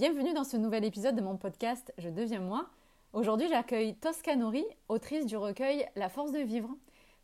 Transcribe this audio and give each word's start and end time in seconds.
Bienvenue 0.00 0.32
dans 0.32 0.44
ce 0.44 0.56
nouvel 0.56 0.86
épisode 0.86 1.14
de 1.14 1.20
mon 1.20 1.36
podcast 1.36 1.92
Je 1.98 2.08
deviens 2.08 2.40
moi. 2.40 2.70
Aujourd'hui, 3.12 3.48
j'accueille 3.50 3.94
Tosca 3.96 4.34
Nori, 4.34 4.64
autrice 4.88 5.26
du 5.26 5.36
recueil 5.36 5.84
La 5.94 6.08
force 6.08 6.32
de 6.32 6.38
vivre. 6.38 6.70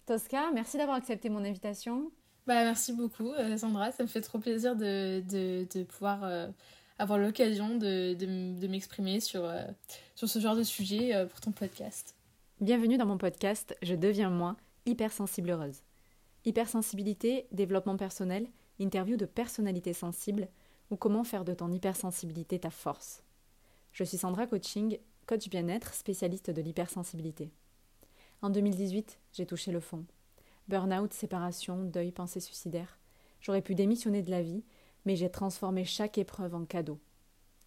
Tosca, 0.04 0.51
merci 0.53 0.77
d'avoir 0.77 0.99
accepté 0.99 1.31
mon 1.31 1.43
invitation. 1.43 2.11
Bah, 2.47 2.65
merci 2.65 2.93
beaucoup, 2.93 3.31
euh, 3.31 3.57
Sandra. 3.57 3.93
Ça 3.93 4.03
me 4.03 4.09
fait 4.09 4.21
trop 4.21 4.39
plaisir 4.39 4.77
de, 4.77 5.23
de, 5.23 5.83
pouvoir 5.85 6.23
euh, 6.25 6.49
avoir 6.99 7.19
l'occasion 7.19 7.79
de, 7.79 8.12
de 8.12 8.67
m'exprimer 8.67 9.21
sur, 9.21 9.43
euh, 9.47 9.63
sur 10.15 10.29
ce 10.29 10.38
genre 10.38 10.54
de 10.54 10.63
sujet 10.63 11.27
pour 11.31 11.40
ton 11.40 11.53
podcast. 11.53 12.15
Bienvenue 12.61 12.99
dans 12.99 13.06
mon 13.06 13.17
podcast 13.17 13.74
Je 13.81 13.95
deviens 13.95 14.29
moi, 14.29 14.54
hypersensible 14.85 15.49
heureuse. 15.49 15.81
Hypersensibilité, 16.45 17.47
développement 17.52 17.97
personnel, 17.97 18.47
interview 18.79 19.16
de 19.16 19.24
personnalités 19.24 19.95
sensibles 19.95 20.47
ou 20.91 20.96
comment 20.96 21.24
faire 21.24 21.45
de 21.45 21.55
ton 21.55 21.70
hypersensibilité 21.70 22.59
ta 22.59 22.70
force. 22.70 23.23
Je 23.92 24.05
suis 24.05 24.18
Sandra 24.18 24.46
Coaching, 24.46 24.98
coach 25.27 25.48
bien-être, 25.48 25.94
spécialiste 25.94 26.50
de 26.50 26.62
l'hypersensibilité. 26.62 27.50
En 28.42 28.50
2018, 28.50 29.18
j'ai 29.32 29.46
touché 29.46 29.72
le 29.72 29.80
fond. 29.80 30.04
Burnout, 30.68 31.12
séparation, 31.12 31.82
deuil, 31.84 32.12
pensée 32.12 32.41
suicidaire. 32.41 32.98
J'aurais 33.41 33.62
pu 33.62 33.74
démissionner 33.74 34.22
de 34.22 34.30
la 34.30 34.42
vie, 34.42 34.64
mais 35.04 35.16
j'ai 35.16 35.30
transformé 35.30 35.84
chaque 35.84 36.18
épreuve 36.18 36.54
en 36.54 36.64
cadeau. 36.64 36.98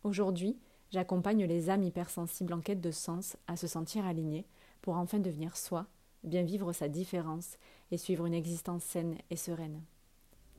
Aujourd'hui, 0.04 0.58
j'accompagne 0.92 1.46
les 1.46 1.70
âmes 1.70 1.84
hypersensibles 1.84 2.54
en 2.54 2.62
quête 2.62 2.82
de 2.82 2.92
sens 2.92 3.38
à 3.48 3.56
se 3.56 3.68
sentir 3.68 4.06
alignées 4.06 4.46
pour 4.82 4.96
enfin 4.96 5.20
devenir 5.20 5.58
soi, 5.58 5.88
bien 6.24 6.44
vivre 6.44 6.74
sa 6.74 6.88
différence 6.88 7.58
et 7.92 7.98
suivre 7.98 8.26
une 8.26 8.34
existence 8.34 8.84
saine 8.84 9.18
et 9.30 9.36
sereine. 9.36 9.82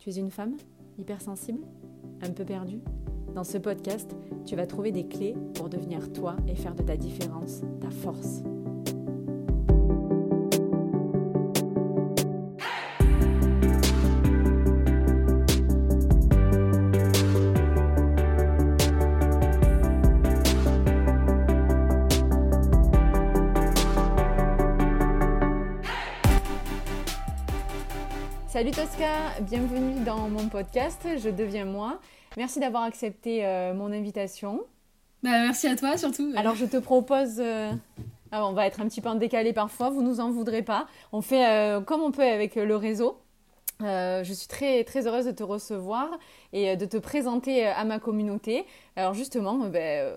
Tu 0.01 0.09
es 0.09 0.17
une 0.17 0.31
femme 0.31 0.57
hypersensible 0.99 1.61
Un 2.23 2.31
peu 2.31 2.43
perdue? 2.43 2.81
Dans 3.35 3.45
ce 3.45 3.59
podcast, 3.59 4.17
tu 4.47 4.57
vas 4.57 4.67
trouver 4.67 4.93
des 4.93 5.07
clés 5.07 5.37
pour 5.55 5.69
devenir 5.69 6.11
toi 6.15 6.37
et 6.49 6.55
faire 6.55 6.75
de 6.75 6.83
ta 6.83 6.97
différence 6.97 7.61
ta 7.83 7.91
force. 7.91 8.43
Salut 28.73 28.89
Tosca, 28.89 29.41
bienvenue 29.41 30.05
dans 30.05 30.29
mon 30.29 30.49
podcast 30.49 31.05
Je 31.19 31.29
deviens 31.29 31.65
moi. 31.65 31.99
Merci 32.37 32.61
d'avoir 32.61 32.85
accepté 32.85 33.45
euh, 33.45 33.75
mon 33.75 33.91
invitation. 33.91 34.61
Bah, 35.25 35.31
merci 35.31 35.67
à 35.67 35.75
toi 35.75 35.97
surtout. 35.97 36.33
Alors 36.37 36.55
je 36.55 36.67
te 36.67 36.77
propose... 36.77 37.41
Euh, 37.41 37.73
ah, 38.31 38.47
on 38.47 38.53
va 38.53 38.67
être 38.67 38.81
un 38.81 38.87
petit 38.87 39.01
peu 39.01 39.09
en 39.09 39.17
décalé 39.17 39.53
parfois, 39.53 39.91
vous 39.91 40.03
nous 40.03 40.21
en 40.21 40.31
voudrez 40.31 40.63
pas. 40.63 40.87
On 41.11 41.21
fait 41.21 41.49
euh, 41.49 41.81
comme 41.81 42.01
on 42.01 42.13
peut 42.13 42.23
avec 42.23 42.55
le 42.55 42.77
réseau. 42.77 43.19
je 43.81 44.33
suis 44.33 44.47
très, 44.47 44.85
très 44.85 45.07
heureuse 45.09 45.25
de 45.25 45.33
te 45.33 45.43
recevoir 45.43 46.09
et 46.53 46.77
de 46.77 46.87
te 46.87 46.97
présenter 46.97 47.67
à 47.67 47.85
ma 47.85 47.99
communauté. 47.99 48.67
Alors 48.95 49.15
justement, 49.15 49.57
ben, 49.69 50.13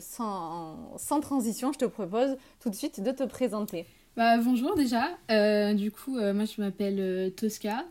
sans, 0.00 0.96
sans 0.96 1.20
transition, 1.20 1.72
je 1.72 1.78
te 1.78 1.84
propose 1.84 2.36
tout 2.60 2.70
de 2.70 2.74
suite 2.74 3.02
de 3.02 3.12
te 3.12 3.22
présenter. 3.22 3.86
Bah, 4.16 4.38
bonjour 4.38 4.76
déjà. 4.76 5.08
Euh, 5.32 5.74
du 5.74 5.90
coup, 5.90 6.18
euh, 6.18 6.32
moi 6.32 6.44
je 6.44 6.60
m'appelle 6.60 7.00
euh, 7.00 7.30
Tosca. 7.30 7.84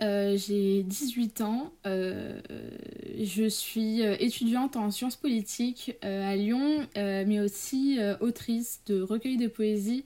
j'ai 0.00 0.82
18 0.82 1.42
ans. 1.42 1.72
je 1.84 3.48
suis 3.50 4.00
étudiante 4.00 4.76
en 4.76 4.90
sciences 4.90 5.16
politiques 5.16 5.94
à 6.00 6.34
Lyon, 6.36 6.86
mais 6.96 7.38
aussi 7.40 7.98
autrice 8.20 8.80
de 8.86 9.02
recueils 9.02 9.36
de 9.36 9.46
poésie 9.46 10.04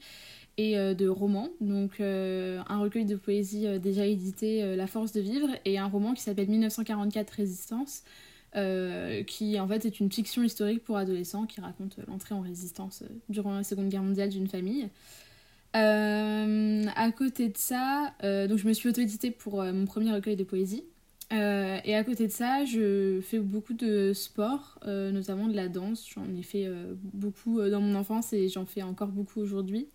et 0.59 0.75
de 0.77 1.09
romans. 1.09 1.51
Donc 1.61 2.01
un 2.01 2.79
recueil 2.81 3.05
de 3.05 3.17
poésie 3.17 3.67
déjà 3.79 4.05
édité, 4.05 4.75
La 4.77 4.89
force 4.89 5.13
de 5.13 5.21
vivre, 5.21 5.49
et 5.65 5.79
un 5.79 5.87
roman 5.87 6.13
qui 6.15 6.23
s'appelle 6.23 6.49
1944 6.49 7.31
Résistance. 7.31 8.03
qui 9.27 9.61
en 9.61 9.69
fait 9.69 9.85
est 9.87 10.01
une 10.01 10.11
fiction 10.11 10.43
historique 10.43 10.83
pour 10.85 10.97
adolescents 10.97 11.47
qui 11.47 11.61
raconte 11.61 11.99
l'entrée 12.09 12.35
en 12.35 12.41
résistance 12.41 13.05
durant 13.29 13.55
la 13.55 13.63
Seconde 13.63 13.89
Guerre 13.89 14.03
mondiale 14.03 14.31
d'une 14.31 14.49
famille. 14.49 14.91
Euh, 15.77 16.85
à 16.95 17.13
côté 17.13 17.49
de 17.49 17.57
ça, 17.59 18.15
euh, 18.25 18.47
donc 18.47 18.59
je 18.59 18.67
me 18.67 18.73
suis 18.73 18.89
auto-éditée 18.89 19.31
pour 19.31 19.61
euh, 19.61 19.73
mon 19.73 19.85
premier 19.85 20.13
recueil 20.13 20.37
de 20.37 20.45
poésie. 20.45 20.85
et 21.31 21.95
à 21.95 22.05
côté 22.05 22.27
de 22.29 22.33
ça, 22.33 22.65
je 22.65 23.21
fais 23.21 23.41
beaucoup 23.41 23.75
de 23.75 24.13
sport, 24.15 24.79
notamment 24.87 25.49
de 25.49 25.57
la 25.57 25.69
danse. 25.69 26.09
J'en 26.15 26.25
ai 26.37 26.43
fait 26.43 26.69
beaucoup 27.03 27.61
dans 27.61 27.81
mon 27.81 27.95
enfance 27.97 28.33
et 28.33 28.49
j'en 28.49 28.65
fais 28.65 28.83
encore 28.83 29.09
beaucoup 29.09 29.41
aujourd'hui. 29.41 29.89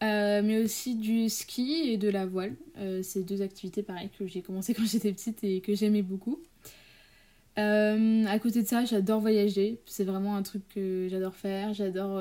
mais 0.00 0.62
aussi 0.62 0.94
du 0.94 1.28
ski 1.28 1.90
et 1.90 1.96
de 1.98 2.08
la 2.08 2.26
voile. 2.26 2.54
C'est 3.02 3.24
deux 3.24 3.42
activités 3.42 3.82
pareilles 3.82 4.10
que 4.16 4.26
j'ai 4.26 4.40
commencé 4.40 4.72
quand 4.76 4.86
j'étais 4.86 5.12
petite 5.12 5.42
et 5.42 5.60
que 5.60 5.74
j'aimais 5.74 6.02
beaucoup. 6.02 6.40
à 7.56 8.38
côté 8.40 8.62
de 8.62 8.68
ça, 8.68 8.84
j'adore 8.84 9.20
voyager. 9.20 9.80
C'est 9.86 10.04
vraiment 10.04 10.36
un 10.36 10.42
truc 10.42 10.62
que 10.68 11.08
j'adore 11.10 11.34
faire. 11.34 11.74
J'adore 11.74 12.20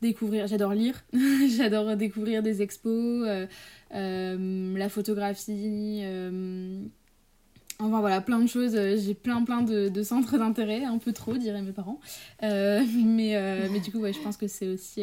découvrir, 0.00 0.46
j'adore 0.46 0.72
lire, 0.72 1.04
j'adore 1.56 1.96
découvrir 1.96 2.42
des 2.42 2.62
expos, 2.62 3.26
euh, 3.26 3.46
euh, 3.94 4.76
la 4.76 4.88
photographie, 4.88 6.00
euh, 6.02 6.82
enfin 7.78 8.00
voilà, 8.00 8.20
plein 8.20 8.40
de 8.40 8.46
choses. 8.46 8.72
J'ai 8.74 9.14
plein 9.14 9.44
plein 9.44 9.62
de, 9.62 10.02
centres 10.02 10.38
d'intérêt, 10.38 10.84
un 10.84 10.98
peu 10.98 11.12
trop, 11.12 11.36
diraient 11.36 11.62
mes 11.62 11.72
parents. 11.72 12.00
mais, 12.42 13.68
mais 13.70 13.80
du 13.80 13.90
coup, 13.90 13.98
ouais, 13.98 14.12
je 14.12 14.20
pense 14.20 14.36
que 14.36 14.48
c'est 14.48 14.68
aussi, 14.68 15.02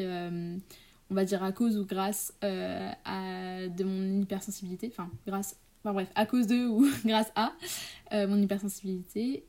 on 1.09 1.15
va 1.15 1.25
dire, 1.25 1.43
à 1.43 1.51
cause 1.51 1.77
ou 1.77 1.85
grâce 1.85 2.33
à 2.41 3.67
de 3.67 3.83
mon 3.83 4.21
hypersensibilité, 4.21 4.89
enfin, 4.91 5.09
grâce, 5.27 5.57
enfin 5.83 5.93
bref, 5.93 6.09
à 6.15 6.25
cause 6.25 6.47
de 6.47 6.67
ou 6.67 6.87
grâce 7.05 7.31
à 7.35 7.53
mon 8.11 8.41
hypersensibilité. 8.41 9.45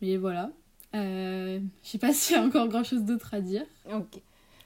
mais 0.00 0.16
voilà. 0.16 0.50
Euh, 0.94 1.60
je 1.82 1.88
sais 1.88 1.98
pas 1.98 2.12
s'il 2.12 2.36
y 2.36 2.38
a 2.38 2.42
encore 2.42 2.68
grand 2.68 2.84
chose 2.84 3.02
d'autre 3.02 3.34
à 3.34 3.40
dire. 3.40 3.64
Ok. 3.92 4.20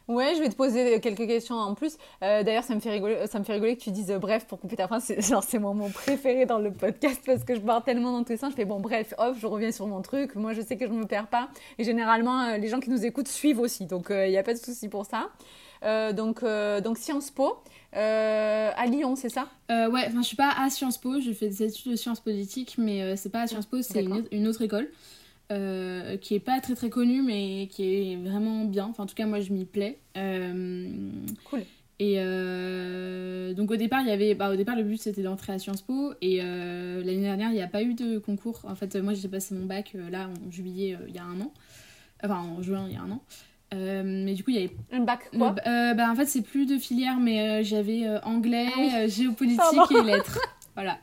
Ouais, 0.06 0.34
je 0.36 0.42
vais 0.42 0.50
te 0.50 0.54
poser 0.54 1.00
quelques 1.00 1.26
questions 1.26 1.54
en 1.54 1.74
plus. 1.74 1.96
Euh, 2.22 2.42
d'ailleurs, 2.42 2.64
ça 2.64 2.74
me 2.74 2.80
fait 2.80 2.90
rigoler, 2.90 3.26
ça 3.26 3.38
me 3.38 3.44
fait 3.44 3.54
rigoler 3.54 3.74
que 3.74 3.82
tu 3.82 3.90
dises 3.90 4.10
euh, 4.10 4.18
bref 4.18 4.44
pour 4.44 4.60
couper 4.60 4.76
ta 4.76 4.86
phrase. 4.86 5.04
C'est 5.04 5.22
genre 5.26 5.42
c'est 5.42 5.58
mon 5.58 5.72
mot 5.72 5.88
préféré 5.88 6.44
dans 6.44 6.58
le 6.58 6.70
podcast 6.72 7.22
parce 7.24 7.42
que 7.42 7.54
je 7.54 7.60
pars 7.60 7.82
tellement 7.82 8.12
dans 8.12 8.22
tous 8.22 8.32
les 8.32 8.36
sens. 8.36 8.50
Je 8.50 8.56
fais 8.56 8.66
bon 8.66 8.80
bref, 8.80 9.14
hop, 9.16 9.34
je 9.40 9.46
reviens 9.46 9.72
sur 9.72 9.86
mon 9.86 10.02
truc. 10.02 10.34
Moi, 10.34 10.52
je 10.52 10.60
sais 10.60 10.76
que 10.76 10.86
je 10.86 10.92
me 10.92 11.06
perds 11.06 11.28
pas. 11.28 11.48
Et 11.78 11.84
généralement, 11.84 12.56
les 12.56 12.68
gens 12.68 12.80
qui 12.80 12.90
nous 12.90 13.06
écoutent 13.06 13.28
suivent 13.28 13.60
aussi, 13.60 13.86
donc 13.86 14.08
il 14.10 14.28
n'y 14.28 14.36
a 14.36 14.42
pas 14.42 14.52
de 14.52 14.58
souci 14.58 14.88
pour 14.88 15.06
ça. 15.06 15.30
donc 16.12 16.44
donc 16.82 16.98
Sciences 16.98 17.30
Po 17.30 17.56
à 17.94 18.86
Lyon, 18.86 19.16
c'est 19.16 19.30
ça? 19.30 19.48
Ouais, 19.70 20.04
enfin 20.06 20.20
je 20.20 20.26
suis 20.26 20.36
pas 20.36 20.52
à 20.58 20.68
Sciences 20.68 20.98
Po. 20.98 21.18
Je 21.18 21.32
fais 21.32 21.48
des 21.48 21.62
études 21.62 21.92
de 21.92 21.96
sciences 21.96 22.20
politiques, 22.20 22.74
mais 22.76 23.16
c'est 23.16 23.30
pas 23.30 23.42
à 23.42 23.46
Sciences 23.46 23.66
Po, 23.66 23.80
c'est 23.80 24.04
une, 24.30 24.48
autre 24.48 24.60
école. 24.60 24.90
Euh, 25.52 26.16
qui 26.16 26.34
est 26.34 26.40
pas 26.40 26.58
très 26.62 26.74
très 26.74 26.88
connu 26.88 27.20
mais 27.20 27.68
qui 27.70 27.84
est 27.84 28.16
vraiment 28.16 28.64
bien. 28.64 28.86
Enfin, 28.86 29.02
en 29.02 29.06
tout 29.06 29.14
cas, 29.14 29.26
moi 29.26 29.40
je 29.40 29.52
m'y 29.52 29.66
plais. 29.66 29.98
Euh, 30.16 31.10
cool. 31.44 31.60
Et 31.98 32.14
euh, 32.18 33.52
donc 33.52 33.70
au 33.70 33.76
départ, 33.76 34.00
il 34.00 34.08
y 34.08 34.10
avait, 34.10 34.34
bah, 34.34 34.50
au 34.50 34.56
départ 34.56 34.74
le 34.74 34.82
but 34.82 35.00
c'était 35.00 35.22
d'entrer 35.22 35.52
à 35.52 35.58
Sciences 35.58 35.82
Po 35.82 36.14
et 36.22 36.38
l'année 36.38 37.20
dernière 37.20 37.50
il 37.50 37.54
n'y 37.54 37.62
a 37.62 37.68
pas 37.68 37.82
eu 37.82 37.94
de 37.94 38.18
concours. 38.18 38.62
En 38.64 38.74
fait, 38.74 38.96
moi 38.96 39.12
j'ai 39.12 39.28
passé 39.28 39.54
mon 39.54 39.66
bac 39.66 39.94
là 40.10 40.28
en 40.28 40.50
juillet 40.50 40.96
il 41.08 41.14
y 41.14 41.18
a 41.18 41.24
un 41.24 41.40
an, 41.40 41.52
enfin 42.24 42.38
en 42.38 42.62
juin 42.62 42.86
il 42.88 42.94
y 42.94 42.96
a 42.96 43.02
un 43.02 43.10
an. 43.10 43.22
mais 43.72 44.32
du 44.32 44.42
coup, 44.44 44.50
il 44.50 44.56
y 44.56 44.58
avait. 44.58 44.74
Un 44.92 45.00
bac 45.00 45.30
quoi 45.30 45.54
bah, 45.66 46.10
En 46.10 46.14
fait, 46.16 46.26
c'est 46.26 46.42
plus 46.42 46.64
de 46.64 46.78
filière, 46.78 47.20
mais 47.20 47.62
j'avais 47.64 48.08
anglais, 48.24 48.70
ah 48.92 49.06
géopolitique 49.06 49.92
et 49.92 50.02
lettres. 50.02 50.40
voilà. 50.74 50.98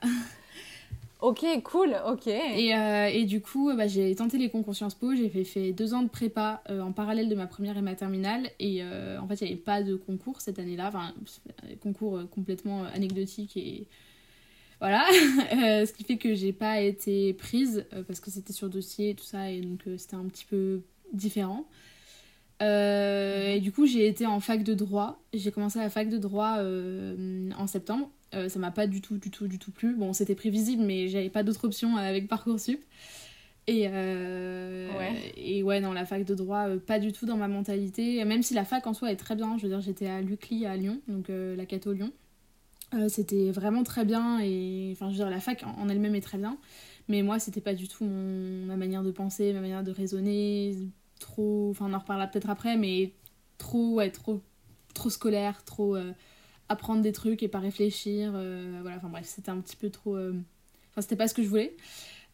Ok, 1.21 1.45
cool, 1.63 1.95
ok. 2.07 2.25
Et, 2.25 2.75
euh, 2.75 3.05
et 3.05 3.25
du 3.25 3.41
coup, 3.41 3.71
bah, 3.75 3.85
j'ai 3.85 4.15
tenté 4.15 4.39
les 4.39 4.49
concours 4.49 4.73
Sciences 4.75 4.95
Po, 4.95 5.13
j'ai 5.13 5.29
fait, 5.29 5.71
deux 5.71 5.93
ans 5.93 6.01
de 6.01 6.09
prépa 6.09 6.63
euh, 6.71 6.81
en 6.81 6.93
parallèle 6.93 7.29
de 7.29 7.35
ma 7.35 7.45
première 7.45 7.77
et 7.77 7.81
ma 7.81 7.93
terminale. 7.93 8.49
Et 8.57 8.81
euh, 8.81 9.19
en 9.19 9.27
fait, 9.27 9.39
il 9.41 9.43
n'y 9.43 9.51
avait 9.51 9.61
pas 9.61 9.83
de 9.83 9.95
concours 9.95 10.41
cette 10.41 10.57
année-là, 10.57 10.87
enfin, 10.87 11.13
concours 11.81 12.19
complètement 12.31 12.83
anecdotique 12.85 13.55
et. 13.55 13.87
Voilà, 14.79 15.05
ce 15.11 15.93
qui 15.93 16.03
fait 16.03 16.17
que 16.17 16.33
j'ai 16.33 16.53
pas 16.53 16.81
été 16.81 17.33
prise 17.33 17.85
parce 18.07 18.19
que 18.19 18.31
c'était 18.31 18.51
sur 18.51 18.67
dossier 18.67 19.11
et 19.11 19.15
tout 19.15 19.23
ça, 19.23 19.51
et 19.51 19.61
donc 19.61 19.81
c'était 19.97 20.15
un 20.15 20.25
petit 20.25 20.45
peu 20.45 20.81
différent. 21.13 21.67
et 22.61 23.59
du 23.61 23.71
coup, 23.71 23.85
j'ai 23.85 24.07
été 24.07 24.25
en 24.25 24.39
fac 24.39 24.63
de 24.63 24.73
droit. 24.73 25.21
J'ai 25.35 25.51
commencé 25.51 25.77
la 25.77 25.91
fac 25.91 26.09
de 26.09 26.17
droit 26.17 26.57
en 27.59 27.67
septembre. 27.67 28.09
Euh, 28.33 28.49
ça 28.49 28.59
m'a 28.59 28.71
pas 28.71 28.87
du 28.87 29.01
tout, 29.01 29.17
du 29.17 29.29
tout, 29.29 29.47
du 29.47 29.59
tout 29.59 29.71
plu. 29.71 29.95
Bon, 29.95 30.13
c'était 30.13 30.35
prévisible, 30.35 30.83
mais 30.83 31.07
j'avais 31.09 31.29
pas 31.29 31.43
d'autre 31.43 31.65
option 31.65 31.97
avec 31.97 32.27
Parcoursup. 32.27 32.81
Et, 33.67 33.87
euh, 33.87 34.89
ouais. 34.97 35.33
et 35.37 35.63
ouais, 35.63 35.81
dans 35.81 35.93
la 35.93 36.05
fac 36.05 36.25
de 36.25 36.33
droit, 36.33 36.67
euh, 36.67 36.79
pas 36.79 36.99
du 36.99 37.11
tout 37.11 37.25
dans 37.25 37.37
ma 37.37 37.47
mentalité. 37.47 38.23
Même 38.25 38.41
si 38.41 38.53
la 38.53 38.65
fac 38.65 38.87
en 38.87 38.93
soi 38.93 39.11
est 39.11 39.17
très 39.17 39.35
bien, 39.35 39.57
je 39.57 39.63
veux 39.63 39.69
dire, 39.69 39.81
j'étais 39.81 40.07
à 40.07 40.21
l'UCLI 40.21 40.65
à 40.65 40.75
Lyon, 40.75 41.01
donc 41.07 41.27
la 41.29 41.65
Cato 41.65 41.93
Lyon. 41.93 42.11
c'était 43.07 43.51
vraiment 43.51 43.83
très 43.83 44.03
bien 44.03 44.39
et 44.41 44.89
enfin 44.93 45.07
je 45.07 45.11
veux 45.11 45.17
dire 45.19 45.29
la 45.29 45.39
fac 45.39 45.63
en 45.63 45.87
elle-même 45.87 46.15
est 46.15 46.21
très 46.21 46.37
bien 46.37 46.57
Mais 47.07 47.21
moi, 47.21 47.39
c'était 47.39 47.61
pas 47.61 47.73
du 47.73 47.87
tout 47.87 48.05
ma 48.05 48.77
manière 48.77 49.03
de 49.03 49.11
penser, 49.11 49.53
ma 49.53 49.61
manière 49.61 49.83
de 49.83 49.91
raisonner. 49.91 50.75
Trop. 51.19 51.69
Enfin, 51.69 51.85
on 51.89 51.93
en 51.93 51.99
reparlera 51.99 52.27
peut-être 52.27 52.49
après, 52.49 52.77
mais 52.77 53.13
trop, 53.59 53.95
ouais, 53.95 54.09
trop, 54.11 54.41
trop 54.93 55.09
scolaire, 55.09 55.63
trop 55.63 55.95
euh, 55.95 56.11
apprendre 56.71 57.01
des 57.01 57.11
trucs 57.11 57.43
et 57.43 57.47
pas 57.47 57.59
réfléchir. 57.59 58.31
Euh, 58.35 58.79
voilà, 58.81 58.97
enfin 58.97 59.09
bref, 59.09 59.25
c'était 59.27 59.51
un 59.51 59.59
petit 59.59 59.75
peu 59.75 59.89
trop. 59.89 60.15
Euh, 60.15 60.33
enfin, 60.91 61.01
c'était 61.01 61.15
pas 61.15 61.27
ce 61.27 61.33
que 61.33 61.43
je 61.43 61.47
voulais. 61.47 61.75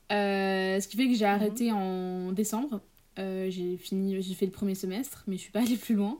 ce 0.09 0.87
qui 0.87 0.97
fait 0.97 1.07
que 1.07 1.15
j'ai 1.15 1.25
mhm. 1.25 1.31
arrêté 1.31 1.71
en 1.71 2.31
décembre. 2.31 2.81
j'ai 3.17 3.77
fini, 3.77 4.21
j'ai 4.21 4.33
fait 4.33 4.45
le 4.45 4.51
premier 4.51 4.75
semestre, 4.75 5.23
mais 5.27 5.37
je 5.37 5.41
suis 5.41 5.51
pas 5.51 5.61
allée 5.65 5.77
plus 5.77 5.95
loin. 5.95 6.19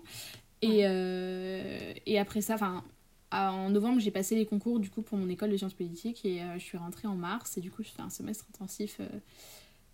Et, 0.61 0.81
et 2.05 2.19
après 2.19 2.41
ça, 2.41 2.55
enfin, 2.55 2.83
en 3.31 3.69
novembre, 3.69 3.99
j'ai 3.99 4.11
passé 4.11 4.35
les 4.35 4.45
concours 4.45 4.79
du 4.79 4.89
coup 4.89 5.01
pour 5.03 5.17
mon 5.17 5.29
école 5.29 5.51
de 5.51 5.57
sciences 5.57 5.75
politiques 5.75 6.25
et 6.25 6.41
je 6.55 6.63
suis 6.63 6.77
rentrée 6.77 7.07
en 7.07 7.15
mars 7.15 7.57
et 7.57 7.61
du 7.61 7.69
coup 7.69 7.83
je 7.83 7.89
fais 7.89 8.01
un 8.01 8.09
semestre 8.09 8.45
intensif 8.55 8.99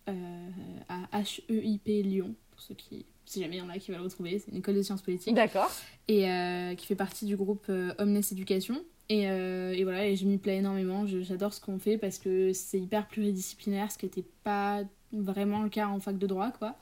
à 0.06 1.22
HEIP 1.50 1.86
Lyon 1.86 2.34
pour 2.50 2.60
ceux 2.60 2.74
qui 2.74 3.04
si 3.26 3.40
jamais 3.40 3.56
il 3.56 3.58
y 3.58 3.62
en 3.62 3.68
a 3.68 3.78
qui 3.78 3.90
veulent 3.90 4.00
le 4.00 4.04
retrouver. 4.04 4.38
C'est 4.38 4.50
une 4.50 4.58
école 4.58 4.74
de 4.74 4.82
sciences 4.82 5.02
politiques. 5.02 5.34
D'accord. 5.34 5.70
Et 6.08 6.30
euh, 6.30 6.74
qui 6.74 6.86
fait 6.86 6.94
partie 6.94 7.26
du 7.26 7.36
groupe 7.36 7.66
euh, 7.68 7.94
Omnes 7.98 8.22
Éducation. 8.30 8.82
Et, 9.08 9.28
euh, 9.28 9.72
et, 9.72 9.84
voilà, 9.84 10.06
et 10.06 10.16
je 10.16 10.26
m'y 10.26 10.38
plais 10.38 10.56
énormément. 10.56 11.06
J'adore 11.06 11.52
ce 11.52 11.60
qu'on 11.60 11.78
fait 11.78 11.98
parce 11.98 12.18
que 12.18 12.52
c'est 12.52 12.80
hyper 12.80 13.06
pluridisciplinaire, 13.06 13.92
ce 13.92 13.98
qui 13.98 14.06
n'était 14.06 14.24
pas 14.42 14.82
vraiment 15.12 15.62
le 15.62 15.68
cas 15.68 15.88
en 15.88 16.00
fac 16.00 16.18
de 16.18 16.26
droit, 16.26 16.50
quoi. 16.52 16.76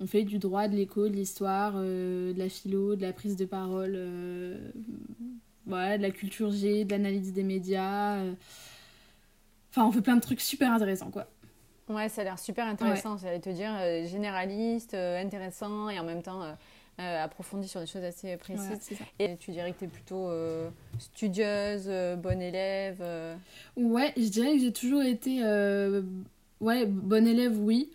On 0.00 0.06
fait 0.06 0.22
du 0.22 0.38
droit, 0.38 0.68
de 0.68 0.76
l'éco, 0.76 1.08
de 1.08 1.14
l'histoire, 1.14 1.74
de 1.74 2.32
la 2.36 2.48
philo, 2.48 2.94
de 2.94 3.02
la 3.02 3.12
prise 3.12 3.36
de 3.36 3.44
parole, 3.44 3.98
voilà, 5.66 5.98
de 5.98 6.02
la 6.02 6.10
culture 6.10 6.52
G, 6.52 6.84
de 6.84 6.90
l'analyse 6.90 7.32
des 7.32 7.42
médias. 7.42 8.22
Enfin, 9.70 9.86
on 9.86 9.92
fait 9.92 10.00
plein 10.00 10.16
de 10.16 10.20
trucs 10.20 10.40
super 10.40 10.72
intéressants, 10.72 11.10
quoi. 11.10 11.28
Ouais, 11.88 12.08
ça 12.08 12.20
a 12.20 12.24
l'air 12.24 12.38
super 12.38 12.66
intéressant. 12.66 13.14
Ouais. 13.14 13.20
J'allais 13.22 13.40
te 13.40 13.50
dire 13.50 13.70
euh, 13.80 14.06
généraliste, 14.06 14.94
euh, 14.94 15.22
intéressant 15.22 15.88
et 15.88 15.98
en 15.98 16.04
même 16.04 16.22
temps 16.22 16.42
euh, 16.42 17.24
approfondi 17.24 17.68
sur 17.68 17.80
des 17.80 17.86
choses 17.86 18.04
assez 18.04 18.36
précises. 18.36 18.98
et 19.18 19.36
tu 19.36 19.52
dirais 19.52 19.72
que 19.72 19.78
tu 19.78 19.84
es 19.84 19.88
plutôt 19.88 20.30
studieuse, 20.98 21.88
bonne 22.18 22.42
élève 22.42 23.02
Ouais, 23.76 24.12
je 24.16 24.28
dirais 24.28 24.52
que 24.54 24.60
j'ai 24.60 24.72
toujours 24.72 25.02
été. 25.02 25.42
ouais, 26.60 26.86
bonne 26.86 27.26
élève, 27.26 27.58
oui. 27.58 27.90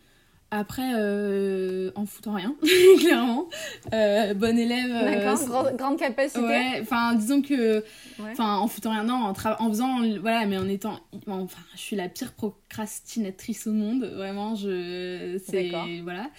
Après, 0.55 0.93
euh, 0.95 1.89
en 1.95 2.05
foutant 2.05 2.33
rien, 2.33 2.55
clairement. 2.99 3.49
Euh, 3.91 4.35
bon 4.35 4.55
élève. 4.55 4.91
Euh, 4.91 5.75
grande 5.75 5.97
capacité. 5.97 6.41
Ouais, 6.41 6.77
enfin, 6.79 7.15
disons 7.15 7.41
que. 7.41 7.83
Enfin, 8.21 8.57
en 8.57 8.67
foutant 8.67 8.91
rien, 8.91 9.03
non, 9.03 9.15
en, 9.15 9.31
en 9.31 9.69
faisant. 9.69 10.01
Voilà, 10.21 10.45
mais 10.45 10.57
en 10.57 10.69
étant. 10.69 10.99
Enfin, 11.25 11.63
je 11.73 11.79
suis 11.79 11.95
la 11.95 12.07
pire 12.07 12.33
procrastinatrice 12.33 13.65
au 13.65 13.71
monde, 13.71 14.03
vraiment. 14.03 14.53
Je. 14.53 15.41
C'est. 15.43 15.71
Voilà. 16.03 16.29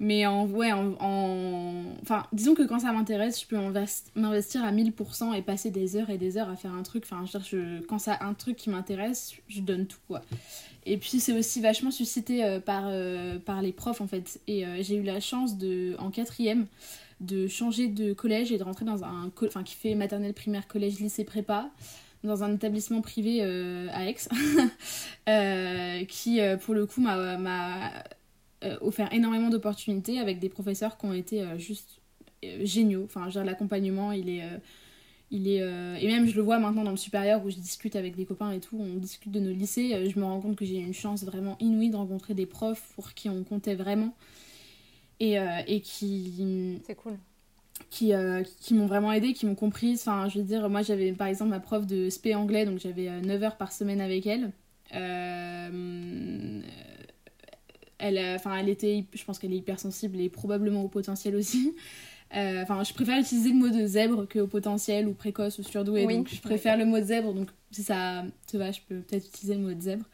Mais 0.00 0.26
en, 0.26 0.48
ouais, 0.48 0.72
en, 0.72 1.84
Enfin, 2.02 2.26
disons 2.32 2.56
que 2.56 2.62
quand 2.62 2.80
ça 2.80 2.90
m'intéresse, 2.90 3.40
je 3.40 3.46
peux 3.46 3.56
m'investir 4.16 4.64
à 4.64 4.72
1000% 4.72 5.34
et 5.34 5.42
passer 5.42 5.70
des 5.70 5.96
heures 5.96 6.10
et 6.10 6.18
des 6.18 6.36
heures 6.36 6.50
à 6.50 6.56
faire 6.56 6.74
un 6.74 6.82
truc. 6.82 7.04
Enfin, 7.04 7.24
je 7.24 7.38
veux 7.38 7.38
dire, 7.38 7.48
je... 7.48 7.86
quand 7.86 8.00
ça 8.00 8.18
un 8.22 8.34
truc 8.34 8.56
qui 8.56 8.70
m'intéresse, 8.70 9.34
je 9.46 9.60
donne 9.60 9.86
tout, 9.86 10.00
quoi. 10.08 10.22
Et 10.84 10.96
puis 10.96 11.20
c'est 11.20 11.36
aussi 11.36 11.60
vachement 11.60 11.90
suscité 11.90 12.44
euh, 12.44 12.60
par, 12.60 12.84
euh, 12.86 13.38
par 13.38 13.62
les 13.62 13.72
profs 13.72 14.00
en 14.00 14.06
fait. 14.06 14.40
Et 14.46 14.66
euh, 14.66 14.82
j'ai 14.82 14.96
eu 14.96 15.02
la 15.02 15.20
chance 15.20 15.56
de, 15.58 15.94
en 15.98 16.10
quatrième 16.10 16.66
de 17.20 17.46
changer 17.46 17.86
de 17.86 18.12
collège 18.12 18.50
et 18.50 18.58
de 18.58 18.64
rentrer 18.64 18.84
dans 18.84 19.04
un 19.04 19.30
enfin 19.44 19.62
qui 19.62 19.76
fait 19.76 19.94
maternelle, 19.94 20.34
primaire, 20.34 20.66
collège, 20.66 20.98
lycée, 20.98 21.22
prépa 21.22 21.70
dans 22.24 22.42
un 22.42 22.54
établissement 22.54 23.00
privé 23.00 23.42
à 23.42 24.08
Aix 24.08 24.16
qui 26.08 26.40
pour 26.62 26.74
le 26.74 26.86
coup 26.86 27.00
m'a 27.00 27.92
offert 28.80 29.12
énormément 29.12 29.50
d'opportunités 29.50 30.18
avec 30.18 30.40
des 30.40 30.48
professeurs 30.48 30.98
qui 30.98 31.06
ont 31.06 31.12
été 31.12 31.44
juste 31.58 32.00
géniaux. 32.62 33.04
Enfin, 33.04 33.28
l'accompagnement, 33.44 34.10
il 34.10 34.28
est 34.28 34.42
il 35.32 35.48
est, 35.48 35.62
euh, 35.62 35.96
Et 35.98 36.06
même, 36.08 36.26
je 36.26 36.36
le 36.36 36.42
vois 36.42 36.58
maintenant 36.58 36.84
dans 36.84 36.90
le 36.90 36.98
supérieur 36.98 37.42
où 37.44 37.48
je 37.48 37.56
discute 37.56 37.96
avec 37.96 38.14
des 38.14 38.26
copains 38.26 38.52
et 38.52 38.60
tout, 38.60 38.76
on 38.78 38.98
discute 38.98 39.32
de 39.32 39.40
nos 39.40 39.50
lycées. 39.50 39.94
Euh, 39.94 40.08
je 40.08 40.18
me 40.18 40.24
rends 40.24 40.40
compte 40.42 40.56
que 40.56 40.66
j'ai 40.66 40.76
une 40.76 40.92
chance 40.92 41.24
vraiment 41.24 41.56
inouïe 41.58 41.88
de 41.88 41.96
rencontrer 41.96 42.34
des 42.34 42.44
profs 42.44 42.92
pour 42.94 43.14
qui 43.14 43.30
on 43.30 43.42
comptait 43.42 43.74
vraiment. 43.74 44.14
Et, 45.20 45.38
euh, 45.38 45.62
et 45.66 45.80
qui. 45.80 46.78
C'est 46.86 46.94
cool. 46.94 47.16
Qui, 47.88 48.12
qui 48.60 48.74
m'ont 48.74 48.86
vraiment 48.86 49.10
aidé, 49.12 49.32
qui 49.32 49.46
m'ont 49.46 49.54
comprise. 49.54 50.02
Enfin, 50.02 50.28
je 50.28 50.38
veux 50.38 50.44
dire, 50.44 50.68
moi 50.68 50.82
j'avais 50.82 51.12
par 51.12 51.26
exemple 51.26 51.50
ma 51.50 51.60
prof 51.60 51.86
de 51.86 52.08
SP 52.12 52.36
anglais, 52.36 52.64
donc 52.64 52.78
j'avais 52.78 53.20
9 53.22 53.42
heures 53.42 53.56
par 53.56 53.72
semaine 53.72 54.00
avec 54.00 54.26
elle. 54.26 54.52
elle, 54.92 56.62
enfin, 58.36 58.56
elle 58.56 58.68
était, 58.68 59.06
je 59.12 59.24
pense 59.24 59.38
qu'elle 59.38 59.52
est 59.52 59.58
hypersensible 59.58 60.20
et 60.20 60.28
probablement 60.28 60.84
au 60.84 60.88
potentiel 60.88 61.34
aussi. 61.34 61.74
Euh, 62.34 62.62
enfin, 62.62 62.82
je 62.82 62.94
préfère 62.94 63.18
utiliser 63.18 63.50
le 63.50 63.56
mot 63.56 63.68
de 63.68 63.86
zèbre 63.86 64.26
que 64.26 64.38
au 64.38 64.46
potentiel 64.46 65.06
ou 65.06 65.12
précoce 65.12 65.58
ou 65.58 65.62
surdoué. 65.62 66.06
donc, 66.06 66.28
je 66.32 66.40
préfère 66.40 66.76
le 66.76 66.84
mot 66.84 66.98
de 66.98 67.04
zèbre. 67.04 67.34
Donc, 67.34 67.50
si 67.70 67.82
ça 67.82 68.24
te 68.46 68.56
va, 68.56 68.72
je 68.72 68.80
peux 68.88 68.96
peut-être 69.00 69.26
utiliser 69.26 69.54
le 69.54 69.60
mot 69.60 69.74
de 69.74 69.80
zèbre. 69.80 70.04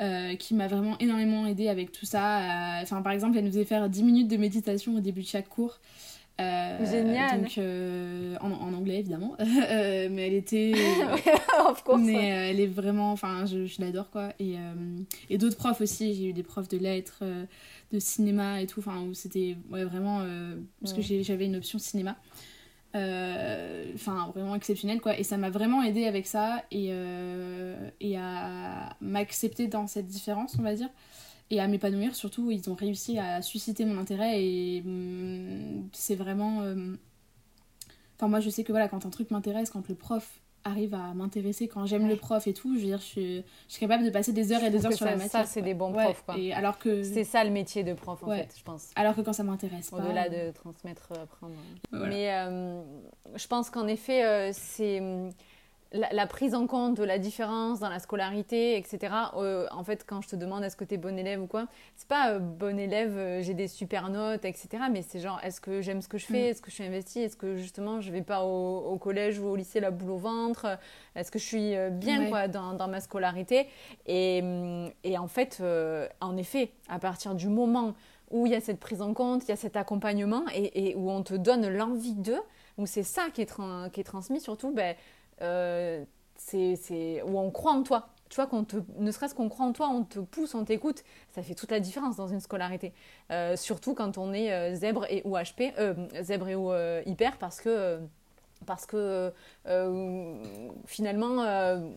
Euh, 0.00 0.34
qui 0.36 0.54
m'a 0.54 0.66
vraiment 0.66 0.96
énormément 0.98 1.46
aidé 1.46 1.68
avec 1.68 1.92
tout 1.92 2.06
ça. 2.06 2.38
Euh, 2.38 2.82
enfin, 2.82 3.02
par 3.02 3.12
exemple, 3.12 3.36
elle 3.36 3.44
nous 3.44 3.50
faisait 3.50 3.66
faire 3.66 3.86
10 3.86 4.02
minutes 4.02 4.28
de 4.28 4.38
méditation 4.38 4.96
au 4.96 5.00
début 5.00 5.20
de 5.20 5.26
chaque 5.26 5.48
cours. 5.48 5.78
Génial. 6.38 7.42
Donc, 7.42 7.58
en, 8.40 8.50
en, 8.50 8.72
anglais 8.72 9.00
évidemment, 9.00 9.36
mais 9.38 10.26
elle 10.26 10.32
était. 10.32 10.72
of 11.68 11.84
course. 11.84 12.00
Mais 12.00 12.28
elle 12.50 12.60
est 12.60 12.66
vraiment, 12.66 13.12
enfin, 13.12 13.44
je, 13.44 13.66
je 13.66 13.82
l'adore 13.82 14.08
quoi. 14.08 14.30
Et, 14.38 14.54
et 15.28 15.36
d'autres 15.36 15.58
profs 15.58 15.82
aussi. 15.82 16.14
J'ai 16.14 16.28
eu 16.28 16.32
des 16.32 16.42
profs 16.42 16.68
de 16.68 16.78
lettres, 16.78 17.22
de 17.92 17.98
cinéma 17.98 18.60
et 18.60 18.66
tout, 18.66 18.80
enfin 18.80 19.02
où 19.02 19.14
c'était 19.14 19.56
ouais, 19.70 19.84
vraiment 19.84 20.20
euh, 20.22 20.56
parce 20.80 20.92
que 20.92 21.02
j'avais 21.02 21.46
une 21.46 21.56
option 21.56 21.78
cinéma. 21.78 22.16
Euh, 22.96 23.92
enfin 23.94 24.32
vraiment 24.34 24.56
exceptionnel 24.56 25.00
quoi 25.00 25.16
et 25.16 25.22
ça 25.22 25.36
m'a 25.36 25.48
vraiment 25.48 25.80
aidé 25.80 26.06
avec 26.06 26.26
ça 26.26 26.64
et, 26.72 26.88
euh, 26.90 27.88
et 28.00 28.18
à 28.18 28.96
m'accepter 29.00 29.68
dans 29.68 29.86
cette 29.86 30.08
différence 30.08 30.56
on 30.58 30.62
va 30.62 30.74
dire 30.74 30.88
et 31.50 31.60
à 31.60 31.68
m'épanouir 31.68 32.16
surtout 32.16 32.50
ils 32.50 32.68
ont 32.68 32.74
réussi 32.74 33.16
à 33.20 33.42
susciter 33.42 33.84
mon 33.84 33.96
intérêt 33.96 34.42
et 34.42 34.82
mm, 34.84 35.88
c'est 35.92 36.16
vraiment 36.16 36.64
enfin 38.16 38.26
moi 38.26 38.40
je 38.40 38.50
sais 38.50 38.64
que 38.64 38.72
voilà 38.72 38.88
quand 38.88 39.06
un 39.06 39.10
truc 39.10 39.30
m'intéresse 39.30 39.70
quand 39.70 39.88
le 39.88 39.94
prof 39.94 40.39
arrive 40.64 40.94
à 40.94 41.14
m'intéresser 41.14 41.68
quand 41.68 41.86
j'aime 41.86 42.08
le 42.08 42.16
prof 42.16 42.46
et 42.46 42.52
tout 42.52 42.74
je 42.74 42.80
veux 42.80 42.86
dire 42.86 42.98
je 42.98 43.04
suis, 43.04 43.36
je 43.68 43.72
suis 43.72 43.80
capable 43.80 44.04
de 44.04 44.10
passer 44.10 44.32
des 44.32 44.52
heures 44.52 44.62
et 44.62 44.70
des 44.70 44.84
heures 44.84 44.92
sur 44.92 45.06
la 45.06 45.16
matière 45.16 45.30
ça 45.30 45.44
c'est 45.44 45.62
des 45.62 45.74
bons 45.74 45.92
profs 45.92 46.22
quoi. 46.24 46.36
et 46.38 46.52
alors 46.52 46.78
que 46.78 47.02
c'est 47.02 47.24
ça 47.24 47.44
le 47.44 47.50
métier 47.50 47.84
de 47.84 47.92
prof 47.94 48.22
en 48.22 48.30
fait 48.30 48.54
je 48.56 48.62
pense. 48.62 48.90
Alors 48.96 49.14
que 49.14 49.20
quand 49.20 49.32
ça 49.32 49.42
m'intéresse 49.42 49.90
pas 49.90 49.98
au-delà 49.98 50.28
de 50.28 50.50
transmettre 50.52 51.12
apprendre. 51.12 51.54
mais 51.92 52.32
euh, 52.34 52.82
je 53.34 53.46
pense 53.46 53.70
qu'en 53.70 53.86
effet 53.86 54.24
euh, 54.24 54.50
c'est 54.52 55.00
la, 55.92 56.26
prise 56.26 56.54
en 56.54 56.66
compte 56.66 56.96
de 56.96 57.04
la 57.04 57.18
différence 57.18 57.80
dans 57.80 57.88
la 57.88 57.98
scolarité, 57.98 58.76
etc. 58.76 59.12
Euh, 59.36 59.66
en 59.72 59.82
fait, 59.82 60.04
quand 60.06 60.20
je 60.20 60.28
te 60.28 60.36
demande 60.36 60.62
est-ce 60.62 60.76
que 60.76 60.84
tu 60.84 60.94
es 60.94 60.98
bon 60.98 61.18
élève 61.18 61.42
ou 61.42 61.46
quoi, 61.46 61.66
c'est 61.96 62.06
pas 62.06 62.32
euh, 62.32 62.38
bon 62.38 62.78
élève, 62.78 63.16
euh, 63.16 63.42
j'ai 63.42 63.54
des 63.54 63.66
super 63.66 64.08
notes, 64.08 64.44
etc. 64.44 64.84
Mais 64.90 65.02
c'est 65.02 65.18
genre 65.18 65.40
est-ce 65.42 65.60
que 65.60 65.82
j'aime 65.82 66.00
ce 66.00 66.08
que 66.08 66.18
je 66.18 66.26
fais, 66.26 66.46
mm. 66.46 66.50
est-ce 66.50 66.62
que 66.62 66.70
je 66.70 66.76
suis 66.76 66.84
investie, 66.84 67.20
est-ce 67.20 67.36
que 67.36 67.56
justement 67.56 68.00
je 68.00 68.12
vais 68.12 68.22
pas 68.22 68.44
au, 68.44 68.96
collège 68.98 69.40
ou 69.40 69.46
au 69.46 69.56
lycée 69.56 69.80
la 69.80 69.90
boule 69.90 70.12
au 70.12 70.18
ventre, 70.18 70.78
est-ce 71.16 71.30
que 71.30 71.38
je 71.38 71.44
suis 71.44 71.74
bien 71.90 72.28
quoi, 72.28 72.48
dans, 72.48 72.74
dans, 72.74 72.88
ma 72.88 73.00
scolarité. 73.00 73.66
Et, 74.06 74.42
et, 75.04 75.16
en 75.16 75.26
fait, 75.26 75.62
en 76.20 76.36
effet, 76.36 76.72
à 76.88 76.98
partir 76.98 77.34
du 77.34 77.48
moment 77.48 77.94
où 78.30 78.46
il 78.46 78.52
y 78.52 78.54
a 78.54 78.60
cette 78.60 78.78
prise 78.78 79.00
en 79.00 79.14
compte, 79.14 79.44
il 79.44 79.48
y 79.48 79.52
a 79.52 79.56
cet 79.56 79.76
accompagnement 79.76 80.42
et, 80.54 80.90
et 80.90 80.96
où 80.96 81.10
on 81.10 81.22
te 81.22 81.34
donne 81.34 81.66
l'envie 81.68 82.14
d'eux, 82.14 82.42
où 82.76 82.86
c'est 82.86 83.02
ça 83.02 83.28
qui 83.32 83.42
est, 83.42 83.52
qui 83.92 84.00
est 84.00 84.04
transmis 84.04 84.40
surtout, 84.40 84.72
ben, 84.72 84.94
euh, 85.42 86.04
c'est 86.36 87.22
où 87.22 87.38
on 87.38 87.50
croit 87.50 87.72
en 87.72 87.82
toi. 87.82 88.08
Tu 88.28 88.36
vois, 88.36 88.46
te, 88.64 88.76
ne 88.98 89.10
serait-ce 89.10 89.34
qu'on 89.34 89.48
croit 89.48 89.66
en 89.66 89.72
toi, 89.72 89.88
on 89.88 90.04
te 90.04 90.20
pousse, 90.20 90.54
on 90.54 90.64
t'écoute, 90.64 91.02
ça 91.34 91.42
fait 91.42 91.56
toute 91.56 91.72
la 91.72 91.80
différence 91.80 92.14
dans 92.14 92.28
une 92.28 92.38
scolarité. 92.38 92.92
Euh, 93.32 93.56
surtout 93.56 93.94
quand 93.94 94.18
on 94.18 94.32
est 94.32 94.52
euh, 94.52 94.74
zèbre 94.76 95.04
et 95.10 95.22
ou 95.24 95.36
HP, 95.36 95.72
zèbre 96.22 96.48
et 96.48 96.54
ou 96.54 96.72
hyper, 97.06 97.38
parce 97.38 97.60
que 97.60 97.98
parce 98.66 98.86
que 98.86 99.32
finalement, 100.86 101.42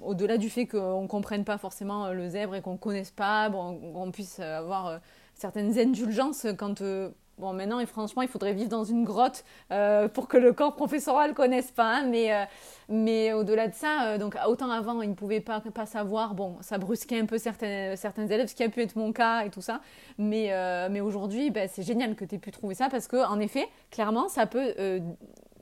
au-delà 0.02 0.38
du 0.38 0.50
fait 0.50 0.66
qu'on 0.66 1.04
ne 1.04 1.08
comprenne 1.08 1.44
pas 1.44 1.58
forcément 1.58 2.10
le 2.14 2.30
zèbre 2.30 2.56
et 2.56 2.62
qu'on 2.62 2.74
ne 2.74 2.78
connaisse 2.78 3.12
pas, 3.12 3.50
bon, 3.50 3.80
on 3.94 4.12
puisse 4.12 4.40
avoir 4.40 5.02
certaines 5.36 5.78
indulgences 5.78 6.48
quand 6.58 6.82
Bon, 7.40 7.52
maintenant, 7.52 7.80
et 7.80 7.88
franchement, 7.88 8.22
il 8.22 8.28
faudrait 8.28 8.54
vivre 8.54 8.70
dans 8.70 8.84
une 8.84 9.04
grotte 9.04 9.44
euh, 9.72 10.08
pour 10.08 10.28
que 10.28 10.38
le 10.38 10.54
corps 10.54 10.76
professoral 10.76 11.34
connaisse 11.34 11.72
pas. 11.72 11.96
Hein, 11.96 12.06
mais 12.08 12.32
euh, 12.32 12.46
mais 12.90 13.34
au-delà 13.34 13.68
de 13.68 13.74
ça, 13.74 14.04
euh, 14.04 14.18
donc 14.20 14.38
autant 14.48 14.70
avant, 14.70 15.02
ils 15.02 15.10
ne 15.10 15.16
pouvaient 15.16 15.40
pas, 15.40 15.60
pas 15.60 15.88
savoir. 15.88 16.36
Bon, 16.36 16.58
ça 16.62 16.78
brusquait 16.78 17.20
un 17.20 17.26
peu 17.26 17.40
certains, 17.40 17.96
élèves, 17.96 18.48
ce 18.48 18.56
qui 18.56 18.64
a 18.64 18.70
pu 18.70 18.82
être 18.82 18.96
mon 18.96 19.12
cas 19.14 19.46
et 19.46 19.50
tout 19.50 19.62
ça. 19.62 19.82
Mais, 20.20 20.52
mais 20.92 21.02
aujourd'hui, 21.02 21.50
ben, 21.50 21.68
c'est 21.72 21.82
génial 21.84 22.16
que 22.16 22.24
tu 22.24 22.36
aies 22.36 22.40
pu 22.40 22.52
trouver 22.52 22.76
ça 22.76 22.90
parce 22.90 23.08
qu'en 23.08 23.40
effet, 23.40 23.68
clairement, 23.90 24.30
ça 24.30 24.46
peut 24.46 24.74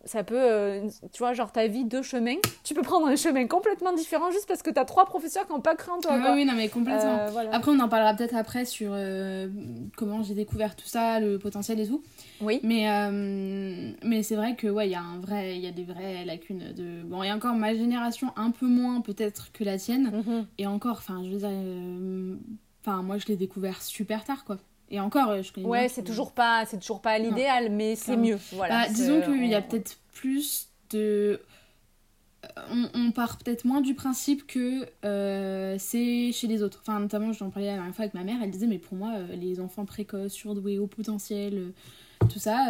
ça 0.05 0.23
peut, 0.23 0.35
euh, 0.37 0.87
tu 1.11 1.19
vois, 1.19 1.33
genre 1.33 1.51
ta 1.51 1.67
vie, 1.67 1.85
deux 1.85 2.01
chemins. 2.01 2.37
Tu 2.63 2.73
peux 2.73 2.81
prendre 2.81 3.07
un 3.07 3.15
chemin 3.15 3.45
complètement 3.47 3.93
différent 3.93 4.31
juste 4.31 4.47
parce 4.47 4.63
que 4.63 4.69
tu 4.69 4.79
as 4.79 4.85
trois 4.85 5.05
professeurs 5.05 5.45
qui 5.45 5.53
n'ont 5.53 5.61
pas 5.61 5.75
cru 5.75 5.91
en 5.91 5.99
toi. 5.99 6.17
Oui, 6.17 6.29
oui, 6.33 6.45
non, 6.45 6.53
mais 6.53 6.69
complètement. 6.69 7.27
Après, 7.51 7.71
on 7.71 7.79
en 7.79 7.89
parlera 7.89 8.13
peut-être 8.13 8.35
après 8.35 8.65
sur 8.65 8.95
comment 9.97 10.23
j'ai 10.23 10.33
découvert 10.33 10.75
tout 10.75 10.87
ça, 10.87 11.19
le 11.19 11.37
potentiel 11.37 11.79
et 11.79 11.87
tout. 11.87 12.01
Oui. 12.41 12.59
Mais, 12.63 12.87
mais 14.03 14.23
c'est 14.23 14.35
vrai 14.35 14.55
que, 14.55 14.67
ouais, 14.67 14.87
il 14.87 14.91
y 14.91 14.95
a 14.95 15.01
un 15.01 15.19
vrai, 15.19 15.55
il 15.55 15.61
y 15.61 15.67
a 15.67 15.71
des 15.71 15.83
vraies 15.83 16.25
lacunes 16.25 16.73
de. 16.73 17.03
Bon, 17.03 17.23
et 17.23 17.31
encore 17.31 17.55
ma 17.55 17.75
génération, 17.75 18.31
un 18.35 18.51
peu 18.51 18.67
moins 18.67 19.01
peut-être 19.01 19.51
que 19.51 19.63
la 19.63 19.77
tienne. 19.77 20.23
Mhm. 20.25 20.45
Et 20.57 20.67
encore, 20.67 20.97
enfin, 20.97 21.21
je 21.23 21.29
veux 21.29 21.37
dire. 21.37 21.49
Enfin, 22.83 23.03
moi, 23.03 23.19
je 23.19 23.27
l'ai 23.27 23.35
découvert 23.35 23.81
super 23.81 24.23
tard, 24.23 24.43
quoi. 24.45 24.57
Et 24.91 24.99
encore, 24.99 25.29
euh, 25.29 25.41
je 25.41 25.51
connais 25.53 25.65
Ouais, 25.65 25.87
c'est 25.87 26.03
toujours 26.03 26.33
pas, 26.33 26.65
c'est 26.65 26.77
toujours 26.77 27.01
pas 27.01 27.17
l'idéal, 27.17 27.71
mais 27.71 27.95
c'est 27.95 28.17
mieux. 28.17 28.37
Voilà. 28.51 28.83
Bah, 28.83 28.93
disons 28.93 29.21
qu'il 29.21 29.47
y 29.47 29.55
a 29.55 29.61
peut-être 29.61 29.97
plus 30.13 30.67
de. 30.91 31.39
On, 32.69 32.89
on 32.93 33.11
part 33.11 33.37
peut-être 33.37 33.65
moins 33.65 33.81
du 33.81 33.93
principe 33.93 34.45
que 34.45 34.85
euh, 35.05 35.75
c'est 35.79 36.31
chez 36.33 36.47
les 36.47 36.61
autres. 36.61 36.79
Enfin, 36.81 36.99
notamment, 36.99 37.31
j'en 37.31 37.49
parlais 37.49 37.67
la 37.67 37.75
dernière 37.75 37.95
fois 37.95 38.03
avec 38.03 38.13
ma 38.13 38.23
mère, 38.23 38.37
elle 38.43 38.51
disait, 38.51 38.67
mais 38.67 38.79
pour 38.79 38.97
moi, 38.97 39.13
euh, 39.15 39.35
les 39.35 39.61
enfants 39.61 39.85
précoces, 39.85 40.33
surdoués, 40.33 40.77
au 40.77 40.87
potentiel, 40.87 41.71
tout 42.29 42.39
ça, 42.39 42.67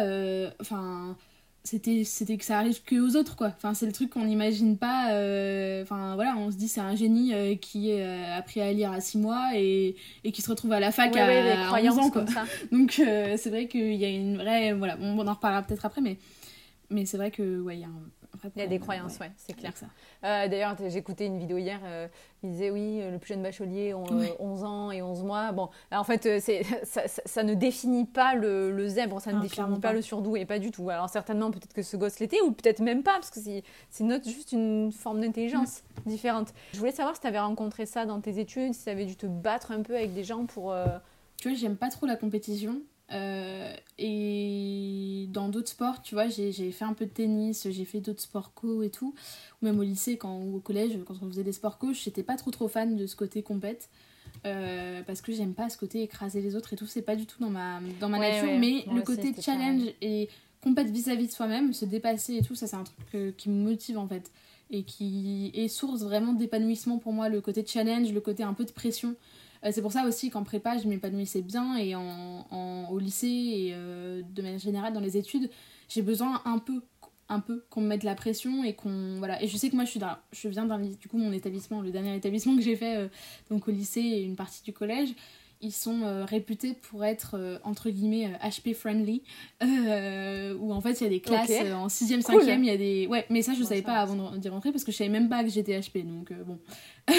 enfin 0.60 1.16
c'était 1.64 2.02
c'était 2.04 2.36
que 2.38 2.44
ça 2.44 2.58
arrive 2.58 2.82
que 2.82 2.96
aux 2.96 3.16
autres 3.16 3.36
quoi. 3.36 3.48
Enfin 3.48 3.72
c'est 3.74 3.86
le 3.86 3.92
truc 3.92 4.10
qu'on 4.10 4.24
n'imagine 4.24 4.76
pas 4.76 5.12
euh, 5.12 5.82
enfin 5.82 6.16
voilà 6.16 6.34
on 6.36 6.50
se 6.50 6.56
dit 6.56 6.66
c'est 6.66 6.80
un 6.80 6.96
génie 6.96 7.34
euh, 7.34 7.54
qui 7.54 7.92
euh, 7.92 8.34
a 8.34 8.36
appris 8.36 8.60
à 8.60 8.72
lire 8.72 8.90
à 8.90 9.00
6 9.00 9.18
mois 9.18 9.50
et, 9.54 9.94
et 10.24 10.32
qui 10.32 10.42
se 10.42 10.50
retrouve 10.50 10.72
à 10.72 10.80
la 10.80 10.90
fac 10.90 11.16
à, 11.16 11.72
11 11.72 11.98
ans 11.98 12.10
quoi. 12.10 12.24
donc 12.72 12.94
c'est 12.96 13.48
vrai 13.48 13.68
qu'il 13.68 13.94
y 13.94 14.04
a 14.04 14.08
une 14.08 14.38
vraie 14.38 14.72
voilà 14.72 14.96
on, 15.00 15.18
on 15.18 15.26
en 15.26 15.34
reparlera 15.34 15.62
peut-être 15.62 15.86
après 15.86 16.00
mais 16.00 16.16
mais 16.90 17.06
c'est 17.06 17.16
vrai 17.16 17.30
que 17.30 17.60
ouais 17.60 17.76
il 17.76 17.80
y 17.80 17.84
a 17.84 17.88
un 17.88 18.21
il 18.56 18.60
y 18.60 18.64
a 18.64 18.66
des 18.66 18.78
croyances, 18.78 19.18
ouais, 19.18 19.30
c'est 19.36 19.54
clair. 19.54 19.72
ça. 19.76 19.86
Euh, 20.24 20.48
D'ailleurs, 20.48 20.76
écouté 20.96 21.26
une 21.26 21.38
vidéo 21.38 21.58
hier, 21.58 21.80
euh, 21.84 22.08
il 22.42 22.50
disait 22.50 22.70
oui, 22.70 23.00
le 23.10 23.18
plus 23.18 23.34
jeune 23.34 23.42
bachelier, 23.42 23.94
ont 23.94 24.04
11 24.38 24.64
ans 24.64 24.90
et 24.90 25.02
11 25.02 25.22
mois. 25.24 25.52
Bon, 25.52 25.68
en 25.90 26.04
fait, 26.04 26.26
euh, 26.26 26.40
ça, 26.84 27.06
ça, 27.06 27.22
ça, 27.24 27.42
ne 27.42 27.54
définit 27.54 28.04
pas 28.04 28.34
le, 28.34 28.70
le 28.70 28.88
zèbre, 28.88 29.20
ça 29.20 29.32
ne 29.32 29.40
définit 29.40 29.80
pas, 29.80 29.92
le 29.92 30.02
surdoué, 30.02 30.44
pas 30.44 30.58
du 30.58 30.70
tout. 30.70 30.90
Alors 30.90 31.08
certainement, 31.08 31.50
peut-être 31.50 31.72
que 31.72 31.82
ce 31.82 31.96
gosse 31.96 32.18
l'était, 32.20 32.40
ou 32.40 32.52
peut-être 32.52 32.80
même 32.80 33.02
pas, 33.02 33.14
parce 33.14 33.30
que 33.30 33.40
c'est 33.40 33.62
juste 34.24 34.52
une 34.52 34.92
forme 34.92 35.20
d'intelligence 35.20 35.82
mm. 36.04 36.10
différente. 36.10 36.54
Je 36.72 36.78
voulais 36.78 36.92
savoir 36.92 37.14
si 37.14 37.20
tu 37.20 37.26
avais 37.26 37.40
rencontré 37.40 37.86
ça 37.86 38.06
dans 38.06 38.20
tes 38.20 38.38
études, 38.38 38.74
si 38.74 38.84
tu 38.84 38.90
avais 38.90 39.04
dû 39.04 39.16
te 39.16 39.26
battre 39.26 39.72
un 39.72 39.82
peu 39.82 39.94
avec 39.96 40.14
des 40.14 40.24
gens 40.24 40.46
pour... 40.46 40.72
Euh, 40.72 40.86
tu 41.36 41.48
vois, 41.48 41.56
j'aime 41.56 41.76
pas 41.76 41.88
trop 41.88 42.06
la 42.06 42.16
compétition. 42.16 42.80
Euh, 43.12 43.72
et 43.98 45.26
dans 45.30 45.48
d'autres 45.48 45.68
sports, 45.68 46.02
tu 46.02 46.14
vois, 46.14 46.28
j'ai 46.28 46.72
fait 46.72 46.84
un 46.84 46.94
peu 46.94 47.06
de 47.06 47.10
tennis, 47.10 47.68
j'ai 47.70 47.84
fait 47.84 48.00
d'autres 48.00 48.22
sports 48.22 48.52
co 48.54 48.82
et 48.82 48.90
tout. 48.90 49.14
Ou 49.60 49.64
même 49.64 49.78
au 49.78 49.82
lycée, 49.82 50.16
quand, 50.16 50.38
ou 50.38 50.56
au 50.56 50.60
collège, 50.60 50.98
quand 51.06 51.14
on 51.22 51.28
faisait 51.28 51.44
des 51.44 51.52
sports 51.52 51.78
co, 51.78 51.92
j'étais 51.92 52.22
pas 52.22 52.36
trop 52.36 52.50
trop 52.50 52.68
fan 52.68 52.96
de 52.96 53.06
ce 53.06 53.16
côté 53.16 53.42
compète. 53.42 53.88
Euh, 54.46 55.02
parce 55.06 55.20
que 55.20 55.32
j'aime 55.32 55.54
pas 55.54 55.68
ce 55.68 55.76
côté 55.76 56.02
écraser 56.02 56.40
les 56.40 56.56
autres 56.56 56.72
et 56.72 56.76
tout, 56.76 56.86
c'est 56.86 57.02
pas 57.02 57.16
du 57.16 57.26
tout 57.26 57.36
dans 57.40 57.50
ma, 57.50 57.80
dans 58.00 58.08
ma 58.08 58.18
nature. 58.18 58.58
mais 58.58 58.84
le 58.92 59.02
côté 59.02 59.32
challenge 59.40 59.82
et 60.00 60.28
compète 60.62 60.90
vis-à-vis 60.90 61.26
de 61.26 61.32
soi-même, 61.32 61.72
se 61.72 61.84
dépasser 61.84 62.36
et 62.36 62.42
tout, 62.42 62.54
ça 62.54 62.66
c'est 62.66 62.76
un 62.76 62.84
truc 62.84 63.36
qui 63.36 63.50
me 63.50 63.62
motive 63.62 63.98
en 63.98 64.08
fait. 64.08 64.30
Et 64.70 64.84
qui 64.84 65.52
est 65.54 65.68
source 65.68 66.02
vraiment 66.02 66.32
d'épanouissement 66.32 66.98
pour 66.98 67.12
moi, 67.12 67.28
le 67.28 67.42
côté 67.42 67.64
challenge, 67.66 68.10
le 68.10 68.20
côté 68.20 68.42
un 68.42 68.54
peu 68.54 68.64
de 68.64 68.72
pression. 68.72 69.14
Euh, 69.64 69.70
c'est 69.72 69.82
pour 69.82 69.92
ça 69.92 70.04
aussi 70.06 70.30
qu'en 70.30 70.42
prépa, 70.44 70.78
je 70.78 70.88
m'épanouissais 70.88 71.42
bien 71.42 71.76
et 71.76 71.94
en, 71.94 72.46
en, 72.50 72.88
au 72.90 72.98
lycée 72.98 73.26
et 73.26 73.70
euh, 73.72 74.22
de 74.22 74.42
manière 74.42 74.58
générale 74.58 74.92
dans 74.92 75.00
les 75.00 75.16
études, 75.16 75.50
j'ai 75.88 76.02
besoin 76.02 76.42
un 76.44 76.58
peu 76.58 76.82
un 77.28 77.40
peu 77.40 77.64
qu'on 77.70 77.80
me 77.80 77.86
mette 77.86 78.02
la 78.02 78.14
pression 78.14 78.62
et 78.62 78.74
qu'on 78.74 79.16
voilà. 79.18 79.42
Et 79.42 79.48
je 79.48 79.56
sais 79.56 79.70
que 79.70 79.76
moi 79.76 79.84
je 79.84 79.90
suis 79.90 80.00
dans, 80.00 80.16
je 80.32 80.48
viens 80.48 80.66
d'un 80.66 80.78
du 80.78 81.08
coup 81.08 81.16
mon 81.16 81.32
établissement 81.32 81.80
le 81.80 81.90
dernier 81.90 82.14
établissement 82.14 82.54
que 82.56 82.62
j'ai 82.62 82.76
fait 82.76 82.96
euh, 82.96 83.08
donc 83.50 83.68
au 83.68 83.70
lycée 83.70 84.00
et 84.00 84.22
une 84.22 84.36
partie 84.36 84.62
du 84.62 84.72
collège 84.72 85.14
ils 85.64 85.72
sont 85.72 86.26
réputés 86.26 86.74
pour 86.74 87.04
être 87.04 87.60
entre 87.62 87.88
guillemets 87.88 88.32
HP 88.42 88.74
friendly. 88.74 89.22
Où 89.60 90.72
en 90.72 90.80
fait 90.80 91.00
il 91.00 91.04
y 91.04 91.06
a 91.06 91.08
des 91.08 91.20
classes 91.20 91.52
en 91.72 91.86
6ème 91.86 92.20
5ème 92.20 92.58
il 92.58 92.64
y 92.64 92.70
a 92.70 92.76
des 92.76 93.06
ouais 93.06 93.24
mais 93.30 93.42
ça 93.42 93.54
je 93.54 93.62
savais 93.62 93.80
pas 93.80 93.92
avant 93.92 94.32
d'y 94.32 94.48
rentrer 94.48 94.72
parce 94.72 94.82
que 94.82 94.90
je 94.90 94.96
savais 94.96 95.08
même 95.08 95.28
pas 95.28 95.44
que 95.44 95.50
j'étais 95.50 95.78
HP 95.78 96.04
donc 96.04 96.32
bon 96.32 96.58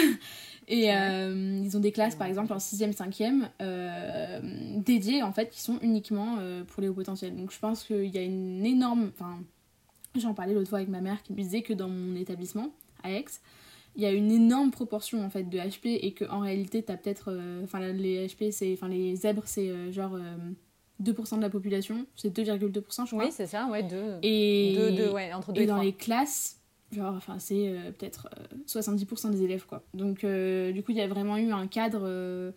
Et 0.67 0.93
euh, 0.93 1.61
ils 1.63 1.75
ont 1.75 1.79
des 1.79 1.91
classes, 1.91 2.15
par 2.15 2.27
exemple, 2.27 2.53
en 2.53 2.57
6e, 2.57 2.93
5e, 2.93 3.49
euh, 3.61 4.39
dédiées, 4.77 5.23
en 5.23 5.31
fait, 5.31 5.49
qui 5.49 5.61
sont 5.61 5.79
uniquement 5.81 6.37
euh, 6.39 6.63
pour 6.63 6.81
les 6.81 6.89
hauts 6.89 6.93
potentiels. 6.93 7.35
Donc 7.35 7.51
je 7.51 7.59
pense 7.59 7.83
qu'il 7.83 8.13
y 8.13 8.17
a 8.17 8.21
une 8.21 8.65
énorme... 8.65 9.11
Enfin, 9.13 9.39
j'en 10.15 10.33
parlais 10.33 10.53
l'autre 10.53 10.69
fois 10.69 10.79
avec 10.79 10.89
ma 10.89 11.01
mère 11.01 11.21
qui 11.23 11.33
me 11.33 11.37
disait 11.37 11.61
que 11.61 11.73
dans 11.73 11.89
mon 11.89 12.15
établissement, 12.15 12.69
à 13.03 13.11
Aix, 13.11 13.25
il 13.95 14.01
y 14.01 14.05
a 14.05 14.11
une 14.11 14.31
énorme 14.31 14.71
proportion, 14.71 15.23
en 15.23 15.29
fait, 15.29 15.43
de 15.43 15.57
HP 15.57 15.99
et 16.01 16.13
qu'en 16.13 16.39
réalité, 16.39 16.83
tu 16.83 16.91
as 16.91 16.97
peut-être... 16.97 17.37
Enfin, 17.63 17.79
les 17.79 18.27
HP, 18.27 18.51
c'est... 18.51 18.73
Enfin, 18.73 18.87
les 18.87 19.15
zèbres, 19.15 19.43
c'est 19.45 19.91
genre... 19.91 20.17
2% 21.01 21.37
de 21.37 21.41
la 21.41 21.49
population, 21.49 22.05
c'est 22.15 22.33
2,2% 22.35 23.05
je 23.05 23.11
crois. 23.11 23.25
Oui, 23.25 23.31
c'est 23.31 23.47
ça, 23.47 23.67
ouais, 23.67 23.83
2. 23.83 24.19
Et, 24.21 25.09
ouais, 25.11 25.33
entre 25.33 25.51
2 25.51 25.59
et, 25.59 25.63
et 25.63 25.67
dans 25.67 25.81
les 25.81 25.91
classes, 25.91 26.61
Genre, 26.93 27.13
enfin, 27.15 27.39
c'est 27.39 27.69
euh, 27.69 27.91
peut-être 27.91 28.29
70% 28.67 29.27
euh, 29.27 29.29
des 29.31 29.43
élèves, 29.43 29.65
quoi. 29.65 29.83
Donc, 29.93 30.23
euh, 30.23 30.71
du 30.71 30.83
coup, 30.83 30.91
il 30.91 30.97
y 30.97 31.01
a 31.01 31.07
vraiment 31.07 31.37
eu 31.37 31.51
un 31.51 31.67
cadre 31.67 32.53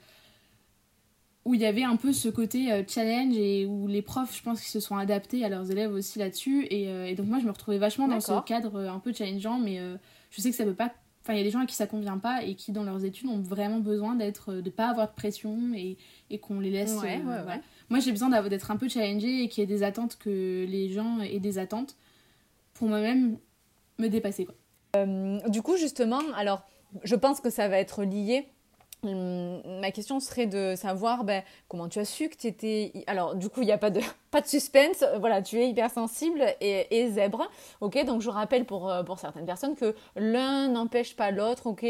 où 1.44 1.54
il 1.54 1.60
y 1.60 1.66
avait 1.66 1.84
un 1.84 1.96
peu 1.96 2.12
ce 2.12 2.28
côté 2.28 2.84
challenge 2.88 3.36
et 3.36 3.66
où 3.66 3.86
les 3.86 4.02
profs, 4.02 4.36
je 4.36 4.42
pense, 4.42 4.60
qu'ils 4.60 4.70
se 4.70 4.80
sont 4.80 4.96
adaptés 4.96 5.44
à 5.44 5.48
leurs 5.48 5.70
élèves 5.70 5.92
aussi 5.92 6.18
là-dessus. 6.18 6.66
Et, 6.70 7.14
donc, 7.14 7.26
moi, 7.26 7.38
je 7.38 7.44
me 7.44 7.50
retrouvais 7.50 7.78
vachement 7.78 8.08
dans 8.08 8.20
ce 8.20 8.42
cadre 8.44 8.80
un 8.80 8.98
peu 8.98 9.12
challengeant, 9.12 9.58
mais 9.58 9.80
je 10.30 10.40
sais 10.40 10.50
que 10.50 10.56
ça 10.56 10.64
peut 10.64 10.74
pas. 10.74 10.92
Enfin, 11.22 11.34
il 11.34 11.38
y 11.38 11.40
a 11.40 11.44
des 11.44 11.50
gens 11.50 11.60
à 11.60 11.66
qui 11.66 11.74
ça 11.74 11.88
convient 11.88 12.18
pas 12.18 12.44
et 12.44 12.54
qui, 12.54 12.70
dans 12.70 12.84
leurs 12.84 13.04
études, 13.04 13.28
ont 13.28 13.40
vraiment 13.40 13.80
besoin 13.80 14.14
d'être, 14.14 14.54
de 14.54 14.70
pas 14.70 14.88
avoir 14.88 15.08
de 15.08 15.14
pression 15.14 15.72
et, 15.74 15.96
et 16.30 16.38
qu'on 16.38 16.60
les 16.60 16.70
laisse. 16.70 16.94
Ouais, 16.94 17.20
ouais, 17.20 17.60
Moi, 17.90 18.00
j'ai 18.00 18.12
besoin 18.12 18.28
d'être 18.42 18.70
un 18.70 18.76
peu 18.76 18.88
challengée 18.88 19.42
et 19.42 19.48
qu'il 19.48 19.62
y 19.62 19.64
ait 19.64 19.66
des 19.66 19.82
attentes, 19.82 20.18
que 20.18 20.66
les 20.68 20.88
gens 20.88 21.20
aient 21.20 21.40
des 21.40 21.58
attentes. 21.58 21.96
Pour 22.74 22.88
moi-même, 22.88 23.38
me 23.98 24.08
dépasser. 24.08 24.44
Quoi. 24.44 24.54
Euh, 24.96 25.38
du 25.48 25.62
coup, 25.62 25.76
justement, 25.76 26.20
alors, 26.36 26.62
je 27.02 27.14
pense 27.14 27.40
que 27.40 27.50
ça 27.50 27.68
va 27.68 27.78
être 27.78 28.04
lié. 28.04 28.48
Hum, 29.02 29.60
ma 29.80 29.90
question 29.90 30.20
serait 30.20 30.46
de 30.46 30.74
savoir 30.74 31.22
ben, 31.22 31.42
comment 31.68 31.88
tu 31.88 31.98
as 31.98 32.04
su 32.04 32.28
que 32.28 32.36
tu 32.36 32.46
étais. 32.46 33.04
Alors, 33.06 33.34
du 33.36 33.48
coup, 33.48 33.60
il 33.60 33.66
n'y 33.66 33.72
a 33.72 33.78
pas 33.78 33.90
de, 33.90 34.00
pas 34.30 34.40
de 34.40 34.46
suspense. 34.46 35.04
Voilà, 35.20 35.42
tu 35.42 35.58
es 35.58 35.68
hypersensible 35.68 36.44
et, 36.60 37.10
zèbre. 37.10 37.48
Ok, 37.80 38.02
donc 38.04 38.22
je 38.22 38.30
rappelle 38.30 38.64
pour, 38.64 38.90
euh, 38.90 39.02
pour 39.02 39.18
certaines 39.18 39.46
personnes 39.46 39.76
que 39.76 39.94
l'un 40.16 40.68
n'empêche 40.68 41.14
pas 41.14 41.30
l'autre. 41.30 41.66
Ok, 41.66 41.84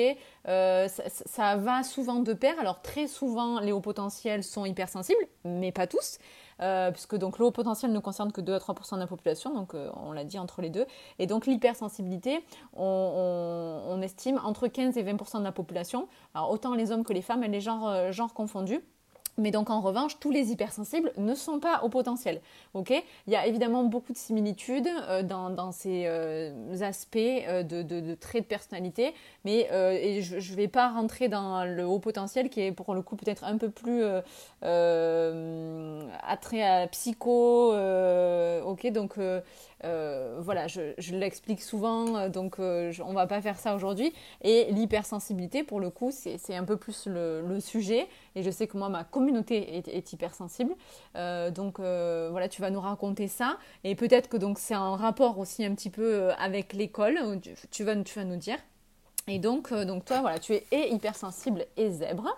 euh, 0.49 0.89
ça, 0.89 1.05
ça, 1.09 1.57
va 1.57 1.83
souvent 1.85 2.17
de 2.17 2.33
pair. 2.33 2.59
Alors, 2.59 2.83
très 2.83 3.07
souvent, 3.07 3.61
les 3.61 3.73
hauts 3.73 3.81
potentiels 3.81 4.43
sont 4.43 4.65
hypersensibles, 4.65 5.27
mais 5.45 5.73
pas 5.73 5.87
tous. 5.87 6.19
Euh, 6.63 6.91
puisque 6.91 7.17
donc 7.17 7.39
le 7.39 7.45
haut 7.45 7.51
potentiel 7.51 7.93
ne 7.93 7.99
concerne 7.99 8.33
que 8.33 8.41
2 8.41 8.55
à 8.55 8.59
3% 8.59 8.95
de 8.95 9.01
la 9.01 9.07
population, 9.07 9.53
donc 9.53 9.75
euh, 9.75 9.91
on 9.95 10.13
l'a 10.13 10.25
dit 10.25 10.39
entre 10.39 10.63
les 10.63 10.71
deux. 10.71 10.87
Et 11.19 11.27
donc 11.27 11.47
l'hypersensibilité, 11.47 12.45
on, 12.75 14.01
estime 14.03 14.41
entre 14.45 14.69
15 14.69 14.97
et 14.99 15.03
20% 15.03 15.39
de 15.39 15.45
la 15.45 15.53
population, 15.53 16.07
autant 16.35 16.75
les 16.75 16.93
hommes 16.93 17.05
que 17.05 17.13
les 17.13 17.23
femmes 17.23 17.43
et 17.43 17.49
les 17.49 17.61
genres, 17.61 17.89
euh, 17.89 18.13
genres 18.13 18.35
confondus. 18.35 18.81
Mais 19.38 19.50
donc 19.50 19.71
en 19.71 19.81
revanche, 19.81 20.19
tous 20.19 20.31
les 20.31 20.52
hypersensibles 20.52 21.12
ne 21.19 21.35
sont 21.35 21.61
pas 21.61 21.83
au 21.83 21.88
potentiel. 21.88 22.40
Il 22.75 23.33
y 23.33 23.37
a 23.37 23.47
évidemment 23.47 23.85
beaucoup 23.85 24.12
de 24.12 24.19
similitudes 24.19 24.88
euh, 25.09 25.23
dans, 25.23 25.73
ces 25.73 26.05
euh, 26.07 26.52
aspects 26.81 27.16
euh, 27.16 27.62
de, 27.62 28.14
traits 28.14 28.45
de 28.45 28.49
personnalité, 28.49 29.14
mais 29.45 29.69
je 30.21 30.37
ne 30.37 30.57
vais 30.57 30.69
pas 30.69 30.88
rentrer 30.88 31.28
dans 31.28 31.64
le 31.64 31.85
haut 31.85 31.99
potentiel 31.99 32.49
qui 32.49 32.61
est 32.61 32.73
pour 32.73 32.95
le 32.95 33.02
coup 33.02 33.16
peut-être 33.16 33.45
un 33.45 33.59
peu 33.59 33.71
plus 33.71 34.02
attrait 34.62 36.62
à 36.62 36.87
psycho. 36.88 37.73
donc 38.93 39.19
euh, 39.87 40.38
voilà, 40.40 40.66
je, 40.66 40.93
l'explique 41.12 41.62
souvent, 41.62 42.16
euh, 42.16 42.28
donc 42.28 42.59
euh, 42.59 42.93
on 43.05 43.12
va 43.12 43.26
pas 43.26 43.40
faire 43.40 43.59
ça 43.59 43.75
aujourd'hui. 43.75 44.12
Et 44.43 44.66
l'hypersensibilité, 44.73 45.62
pour 45.62 45.81
le 45.81 45.90
coup, 45.90 46.11
c'est 46.12 46.55
un 46.55 46.64
peu 46.64 46.76
plus 46.76 47.07
le, 47.07 47.59
sujet. 47.61 48.07
Et 48.35 48.43
je 48.43 48.50
sais 48.50 48.66
que 48.66 48.76
moi, 48.76 48.88
ma 48.88 49.05
communauté 49.05 49.76
est, 49.76 50.12
hypersensible. 50.12 50.75
donc 51.14 51.78
voilà, 51.78 52.49
tu 52.49 52.61
vas 52.61 52.71
nous 52.71 52.81
raconter 52.81 53.28
ça. 53.28 53.59
Et 53.85 53.95
peut-être 53.95 54.28
que 54.28 54.37
donc 54.37 54.59
c'est 54.59 54.75
un 54.75 54.97
rapport 54.97 55.38
aussi 55.38 55.64
un 55.64 55.75
petit 55.75 55.90
peu 55.90 56.31
avec 56.38 56.73
l'école. 56.75 57.40
Tu, 57.71 57.85
vas, 57.85 57.97
tu 57.97 58.19
vas 58.19 58.25
nous 58.25 58.37
dire. 58.37 58.59
Et 59.26 59.38
donc, 59.38 59.73
donc 59.73 60.05
toi, 60.05 60.21
voilà, 60.21 60.38
tu 60.38 60.52
es 60.52 60.90
hypersensible 60.90 61.64
et 61.76 61.90
zèbre. 61.90 62.37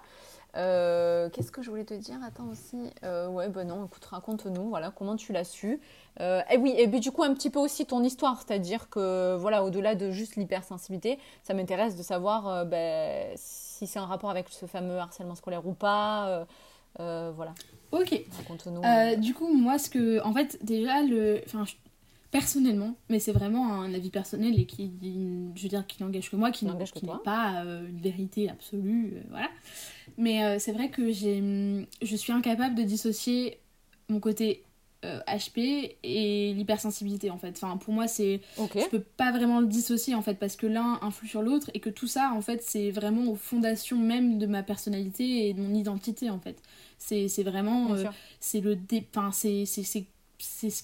Euh, 0.58 1.28
qu'est-ce 1.30 1.52
que 1.52 1.62
je 1.62 1.70
voulais 1.70 1.84
te 1.84 1.94
dire? 1.94 2.18
Attends 2.24 2.48
aussi. 2.48 2.76
Euh, 3.04 3.28
ouais, 3.28 3.48
ben 3.48 3.66
non, 3.66 3.86
écoute, 3.86 4.04
raconte-nous, 4.04 4.68
voilà, 4.68 4.90
comment 4.90 5.16
tu 5.16 5.32
l'as 5.32 5.44
su. 5.44 5.80
Euh, 6.20 6.42
et 6.50 6.56
oui, 6.56 6.74
et 6.76 6.88
puis 6.88 7.00
du 7.00 7.12
coup, 7.12 7.22
un 7.22 7.32
petit 7.32 7.50
peu 7.50 7.60
aussi 7.60 7.86
ton 7.86 8.02
histoire, 8.02 8.42
c'est-à-dire 8.42 8.90
que, 8.90 9.36
voilà, 9.36 9.64
au-delà 9.64 9.94
de 9.94 10.10
juste 10.10 10.36
l'hypersensibilité, 10.36 11.18
ça 11.44 11.54
m'intéresse 11.54 11.96
de 11.96 12.02
savoir 12.02 12.66
ben, 12.66 13.32
si 13.36 13.86
c'est 13.86 13.98
un 13.98 14.06
rapport 14.06 14.30
avec 14.30 14.48
ce 14.48 14.66
fameux 14.66 14.98
harcèlement 14.98 15.36
scolaire 15.36 15.66
ou 15.66 15.74
pas. 15.74 16.46
voilà. 16.98 17.54
Ok. 17.92 18.20
Raconte-nous. 18.38 19.20
du 19.20 19.34
coup, 19.34 19.52
moi, 19.54 19.78
ce 19.78 19.88
que. 19.88 20.22
En 20.24 20.32
fait, 20.32 20.58
déjà, 20.64 21.02
le. 21.02 21.40
Enfin, 21.46 21.64
personnellement, 22.30 22.94
mais 23.08 23.18
c'est 23.18 23.32
vraiment 23.32 23.72
un 23.80 23.92
avis 23.94 24.10
personnel 24.10 24.58
et 24.58 24.66
qui, 24.66 24.92
je 25.54 25.62
veux 25.62 25.68
dire, 25.68 25.86
qui 25.86 26.02
n'engage 26.02 26.30
que 26.30 26.36
moi, 26.36 26.50
qui 26.50 26.66
n'est 26.66 26.72
pas 27.24 27.62
euh, 27.64 27.88
une 27.88 28.00
vérité 28.00 28.50
absolue, 28.50 29.14
euh, 29.16 29.22
voilà. 29.30 29.48
Mais 30.16 30.44
euh, 30.44 30.58
c'est 30.58 30.72
vrai 30.72 30.90
que 30.90 31.12
j'ai, 31.12 31.86
je 32.02 32.16
suis 32.16 32.32
incapable 32.32 32.74
de 32.74 32.82
dissocier 32.82 33.60
mon 34.08 34.20
côté 34.20 34.64
HP 35.02 35.96
et 36.02 36.52
l'hypersensibilité 36.54 37.30
en 37.30 37.38
fait. 37.38 37.50
Enfin, 37.50 37.76
pour 37.76 37.94
moi, 37.94 38.08
c'est, 38.08 38.40
je 38.56 38.88
peux 38.88 39.00
pas 39.00 39.30
vraiment 39.30 39.60
le 39.60 39.66
dissocier 39.66 40.16
en 40.16 40.22
fait 40.22 40.34
parce 40.34 40.56
que 40.56 40.66
l'un 40.66 40.98
influe 41.02 41.28
sur 41.28 41.40
l'autre 41.40 41.70
et 41.72 41.78
que 41.78 41.88
tout 41.88 42.08
ça 42.08 42.32
en 42.34 42.40
fait, 42.40 42.64
c'est 42.64 42.90
vraiment 42.90 43.30
aux 43.30 43.36
fondations 43.36 43.96
même 43.96 44.38
de 44.38 44.46
ma 44.46 44.64
personnalité 44.64 45.48
et 45.48 45.54
de 45.54 45.60
mon 45.60 45.72
identité 45.72 46.30
en 46.30 46.40
fait. 46.40 46.60
C'est, 46.98 47.28
vraiment, 47.44 47.94
c'est 48.40 48.60
le, 48.60 48.74
dé... 48.74 49.06
enfin, 49.14 49.30
c'est 49.30 49.66
c'est 49.66 50.04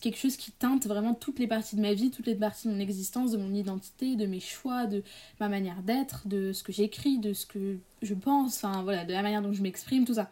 quelque 0.00 0.18
chose 0.18 0.37
qui 0.37 0.50
teinte 0.50 0.87
vraiment 0.87 1.14
toutes 1.14 1.38
les 1.38 1.46
parties 1.46 1.76
de 1.76 1.80
ma 1.80 1.94
vie, 1.94 2.11
toutes 2.11 2.26
les 2.26 2.34
parties 2.34 2.68
de 2.68 2.73
mon 2.73 2.80
existence, 2.80 3.30
de 3.30 3.37
mon 3.37 3.54
identité, 3.54 4.16
de 4.16 4.26
mes 4.26 4.40
choix, 4.40 4.87
de 4.87 5.02
ma 5.40 5.49
manière 5.49 5.82
d'être, 5.82 6.26
de 6.26 6.52
ce 6.52 6.62
que 6.62 6.73
j'écris, 6.73 7.18
de 7.18 7.32
ce 7.32 7.46
que 7.46 7.78
je 8.02 8.14
pense, 8.14 8.62
enfin 8.62 8.82
voilà, 8.82 9.04
de 9.04 9.12
la 9.12 9.23
manière 9.23 9.42
dont 9.42 9.52
je 9.52 9.62
m'exprime, 9.62 10.04
tout 10.04 10.14
ça. 10.14 10.30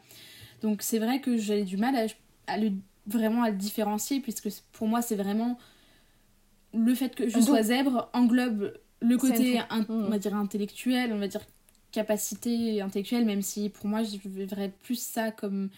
Donc 0.60 0.82
c'est 0.82 0.98
vrai 0.98 1.20
que 1.20 1.36
j'ai 1.36 1.64
du 1.64 1.76
mal 1.76 1.94
à, 2.46 2.58
le, 2.58 2.72
vraiment 3.06 3.42
à 3.42 3.50
le 3.50 3.56
différencier, 3.56 4.20
puisque 4.20 4.48
pour 4.72 4.88
moi 4.88 5.02
c'est 5.02 5.16
vraiment 5.16 5.58
le 6.74 6.94
fait 6.94 7.14
que 7.14 7.28
je 7.28 7.40
sois 7.40 7.62
zèbre 7.62 8.08
englobe 8.12 8.74
le 9.00 9.18
côté, 9.18 9.60
on 9.88 10.08
va 10.08 10.18
dire, 10.18 10.34
intellectuel, 10.34 11.12
on 11.12 11.18
va 11.18 11.28
dire 11.28 11.42
capacité 11.90 12.80
intellectuelle, 12.80 13.24
même 13.24 13.42
si 13.42 13.68
pour 13.68 13.86
moi 13.86 14.02
je 14.02 14.16
verrais 14.24 14.72
plus 14.82 15.00
ça 15.00 15.30
comme 15.30 15.68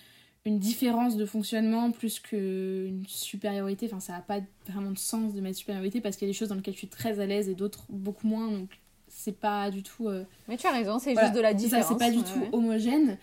une 0.47 0.59
différence 0.59 1.17
de 1.17 1.25
fonctionnement 1.25 1.91
plus 1.91 2.21
qu'une 2.21 3.05
supériorité. 3.07 3.87
Enfin, 3.87 4.01
ça 4.01 4.13
n'a 4.13 4.21
pas 4.21 4.41
vraiment 4.69 4.91
de 4.91 4.99
sens 4.99 5.33
de 5.33 5.41
mettre 5.41 5.59
supériorité 5.59 6.01
parce 6.01 6.17
qu'il 6.17 6.29
y 6.29 6.31
a 6.31 6.33
des 6.33 6.39
choses 6.39 6.49
dans 6.49 6.55
lesquelles 6.55 6.75
je 6.75 6.79
suis 6.79 6.89
très 6.89 7.19
à 7.19 7.27
l'aise 7.27 7.49
et 7.49 7.55
d'autres 7.55 7.85
beaucoup 7.89 8.27
moins. 8.27 8.51
Donc, 8.51 8.69
c'est 9.09 9.39
pas 9.39 9.71
du 9.71 9.83
tout. 9.83 10.09
Euh, 10.09 10.25
Mais 10.49 10.57
tu 10.57 10.67
as 10.67 10.73
raison, 10.73 10.99
c'est 10.99 11.15
juste 11.15 11.35
de 11.35 11.41
la 11.41 11.55
différence. 11.55 11.87
c'est 11.89 11.99
pas 11.99 12.11
du 12.11 12.23
tout 12.23 12.45
homogène. 12.53 13.17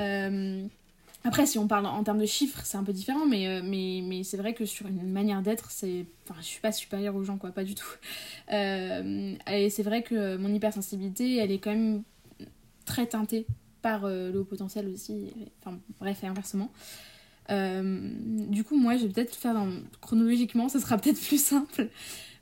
Euh, 0.00 0.66
après, 1.24 1.46
si 1.46 1.58
on 1.58 1.66
parle 1.66 1.86
en 1.86 2.04
termes 2.04 2.18
de 2.18 2.26
chiffres, 2.26 2.60
c'est 2.64 2.76
un 2.76 2.84
peu 2.84 2.92
différent, 2.92 3.26
mais, 3.26 3.48
euh, 3.48 3.62
mais, 3.64 4.02
mais 4.04 4.22
c'est 4.22 4.36
vrai 4.36 4.52
que 4.52 4.66
sur 4.66 4.86
une 4.86 5.10
manière 5.10 5.40
d'être, 5.40 5.70
c'est. 5.70 6.04
Enfin, 6.28 6.38
je 6.40 6.46
suis 6.46 6.60
pas 6.60 6.72
supérieure 6.72 7.16
aux 7.16 7.24
gens, 7.24 7.38
quoi, 7.38 7.52
pas 7.52 7.64
du 7.64 7.74
tout. 7.74 7.86
et 8.50 9.70
c'est 9.70 9.82
vrai 9.82 10.02
que 10.02 10.36
mon 10.36 10.52
hypersensibilité, 10.52 11.36
elle 11.38 11.52
est 11.52 11.58
quand 11.58 11.70
même 11.70 12.02
très 12.84 13.06
teintée 13.06 13.46
par 13.86 14.04
euh, 14.04 14.32
le 14.32 14.40
haut 14.40 14.44
potentiel 14.44 14.88
aussi, 14.88 15.32
enfin 15.60 15.78
bref, 16.00 16.24
et 16.24 16.26
inversement. 16.26 16.72
Euh, 17.50 18.10
du 18.48 18.64
coup, 18.64 18.76
moi, 18.76 18.96
je 18.96 19.06
vais 19.06 19.12
peut-être 19.12 19.36
faire 19.36 19.64
chronologiquement, 20.00 20.68
ça 20.68 20.80
sera 20.80 20.98
peut-être 20.98 21.20
plus 21.20 21.40
simple. 21.40 21.88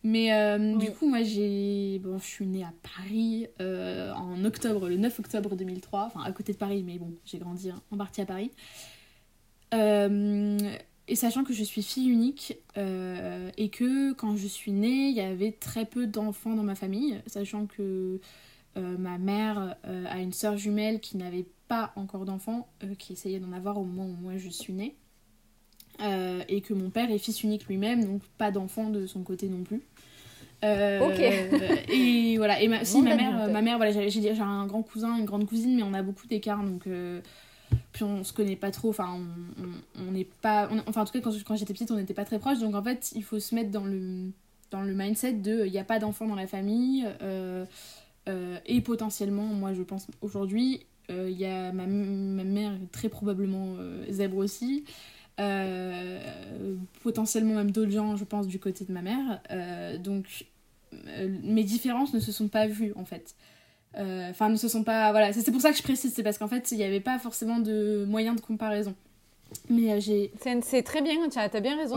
Mais 0.03 0.33
euh, 0.33 0.75
du 0.77 0.91
coup, 0.91 1.07
moi, 1.07 1.23
j'ai. 1.23 2.01
Bon, 2.03 2.19
je 2.19 2.25
suis 2.25 2.47
née 2.47 2.65
à 2.65 2.73
Paris 2.97 3.47
en 3.61 4.43
octobre, 4.43 4.89
le 4.89 4.97
9 4.97 5.19
octobre 5.19 5.55
2003, 5.55 6.05
enfin 6.07 6.23
à 6.25 6.33
côté 6.33 6.55
de 6.55 6.59
Paris, 6.59 6.83
mais 6.83 6.99
bon, 6.99 7.13
j'ai 7.27 7.37
grandi 7.37 7.71
en 7.91 7.97
partie 7.99 8.23
à 8.23 8.27
Paris. 8.27 8.51
et 9.73 11.17
sachant 11.17 11.45
que 11.45 11.53
je 11.53 11.63
suis 11.63 11.83
fille 11.83 12.09
unique 12.09 12.57
et 12.77 13.69
que 13.69 14.15
quand 14.15 14.37
je 14.37 14.47
suis 14.47 14.73
née, 14.73 15.09
il 15.09 15.15
y 15.15 15.21
avait 15.21 15.53
très 15.53 15.85
peu 15.85 16.07
d'enfants 16.07 16.55
dans 16.55 16.63
ma 16.63 16.75
famille, 16.75 17.21
sachant 17.27 17.67
que 17.67 18.19
euh, 18.77 18.97
ma 18.99 19.19
mère 19.19 19.77
euh, 19.87 20.05
a 20.09 20.19
une 20.19 20.33
sœur 20.33 20.57
jumelle 20.57 21.01
qui 21.01 21.17
n'avait 21.17 21.47
pas 21.69 21.93
encore 21.97 22.25
d'enfant, 22.25 22.69
euh, 22.83 22.95
qui 22.99 23.13
essayait 23.13 23.39
d'en 23.39 23.53
avoir 23.53 23.79
au 23.79 23.85
moment 23.85 24.07
où 24.07 24.17
moi 24.21 24.37
je 24.37 24.49
suis 24.49 24.73
née. 24.73 24.97
et 26.49 26.61
que 26.61 26.75
mon 26.75 26.91
père 26.91 27.11
est 27.11 27.19
fils 27.19 27.43
unique 27.43 27.67
lui-même, 27.67 28.05
donc 28.05 28.23
pas 28.39 28.51
d'enfant 28.51 28.91
de 28.91 29.07
son 29.07 29.23
côté 29.23 29.49
non 29.49 29.63
plus. 29.63 29.83
ok. 30.63 31.21
et 31.89 32.37
voilà. 32.37 32.61
Et 32.61 32.69
ma, 32.69 32.85
si, 32.85 33.01
ma 33.03 33.17
mère, 33.17 33.49
ma 33.51 33.63
mère, 33.63 33.77
voilà, 33.77 33.93
j'ai 33.93 34.41
un 34.41 34.67
grand 34.67 34.83
cousin, 34.83 35.17
une 35.17 35.25
grande 35.25 35.47
cousine, 35.47 35.77
mais 35.77 35.83
on 35.83 35.95
a 35.95 36.03
beaucoup 36.03 36.27
d'écart, 36.27 36.63
donc 36.63 36.89
puis 37.93 38.03
on 38.03 38.25
se 38.25 38.33
connaît 38.33 38.57
pas 38.57 38.71
trop. 38.71 38.91
Enfin, 38.91 39.21
on 39.97 40.11
n'est 40.11 40.29
pas, 40.43 40.69
enfin 40.87 41.03
en 41.03 41.05
tout 41.05 41.13
cas 41.13 41.21
quand, 41.21 41.33
quand 41.45 41.57
j'étais 41.57 41.73
petite, 41.73 41.91
on 41.91 41.97
n'était 41.97 42.15
pas 42.15 42.25
très 42.25 42.39
proches. 42.39 42.59
Donc 42.59 42.75
en 42.75 42.83
fait, 42.83 43.13
il 43.15 43.23
faut 43.23 43.39
se 43.39 43.55
mettre 43.55 43.71
dans 43.71 43.85
le 43.85 44.33
dans 44.71 44.83
le 44.83 44.93
mindset 44.93 45.35
de, 45.35 45.67
il 45.67 45.73
n'y 45.73 45.79
a 45.79 45.85
pas 45.85 46.01
d'enfant 46.01 46.27
dans 46.27 46.35
la 46.35 46.49
famille. 46.49 47.07
Euh, 47.23 47.65
et 48.27 48.81
potentiellement, 48.81 49.45
moi 49.45 49.75
je 49.75 49.83
pense 49.83 50.07
aujourd'hui, 50.23 50.87
euh, 51.11 51.29
il 51.31 51.39
y 51.39 51.45
a 51.45 51.73
ma, 51.73 51.87
ma, 51.87 52.45
mère 52.45 52.73
très 52.93 53.09
probablement 53.09 53.77
euh, 53.79 54.05
zèbre 54.11 54.39
aussi. 54.39 54.85
potentiellement 57.03 57.55
même 57.55 57.71
d'autres 57.71 57.91
gens, 57.91 58.17
je 58.17 58.25
pense, 58.25 58.47
du 58.47 58.59
côté 58.59 58.85
de 58.85 58.93
ma 58.93 59.03
mère. 59.03 59.41
donc 60.01 60.47
mes 61.43 61.65
différences 61.65 62.15
ne 62.15 62.21
se 62.21 62.31
sont 62.33 62.49
pas 62.49 62.67
vues 62.67 62.93
en 62.97 63.05
fait. 63.05 63.35
Enfin, 63.97 64.49
ne 64.49 64.57
se 64.57 64.69
sont 64.69 64.85
pas. 64.85 65.11
Voilà, 65.11 65.33
c'est 65.33 65.51
pour 65.53 65.61
ça 65.61 65.71
que 65.71 65.77
je 65.77 65.83
précise, 65.83 66.13
c'est 66.15 66.23
parce 66.23 66.39
qu'en 66.39 66.49
fait, 66.49 66.71
il 66.73 66.79
n'y 66.79 66.85
avait 66.85 67.01
pas 67.01 67.19
forcément 67.19 67.59
de 67.59 68.05
moyen 68.07 68.35
de 68.35 68.41
comparaison. 68.41 68.95
Mais 69.71 69.93
euh, 69.93 70.01
j'ai. 70.01 70.31
C'est 70.63 70.83
très 70.83 71.01
bien, 71.01 71.15
tu 71.31 71.39
as, 71.39 71.49
bien 71.61 71.77
raison. 71.77 71.97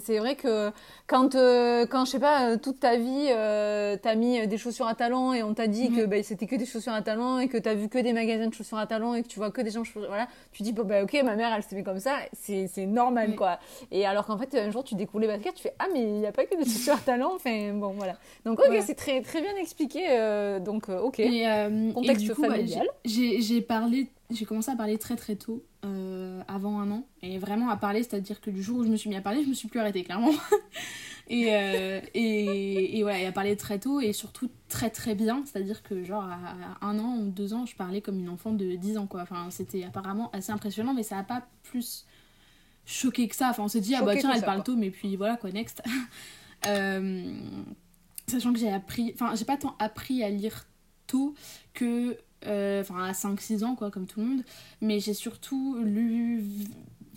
C'est 0.00 0.18
vrai 0.18 0.34
que 0.34 0.70
quand, 1.06 1.34
euh, 1.34 1.86
quand, 1.86 2.04
je 2.04 2.10
sais 2.12 2.18
pas, 2.18 2.50
euh, 2.50 2.56
toute 2.56 2.80
ta 2.80 2.96
vie, 2.96 3.26
tu 3.28 4.08
as 4.08 4.14
mis 4.16 4.46
des 4.46 4.58
chaussures 4.58 4.86
à 4.86 4.94
talons 4.94 5.32
et 5.32 5.42
on 5.42 5.54
t'a 5.54 5.66
dit 5.66 5.90
que 5.90 6.04
bah, 6.04 6.22
c'était 6.22 6.46
que 6.46 6.56
des 6.56 6.66
chaussures 6.66 6.92
à 6.92 7.02
talons 7.02 7.38
et 7.38 7.48
que 7.48 7.56
tu 7.56 7.68
as 7.68 7.74
vu 7.74 7.88
que 7.88 7.98
des 7.98 8.12
magasins 8.12 8.48
de 8.48 8.54
chaussures 8.54 8.78
à 8.78 8.86
talons 8.86 9.14
et 9.14 9.22
que 9.22 9.28
tu 9.28 9.38
vois 9.38 9.50
que 9.50 9.60
des 9.60 9.70
gens. 9.70 9.82
Voilà, 9.94 10.28
tu 10.52 10.62
dis, 10.62 10.72
bah, 10.72 11.02
ok, 11.02 11.22
ma 11.24 11.36
mère, 11.36 11.52
elle 11.54 11.62
s'est 11.62 11.76
fait 11.76 11.82
comme 11.82 12.00
ça, 12.00 12.16
c'est 12.32 12.86
normal, 12.86 13.36
quoi. 13.36 13.58
Et 13.90 14.04
alors 14.04 14.26
qu'en 14.26 14.38
fait, 14.38 14.54
un 14.56 14.70
jour, 14.70 14.82
tu 14.82 14.94
découvres 14.94 15.20
les 15.20 15.28
baskets, 15.28 15.54
tu 15.54 15.62
fais, 15.62 15.74
ah, 15.78 15.86
mais 15.92 16.02
il 16.02 16.20
n'y 16.20 16.26
a 16.26 16.32
pas 16.32 16.44
que 16.44 16.56
des 16.56 16.64
chaussures 16.64 16.94
à 16.94 16.98
talons. 16.98 17.34
Enfin, 17.34 17.72
bon, 17.74 17.90
voilà. 17.90 18.16
Donc, 18.44 18.58
ok, 18.58 18.76
c'est 18.84 18.94
très, 18.94 19.22
très 19.22 19.40
bien 19.40 19.54
expliqué. 19.56 20.58
donc, 20.64 20.88
ok. 20.88 21.20
Et, 21.20 21.46
Contexte 21.94 22.28
bah, 22.28 22.48
familial. 22.48 22.88
J'ai 23.04 23.60
parlé 23.60 24.08
j'ai 24.30 24.44
commencé 24.44 24.70
à 24.70 24.76
parler 24.76 24.98
très 24.98 25.16
très 25.16 25.36
tôt, 25.36 25.64
euh, 25.84 26.42
avant 26.48 26.80
un 26.80 26.90
an, 26.90 27.06
et 27.22 27.38
vraiment 27.38 27.70
à 27.70 27.76
parler, 27.76 28.02
c'est-à-dire 28.02 28.40
que 28.40 28.50
du 28.50 28.62
jour 28.62 28.78
où 28.78 28.84
je 28.84 28.88
me 28.88 28.96
suis 28.96 29.08
mis 29.08 29.16
à 29.16 29.22
parler, 29.22 29.42
je 29.42 29.48
me 29.48 29.54
suis 29.54 29.68
plus 29.68 29.80
arrêtée, 29.80 30.04
clairement. 30.04 30.32
et, 31.28 31.54
euh, 31.54 32.00
et, 32.12 32.98
et, 32.98 33.02
voilà, 33.02 33.20
et 33.20 33.26
à 33.26 33.32
parler 33.32 33.56
très 33.56 33.78
tôt, 33.78 34.00
et 34.00 34.12
surtout 34.12 34.50
très 34.68 34.90
très 34.90 35.14
bien, 35.14 35.42
c'est-à-dire 35.46 35.82
que 35.82 36.04
genre 36.04 36.24
à, 36.24 36.86
un 36.86 36.98
an 36.98 37.16
ou 37.16 37.30
deux 37.30 37.54
ans, 37.54 37.64
je 37.64 37.74
parlais 37.74 38.02
comme 38.02 38.18
une 38.18 38.28
enfant 38.28 38.52
de 38.52 38.76
10 38.76 38.98
ans, 38.98 39.06
quoi. 39.06 39.22
Enfin, 39.22 39.48
c'était 39.50 39.84
apparemment 39.84 40.30
assez 40.32 40.52
impressionnant, 40.52 40.92
mais 40.92 41.02
ça 41.02 41.16
n'a 41.16 41.24
pas 41.24 41.46
plus 41.62 42.04
choqué 42.84 43.28
que 43.28 43.36
ça. 43.36 43.48
Enfin, 43.48 43.62
on 43.62 43.68
s'est 43.68 43.80
dit, 43.80 43.94
ah 43.94 44.02
bah 44.02 44.16
tiens, 44.16 44.32
elle 44.34 44.44
parle 44.44 44.62
tôt, 44.62 44.76
mais 44.76 44.90
puis 44.90 45.16
voilà, 45.16 45.36
quoi, 45.36 45.50
next. 45.50 45.82
Euh, 46.66 47.40
sachant 48.26 48.52
que 48.52 48.58
j'ai 48.58 48.68
appris, 48.68 49.12
enfin, 49.14 49.36
j'ai 49.36 49.44
pas 49.44 49.56
tant 49.56 49.76
appris 49.78 50.24
à 50.24 50.28
lire 50.28 50.66
tôt 51.06 51.36
que 51.72 52.18
enfin 52.44 53.04
à 53.04 53.12
5-6 53.12 53.64
ans 53.64 53.74
quoi 53.74 53.90
comme 53.90 54.06
tout 54.06 54.20
le 54.20 54.26
monde. 54.26 54.42
Mais 54.80 55.00
j'ai 55.00 55.14
surtout 55.14 55.76
lu 55.82 56.44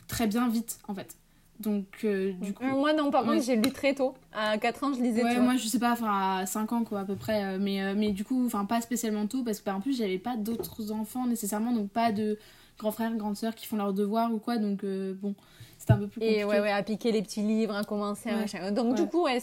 très 0.07 0.27
bien 0.27 0.49
vite 0.49 0.79
en 0.88 0.93
fait. 0.93 1.17
Donc 1.60 1.86
euh, 2.03 2.34
du 2.34 2.53
coup. 2.53 2.63
Moi 2.63 2.93
non 2.93 3.12
par 3.12 3.23
contre 3.23 3.43
j'ai 3.43 3.55
lu 3.55 3.71
très 3.71 3.93
tôt. 3.93 4.15
À 4.34 4.57
4 4.57 4.84
ans 4.84 4.93
je 4.93 5.01
lisais 5.01 5.23
ouais 5.23 5.39
moi 5.39 5.55
je 5.55 5.67
sais 5.67 5.79
pas 5.79 5.91
enfin 5.91 6.39
à 6.39 6.45
5 6.45 6.71
ans 6.73 6.84
quoi 6.84 7.01
à 7.01 7.05
peu 7.05 7.15
près 7.15 7.43
euh, 7.43 7.57
mais, 7.60 7.93
mais 7.95 8.12
du 8.12 8.23
coup 8.23 8.45
enfin 8.45 8.65
pas 8.65 8.81
spécialement 8.81 9.27
tôt 9.27 9.43
parce 9.43 9.60
que 9.60 9.69
en 9.69 9.81
plus 9.81 9.97
j'avais 9.97 10.17
pas 10.17 10.36
d'autres 10.38 10.91
enfants 10.91 11.27
nécessairement 11.27 11.71
donc 11.71 11.89
pas 11.89 12.12
de 12.12 12.39
grands 12.79 12.91
frères 12.91 13.15
grandes 13.15 13.38
sœurs 13.38 13.55
qui 13.55 13.67
font 13.67 13.77
leurs 13.77 13.93
devoirs 13.93 14.34
ou 14.34 14.39
quoi 14.39 14.57
donc 14.57 14.84
bon 14.84 15.36
c'était 15.82 15.94
un 15.94 15.98
peu 15.98 16.08
plus 16.08 16.20
compliqué. 16.20 16.39
Et 16.41 16.46
ouais, 16.46 16.60
ouais, 16.60 16.72
à 16.72 16.84
piquer 16.84 17.12
les 17.12 17.24
petits 17.24 17.41
livres, 17.41 17.76
à 17.76 17.84
commencer 17.84 18.30
à 18.30 18.36
machin. 18.36 18.72
Donc, 18.72 18.94
du 18.96 19.08
coup, 19.08 19.24
ouais, 19.24 19.39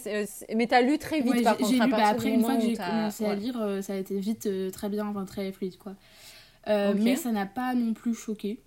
mais 0.55 0.69
t'as 0.69 0.83
lu 0.83 0.97
très 0.97 1.21
vite 1.21 1.43
par 1.43 1.57
contre. 1.57 1.73
Lu, 1.73 1.79
bah, 1.91 1.97
après, 2.07 2.31
une 2.31 2.45
fois 2.45 2.55
que 2.55 2.61
j'ai 2.63 2.77
commencé 2.77 3.25
à 3.25 3.35
lire, 3.35 3.61
euh, 3.61 3.83
ça 3.83 3.95
a 3.95 3.97
été 3.97 4.21
vite, 4.21 4.47
euh, 4.47 4.71
très 4.71 4.89
bien, 4.89 5.09
enfin 5.09 5.25
très 5.25 5.51
fluide 5.51 5.77
quoi. 5.79 5.95
Euh, 6.69 6.95
mais 6.97 7.17
ça 7.17 7.33
n'a 7.33 7.47
pas 7.47 7.75
non 7.75 7.93
plus 7.93 8.15
choqué. 8.15 8.61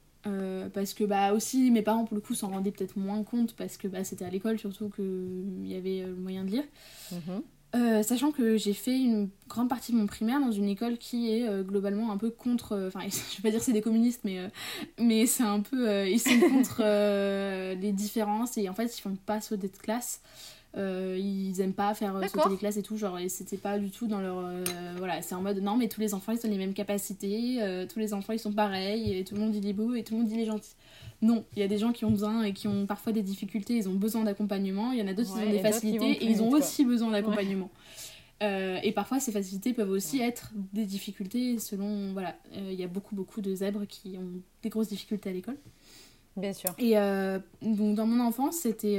parce 0.73 0.93
que 0.93 1.05
bah 1.05 1.31
aussi 1.31 1.71
mes 1.71 1.81
parents 1.81 2.03
pour 2.03 2.15
le 2.15 2.21
coup 2.21 2.35
s'en 2.35 2.49
rendaient 2.49 2.71
peut-être 2.71 2.97
moins 2.97 3.23
compte 3.23 3.55
parce 3.55 3.77
que 3.77 3.87
bah, 3.87 4.03
c'était 4.03 4.25
à 4.25 4.29
l'école 4.29 4.59
surtout 4.59 4.89
qu'il 4.89 5.65
y 5.65 5.75
avait 5.75 6.05
le 6.05 6.15
moyen 6.15 6.43
de 6.43 6.51
lire. 6.51 6.65
Mhm. 7.11 7.41
Euh, 7.73 8.03
sachant 8.03 8.31
que 8.31 8.57
j'ai 8.57 8.73
fait 8.73 8.97
une 8.97 9.29
grande 9.47 9.69
partie 9.69 9.93
de 9.93 9.97
mon 9.97 10.05
primaire 10.05 10.41
dans 10.41 10.51
une 10.51 10.67
école 10.67 10.97
qui 10.97 11.31
est 11.31 11.47
euh, 11.47 11.63
globalement 11.63 12.11
un 12.11 12.17
peu 12.17 12.29
contre. 12.29 12.73
Euh, 12.73 12.87
enfin, 12.87 13.01
je 13.07 13.37
vais 13.37 13.43
pas 13.43 13.51
dire 13.51 13.61
c'est 13.61 13.71
des 13.73 13.81
communistes, 13.81 14.21
mais, 14.23 14.49
mais 14.99 15.25
c'est 15.25 15.43
un 15.43 15.61
peu. 15.61 16.07
ils 16.07 16.19
sont 16.19 16.39
contre 16.39 16.81
les 17.79 17.91
différences 17.93 18.57
et 18.57 18.67
en 18.67 18.73
fait 18.73 18.97
ils 18.97 19.01
font 19.01 19.15
pas 19.15 19.39
sauter 19.41 19.67
de 19.67 19.77
classe. 19.77 20.21
Ils 20.75 21.59
aiment 21.59 21.73
pas 21.73 21.93
faire 21.93 22.13
sauter 22.29 22.49
les 22.49 22.57
classes 22.57 22.77
et 22.77 22.83
tout, 22.83 22.97
genre, 22.97 23.19
et 23.19 23.29
c'était 23.29 23.57
pas 23.57 23.77
du 23.77 23.89
tout 23.89 24.07
dans 24.07 24.21
leur. 24.21 24.43
voilà, 24.97 25.21
c'est 25.21 25.35
en 25.35 25.41
mode 25.41 25.61
non, 25.61 25.77
mais 25.77 25.87
tous 25.87 26.01
les 26.01 26.13
enfants 26.13 26.31
ils 26.31 26.45
ont 26.45 26.49
les 26.49 26.57
mêmes 26.57 26.73
capacités, 26.73 27.59
tous 27.91 27.99
les 27.99 28.13
enfants 28.13 28.33
ils 28.33 28.39
sont 28.39 28.53
pareils, 28.53 29.17
et 29.17 29.23
tout 29.23 29.35
le 29.35 29.41
monde 29.41 29.51
dit 29.51 29.61
les 29.61 29.73
beaux 29.73 29.93
et 29.93 30.03
tout 30.03 30.13
le 30.13 30.21
monde 30.21 30.29
dit 30.29 30.37
les 30.37 30.45
gentils. 30.45 30.75
Non, 31.21 31.43
il 31.55 31.59
y 31.59 31.63
a 31.63 31.67
des 31.67 31.77
gens 31.77 31.91
qui 31.91 32.03
ont 32.03 32.09
besoin 32.09 32.43
et 32.43 32.53
qui 32.53 32.67
ont 32.67 32.87
parfois 32.87 33.11
des 33.11 33.21
difficultés, 33.21 33.75
ils 33.75 33.87
ont 33.87 33.93
besoin 33.93 34.23
d'accompagnement. 34.23 34.91
Il 34.91 34.99
y 34.99 35.03
en 35.03 35.07
a 35.07 35.13
d'autres 35.13 35.33
qui 35.35 35.43
ont 35.43 35.51
des 35.51 35.59
facilités 35.59 36.23
et 36.23 36.25
ils 36.25 36.41
ont 36.41 36.49
aussi 36.49 36.83
besoin 36.83 37.11
d'accompagnement. 37.11 37.69
Euh, 38.41 38.79
et 38.81 38.91
parfois, 38.91 39.19
ces 39.19 39.31
facilités 39.31 39.73
peuvent 39.73 39.91
aussi 39.91 40.19
être 40.19 40.51
des 40.73 40.85
difficultés 40.85 41.59
selon. 41.59 42.11
Voilà, 42.13 42.35
euh, 42.55 42.69
il 42.71 42.79
y 42.79 42.83
a 42.83 42.87
beaucoup, 42.87 43.15
beaucoup 43.15 43.39
de 43.41 43.53
zèbres 43.53 43.85
qui 43.87 44.17
ont 44.17 44.41
des 44.63 44.69
grosses 44.69 44.87
difficultés 44.87 45.29
à 45.29 45.33
l'école. 45.33 45.57
Bien 46.35 46.53
sûr. 46.53 46.73
Et 46.79 46.97
euh, 46.97 47.37
donc, 47.61 47.95
dans 47.95 48.07
mon 48.07 48.23
enfance, 48.23 48.57
c'était. 48.57 48.97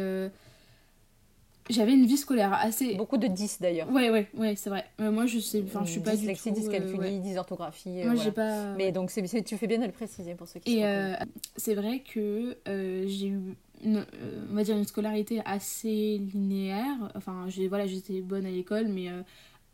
J'avais 1.71 1.93
une 1.93 2.07
vie 2.07 2.17
scolaire 2.17 2.53
assez. 2.53 2.95
Beaucoup 2.95 3.19
de 3.19 3.27
10 3.27 3.59
d'ailleurs. 3.61 3.91
Ouais, 3.91 4.11
ouais, 4.11 4.29
ouais, 4.35 4.55
c'est 4.57 4.71
vrai. 4.71 4.85
Euh, 5.01 5.11
moi, 5.11 5.27
je 5.27 5.39
sais, 5.39 5.63
enfin, 5.65 5.85
je 5.85 5.91
suis 5.91 6.01
pas 6.01 6.17
du 6.17 6.27
tout. 6.27 6.51
dyscalculie, 6.51 6.95
euh, 6.95 6.99
ouais. 6.99 7.19
dysorthographie. 7.19 8.05
Moi, 8.05 8.15
j'ai 8.17 8.33
pas. 8.33 8.75
Mais 8.77 8.93
donc, 8.93 9.11
c'est, 9.11 9.23
tu 9.45 9.57
fais 9.57 9.67
bien 9.67 9.79
de 9.79 9.87
le 9.87 9.93
préciser 9.93 10.35
pour 10.35 10.49
ceux 10.49 10.61
qui. 10.61 10.79
Et 10.79 11.15
c'est 11.57 11.75
vrai 11.75 12.01
que 12.01 12.57
j'ai 12.67 13.29
eu, 13.29 13.57
une, 13.85 14.05
on 14.51 14.55
va 14.55 14.63
dire, 14.65 14.77
une 14.77 14.87
scolarité 14.87 15.41
assez 15.45 16.19
linéaire. 16.33 17.11
Enfin, 17.15 17.47
j'ai, 17.49 17.69
voilà, 17.69 17.87
j'étais 17.87 18.21
bonne 18.21 18.47
à 18.47 18.51
l'école, 18.51 18.89
mais 18.89 19.09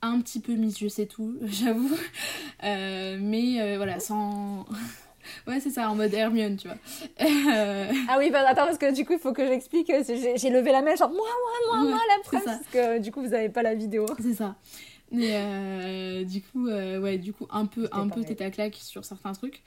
un 0.00 0.20
petit 0.20 0.40
peu 0.40 0.54
mise, 0.54 0.78
je 0.78 0.88
sais 0.88 1.06
tout, 1.06 1.36
j'avoue. 1.42 1.96
mais 2.62 3.76
voilà, 3.76 4.00
sans. 4.00 4.66
Ouais, 5.46 5.60
c'est 5.60 5.70
ça, 5.70 5.90
en 5.90 5.94
mode 5.94 6.12
Hermione, 6.12 6.56
tu 6.56 6.68
vois. 6.68 6.76
ah 8.08 8.16
oui, 8.18 8.30
bah, 8.30 8.44
attends, 8.46 8.66
parce 8.66 8.78
que 8.78 8.94
du 8.94 9.04
coup, 9.04 9.14
il 9.14 9.18
faut 9.18 9.32
que 9.32 9.46
j'explique. 9.46 9.92
J'ai 10.06 10.50
levé 10.50 10.72
la 10.72 10.82
main, 10.82 10.94
genre 10.96 11.10
moi, 11.10 11.18
moi, 11.20 11.80
moi, 11.80 11.90
moi, 11.90 12.00
la 12.16 12.22
preuve, 12.22 12.44
parce 12.44 12.66
que 12.72 12.98
du 12.98 13.12
coup, 13.12 13.20
vous 13.20 13.28
n'avez 13.28 13.48
pas 13.48 13.62
la 13.62 13.74
vidéo. 13.74 14.06
C'est 14.20 14.34
ça. 14.34 14.56
Mais 15.10 15.30
euh, 15.32 16.24
du 16.24 16.42
coup, 16.42 16.68
euh, 16.68 17.00
ouais, 17.00 17.18
du 17.18 17.32
coup, 17.32 17.46
un 17.50 17.66
peu, 17.66 17.88
un 17.92 18.08
peu 18.08 18.22
tête 18.24 18.40
à 18.40 18.50
claque 18.50 18.76
sur 18.76 19.04
certains 19.04 19.32
trucs. 19.32 19.62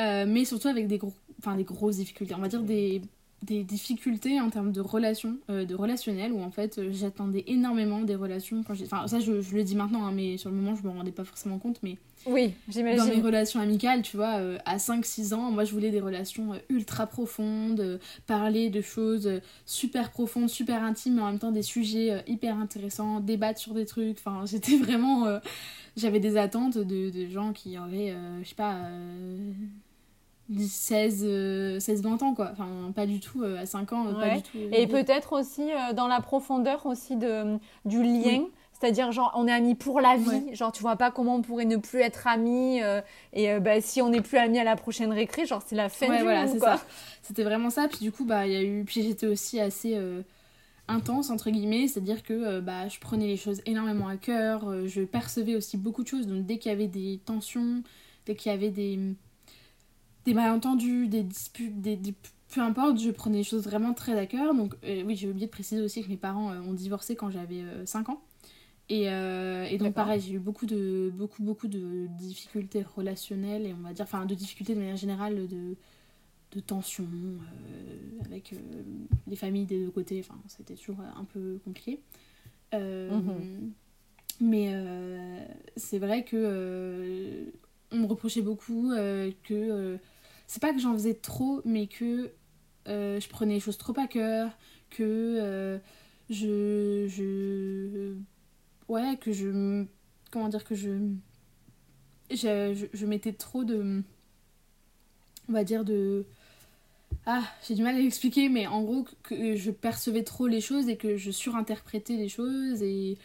Euh, 0.00 0.24
mais 0.26 0.44
surtout 0.44 0.68
avec 0.68 0.86
des, 0.86 0.98
gros, 0.98 1.12
enfin, 1.40 1.56
des 1.56 1.64
grosses 1.64 1.96
difficultés. 1.96 2.34
On 2.34 2.40
va 2.40 2.48
dire 2.48 2.62
des, 2.62 3.02
des 3.42 3.62
difficultés 3.62 4.40
en 4.40 4.50
termes 4.50 4.72
de 4.72 4.80
relations, 4.80 5.36
de 5.48 5.74
relationnel, 5.74 6.32
où 6.32 6.40
en 6.42 6.50
fait 6.50 6.80
j'attendais 6.92 7.44
énormément 7.46 8.00
des 8.02 8.16
relations. 8.16 8.62
Quand 8.62 8.74
enfin, 8.82 9.06
ça 9.06 9.20
je, 9.20 9.40
je, 9.40 9.54
le 9.54 9.62
dis 9.62 9.76
maintenant, 9.76 10.04
hein, 10.06 10.12
mais 10.12 10.36
sur 10.36 10.50
le 10.50 10.56
moment 10.56 10.74
je 10.74 10.82
me 10.82 10.90
rendais 10.90 11.12
pas 11.12 11.24
forcément 11.24 11.58
compte. 11.58 11.78
Mais 11.82 11.98
oui, 12.26 12.52
j'imagine. 12.68 12.98
Dans 12.98 13.14
mes 13.14 13.22
relations 13.22 13.60
amicales, 13.60 14.02
tu 14.02 14.16
vois, 14.16 14.38
euh, 14.38 14.58
à 14.64 14.76
5-6 14.76 15.34
ans, 15.34 15.50
moi 15.50 15.64
je 15.64 15.72
voulais 15.72 15.90
des 15.90 16.00
relations 16.00 16.52
euh, 16.52 16.58
ultra 16.68 17.06
profondes, 17.06 17.80
euh, 17.80 17.98
parler 18.26 18.70
de 18.70 18.80
choses 18.80 19.40
super 19.66 20.10
profondes, 20.10 20.48
super 20.48 20.82
intimes, 20.82 21.14
mais 21.14 21.22
en 21.22 21.26
même 21.26 21.38
temps 21.38 21.52
des 21.52 21.62
sujets 21.62 22.22
hyper 22.26 22.56
intéressants, 22.58 23.20
débattre 23.20 23.60
sur 23.60 23.74
des 23.74 23.86
trucs. 23.86 24.18
Enfin, 24.18 24.44
j'étais 24.46 24.76
vraiment. 24.76 25.26
J'avais 25.96 26.20
des 26.20 26.36
attentes 26.36 26.78
de, 26.78 27.10
de, 27.10 27.28
gens 27.28 27.52
qui 27.52 27.76
avaient, 27.76 28.14
je 28.42 28.48
sais 28.48 28.54
pas. 28.54 28.78
16, 30.56 31.78
16, 31.78 32.02
20 32.02 32.22
ans 32.22 32.34
quoi 32.34 32.50
enfin 32.52 32.92
pas 32.94 33.06
du 33.06 33.20
tout 33.20 33.42
à 33.44 33.66
5 33.66 33.92
ans 33.92 34.14
pas 34.14 34.36
du 34.36 34.42
tout 34.42 34.58
et 34.72 34.86
peut-être 34.86 35.38
aussi 35.38 35.68
dans 35.94 36.06
la 36.06 36.20
profondeur 36.20 36.86
aussi 36.86 37.16
de 37.16 37.58
du 37.84 38.02
lien 38.02 38.44
c'est-à-dire, 38.78 39.10
genre, 39.10 39.32
on 39.34 39.48
est 39.48 39.52
amis 39.52 39.74
pour 39.74 40.00
la 40.00 40.16
vie. 40.16 40.54
Genre, 40.54 40.70
tu 40.70 40.82
vois 40.82 40.94
pas 40.94 41.10
comment 41.10 41.36
on 41.36 41.42
pourrait 41.42 41.64
ne 41.64 41.76
plus 41.76 42.00
être 42.00 42.28
amis. 42.28 42.80
Euh, 42.80 43.00
et 43.32 43.50
euh, 43.50 43.60
bah, 43.60 43.80
si 43.80 44.00
on 44.00 44.08
n'est 44.08 44.20
plus 44.20 44.38
amis 44.38 44.58
à 44.58 44.64
la 44.64 44.76
prochaine 44.76 45.12
récré, 45.12 45.46
genre, 45.46 45.62
c'est 45.66 45.74
la 45.74 45.88
fin 45.88 46.06
du 46.06 46.22
voilà, 46.22 46.46
monde, 46.46 46.58
quoi. 46.60 46.80
C'était 47.22 47.42
vraiment 47.42 47.70
ça. 47.70 47.88
Puis 47.88 47.98
du 48.00 48.12
coup, 48.12 48.24
bah, 48.24 48.46
il 48.46 48.52
y 48.52 48.56
a 48.56 48.62
eu... 48.62 48.84
Puis 48.84 49.02
j'étais 49.02 49.26
aussi 49.26 49.58
assez 49.58 49.94
euh, 49.96 50.22
intense, 50.86 51.30
entre 51.30 51.50
guillemets. 51.50 51.88
C'est-à-dire 51.88 52.22
que 52.22 52.60
bah, 52.60 52.86
je 52.86 53.00
prenais 53.00 53.26
les 53.26 53.36
choses 53.36 53.62
énormément 53.66 54.06
à 54.06 54.16
cœur. 54.16 54.86
je 54.86 55.02
percevais 55.02 55.56
aussi 55.56 55.76
beaucoup 55.76 56.04
de 56.04 56.08
choses. 56.08 56.28
Donc, 56.28 56.46
dès 56.46 56.58
qu'il 56.58 56.70
y 56.70 56.74
avait 56.74 56.86
des 56.86 57.20
tensions, 57.24 57.82
dès 58.26 58.36
qu'il 58.36 58.52
y 58.52 58.54
avait 58.54 58.70
des... 58.70 58.98
des 60.28 60.34
malentendus, 60.34 61.08
des 61.08 61.22
disputes, 61.22 61.80
des... 61.80 61.98
peu 62.54 62.60
importe, 62.60 63.00
je 63.00 63.10
prenais 63.10 63.38
les 63.38 63.44
choses 63.44 63.64
vraiment 63.64 63.94
très 63.94 64.18
à 64.18 64.26
cœur. 64.26 64.54
Donc, 64.54 64.74
oui, 64.82 65.16
j'ai 65.16 65.28
oublié 65.28 65.46
de 65.46 65.50
préciser 65.50 65.82
aussi 65.82 66.02
que 66.02 66.08
mes 66.08 66.16
parents 66.16 66.52
ont 66.52 66.72
divorcé 66.72 67.16
quand 67.16 67.30
j'avais 67.30 67.62
5 67.84 68.08
ans. 68.10 68.20
Et, 68.90 69.10
euh, 69.10 69.64
et 69.64 69.76
donc 69.76 69.92
pareil, 69.92 70.20
j'ai 70.20 70.34
eu 70.34 70.38
beaucoup 70.38 70.64
de, 70.64 71.12
beaucoup, 71.14 71.42
beaucoup 71.42 71.68
de 71.68 72.06
difficultés 72.18 72.82
relationnelles 72.96 73.66
et 73.66 73.74
on 73.74 73.82
va 73.82 73.92
dire, 73.92 74.04
enfin 74.04 74.24
de 74.24 74.34
difficultés 74.34 74.74
de 74.74 74.78
manière 74.78 74.96
générale 74.96 75.46
de, 75.46 75.76
de 76.52 76.60
tensions 76.60 77.04
euh, 77.04 78.24
avec 78.24 78.54
euh, 78.54 78.56
les 79.26 79.36
familles 79.36 79.66
des 79.66 79.84
deux 79.84 79.90
côtés. 79.90 80.20
Enfin, 80.20 80.40
c'était 80.46 80.74
toujours 80.74 81.00
un 81.00 81.24
peu 81.24 81.58
compliqué. 81.64 82.00
Mhm. 82.72 83.72
Mais 84.40 84.72
c'est 85.76 85.98
vrai 85.98 86.22
que 86.22 87.50
on 87.90 87.98
me 87.98 88.06
reprochait 88.06 88.42
beaucoup 88.42 88.92
que 89.42 89.98
c'est 90.48 90.60
pas 90.60 90.72
que 90.72 90.80
j'en 90.80 90.94
faisais 90.94 91.14
trop, 91.14 91.62
mais 91.64 91.86
que 91.86 92.32
je 92.86 93.28
prenais 93.28 93.54
les 93.54 93.60
choses 93.60 93.78
trop 93.78 93.94
à 94.00 94.08
cœur, 94.08 94.50
que 94.90 95.80
je, 96.30 97.06
je 97.08 98.16
ouais, 98.88 99.16
que 99.20 99.32
je. 99.32 99.84
Comment 100.30 100.48
dire 100.48 100.64
que 100.64 100.74
je. 100.74 100.90
Je, 102.30 102.88
je, 102.92 103.06
mettais 103.06 103.32
trop 103.32 103.64
de. 103.64 104.02
On 105.48 105.52
va 105.52 105.64
dire 105.64 105.84
de. 105.84 106.26
Ah, 107.24 107.42
j'ai 107.66 107.74
du 107.74 107.82
mal 107.82 107.94
à 107.94 107.98
l'expliquer, 107.98 108.48
mais 108.48 108.66
en 108.66 108.82
gros, 108.82 109.06
que 109.22 109.56
je 109.56 109.70
percevais 109.70 110.24
trop 110.24 110.46
les 110.46 110.60
choses 110.60 110.88
et 110.88 110.96
que 110.96 111.16
je 111.16 111.30
surinterprétais 111.30 112.16
les 112.16 112.28
choses 112.28 112.82
et, 112.82 113.16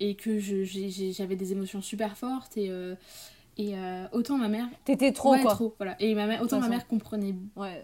et 0.00 0.14
que 0.14 0.38
j'avais 0.40 1.36
des 1.36 1.52
émotions 1.52 1.82
super 1.82 2.16
fortes 2.16 2.56
et. 2.56 2.70
Euh, 2.70 2.94
et 3.56 3.76
euh, 3.76 4.06
autant 4.12 4.36
ma 4.36 4.48
mère. 4.48 4.68
T'étais 4.84 5.12
trop, 5.12 5.32
ouais, 5.32 5.42
quoi. 5.42 5.52
trop, 5.52 5.74
voilà. 5.78 6.00
Et 6.00 6.14
ma 6.14 6.26
mère, 6.26 6.42
autant 6.42 6.60
ma 6.60 6.68
mère 6.68 6.86
comprenait 6.86 7.34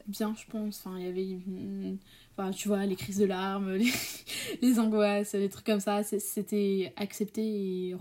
bien, 0.06 0.34
je 0.36 0.44
pense. 0.50 0.82
Enfin, 0.84 0.98
il 0.98 1.06
y 1.06 1.08
avait. 1.08 1.38
Enfin, 2.36 2.50
tu 2.50 2.68
vois, 2.68 2.84
les 2.86 2.96
crises 2.96 3.18
de 3.18 3.26
larmes, 3.26 3.76
les, 4.62 4.78
angoisses, 4.78 5.34
les 5.34 5.48
trucs 5.48 5.66
comme 5.66 5.80
ça, 5.80 6.02
c'était 6.02 6.92
accepté 6.96 7.42
et 7.42 7.96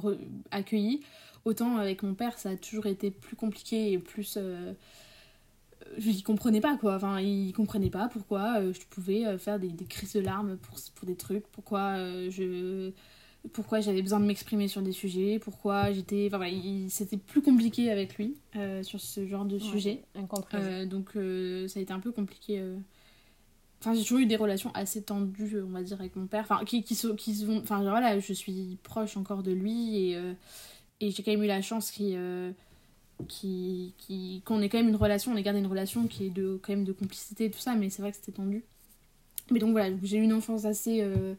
accueilli. 0.52 1.02
Autant 1.44 1.78
avec 1.78 2.04
mon 2.04 2.14
père, 2.14 2.38
ça 2.38 2.50
a 2.50 2.56
toujours 2.56 2.86
été 2.86 3.10
plus 3.10 3.36
compliqué 3.36 3.94
et 3.94 3.98
plus. 3.98 4.38
Euh, 4.38 4.74
je 5.98 6.10
ne 6.10 6.22
comprenais 6.22 6.62
pas 6.62 6.78
quoi, 6.78 6.96
enfin 6.96 7.20
il 7.20 7.52
comprenait 7.52 7.90
pas 7.90 8.08
pourquoi 8.08 8.60
euh, 8.60 8.72
je 8.72 8.80
pouvais 8.90 9.26
euh, 9.26 9.38
faire 9.38 9.60
des, 9.60 9.70
des, 9.70 9.84
crises 9.86 10.14
de 10.14 10.22
larmes 10.22 10.56
pour, 10.58 10.78
pour 10.96 11.06
des 11.06 11.16
trucs, 11.16 11.46
pourquoi 11.48 11.98
je 12.30 12.92
pourquoi 13.54 13.80
j'avais 13.80 14.02
besoin 14.02 14.20
de 14.20 14.26
m'exprimer 14.26 14.68
sur 14.68 14.82
des 14.82 14.92
sujets, 14.92 15.40
pourquoi 15.40 15.92
j'étais. 15.92 16.30
Enfin, 16.32 16.48
c'était 16.90 17.18
plus 17.18 17.42
compliqué 17.42 17.92
avec 17.92 18.16
lui 18.18 18.36
sur 18.84 19.00
ce 19.00 19.26
genre 19.26 19.46
de 19.46 19.60
sujet. 19.60 20.04
donc 20.86 21.14
ça 21.14 21.80
a 21.80 21.82
été 21.82 21.92
un 21.94 22.00
peu 22.00 22.12
compliqué 22.12 22.62
Enfin, 23.82 23.96
j'ai 23.96 24.04
toujours 24.04 24.20
eu 24.20 24.28
des 24.28 24.36
relations 24.36 24.72
assez 24.76 25.02
tendues, 25.02 25.60
on 25.60 25.72
va 25.72 25.82
dire, 25.82 26.00
avec 26.00 26.16
mon 26.16 26.28
père. 26.28 26.42
Enfin, 26.42 26.64
qui, 26.66 26.84
qui, 26.84 26.96
qui 26.96 27.46
vont. 27.46 27.60
Enfin, 27.62 27.82
voilà, 27.82 28.20
je 28.20 28.32
suis 28.32 28.78
proche 28.84 29.18
encore 29.18 29.42
de 29.42 29.52
lui 29.52 29.98
et, 29.98 30.16
euh, 30.16 30.34
et 31.00 31.10
j'ai 31.10 31.24
quand 31.24 31.32
même 31.32 31.44
eu 31.44 31.48
la 31.48 31.62
chance 31.62 31.90
qu'il. 31.90 32.14
Euh, 32.16 32.52
qui, 33.28 33.94
qui, 34.00 34.42
qu'on 34.46 34.62
ait 34.62 34.70
quand 34.70 34.80
même 34.80 34.90
une 34.90 34.96
relation, 34.96 35.32
on 35.32 35.36
ait 35.36 35.44
gardé 35.44 35.60
une 35.60 35.68
relation 35.68 36.08
qui 36.08 36.26
est 36.26 36.30
de, 36.32 36.60
quand 36.64 36.74
même 36.74 36.86
de 36.86 36.92
complicité 36.92 37.46
et 37.46 37.52
tout 37.52 37.60
ça, 37.60 37.76
mais 37.76 37.90
c'est 37.92 38.02
vrai 38.02 38.12
que 38.12 38.18
c'était 38.18 38.32
tendu. 38.32 38.64
Mais 39.52 39.60
donc 39.60 39.72
voilà, 39.72 39.96
j'ai 40.04 40.18
eu 40.18 40.22
une 40.22 40.34
enfance 40.34 40.66
assez. 40.66 41.02
Euh, 41.02 41.34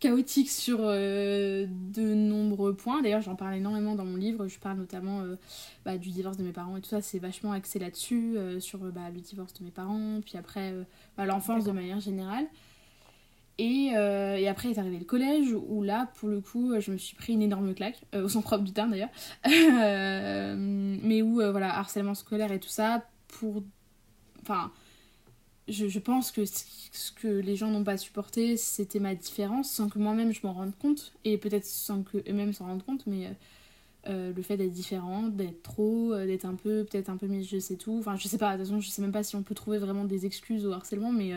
chaotique 0.00 0.50
sur 0.50 0.78
euh, 0.80 1.66
de 1.68 2.14
nombreux 2.14 2.74
points. 2.74 3.02
D'ailleurs, 3.02 3.20
j'en 3.20 3.36
parle 3.36 3.54
énormément 3.54 3.94
dans 3.94 4.06
mon 4.06 4.16
livre. 4.16 4.48
Je 4.48 4.58
parle 4.58 4.78
notamment 4.78 5.20
euh, 5.20 5.36
bah, 5.84 5.98
du 5.98 6.10
divorce 6.10 6.38
de 6.38 6.42
mes 6.42 6.52
parents 6.52 6.76
et 6.76 6.80
tout 6.80 6.88
ça. 6.88 7.02
C'est 7.02 7.18
vachement 7.18 7.52
axé 7.52 7.78
là-dessus, 7.78 8.36
euh, 8.36 8.58
sur 8.60 8.78
bah, 8.78 9.10
le 9.14 9.20
divorce 9.20 9.52
de 9.54 9.64
mes 9.64 9.70
parents, 9.70 10.20
puis 10.24 10.38
après 10.38 10.74
bah, 11.16 11.26
l'enfance 11.26 11.64
de 11.64 11.72
manière 11.72 12.00
générale. 12.00 12.46
Et, 13.58 13.88
et, 13.88 14.48
après 14.48 14.70
est 14.70 14.78
arrivé 14.78 14.98
le 14.98 15.04
collège, 15.04 15.52
où 15.52 15.82
là, 15.82 16.10
pour 16.14 16.30
le 16.30 16.40
coup, 16.40 16.80
je 16.80 16.92
me 16.92 16.96
suis 16.96 17.14
pris 17.14 17.34
une 17.34 17.42
énorme 17.42 17.74
claque, 17.74 18.00
au 18.14 18.26
sens 18.26 18.42
propre 18.42 18.64
du 18.64 18.72
terme 18.72 18.92
d'ailleurs. 18.92 19.10
mais 19.44 21.20
où, 21.20 21.34
voilà, 21.34 21.76
harcèlement 21.78 22.14
scolaire 22.14 22.52
et 22.52 22.58
tout 22.58 22.70
ça, 22.70 23.04
pour. 23.28 23.62
Enfin 24.40 24.72
je, 25.70 25.88
je, 25.88 25.98
pense 25.98 26.30
que 26.32 26.44
ce 26.44 27.12
que 27.12 27.28
les 27.28 27.56
gens 27.56 27.70
n'ont 27.70 27.84
pas 27.84 27.96
supporté, 27.96 28.56
c'était 28.56 29.00
ma 29.00 29.14
différence, 29.14 29.70
sans 29.70 29.88
que 29.88 29.98
moi-même 29.98 30.32
je 30.32 30.40
m'en 30.44 30.52
rende 30.52 30.76
compte, 30.78 31.12
et 31.24 31.38
peut-être 31.38 31.64
sans 31.64 32.02
que 32.02 32.18
eux-mêmes 32.28 32.52
s'en 32.52 32.66
rendent 32.66 32.84
compte, 32.84 33.06
mais 33.06 33.26
euh, 33.26 33.30
euh, 34.08 34.32
le 34.34 34.42
fait 34.42 34.56
d'être 34.56 34.72
différente, 34.72 35.36
d'être 35.36 35.62
trop, 35.62 36.12
euh, 36.12 36.26
d'être 36.26 36.44
un 36.44 36.54
peu, 36.54 36.84
peut-être 36.84 37.08
un 37.08 37.16
peu 37.16 37.26
mise, 37.26 37.48
je 37.48 37.58
sais 37.58 37.76
tout. 37.76 37.96
Enfin, 37.98 38.16
je 38.16 38.28
sais 38.28 38.38
pas, 38.38 38.52
de 38.52 38.58
toute 38.58 38.66
façon, 38.66 38.80
je 38.80 38.88
sais 38.88 39.02
même 39.02 39.12
pas 39.12 39.22
si 39.22 39.36
on 39.36 39.42
peut 39.42 39.54
trouver 39.54 39.78
vraiment 39.78 40.04
des 40.04 40.26
excuses 40.26 40.66
au 40.66 40.72
harcèlement, 40.72 41.12
mais, 41.12 41.32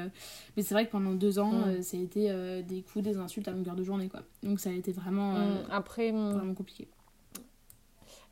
mais 0.58 0.64
c'est 0.64 0.74
vrai 0.74 0.86
que 0.86 0.92
pendant 0.92 1.14
deux 1.14 1.40
ans, 1.40 1.64
ça 1.82 1.98
a 1.98 2.00
été 2.00 2.64
des 2.68 2.82
coups, 2.82 3.06
des 3.06 3.18
insultes 3.18 3.48
à 3.48 3.52
longueur 3.52 3.76
de 3.76 3.84
journée, 3.84 4.10
quoi. 4.10 4.22
Donc 4.42 4.60
ça 4.60 4.70
a 4.70 4.74
été 4.74 4.92
vraiment, 4.92 5.36
Après, 5.70 6.12
vraiment 6.12 6.54
compliqué. 6.54 6.88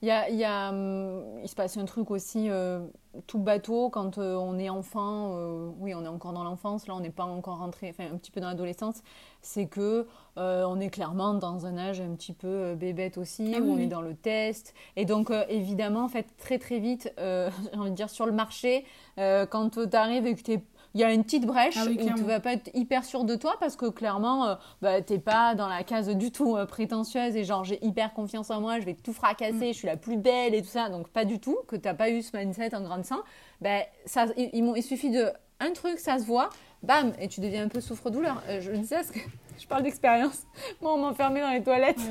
Il 0.02 0.08
y 0.08 0.12
a, 0.12 0.30
y 0.32 0.44
a, 0.44 0.70
hum, 0.70 1.24
il 1.44 1.48
se 1.48 1.54
passe 1.54 1.78
un 1.78 1.86
truc 1.86 2.10
aussi 2.10 2.50
euh, 2.50 2.88
tout 3.28 3.38
bateau 3.38 3.90
quand 3.90 4.18
euh, 4.18 4.34
on 4.36 4.58
est 4.58 4.70
enfant, 4.70 5.36
euh, 5.36 5.70
oui 5.80 5.94
on 5.94 6.04
est 6.04 6.08
encore 6.08 6.34
dans 6.34 6.44
l'enfance, 6.44 6.88
là 6.88 6.96
on 6.96 7.02
n'est 7.02 7.12
pas 7.12 7.26
encore 7.26 7.60
rentré, 7.60 7.90
enfin 7.92 8.12
un 8.12 8.18
petit 8.18 8.32
peu 8.32 8.42
dans 8.42 8.48
l'adolescence, 8.48 9.04
c'est 9.42 9.68
que 9.68 10.08
on 10.38 10.80
est 10.80 10.90
clairement 10.90 11.36
dans 11.36 11.68
un 11.68 11.78
âge 11.78 12.02
un 12.02 12.16
petit 12.16 12.34
peu 12.34 12.74
bébête 12.74 13.20
aussi, 13.20 13.54
ah 13.56 13.62
où 13.62 13.74
on 13.74 13.78
est 13.78 13.88
dans 13.88 14.02
le 14.02 14.16
test, 14.16 14.74
et 14.96 15.06
donc 15.06 15.32
évidemment 15.50 16.06
en 16.06 16.08
fait 16.08 16.36
très 16.38 16.58
très 16.58 16.80
vite, 16.80 17.14
j'ai 17.18 17.78
envie 17.78 17.92
de 17.92 17.96
dire 17.96 18.10
sur 18.10 18.26
le 18.26 18.32
marché, 18.32 18.86
quand 19.18 19.70
tu 19.70 19.96
arrives 19.96 20.26
et 20.26 20.36
que 20.36 20.42
tu 20.42 20.54
es 20.54 20.64
il 20.94 21.02
y 21.02 21.04
a 21.04 21.14
une 21.14 21.24
petite 21.24 21.46
brèche 21.46 21.76
ah 21.78 21.86
où 21.86 21.96
tu 21.96 22.24
vas 22.24 22.40
pas 22.40 22.54
être 22.54 22.70
hyper 22.74 23.06
sûr 23.06 23.24
de 23.24 23.36
toi 23.36 23.56
parce 23.60 23.76
que 23.76 23.88
clairement, 23.88 24.48
euh, 24.48 24.56
bah, 24.82 25.02
t'es 25.02 25.20
pas 25.20 25.56
dans 25.56 25.68
la 25.68 25.84
case 25.84 26.10
du 26.10 26.32
tout 26.32 26.58
euh, 26.58 26.66
prétentieuse 26.66 27.36
et 27.36 27.44
genre 27.44 27.64
j'ai 27.64 27.84
hyper 27.86 28.14
confiance 28.14 28.50
en 28.50 28.62
moi, 28.62 28.80
je 28.80 28.86
vais 28.86 28.94
tout 28.94 29.14
fracasser, 29.14 29.70
mm. 29.70 29.74
je 29.74 29.78
suis 29.78 29.88
la 29.88 29.98
plus 29.98 30.18
belle 30.18 30.54
et 30.54 30.62
tout 30.62 30.68
ça. 30.68 30.90
Donc 30.90 31.10
pas 31.10 31.26
du 31.26 31.40
tout, 31.40 31.58
que 31.68 31.76
t'as 31.76 31.94
pas 31.94 32.10
eu 32.10 32.22
ce 32.22 32.36
mindset 32.36 32.76
en 32.76 32.82
grande 32.82 33.06
sein. 33.06 33.24
Ben, 33.62 33.84
ça, 34.06 34.26
il, 34.38 34.50
il, 34.54 34.84
suffit 34.84 35.12
de 35.12 35.32
un 35.60 35.72
truc, 35.72 36.00
ça 36.00 36.20
se 36.20 36.26
voit. 36.26 36.50
bam, 36.84 37.14
et 37.20 37.28
tu 37.28 37.40
deviens 37.40 37.64
un 37.64 37.68
peu 37.68 37.80
souffre-douleur. 37.80 38.42
Euh, 38.50 38.60
je 38.62 38.72
dis 38.72 38.88
ça 38.88 38.98
parce 38.98 39.12
que 39.12 39.20
je 39.62 39.68
parle 39.68 39.84
d'expérience. 39.84 40.44
Moi, 40.82 40.94
on 40.94 40.98
m'enfermait 40.98 41.42
dans 41.42 41.52
les 41.52 41.64
toilettes. 41.64 42.02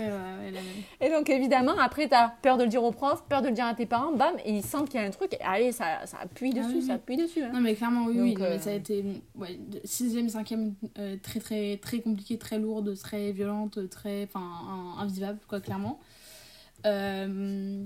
et 1.00 1.10
donc, 1.10 1.28
évidemment, 1.28 1.78
après, 1.78 2.08
tu 2.08 2.14
as 2.14 2.32
peur 2.42 2.56
de 2.56 2.62
le 2.62 2.68
dire 2.68 2.82
au 2.84 2.92
prof, 2.92 3.22
peur 3.28 3.42
de 3.42 3.48
le 3.48 3.54
dire 3.54 3.66
à 3.66 3.74
tes 3.74 3.86
parents, 3.86 4.12
bam, 4.12 4.34
et 4.44 4.52
ils 4.52 4.64
sentent 4.64 4.88
qu'il 4.88 5.00
y 5.00 5.02
a 5.02 5.06
un 5.06 5.10
truc, 5.10 5.34
et 5.34 5.42
allez, 5.42 5.72
ça, 5.72 6.06
ça 6.06 6.18
appuie 6.22 6.52
ah 6.56 6.62
dessus, 6.62 6.82
ça 6.82 6.94
appuie 6.94 7.16
dessus. 7.16 7.42
Hein. 7.42 7.50
Non, 7.52 7.60
mais 7.60 7.74
clairement, 7.74 8.06
oui, 8.06 8.20
oui. 8.20 8.36
Mais 8.38 8.58
ça 8.58 8.70
a 8.70 8.74
été, 8.74 9.04
ouais, 9.36 9.58
sixième, 9.84 10.28
cinquième, 10.28 10.74
très, 11.22 11.40
très, 11.40 11.76
très 11.78 12.00
compliqué, 12.00 12.38
très 12.38 12.58
lourde, 12.58 12.96
très 12.96 13.32
violente, 13.32 13.88
très, 13.90 14.24
enfin, 14.24 14.96
invivable, 14.98 15.40
quoi, 15.48 15.60
clairement. 15.60 15.98
Euh, 16.86 17.84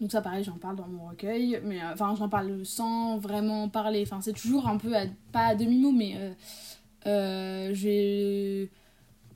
donc 0.00 0.12
ça 0.12 0.22
pareil, 0.22 0.44
j'en 0.44 0.58
parle 0.58 0.76
dans 0.76 0.86
mon 0.86 1.08
recueil, 1.08 1.60
mais 1.64 1.82
euh, 1.82 1.92
enfin 1.92 2.14
j'en 2.16 2.28
parle 2.28 2.64
sans 2.64 3.18
vraiment 3.18 3.68
parler. 3.68 4.02
Enfin 4.02 4.20
c'est 4.20 4.32
toujours 4.32 4.68
un 4.68 4.76
peu, 4.76 4.92
pas 5.32 5.46
à 5.46 5.54
demi-mot, 5.54 5.92
mais 5.92 6.14
euh, 6.16 6.30
euh 6.30 6.32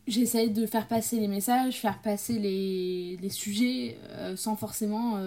j'essaye 0.09 0.51
de 0.51 0.66
faire 0.66 0.88
passer 0.88 1.20
les 1.20 1.29
messages, 1.29 1.79
faire 1.79 2.01
passer 2.01 2.38
les, 2.38 3.16
les 3.22 3.31
sujets 3.31 3.96
sans 4.37 4.57
forcément 4.57 5.18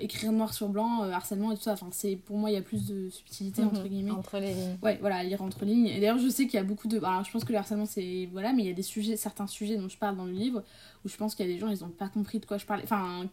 écrire 0.00 0.32
noir 0.32 0.54
sur 0.54 0.68
blanc, 0.68 1.02
harcèlement 1.02 1.52
et 1.52 1.56
tout 1.56 1.62
ça. 1.62 1.72
Enfin 1.72 1.88
c'est 1.90 2.16
pour 2.16 2.38
moi 2.38 2.50
il 2.50 2.54
y 2.54 2.56
a 2.56 2.62
plus 2.62 2.86
de 2.86 3.10
subtilité 3.10 3.62
entre 3.62 3.82
mhm. 3.82 3.88
guillemets. 3.88 4.10
Entre 4.10 4.38
les 4.38 4.54
lignes. 4.54 4.76
Ouais 4.82 4.96
voilà, 5.00 5.22
lire 5.22 5.42
entre 5.42 5.64
lignes. 5.64 5.86
Et 5.88 6.00
d'ailleurs 6.00 6.18
je 6.18 6.28
sais 6.28 6.46
qu'il 6.46 6.54
y 6.54 6.60
a 6.60 6.64
beaucoup 6.64 6.88
de... 6.88 6.98
Alors 6.98 7.24
je 7.24 7.30
pense 7.30 7.44
que 7.44 7.52
le 7.52 7.58
harcèlement 7.58 7.86
c'est... 7.86 8.28
Voilà, 8.32 8.52
mais 8.52 8.62
il 8.62 8.68
y 8.68 8.70
a 8.70 8.74
des 8.74 8.82
sujets, 8.82 9.16
certains 9.16 9.46
sujets 9.46 9.76
dont 9.76 9.88
je 9.88 9.98
parle 9.98 10.16
dans 10.16 10.24
le 10.24 10.32
livre 10.32 10.62
où 11.04 11.08
je 11.08 11.16
pense 11.16 11.34
qu'il 11.34 11.46
y 11.46 11.50
a 11.50 11.52
des 11.52 11.58
gens, 11.58 11.68
ils 11.68 11.84
ont 11.84 11.90
pas 11.90 12.08
compris 12.08 12.38
de 12.38 12.46
quoi 12.46 12.58
je 12.58 12.64
parlais. 12.64 12.84
Enfin 12.84 13.28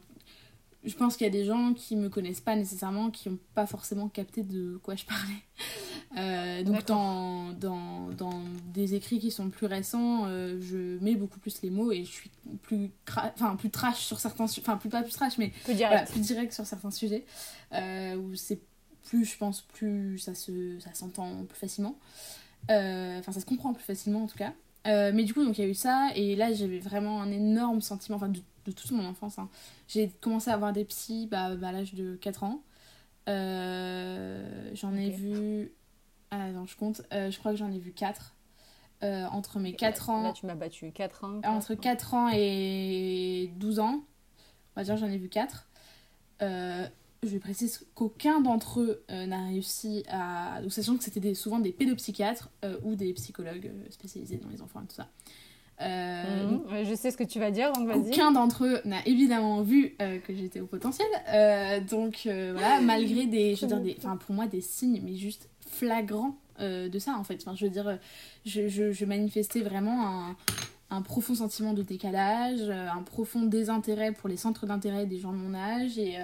je 0.84 0.96
pense 0.96 1.18
qu'il 1.18 1.26
y 1.26 1.30
a 1.30 1.34
des 1.34 1.46
gens 1.46 1.74
qui 1.74 1.96
me 1.96 2.10
connaissent 2.10 2.40
pas 2.40 2.56
nécessairement, 2.56 3.12
qui 3.12 3.30
n'ont 3.30 3.40
pas 3.54 3.66
forcément 3.66 4.08
capté 4.08 4.44
de 4.44 4.80
quoi 4.84 4.96
je 4.96 5.06
parlais. 5.06 5.44
Euh, 6.18 6.64
donc 6.64 6.88
dans, 6.88 7.54
dans, 7.54 8.10
dans, 8.18 8.42
des 8.74 8.96
écrits 8.96 9.20
qui 9.20 9.30
sont 9.30 9.52
plus 9.52 9.68
récents, 9.68 10.26
euh, 10.26 10.58
je 10.60 10.98
mets 11.04 11.14
beaucoup 11.14 11.38
plus 11.40 11.62
les 11.62 11.70
mots 11.70 11.92
et 11.92 12.04
je 12.04 12.10
suis 12.10 12.32
plus, 12.64 12.90
enfin, 13.36 13.56
plus 13.56 13.70
trash 13.70 14.06
sur 14.06 14.20
certains 14.20 14.48
sujets, 14.48 14.68
enfin 14.68 14.78
plus 14.78 14.90
pas 14.90 15.04
plus 15.04 15.12
trash, 15.12 15.38
mais 15.38 15.50
plus 15.66 15.76
direct, 15.76 16.10
plus 16.10 16.22
direct 16.22 16.52
sur 16.52 16.66
certains 16.66 16.90
sujets, 16.90 17.26
euh, 17.74 18.16
où 18.16 18.34
c'est 18.34 18.60
plus, 19.04 19.24
je 19.24 19.38
pense, 19.38 19.62
plus 19.62 20.18
ça 20.18 20.34
se 20.34 20.80
ça 20.80 20.96
s'entend 20.96 21.46
plus 21.46 21.60
facilement. 21.60 22.00
Enfin, 22.68 23.32
ça 23.32 23.40
se 23.40 23.46
comprend 23.46 23.74
plus 23.74 23.84
facilement 23.84 24.24
en 24.24 24.28
tout 24.28 24.38
cas. 24.40 24.54
mais 24.86 25.24
du 25.24 25.36
coup, 25.36 25.46
donc 25.46 25.60
il 25.60 25.62
y 25.62 25.68
a 25.68 25.70
eu 25.70 25.76
ça, 25.76 26.10
et 26.16 26.36
là 26.36 26.52
j'avais 26.54 26.80
vraiment 26.80 27.22
un 27.22 27.32
énorme 27.32 27.82
sentiment, 27.82 28.18
enfin 28.18 28.30
de 28.30 28.42
de 28.70 28.76
toute 28.76 28.92
mon 28.92 29.06
enfance. 29.06 29.40
Hein. 29.40 29.50
J'ai 29.88 30.10
commencé 30.22 30.50
à 30.50 30.54
avoir 30.54 30.74
des 30.74 30.86
psys 30.86 31.28
bah, 31.28 31.56
bah 31.56 31.70
à 31.70 31.72
l'âge 31.72 31.94
de 31.94 32.16
4 32.16 32.44
ans. 32.44 32.64
Euh, 33.30 34.72
j'en 34.74 34.96
ai 34.96 35.10
vu. 35.10 35.72
Ah 36.32 36.50
non, 36.52 36.66
je 36.66 36.76
compte. 36.76 37.02
Euh, 37.14 37.32
je 37.32 37.40
crois 37.40 37.52
que 37.52 37.58
j'en 37.58 37.72
ai 37.72 37.80
vu 37.80 37.92
4. 37.92 38.36
Euh, 39.02 39.26
entre 39.28 39.60
mes 39.60 39.74
4 39.74 40.10
ans. 40.10 40.24
Là, 40.24 40.34
tu 40.34 40.46
m'as 40.46 40.56
battu 40.56 40.92
4 40.92 41.24
ans. 41.24 41.42
entre 41.46 41.76
4 41.76 42.14
ans 42.14 42.30
et 42.34 43.52
12 43.58 43.80
ans. 43.80 44.04
On 44.76 44.80
va 44.80 44.84
dire, 44.84 44.98
j'en 44.98 45.08
ai 45.08 45.18
vu 45.18 45.30
4. 45.30 45.68
je 46.42 46.88
vais 47.24 47.40
préciser 47.40 47.86
qu'aucun 47.96 48.42
d'entre 48.42 48.82
eux 48.82 49.04
n'a 49.10 49.46
réussi 49.46 50.04
à. 50.10 50.62
Donc, 50.62 50.72
sachant 50.72 50.98
que 50.98 51.04
c'était 51.04 51.34
souvent 51.34 51.60
des 51.60 51.72
pédopsychiatres 51.72 52.50
ou 52.84 52.96
des 52.96 53.14
psychologues 53.14 53.72
spécialisés 53.90 54.38
dans 54.38 54.50
les 54.50 54.62
enfants 54.62 54.82
et 54.82 54.88
tout 54.88 54.96
ça. 54.96 55.10
Euh, 55.82 56.46
mhm. 56.46 56.86
je 56.86 56.94
sais 56.94 57.10
ce 57.10 57.18
que 57.18 57.24
tu 57.24 57.40
vas 57.40 57.52
dire, 57.52 57.72
donc 57.72 57.88
vas-y. 57.88 58.10
Aucun 58.12 58.32
d'entre 58.32 58.66
eux 58.66 58.82
n'a 58.86 59.06
évidemment 59.06 59.62
vu 59.62 59.96
euh, 60.02 60.20
que 60.20 60.36
j'étais 60.36 60.60
au 60.60 60.66
potentiel. 60.66 61.08
Euh, 61.30 61.80
donc 61.80 62.22
voilà, 62.26 62.82
malgré 62.84 63.26
des, 63.26 63.56
je 63.56 63.62
veux 63.62 63.68
dire, 63.68 63.80
des, 63.80 63.98
pour 64.26 64.36
moi 64.36 64.48
des 64.48 64.62
signes, 64.62 65.02
mais 65.04 65.16
juste 65.16 65.50
flagrants 65.66 66.36
de 66.60 67.00
ça 67.00 67.16
en 67.18 67.24
fait. 67.24 67.36
Enfin, 67.42 67.56
je 67.56 67.66
veux 67.66 67.72
dire, 67.72 67.98
je, 68.46 68.68
je, 68.68 68.92
je 68.92 69.06
manifestais 69.06 69.62
vraiment 69.62 70.06
un, 70.06 70.36
un, 70.90 71.02
profond 71.02 71.34
sentiment 71.34 71.72
de 71.72 71.84
décalage, 71.84 72.70
un 72.70 73.02
profond 73.02 73.44
désintérêt 73.44 74.12
pour 74.12 74.28
les 74.28 74.36
centres 74.36 74.66
d'intérêt 74.66 75.06
des 75.06 75.20
gens 75.20 75.32
de 75.32 75.38
mon 75.38 75.54
âge 75.54 75.98
et, 75.98 76.18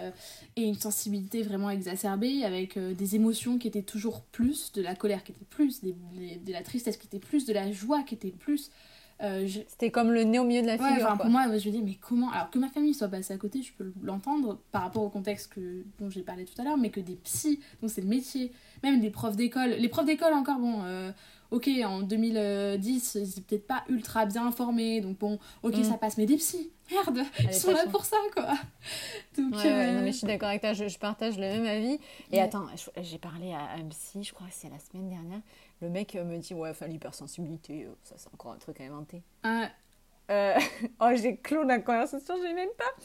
et 0.58 0.64
une 0.64 0.76
sensibilité 0.76 1.42
vraiment 1.42 1.70
exacerbée 1.70 2.44
avec 2.44 2.78
des 2.78 3.16
émotions 3.16 3.58
qui 3.58 3.70
étaient 3.70 3.82
toujours 3.82 4.24
plus, 4.24 4.74
de 4.74 4.82
la 4.82 4.94
colère 4.94 5.24
qui 5.24 5.32
était 5.32 5.46
plus, 5.46 5.82
de 5.82 6.52
la 6.52 6.64
tristesse 6.64 6.98
qui 6.98 7.08
était 7.08 7.26
plus, 7.26 7.46
de 7.46 7.54
la 7.54 7.72
joie 7.72 8.04
qui 8.04 8.16
était 8.16 8.32
plus. 8.32 8.72
Euh, 9.22 9.48
C'était 9.68 9.92
comme 9.92 10.12
le 10.12 10.24
nez 10.24 10.40
au 10.40 10.44
milieu 10.44 10.62
de 10.62 10.68
la 10.68 10.78
figure. 10.78 11.18
pour 11.18 11.30
moi, 11.30 11.44
je 11.48 11.70
me 11.70 11.72
dis, 11.72 11.82
mais 11.82 11.98
comment 12.00 12.32
Alors 12.32 12.50
que 12.50 12.60
ma 12.60 12.68
famille 12.68 12.94
soit 12.94 13.08
passée 13.08 13.34
à 13.34 13.38
côté, 13.38 13.62
je 13.62 13.72
peux 13.74 13.94
l'entendre 14.04 14.60
par 14.72 14.82
rapport 14.84 15.04
au 15.04 15.10
contexte 15.10 15.54
que, 15.54 15.84
dont 16.00 16.10
j'ai 16.10 16.22
parlé 16.22 16.46
tout 16.46 16.60
à 16.62 16.66
l'heure, 16.66 16.78
mais 16.78 16.90
que 16.90 17.00
des 17.00 17.16
psys, 17.16 17.60
donc 17.82 17.92
c'est 17.92 18.02
le 18.02 18.08
métier, 18.08 18.52
même 18.84 19.00
des 19.00 19.10
profs 19.10 19.36
d'école. 19.36 19.70
Les 19.72 19.90
profs 19.90 20.06
d'école, 20.06 20.34
encore, 20.34 20.60
bon, 20.60 20.84
euh, 20.84 21.12
ok, 21.52 21.70
en 21.86 22.02
2010, 22.02 23.16
ils 23.16 23.30
étaient 23.30 23.42
peut-être 23.42 23.68
pas 23.68 23.84
ultra 23.90 24.26
bien 24.26 24.48
informés, 24.48 25.02
donc 25.02 25.18
bon, 25.18 25.40
ok, 25.64 25.78
mm. 25.78 25.84
ça 25.84 25.98
passe, 25.98 26.18
mais 26.18 26.26
des 26.26 26.38
psys, 26.38 26.72
merde, 26.92 27.22
ils 27.40 27.54
sont 27.54 27.72
là 27.72 27.86
pour 27.88 28.06
ça, 28.06 28.18
quoi. 28.34 28.54
Donc, 29.38 29.54
euh, 29.66 29.94
non, 29.94 30.02
mais 30.02 30.12
je 30.12 30.18
suis 30.18 30.28
d'accord 30.28 30.50
avec 30.50 30.62
toi, 30.62 30.74
je, 30.74 30.98
partage 30.98 31.38
le 31.38 31.44
même 31.44 31.66
avis. 31.66 32.00
Et 32.32 32.40
attends, 32.40 32.66
j'ai 33.02 33.18
parlé 33.18 33.54
à 33.54 33.80
un 33.80 33.86
psy, 33.90 34.24
je 34.24 34.34
crois 34.34 34.48
que 34.48 34.54
c'est 34.54 34.70
la 34.70 34.80
semaine 34.80 35.10
dernière, 35.10 35.42
le 35.82 35.90
mec 35.90 36.16
me 36.16 36.38
dit, 36.38 36.54
ouais, 36.54 36.70
enfin, 36.70 36.88
l'hypersensibilité, 36.88 37.86
euh, 37.86 37.96
ça 38.04 38.16
c'est 38.18 38.34
encore 38.34 38.52
un 38.52 38.58
truc 38.58 38.80
à 38.82 38.86
inventer. 38.86 39.22
Ah. 39.44 39.70
Euh, 40.32 40.56
oh, 41.02 41.10
j'ai 41.14 41.38
clos 41.38 41.64
la 41.64 41.80
conversation, 41.80 42.36
j'ai 42.42 42.54
même 42.54 42.70
pas. 42.78 43.04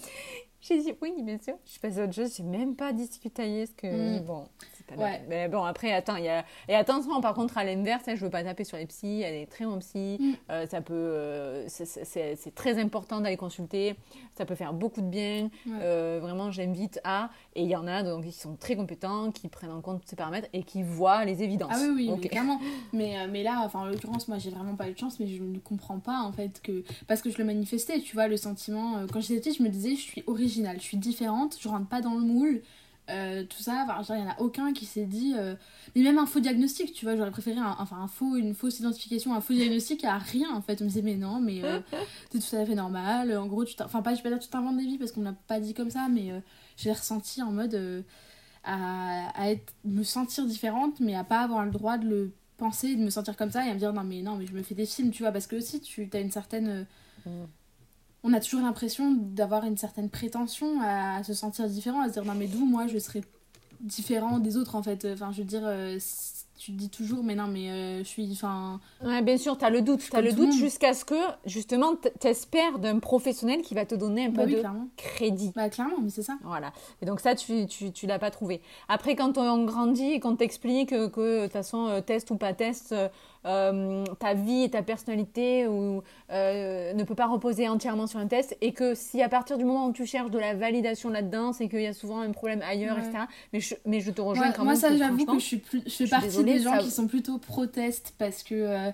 J'ai 0.61 0.79
dit, 0.79 0.95
oui, 1.01 1.15
bien 1.23 1.39
sûr. 1.39 1.55
Je 1.65 1.71
suis 1.73 1.81
passée 1.81 2.01
à 2.01 2.05
autre 2.05 2.15
chose, 2.15 2.35
j'ai 2.37 2.43
même 2.43 2.77
pas 2.77 2.93
discuté 2.93 3.67
ce 3.67 3.73
que. 3.73 4.19
Mm. 4.19 4.25
Bon, 4.25 4.49
mais 5.29 5.49
bon, 5.49 5.63
après, 5.63 5.93
attends, 5.93 6.17
il 6.17 6.25
y 6.25 6.29
a... 6.29 6.45
Et 6.69 6.75
attention, 6.75 7.21
par 7.21 7.35
contre, 7.35 7.59
à 7.59 7.65
l'inverse, 7.65 8.05
hein, 8.09 8.15
je 8.15 8.25
veux 8.25 8.31
pas 8.31 8.43
taper 8.43 8.65
sur 8.65 8.77
les 8.77 8.87
psys, 8.87 9.23
elle 9.23 9.35
est 9.35 9.47
très 9.47 9.65
en 9.65 9.79
psy, 9.79 10.19
mm. 10.21 10.33
euh, 10.51 10.67
ça 10.67 10.81
peut... 10.81 10.95
Euh, 10.95 11.69
c'est 11.69 12.55
très 12.55 12.79
important 12.79 13.21
d'aller 13.21 13.37
consulter, 13.37 13.97
ça 14.37 14.45
peut 14.45 14.55
faire 14.55 14.73
beaucoup 14.73 15.01
de 15.01 15.07
bien, 15.07 15.51
euh, 15.69 16.19
vraiment, 16.23 16.51
j'invite 16.51 17.01
à... 17.05 17.31
Et 17.55 17.63
il 17.63 17.69
y 17.69 17.77
en 17.77 17.87
a 17.87 18.03
donc 18.03 18.25
qui 18.25 18.33
sont 18.33 18.57
très 18.57 18.77
compétents, 18.77 19.31
qui 19.33 19.49
prennent 19.49 19.73
en 19.73 19.81
compte 19.81 20.03
ces 20.07 20.17
paramètres 20.17 20.49
et 20.53 20.63
qui 20.63 20.83
voient 20.83 21.25
les 21.25 21.43
évidences. 21.43 21.73
Ah 21.75 21.81
oui, 21.81 22.09
oui, 22.09 22.19
mais 22.21 22.29
clairement. 22.29 22.61
mais, 22.93 23.27
mais 23.29 23.43
là, 23.43 23.63
enfin, 23.65 23.81
en 23.81 23.85
l'occurrence, 23.87 24.29
moi, 24.29 24.39
j'ai 24.39 24.51
vraiment 24.51 24.77
pas 24.77 24.89
eu 24.89 24.93
de 24.93 24.99
chance, 24.99 25.21
mais 25.21 25.27
je 25.27 25.43
ne 25.43 25.59
comprends 25.59 25.99
pas, 25.99 26.21
en 26.23 26.33
fait, 26.33 26.61
que... 26.63 26.85
Parce 27.07 27.23
que 27.23 27.31
je 27.31 27.39
le 27.39 27.45
manifestais, 27.45 28.01
tu 28.01 28.15
vois, 28.15 28.29
le 28.29 28.37
sentiment... 28.37 29.07
Quand 29.13 29.21
j'étais 29.21 29.41
petite, 29.41 29.59
je 29.59 29.63
me 29.63 29.69
disais, 29.69 29.97
je 29.97 30.01
suis 30.01 30.25
originale, 30.27 30.77
je 30.79 30.85
suis 30.85 30.97
différente, 30.97 31.57
je 31.61 31.69
rentre 31.69 31.89
pas 31.89 32.01
dans 32.01 32.15
le 32.15 32.21
moule, 32.21 32.63
euh, 33.11 33.45
tout 33.45 33.63
ça, 33.63 33.87
enfin, 33.89 34.15
il 34.17 34.23
n'y 34.23 34.29
en 34.29 34.33
a 34.33 34.41
aucun 34.41 34.73
qui 34.73 34.87
s'est 34.87 35.05
dit. 35.05 35.35
Euh, 35.37 35.55
mais 35.95 36.03
même 36.03 36.19
un 36.19 36.27
faux 36.27 36.41
diagnostic, 36.41 36.93
tu 36.93 37.05
vois, 37.05 37.17
j'aurais 37.17 37.31
préféré 37.31 37.59
un, 37.59 37.77
enfin, 37.79 37.97
un 37.97 38.09
faux, 38.09 38.37
une 38.37 38.55
fausse 38.55 38.79
identification, 38.81 39.35
un 39.35 39.41
faux 39.41 39.55
diagnostic 39.55 40.05
à 40.05 40.19
rien 40.19 40.55
en 40.55 40.63
fait. 40.63 40.81
On 40.81 40.85
me 40.85 40.89
disait, 40.89 41.03
mais 41.03 41.17
non, 41.17 41.41
mais 41.41 41.65
euh, 41.65 41.81
c'est 42.31 42.39
tout 42.39 42.57
à 42.57 42.65
fait 42.65 42.75
normal. 42.75 43.37
En 43.37 43.47
gros, 43.47 43.65
tu 43.65 43.75
enfin, 43.83 44.03
pas, 44.03 44.15
je 44.15 44.19
vais 44.19 44.25
pas 44.25 44.31
dire 44.31 44.39
tu 44.39 44.49
t'inventes 44.49 44.77
des 44.77 44.87
vies 44.87 44.99
parce 44.99 45.13
qu'on 45.13 45.23
l'a 45.23 45.35
pas 45.47 45.61
dit 45.61 45.75
comme 45.75 45.91
ça, 45.91 46.09
mais 46.11 46.31
j'ai 46.77 46.93
ressenti 46.93 47.43
en 47.43 47.53
mode 47.53 48.05
à, 48.65 49.31
à, 49.31 49.51
être, 49.51 49.73
me 49.85 50.03
sentir 50.03 50.47
différente, 50.47 51.01
mais 51.01 51.15
à 51.15 51.25
pas 51.25 51.41
avoir 51.41 51.65
le 51.65 51.71
droit 51.71 51.99
de 51.99 52.09
le 52.09 52.33
penser, 52.57 52.95
de 52.95 53.03
me 53.03 53.11
sentir 53.11 53.37
comme 53.37 53.51
ça 53.51 53.67
et 53.67 53.71
à 53.71 53.75
me 53.75 53.79
dire, 53.79 53.93
non, 53.93 54.05
mais 54.05 54.23
non, 54.23 54.37
mais 54.37 54.47
je 54.47 54.53
me 54.53 54.63
fais 54.63 54.75
des 54.75 54.87
films, 54.87 55.11
tu 55.11 55.23
vois, 55.23 55.33
parce 55.33 55.47
que 55.47 55.57
aussi, 55.57 55.81
tu 55.81 56.09
as 56.13 56.21
une 56.21 56.31
certaine. 56.31 56.87
Mm 57.27 57.45
on 58.23 58.33
a 58.33 58.41
toujours 58.41 58.61
l'impression 58.61 59.13
d'avoir 59.13 59.65
une 59.65 59.77
certaine 59.77 60.11
prétention 60.11 60.81
à 60.83 61.23
se 61.23 61.35
sentir 61.35 61.69
différent, 61.69 62.03
à 62.03 62.09
se 62.09 62.13
dire 62.15 62.25
non 62.25 62.35
mais 62.35 62.47
d'où 62.47 62.65
moi 62.65 62.87
je 62.87 62.99
serais 62.99 63.23
différent 63.81 64.39
des 64.39 64.57
autres 64.57 64.75
en 64.75 64.83
fait? 64.83 65.07
Enfin 65.13 65.33
je 65.33 65.39
veux 65.39 65.47
dire, 65.47 65.63
euh, 65.65 65.99
tu 66.61 66.73
te 66.73 66.77
dis 66.77 66.91
toujours, 66.91 67.25
mais 67.25 67.35
non, 67.35 67.47
mais 67.47 67.71
euh, 67.71 67.99
je 68.01 68.05
suis. 68.05 68.29
Enfin. 68.33 68.81
Ouais, 69.03 69.23
bien 69.23 69.39
sûr, 69.39 69.57
tu 69.57 69.65
as 69.65 69.71
le 69.71 69.81
doute. 69.81 70.01
Tu 70.11 70.15
as 70.15 70.21
le 70.21 70.33
doute 70.33 70.53
jusqu'à 70.53 70.93
ce 70.93 71.07
que, 71.07 71.15
justement, 71.47 71.95
tu 71.97 72.27
espères 72.27 72.79
d'un 72.79 72.99
professionnel 72.99 73.63
qui 73.63 73.73
va 73.73 73.87
te 73.87 73.95
donner 73.95 74.27
un 74.27 74.29
bah 74.29 74.45
peu 74.45 74.51
de 74.51 74.63
crédit. 74.99 75.53
Bah, 75.57 75.71
clairement, 75.71 75.97
mais 76.03 76.11
c'est 76.11 76.23
ça. 76.23 76.37
Voilà. 76.45 76.73
Et 77.01 77.07
donc, 77.07 77.21
ça, 77.21 77.35
tu, 77.35 77.67
tu, 77.67 77.93
tu 77.93 78.07
l'as 78.07 78.19
pas 78.19 78.31
trouvé. 78.31 78.61
Après, 78.89 79.17
quand 79.17 79.39
on 79.39 79.65
grandit 79.65 80.13
et 80.13 80.21
qu'on 80.21 80.37
t'explique 80.37 80.91
que, 80.91 81.39
de 81.39 81.43
toute 81.45 81.53
façon, 81.53 81.87
euh, 81.87 82.03
test 82.03 82.31
ou 82.31 82.37
pas 82.37 82.53
test, 82.53 82.95
euh, 83.47 84.05
ta 84.19 84.35
vie 84.35 84.65
et 84.65 84.71
ta 84.71 84.83
personnalité 84.83 85.67
ou, 85.67 86.03
ne 86.31 87.05
peut 87.05 87.15
pas 87.15 87.27
reposer 87.27 87.69
entièrement 87.69 88.07
sur 88.07 88.19
un 88.19 88.27
test 88.27 88.57
et 88.61 88.73
que 88.73 88.95
si 88.95 89.23
à 89.23 89.29
partir 89.29 89.59
du 89.59 89.65
moment 89.65 89.87
où 89.87 89.93
tu 89.93 90.07
cherches 90.07 90.31
de 90.31 90.39
la 90.39 90.55
validation 90.55 91.11
là-dedans, 91.11 91.53
c'est 91.53 91.69
qu'il 91.69 91.83
y 91.83 91.87
a 91.87 91.93
souvent 91.93 92.21
un 92.21 92.31
problème 92.31 92.63
ailleurs, 92.63 92.99
etc. 92.99 93.25
Mais 93.53 93.61
je, 93.61 93.75
mais 93.87 94.01
je 94.01 94.11
te 94.11 94.21
rejoins 94.21 94.53
quand 94.53 94.65
moi, 94.65 94.75
même. 94.75 94.81
Moi, 94.81 94.91
ça, 94.91 94.97
j'avoue 94.97 95.27
que 95.27 95.39
je, 95.39 95.45
suis 95.45 95.57
plus, 95.59 95.83
je 95.87 95.91
fais 95.91 96.07
partie 96.07 96.45
des 96.45 96.61
gens 96.61 96.79
qui 96.79 96.91
sont 96.91 97.07
plutôt 97.07 97.39
protestes 97.39 98.15
parce 98.19 98.43
que 98.43 98.55
euh, 98.55 98.91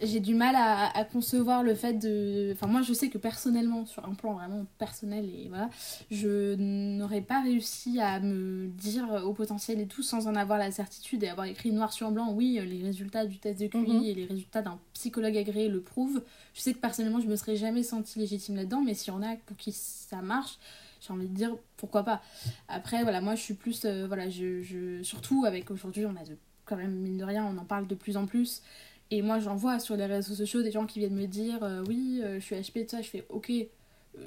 j'ai 0.00 0.20
du 0.20 0.34
mal 0.34 0.54
à, 0.56 1.04
concevoir 1.04 1.62
le 1.62 1.74
fait 1.74 1.94
de. 1.94 2.52
Enfin, 2.52 2.66
moi, 2.66 2.82
je 2.82 2.92
sais 2.92 3.08
que 3.08 3.18
personnellement, 3.18 3.86
sur 3.86 4.04
un 4.04 4.14
plan 4.14 4.34
vraiment 4.34 4.64
personnel, 4.78 5.24
et 5.24 5.48
voilà, 5.48 5.70
je 6.10 6.54
n'aurais 6.54 7.20
pas 7.20 7.42
réussi 7.42 8.00
à 8.00 8.20
me 8.20 8.68
dire 8.68 9.22
au 9.24 9.32
potentiel 9.32 9.80
et 9.80 9.86
tout 9.86 10.02
sans 10.02 10.26
en 10.26 10.34
avoir 10.34 10.58
la 10.58 10.70
certitude 10.70 11.22
et 11.24 11.28
avoir 11.28 11.46
écrit 11.46 11.72
noir 11.72 11.92
sur 11.92 12.10
blanc, 12.10 12.32
oui, 12.32 12.60
les 12.64 12.82
résultats 12.82 13.26
du 13.26 13.38
test 13.38 13.60
de 13.60 13.66
QI 13.66 13.78
mhm. 13.78 14.04
et 14.04 14.14
les 14.14 14.26
résultats 14.26 14.62
d'un 14.62 14.78
psychologue 14.92 15.36
agréé 15.36 15.68
le 15.68 15.80
prouvent. 15.80 16.22
Je 16.54 16.60
sais 16.60 16.72
que 16.72 16.78
personnellement, 16.78 17.20
je 17.20 17.26
me 17.26 17.36
serais 17.36 17.56
jamais 17.56 17.82
sentie 17.82 18.18
légitime 18.18 18.56
là-dedans, 18.56 18.82
mais 18.82 18.94
s'il 18.94 19.12
y 19.12 19.16
en 19.16 19.22
a 19.22 19.36
pour 19.46 19.56
qui 19.56 19.72
ça 19.72 20.22
marche, 20.22 20.58
j'ai 21.00 21.12
envie 21.12 21.28
de 21.28 21.34
dire 21.34 21.56
pourquoi 21.76 22.02
pas. 22.02 22.22
Après, 22.68 23.02
voilà, 23.02 23.20
moi 23.20 23.34
je 23.34 23.42
suis 23.42 23.54
plus. 23.54 23.84
Euh, 23.84 24.06
voilà, 24.06 24.28
je, 24.28 24.62
je, 24.62 25.02
surtout 25.02 25.44
avec 25.46 25.70
aujourd'hui, 25.70 26.06
on 26.06 26.16
a 26.16 26.24
de 26.24 26.36
quand 26.68 26.76
même, 26.76 26.92
mine 26.92 27.16
de 27.16 27.24
rien, 27.24 27.44
on 27.46 27.58
en 27.58 27.64
parle 27.64 27.86
de 27.86 27.94
plus 27.94 28.16
en 28.16 28.26
plus. 28.26 28.62
Et 29.10 29.22
moi, 29.22 29.38
j'en 29.38 29.56
vois 29.56 29.78
sur 29.78 29.96
les 29.96 30.06
réseaux 30.06 30.34
sociaux 30.34 30.62
des 30.62 30.70
gens 30.70 30.86
qui 30.86 30.98
viennent 30.98 31.16
me 31.16 31.26
dire 31.26 31.60
Oui, 31.88 32.20
je 32.22 32.40
suis 32.40 32.56
HP, 32.56 32.84
tout 32.84 32.90
ça. 32.90 33.02
Je 33.02 33.08
fais 33.08 33.24
Ok, 33.30 33.50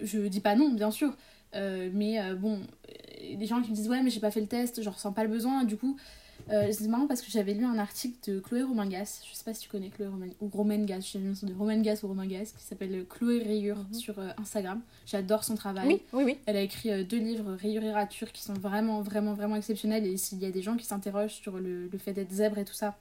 je 0.01 0.19
dis 0.19 0.39
pas 0.39 0.55
non, 0.55 0.71
bien 0.71 0.91
sûr. 0.91 1.15
mais 1.53 2.19
bon, 2.35 2.61
des 3.35 3.45
gens 3.45 3.61
qui 3.61 3.69
me 3.69 3.75
disent 3.75 3.89
Ouais, 3.89 4.01
mais 4.01 4.09
j'ai 4.09 4.19
pas 4.19 4.31
fait 4.31 4.41
le 4.41 4.47
test, 4.47 4.81
je 4.81 4.89
ressens 4.89 5.13
pas 5.13 5.23
le 5.23 5.29
besoin. 5.29 5.63
Du 5.65 5.77
coup, 5.77 5.97
euh, 6.49 6.67
c'est 6.71 6.87
marrant 6.87 7.07
parce 7.07 7.21
que 7.21 7.31
j'avais 7.31 7.53
lu 7.53 7.65
un 7.65 7.77
article 7.77 8.31
de 8.31 8.39
Chloé 8.39 8.63
Romangas, 8.63 9.21
je 9.29 9.35
sais 9.35 9.43
pas 9.43 9.53
si 9.53 9.61
tu 9.61 9.69
connais 9.69 9.89
Chloé 9.89 10.07
Romangas, 10.07 10.35
ou 10.41 10.49
Romangas, 10.49 10.99
je 10.99 11.07
sais 11.07 11.19
pas 11.19 11.47
de 11.47 11.53
Romangas 11.53 11.99
ou 12.03 12.07
Romangas, 12.07 12.53
qui 12.57 12.63
s'appelle 12.63 13.05
Chloé 13.09 13.43
Rayure 13.43 13.77
mhm. 13.77 13.93
sur 13.93 14.19
euh, 14.19 14.29
Instagram. 14.37 14.81
J'adore 15.05 15.43
son 15.43 15.55
travail. 15.55 15.87
Oui, 15.87 16.01
oui, 16.13 16.23
oui. 16.25 16.37
Elle 16.45 16.57
a 16.57 16.61
écrit 16.61 16.91
euh, 16.91 17.03
deux 17.03 17.19
livres, 17.19 17.53
Rayure 17.53 17.83
et 17.83 17.91
Rature, 17.91 18.31
qui 18.31 18.41
sont 18.41 18.53
vraiment, 18.53 19.01
vraiment, 19.01 19.33
vraiment 19.33 19.55
exceptionnels. 19.55 20.05
Et 20.05 20.17
s'il 20.17 20.39
y 20.39 20.45
a 20.45 20.51
des 20.51 20.61
gens 20.61 20.77
qui 20.77 20.85
s'interrogent 20.85 21.33
sur 21.33 21.57
le, 21.57 21.87
le 21.87 21.97
fait 21.97 22.13
d'être 22.13 22.31
zèbre 22.31 22.57
et 22.57 22.65
tout 22.65 22.73
ça, 22.73 22.97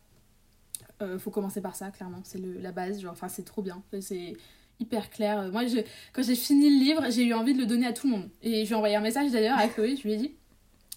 faut 1.18 1.30
commencer 1.30 1.60
par 1.60 1.74
ça, 1.76 1.90
clairement. 1.90 2.20
C'est 2.24 2.40
la 2.40 2.72
base, 2.72 3.00
genre, 3.00 3.12
enfin, 3.12 3.28
c'est 3.28 3.44
trop 3.44 3.62
bien. 3.62 3.82
C'est 4.00 4.34
hyper 4.78 5.10
clair. 5.10 5.50
Moi, 5.52 5.66
je, 5.66 5.78
quand 6.12 6.22
j'ai 6.22 6.34
fini 6.34 6.70
le 6.70 6.84
livre, 6.84 7.04
j'ai 7.10 7.24
eu 7.24 7.34
envie 7.34 7.54
de 7.54 7.58
le 7.58 7.66
donner 7.66 7.86
à 7.86 7.92
tout 7.92 8.06
le 8.06 8.12
monde. 8.14 8.28
Et 8.42 8.64
je 8.64 8.68
lui 8.68 8.72
ai 8.72 8.76
envoyé 8.76 8.96
un 8.96 9.00
message 9.00 9.30
d'ailleurs 9.30 9.58
à 9.58 9.68
Chloé, 9.68 9.96
je 9.96 10.02
lui 10.02 10.12
ai 10.12 10.16
dit 10.16 10.34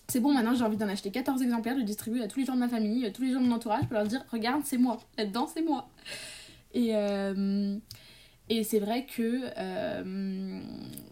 c'est 0.07 0.19
bon, 0.19 0.33
maintenant 0.33 0.53
j'ai 0.53 0.63
envie 0.63 0.77
d'en 0.77 0.89
acheter 0.89 1.11
14 1.11 1.41
exemplaires, 1.41 1.75
de 1.75 1.81
distribuer 1.81 2.21
à 2.21 2.27
tous 2.27 2.39
les 2.39 2.45
gens 2.45 2.55
de 2.55 2.59
ma 2.59 2.67
famille, 2.67 3.05
à 3.05 3.11
tous 3.11 3.21
les 3.21 3.31
gens 3.31 3.39
de 3.39 3.47
mon 3.47 3.55
entourage 3.55 3.83
pour 3.85 3.93
leur 3.93 4.05
dire 4.05 4.23
regarde, 4.31 4.61
c'est 4.65 4.77
moi, 4.77 4.99
là-dedans, 5.17 5.47
c'est 5.47 5.61
moi. 5.61 5.89
Et, 6.73 6.91
euh, 6.93 7.77
et 8.49 8.63
c'est 8.63 8.79
vrai 8.79 9.05
que. 9.05 9.41
Euh, 9.57 10.61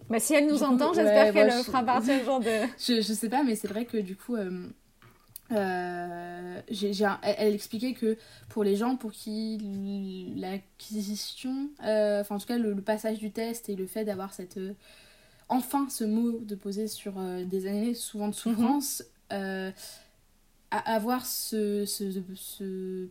bah, 0.09 0.19
si 0.19 0.33
elle 0.33 0.47
nous 0.47 0.63
entend, 0.63 0.93
j'espère 0.93 1.33
qu'elle 1.33 1.51
fera 1.51 1.83
partie 1.83 2.19
ce 2.19 2.25
genre 2.25 2.39
de. 2.39 2.45
je, 2.79 3.01
je 3.01 3.13
sais 3.13 3.29
pas, 3.29 3.43
mais 3.43 3.55
c'est 3.55 3.67
vrai 3.67 3.85
que 3.85 3.97
du 3.97 4.15
coup. 4.15 4.35
Euh, 4.35 4.67
elle, 5.51 7.53
expliquait 7.53 7.93
que 7.93 8.17
pour 8.49 8.63
les 8.63 8.75
gens 8.75 8.95
pour 8.95 9.11
qui 9.11 10.33
l'acquisition, 10.35 11.69
enfin 11.79 12.35
en 12.35 12.39
tout 12.39 12.47
cas 12.47 12.57
le, 12.57 12.75
passage 12.81 13.19
du 13.19 13.31
test 13.31 13.69
et 13.69 13.75
le 13.75 13.87
fait 13.87 14.05
d'avoir 14.05 14.33
cette 14.33 14.59
enfin 15.51 15.87
ce 15.89 16.05
mot 16.05 16.39
de 16.39 16.55
poser 16.55 16.87
sur 16.87 17.19
euh, 17.19 17.45
des 17.45 17.67
années 17.67 17.93
souvent 17.93 18.29
de 18.29 18.33
souffrance, 18.33 19.03
mhm. 19.29 19.37
euh, 19.37 19.71
avoir 20.71 21.25
ce, 21.25 21.85
ce, 21.85 23.09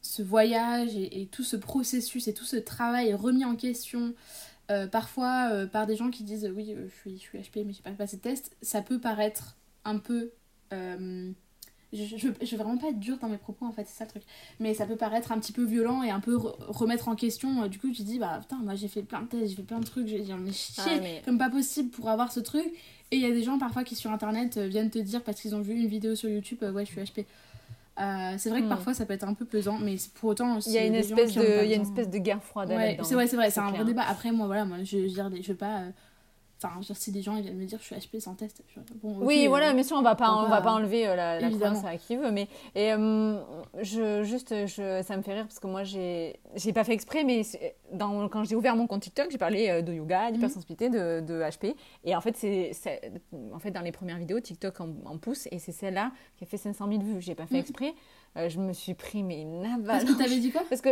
ce, 0.00 0.22
voyage 0.22 0.96
et, 0.96 1.28
tout 1.30 1.44
ce 1.44 1.56
processus 1.56 2.26
et 2.26 2.34
tout 2.34 2.46
ce 2.46 2.56
travail 2.56 3.12
remis 3.12 3.44
en 3.44 3.54
question, 3.54 4.14
euh, 4.70 4.86
parfois 4.86 5.66
par 5.70 5.86
des 5.86 5.96
gens 5.96 6.10
qui 6.10 6.24
disent 6.24 6.50
oui, 6.56 6.74
je 6.74 6.88
suis, 7.00 7.18
je 7.18 7.22
suis 7.22 7.38
HP 7.38 7.66
mais 7.66 7.74
j'ai 7.74 7.82
pas 7.82 7.90
passé 7.90 8.16
de 8.16 8.22
test, 8.22 8.56
ça 8.62 8.80
peut 8.80 8.98
paraître 8.98 9.56
un 9.84 9.98
peu 9.98 10.32
je, 11.92 12.04
je, 12.16 12.16
je, 12.16 12.50
veux 12.56 12.62
vraiment 12.62 12.78
pas 12.78 12.88
être 12.88 12.98
dure 12.98 13.18
dans 13.18 13.28
mes 13.28 13.36
propos 13.36 13.66
en 13.66 13.72
fait, 13.72 13.84
c'est 13.86 13.98
ça 13.98 14.04
le 14.04 14.10
truc. 14.10 14.22
Mais 14.60 14.72
ça 14.74 14.86
peut 14.86 14.96
paraître 14.96 15.30
un 15.30 15.38
petit 15.38 15.52
peu 15.52 15.64
violent 15.64 16.02
et 16.02 16.10
un 16.10 16.20
peu 16.20 16.36
remettre 16.36 17.08
en 17.08 17.14
question. 17.14 17.66
Du 17.66 17.78
coup, 17.78 17.90
tu 17.92 18.02
dis, 18.02 18.18
bah 18.18 18.38
putain, 18.40 18.56
moi 18.56 18.74
j'ai 18.74 18.88
fait 18.88 19.02
plein 19.02 19.22
de 19.22 19.26
tests, 19.26 19.48
j'ai 19.48 19.56
fait 19.56 19.62
plein 19.62 19.80
de 19.80 19.84
trucs, 19.84 20.08
j'ai 20.08 20.20
dit, 20.20 20.32
mais 20.32 20.52
chier, 20.52 21.20
comme 21.24 21.38
pas 21.38 21.50
possible 21.50 21.90
pour 21.90 22.08
avoir 22.08 22.32
ce 22.32 22.40
truc. 22.40 22.66
Et 23.10 23.16
il 23.16 23.20
y 23.20 23.26
a 23.26 23.30
des 23.30 23.42
gens 23.42 23.58
parfois 23.58 23.84
qui 23.84 23.94
sur 23.94 24.10
internet 24.10 24.56
euh, 24.56 24.66
viennent 24.68 24.88
te 24.88 24.98
dire 24.98 25.22
parce 25.22 25.38
qu'ils 25.38 25.54
ont 25.54 25.60
vu 25.60 25.74
une 25.74 25.86
vidéo 25.86 26.16
sur 26.16 26.30
YouTube, 26.30 26.58
euh, 26.62 26.72
ouais, 26.72 26.86
je 26.86 26.92
suis 26.92 27.00
HP. 27.02 27.26
Euh, 28.00 28.34
c'est 28.38 28.48
vrai 28.48 28.60
que 28.62 28.66
hmm. 28.66 28.70
parfois 28.70 28.94
ça 28.94 29.04
peut 29.04 29.12
être 29.12 29.28
un 29.28 29.34
peu 29.34 29.44
pesant, 29.44 29.78
mais 29.78 29.96
pour 30.14 30.30
autant. 30.30 30.58
Il 30.60 30.72
y 30.72 30.78
a 30.78 30.86
une, 30.86 30.94
espèce 30.94 31.34
de, 31.34 31.62
il 31.62 31.68
y 31.68 31.74
a 31.74 31.76
une 31.76 31.82
espèce 31.82 32.08
de 32.08 32.16
guerre 32.16 32.42
froide 32.42 32.70
ouais, 32.70 32.98
C'est 33.02 33.12
vrai, 33.12 33.26
c'est 33.26 33.36
vrai, 33.36 33.50
c'est 33.50 33.60
un 33.60 33.70
vrai 33.70 33.84
débat. 33.84 34.04
Après, 34.08 34.32
moi, 34.32 34.46
voilà, 34.46 34.64
moi 34.64 34.78
je, 34.82 35.06
je, 35.06 35.08
je, 35.08 35.42
je 35.42 35.48
veux 35.48 35.58
pas 35.58 35.82
Enfin, 36.64 36.80
si 36.94 37.10
des 37.10 37.22
gens 37.22 37.36
ils 37.36 37.42
viennent 37.42 37.56
me 37.56 37.64
dire 37.64 37.78
je 37.80 37.84
suis 37.84 37.96
HP 37.96 38.20
sans 38.20 38.34
test. 38.34 38.62
Bon, 39.02 39.16
oui, 39.20 39.46
voilà, 39.46 39.70
euh, 39.70 39.72
mais 39.74 39.82
sûr, 39.82 39.96
on 39.96 40.02
va 40.02 40.14
pas, 40.14 40.32
on, 40.32 40.48
va 40.48 40.60
pas 40.60 40.72
enlever 40.72 41.06
euh, 41.08 41.16
la, 41.16 41.40
la 41.40 41.50
croyance 41.50 41.84
à 41.84 41.96
qui 41.96 42.16
veut. 42.16 42.30
Mais 42.30 42.48
et, 42.74 42.92
euh, 42.92 43.40
je, 43.80 44.22
juste, 44.22 44.54
je, 44.66 45.02
ça 45.02 45.16
me 45.16 45.22
fait 45.22 45.34
rire 45.34 45.44
parce 45.44 45.58
que 45.58 45.66
moi, 45.66 45.84
j'ai, 45.84 46.40
j'ai 46.54 46.72
pas 46.72 46.84
fait 46.84 46.92
exprès, 46.92 47.24
mais 47.24 47.42
dans, 47.92 48.28
quand 48.28 48.44
j'ai 48.44 48.54
ouvert 48.54 48.76
mon 48.76 48.86
compte 48.86 49.02
TikTok, 49.02 49.30
j'ai 49.30 49.38
parlé 49.38 49.82
de 49.82 49.92
yoga, 49.92 50.28
mhm. 50.28 50.34
d'hypersensibilité, 50.34 50.88
de, 50.88 51.20
de 51.20 51.42
HP. 51.42 51.74
Et 52.04 52.14
en 52.14 52.20
fait, 52.20 52.36
c'est, 52.36 52.72
en 53.52 53.58
fait, 53.58 53.70
dans 53.70 53.80
les 53.80 53.92
premières 53.92 54.18
vidéos, 54.18 54.40
TikTok 54.40 54.80
en, 54.80 55.18
pousse 55.18 55.48
et 55.50 55.58
c'est 55.58 55.72
celle-là 55.72 56.12
qui 56.36 56.44
a 56.44 56.46
fait 56.46 56.56
500 56.56 56.88
000 56.88 57.02
vues. 57.02 57.20
J'ai 57.20 57.34
pas 57.34 57.46
fait 57.46 57.54
mhm. 57.54 57.60
exprès. 57.60 57.94
je 58.36 58.58
me 58.58 58.72
suis 58.72 58.94
pris 58.94 59.22
mais 59.22 59.40
une 59.40 59.64
avalanche. 59.64 59.86
Parce 59.86 60.04
que 60.04 60.18
t'avais 60.18 60.38
dit 60.38 60.52
quoi? 60.52 60.62
Parce 60.68 60.80
que 60.80 60.90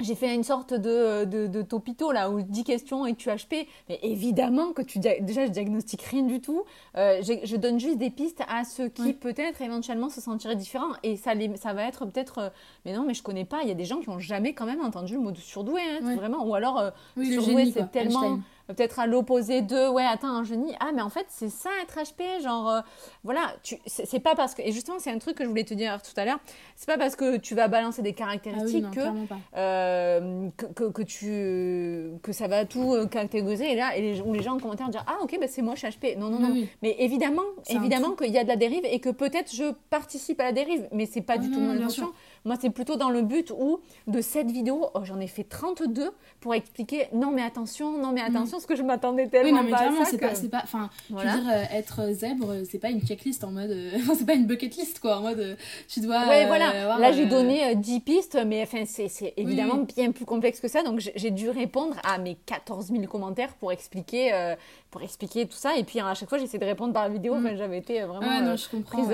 j'ai 0.00 0.14
fait 0.14 0.34
une 0.34 0.44
sorte 0.44 0.74
de, 0.74 1.24
de, 1.24 1.46
de, 1.46 1.62
topito 1.62 2.12
là 2.12 2.30
où 2.30 2.42
10 2.42 2.64
questions 2.64 3.06
et 3.06 3.14
tu 3.14 3.30
HP. 3.30 3.66
Mais 3.88 3.98
évidemment 4.02 4.72
que 4.72 4.82
tu 4.82 4.98
déjà 4.98 5.46
je 5.46 5.50
diagnostique 5.50 6.02
rien 6.02 6.22
du 6.22 6.40
tout. 6.40 6.64
Euh, 6.96 7.22
je, 7.22 7.56
donne 7.56 7.80
juste 7.80 7.98
des 7.98 8.10
pistes 8.10 8.42
à 8.48 8.64
ceux 8.64 8.88
qui 8.88 9.14
peut-être 9.14 9.62
éventuellement 9.62 10.10
se 10.10 10.20
sentiraient 10.20 10.56
différents 10.56 10.92
et 11.02 11.16
ça, 11.16 11.34
les, 11.34 11.56
ça 11.56 11.72
va 11.72 11.84
être 11.84 12.04
peut-être. 12.04 12.38
Euh, 12.38 12.48
mais 12.84 12.92
non, 12.92 13.04
mais 13.06 13.14
je 13.14 13.22
connais 13.22 13.44
pas. 13.44 13.62
Il 13.62 13.68
y 13.68 13.72
a 13.72 13.74
des 13.74 13.84
gens 13.84 14.00
qui 14.00 14.08
ont 14.10 14.18
jamais 14.18 14.52
quand 14.52 14.66
même 14.66 14.82
entendu 14.82 15.14
le 15.14 15.20
mot 15.20 15.32
de 15.32 15.38
surdoué, 15.38 15.80
hein, 15.80 16.16
vraiment. 16.16 16.44
Ou 16.44 16.54
alors 16.54 16.78
euh, 16.78 16.90
surdoué 17.16 17.72
c'est 17.72 17.90
tellement 17.90 18.38
peut-être 18.66 18.98
à 18.98 19.06
l'opposé 19.06 19.62
de 19.62 19.88
ouais 19.88 20.04
attends 20.04 20.28
un 20.28 20.44
génie. 20.44 20.74
Ah 20.80 20.90
mais 20.94 21.02
en 21.02 21.10
fait 21.10 21.26
c'est 21.28 21.48
ça 21.48 21.70
être 21.82 21.98
HP 21.98 22.42
genre 22.42 22.68
euh, 22.68 22.80
voilà 23.24 23.54
tu 23.62 23.76
c'est 23.86 24.20
pas 24.20 24.34
parce 24.34 24.54
que 24.54 24.62
et 24.62 24.72
justement 24.72 24.98
c'est 24.98 25.10
un 25.10 25.18
truc 25.18 25.36
que 25.36 25.44
je 25.44 25.48
voulais 25.48 25.64
te 25.64 25.74
dire 25.74 26.00
tout 26.02 26.18
à 26.18 26.24
l'heure 26.24 26.38
c'est 26.74 26.86
pas 26.86 26.98
parce 26.98 27.16
que 27.16 27.36
tu 27.36 27.54
vas 27.54 27.68
balancer 27.68 28.02
des 28.02 28.12
caractéristiques 28.12 28.84
ah 28.96 29.58
euh, 29.58 30.48
que, 30.56 30.66
que, 30.66 30.84
que, 30.84 31.02
tu 31.02 32.18
que 32.22 32.32
ça 32.32 32.48
va 32.48 32.64
tout 32.64 32.94
euh, 32.94 33.06
catégoriser 33.06 33.72
et 33.72 33.76
là 33.76 33.96
et 33.96 34.00
les, 34.00 34.20
où 34.20 34.32
les 34.32 34.42
gens 34.42 34.56
en 34.56 34.58
commentaire 34.58 34.88
dire 34.88 35.04
ah 35.06 35.18
ok 35.22 35.38
bah 35.40 35.46
c'est 35.48 35.62
moi 35.62 35.74
je 35.74 35.86
suis 35.86 35.88
HP 35.88 36.18
non 36.18 36.28
non 36.28 36.40
non. 36.40 36.66
mais 36.82 36.96
évidemment 36.98 37.42
évidemment 37.68 38.12
qu'il 38.12 38.32
y 38.32 38.38
a 38.38 38.42
de 38.42 38.48
la 38.48 38.56
dérive 38.56 38.84
et 38.84 39.00
que 39.00 39.10
peut-être 39.10 39.54
je 39.54 39.72
participe 39.90 40.40
à 40.40 40.44
la 40.44 40.52
dérive 40.52 40.88
mais 40.92 41.06
c'est 41.06 41.20
pas 41.20 41.38
du 41.38 41.50
tout 41.50 41.60
mon 41.60 41.70
intention 41.76 42.12
moi, 42.46 42.56
c'est 42.60 42.70
plutôt 42.70 42.96
dans 42.96 43.10
le 43.10 43.22
but 43.22 43.50
où, 43.50 43.80
de 44.06 44.20
cette 44.20 44.50
vidéo, 44.50 44.88
oh, 44.94 45.00
j'en 45.02 45.18
ai 45.18 45.26
fait 45.26 45.42
32 45.42 46.12
pour 46.40 46.54
expliquer 46.54 47.08
non, 47.12 47.32
mais 47.32 47.42
attention, 47.42 47.98
non, 47.98 48.12
mais 48.12 48.22
mm. 48.22 48.36
attention, 48.36 48.60
ce 48.60 48.66
que 48.66 48.76
je 48.76 48.82
m'attendais 48.82 49.26
tellement 49.26 49.50
oui, 49.50 49.52
non, 49.52 49.62
mais 49.64 49.70
pas 49.70 50.02
à 50.02 50.04
c'est 50.04 50.18
pas, 50.18 50.34
c'est 50.34 50.48
pas, 50.48 50.60
enfin, 50.62 50.88
je 51.10 51.14
veux 51.16 51.22
dire, 51.22 51.50
euh, 51.50 51.64
être 51.76 52.12
zèbre, 52.12 52.54
c'est 52.70 52.78
pas 52.78 52.90
une 52.90 53.00
checklist 53.00 53.42
en 53.42 53.50
mode, 53.50 53.70
euh, 53.70 53.98
c'est 54.16 54.24
pas 54.24 54.34
une 54.34 54.46
bucket 54.46 54.76
list, 54.76 55.00
quoi, 55.00 55.18
en 55.18 55.22
mode, 55.22 55.40
euh, 55.40 55.56
tu 55.88 56.00
dois. 56.00 56.22
Oui, 56.28 56.46
voilà. 56.46 56.98
Là, 56.98 57.12
j'ai 57.12 57.26
donné 57.26 57.74
10 57.74 58.00
pistes, 58.00 58.38
mais 58.46 58.62
enfin, 58.62 58.84
c'est, 58.86 59.08
c'est 59.08 59.34
évidemment 59.36 59.84
bien 59.96 60.12
plus 60.12 60.24
complexe 60.24 60.60
que 60.60 60.68
ça, 60.68 60.84
donc 60.84 61.00
j'ai 61.00 61.30
dû 61.32 61.50
répondre 61.50 61.96
à 62.04 62.18
mes 62.18 62.36
14 62.46 62.86
000 62.92 63.02
commentaires 63.06 63.54
pour 63.54 63.72
expliquer, 63.72 64.54
pour 64.92 65.02
expliquer 65.02 65.46
tout 65.46 65.56
ça, 65.56 65.76
et 65.76 65.82
puis 65.82 65.98
à 65.98 66.14
chaque 66.14 66.28
fois, 66.28 66.38
j'essaie 66.38 66.58
de 66.58 66.64
répondre 66.64 66.92
par 66.92 67.08
vidéo, 67.08 67.34
mm. 67.34 67.56
j'avais 67.56 67.78
été 67.78 68.02
vraiment 68.02 68.40
non, 68.40 68.54
je 68.54 68.76
prise. 68.82 69.08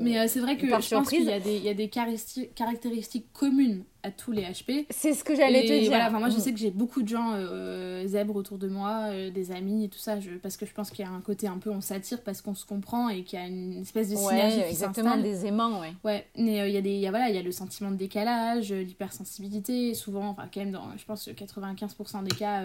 mais 0.00 0.26
c'est 0.26 0.40
vrai 0.40 0.56
que 0.56 0.66
je 0.66 0.94
pense 0.94 1.08
qu'il 1.08 1.22
y 1.22 1.32
a 1.32 1.38
des, 1.38 1.56
il 1.56 1.64
y 1.64 1.68
a 1.68 1.74
des 1.74 1.88
caractéristiques 1.88 2.63
caractéristiques 2.64 3.32
communes 3.32 3.84
à 4.02 4.10
tous 4.10 4.32
les 4.32 4.42
HP. 4.42 4.86
C'est 4.90 5.12
ce 5.12 5.24
que 5.24 5.34
j'allais 5.34 5.62
te 5.62 5.78
dire. 5.78 5.88
Voilà, 5.88 6.10
moi 6.10 6.28
je 6.28 6.36
mm. 6.36 6.40
sais 6.40 6.52
que 6.52 6.58
j'ai 6.58 6.70
beaucoup 6.70 7.02
de 7.02 7.08
gens 7.08 7.32
euh, 7.34 8.06
zèbres 8.06 8.36
autour 8.36 8.58
de 8.58 8.68
moi, 8.68 9.08
euh, 9.10 9.30
des 9.30 9.52
amis 9.52 9.84
et 9.84 9.88
tout 9.88 9.98
ça, 9.98 10.20
je, 10.20 10.30
parce 10.30 10.56
que 10.56 10.66
je 10.66 10.72
pense 10.72 10.90
qu'il 10.90 11.04
y 11.04 11.08
a 11.08 11.10
un 11.10 11.20
côté 11.20 11.46
un 11.46 11.58
peu 11.58 11.70
on 11.70 11.80
s'attire 11.80 12.22
parce 12.22 12.40
qu'on 12.40 12.54
se 12.54 12.66
comprend 12.66 13.08
et 13.08 13.22
qu'il 13.22 13.38
y 13.38 13.42
a 13.42 13.46
une 13.46 13.82
espèce 13.82 14.10
de 14.10 14.16
synergie 14.16 14.58
ouais, 14.58 14.70
exactement, 14.70 15.16
des 15.16 15.46
aimants, 15.46 15.80
ouais. 15.80 15.94
Ouais, 16.04 16.26
mais 16.36 16.60
euh, 16.60 16.68
il 16.68 16.74
y 16.74 16.78
a 16.78 16.82
des, 16.82 16.96
y 16.96 17.06
a, 17.06 17.10
voilà, 17.10 17.28
il 17.28 17.34
y 17.34 17.38
a 17.38 17.42
le 17.42 17.52
sentiment 17.52 17.90
de 17.90 17.96
décalage, 17.96 18.72
l'hypersensibilité, 18.72 19.94
souvent, 19.94 20.30
enfin 20.30 20.48
quand 20.52 20.60
même 20.60 20.72
dans, 20.72 20.96
je 20.96 21.04
pense 21.04 21.28
95% 21.28 22.24
des 22.24 22.34
cas 22.34 22.62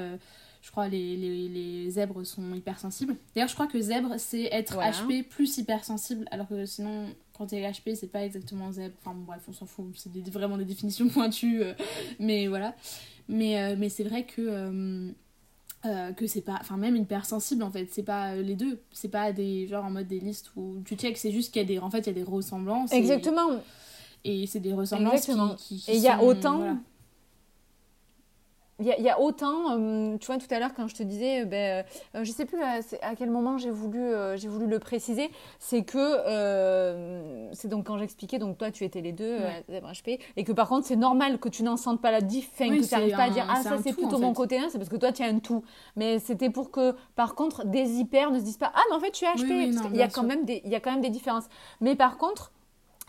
je 0.62 0.72
crois 0.72 0.90
les, 0.90 1.16
les, 1.16 1.48
les, 1.48 1.90
zèbres 1.90 2.26
sont 2.26 2.54
hypersensibles. 2.54 3.16
D'ailleurs, 3.34 3.48
je 3.48 3.54
crois 3.54 3.68
que 3.68 3.80
zèbre, 3.80 4.16
c'est 4.18 4.50
être 4.52 4.78
HP 4.78 5.24
plus 5.24 5.58
hypersensible, 5.58 6.26
alors 6.32 6.50
que 6.50 6.66
sinon, 6.66 7.08
quand 7.39 7.45
t'es 7.45 7.62
HP, 7.62 7.95
c'est 7.95 8.12
pas 8.12 8.25
exactement 8.25 8.69
zèbre. 8.71 8.93
Enfin 8.99 9.15
bref, 9.17 9.41
on 9.47 9.54
s'en 9.54 9.65
fout, 9.65 9.86
c'est 9.95 10.12
vraiment 10.30 10.58
des 10.58 10.65
définitions 10.65 11.08
pointues, 11.10 11.63
euh, 11.63 11.73
mais 12.19 12.47
voilà. 12.47 12.75
Mais, 13.30 13.60
euh, 13.60 13.75
mais 13.80 13.89
c'est 13.89 14.04
vrai 14.04 14.25
que. 14.25 14.41
Euh, 14.41 16.12
que 16.17 16.28
c'est 16.28 16.41
pas 16.41 16.58
enfin 16.60 16.75
même 16.75 16.97
hypersensible 16.97 17.63
en 17.63 17.71
fait 17.71 17.88
c'est 17.89 18.04
pas 18.04 18.36
les 18.36 18.56
deux 18.56 18.82
c'est 18.91 19.08
pas 19.08 19.32
des 19.32 19.65
genre 19.65 19.86
en 19.86 19.91
mode 19.91 20.08
des 20.08 20.19
listes 20.19 20.52
où 20.58 20.82
tu 20.84 20.97
check 20.97 21.17
c'est 21.17 21.32
juste 21.32 21.54
qu'il 21.54 21.62
y 21.62 21.63
a 21.63 21.67
des 21.69 21.80
en 21.80 21.89
fait 21.89 21.99
il 21.99 22.08
y 22.08 22.10
a 22.10 22.13
des 22.13 22.23
ressemblances 22.23 22.91
exactement 22.91 23.47
et, 24.25 24.45
c'est 24.45 24.60
des 24.60 24.73
ressemblances 24.73 25.25
qui, 25.58 25.82
et 25.88 25.95
il 25.95 26.02
y 26.02 26.10
a 26.10 26.21
autant 26.21 26.78
il 28.80 29.04
y, 29.04 29.10
a 29.10 29.20
autant, 29.20 29.72
euh, 29.72 30.18
tu 30.18 30.28
vois, 30.28 30.38
tout 30.38 30.48
à 30.52 30.60
l'heure, 30.60 30.74
quand 30.74 30.88
je 30.88 30.96
te 30.96 31.04
disais, 31.04 31.42
euh, 31.42 31.46
ben, 31.46 31.84
euh, 32.15 32.24
je 32.24 32.32
sais 32.32 32.46
plus 32.46 32.62
à, 32.62 33.15
quel 33.18 33.30
moment 33.30 33.58
j'ai 33.58 33.72
voulu, 33.72 34.12
j'ai 34.36 34.48
voulu 34.48 34.67
le 34.67 34.80
préciser, 34.80 35.30
c'est 35.60 35.84
que, 35.84 37.50
c'est 37.54 37.67
donc 37.67 37.88
quand 37.88 37.98
j'expliquais, 37.98 38.40
donc 38.40 38.58
toi, 38.58 38.71
tu 38.71 38.86
étais 38.86 39.02
les 39.02 39.12
deux, 39.12 39.38
HP, 39.69 40.19
et 40.38 40.44
que 40.44 40.52
par 40.52 40.69
contre, 40.69 40.88
c'est 40.88 40.96
normal 40.96 41.40
que 41.40 41.50
tu 41.50 41.63
n'en 41.63 41.77
sentes 41.77 42.02
pas 42.02 42.12
la 42.12 42.21
diff, 42.21 42.50
que 42.58 42.63
tu 42.63 42.94
n'arrives 42.94 43.15
pas 43.15 43.23
à 43.23 43.30
dire, 43.30 43.48
ah, 43.50 43.62
ça, 43.62 43.77
c'est 43.84 43.94
plutôt 43.94 44.17
mon 44.17 44.34
côté 44.34 44.60
c'est 44.69 44.77
parce 44.77 44.90
que 44.90 44.98
toi, 44.98 45.12
tu 45.12 45.23
as 45.23 45.27
un 45.27 45.40
tout. 45.40 45.63
Mais 45.96 46.19
c'était 46.19 46.50
pour 46.50 46.71
que, 46.71 46.96
par 47.15 47.36
contre, 47.36 47.65
des 47.65 48.00
hyper 48.00 48.32
ne 48.32 48.40
se 48.40 48.44
disent 48.44 48.58
pas, 48.58 48.71
ah, 48.73 48.82
mais 48.90 48.96
en 48.96 49.00
fait, 49.00 49.12
tu 49.12 49.25
es 49.25 49.27
HP, 49.27 49.92
il, 49.92 49.96
y 49.96 50.02
a 50.02 50.08
quand 50.08 50.23
même 50.23 50.46
des, 50.46 50.62
il 50.65 50.71
y 50.71 50.75
a 50.75 50.80
quand 50.80 50.92
même 50.92 51.02
des 51.02 51.10
différences. 51.10 51.46
Mais 51.82 51.96
par 51.96 52.17
contre, 52.17 52.52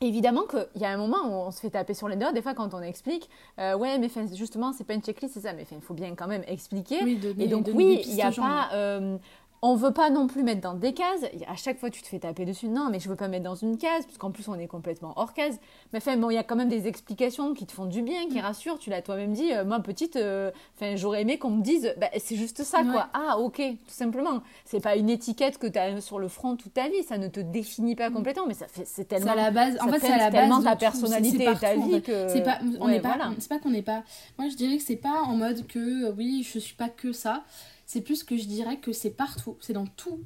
Évidemment 0.02 0.44
qu'il 0.44 0.80
y 0.80 0.86
a 0.86 0.90
un 0.90 0.96
moment 0.96 1.26
où 1.26 1.46
on 1.46 1.50
se 1.50 1.60
fait 1.60 1.68
taper 1.68 1.92
sur 1.92 2.08
les 2.08 2.16
doigts, 2.16 2.32
des 2.32 2.40
fois 2.40 2.54
quand 2.54 2.72
on 2.72 2.80
explique, 2.80 3.28
euh, 3.58 3.76
ouais, 3.76 3.98
mais 3.98 4.08
justement, 4.34 4.72
c'est 4.72 4.84
pas 4.84 4.94
une 4.94 5.02
checklist, 5.02 5.34
c'est 5.34 5.40
ça, 5.40 5.52
mais 5.52 5.66
il 5.70 5.80
faut 5.82 5.92
bien 5.92 6.14
quand 6.14 6.26
même 6.26 6.42
expliquer. 6.46 7.00
et 7.38 7.48
donc, 7.48 7.68
oui, 7.74 8.00
il 8.06 8.14
n'y 8.14 8.22
a 8.22 8.32
pas. 8.32 8.70
Euh, 8.72 9.18
on 9.62 9.74
veut 9.74 9.92
pas 9.92 10.08
non 10.08 10.26
plus 10.26 10.42
mettre 10.42 10.62
dans 10.62 10.74
des 10.74 10.94
cases. 10.94 11.24
À 11.46 11.54
chaque 11.54 11.78
fois, 11.78 11.90
tu 11.90 12.00
te 12.00 12.06
fais 12.06 12.18
taper 12.18 12.46
dessus. 12.46 12.68
Non, 12.68 12.88
mais 12.90 12.98
je 12.98 13.08
veux 13.10 13.16
pas 13.16 13.28
mettre 13.28 13.44
dans 13.44 13.54
une 13.54 13.76
case, 13.76 14.06
puisqu'en 14.06 14.30
plus, 14.30 14.48
on 14.48 14.58
est 14.58 14.66
complètement 14.66 15.12
hors 15.16 15.34
case. 15.34 15.58
Mais 15.92 15.98
enfin, 15.98 16.16
bon, 16.16 16.30
il 16.30 16.34
y 16.34 16.38
a 16.38 16.42
quand 16.42 16.56
même 16.56 16.70
des 16.70 16.86
explications 16.86 17.52
qui 17.52 17.66
te 17.66 17.72
font 17.72 17.84
du 17.84 18.00
bien, 18.00 18.26
qui 18.28 18.38
mm. 18.38 18.42
rassurent. 18.42 18.78
Tu 18.78 18.88
l'as 18.88 19.02
toi-même 19.02 19.34
dit. 19.34 19.52
Euh, 19.52 19.64
moi, 19.66 19.80
petite, 19.80 20.16
euh, 20.16 20.50
j'aurais 20.94 21.22
aimé 21.22 21.38
qu'on 21.38 21.50
me 21.50 21.62
dise, 21.62 21.94
bah, 21.98 22.08
c'est 22.16 22.36
juste 22.36 22.62
ça, 22.62 22.82
quoi. 22.84 23.08
Ah, 23.12 23.38
ok, 23.38 23.56
tout 23.56 23.74
simplement. 23.88 24.40
C'est 24.64 24.80
pas 24.80 24.96
une 24.96 25.10
étiquette 25.10 25.58
que 25.58 25.66
tu 25.66 25.78
as 25.78 26.00
sur 26.00 26.18
le 26.18 26.28
front 26.28 26.56
toute 26.56 26.72
ta 26.72 26.88
vie. 26.88 27.02
Ça 27.02 27.18
ne 27.18 27.28
te 27.28 27.40
définit 27.40 27.96
pas 27.96 28.08
mm. 28.08 28.14
complètement, 28.14 28.46
mais 28.46 28.54
ça 28.54 28.66
fait, 28.66 28.86
c'est 28.86 29.04
tellement. 29.04 29.34
la 29.34 29.50
base. 29.50 29.76
En 29.82 29.88
fait, 29.88 30.00
c'est 30.00 30.16
la 30.16 30.30
base. 30.30 30.64
ta 30.64 30.76
personnalité 30.76 31.44
et 31.44 31.54
ta 31.54 31.74
vie 31.74 32.00
que. 32.00 32.28
C'est 32.28 32.42
pas, 32.42 32.60
on 32.80 32.86
pas, 33.00 33.18
c'est 33.38 33.48
pas 33.48 33.58
qu'on 33.58 33.70
n'est 33.70 33.82
pas. 33.82 34.04
Moi, 34.38 34.48
je 34.48 34.56
dirais 34.56 34.78
que 34.78 34.82
c'est 34.82 34.96
pas 34.96 35.22
en 35.26 35.36
mode 35.36 35.66
que, 35.66 36.10
oui, 36.12 36.48
je 36.50 36.58
suis 36.58 36.74
pas 36.74 36.88
que 36.88 37.12
ça 37.12 37.44
c'est 37.92 38.02
plus 38.02 38.22
que 38.22 38.36
je 38.36 38.44
dirais 38.44 38.78
que 38.78 38.92
c'est 38.92 39.10
partout, 39.10 39.56
c'est 39.58 39.72
dans 39.72 39.88
tout 39.88 40.20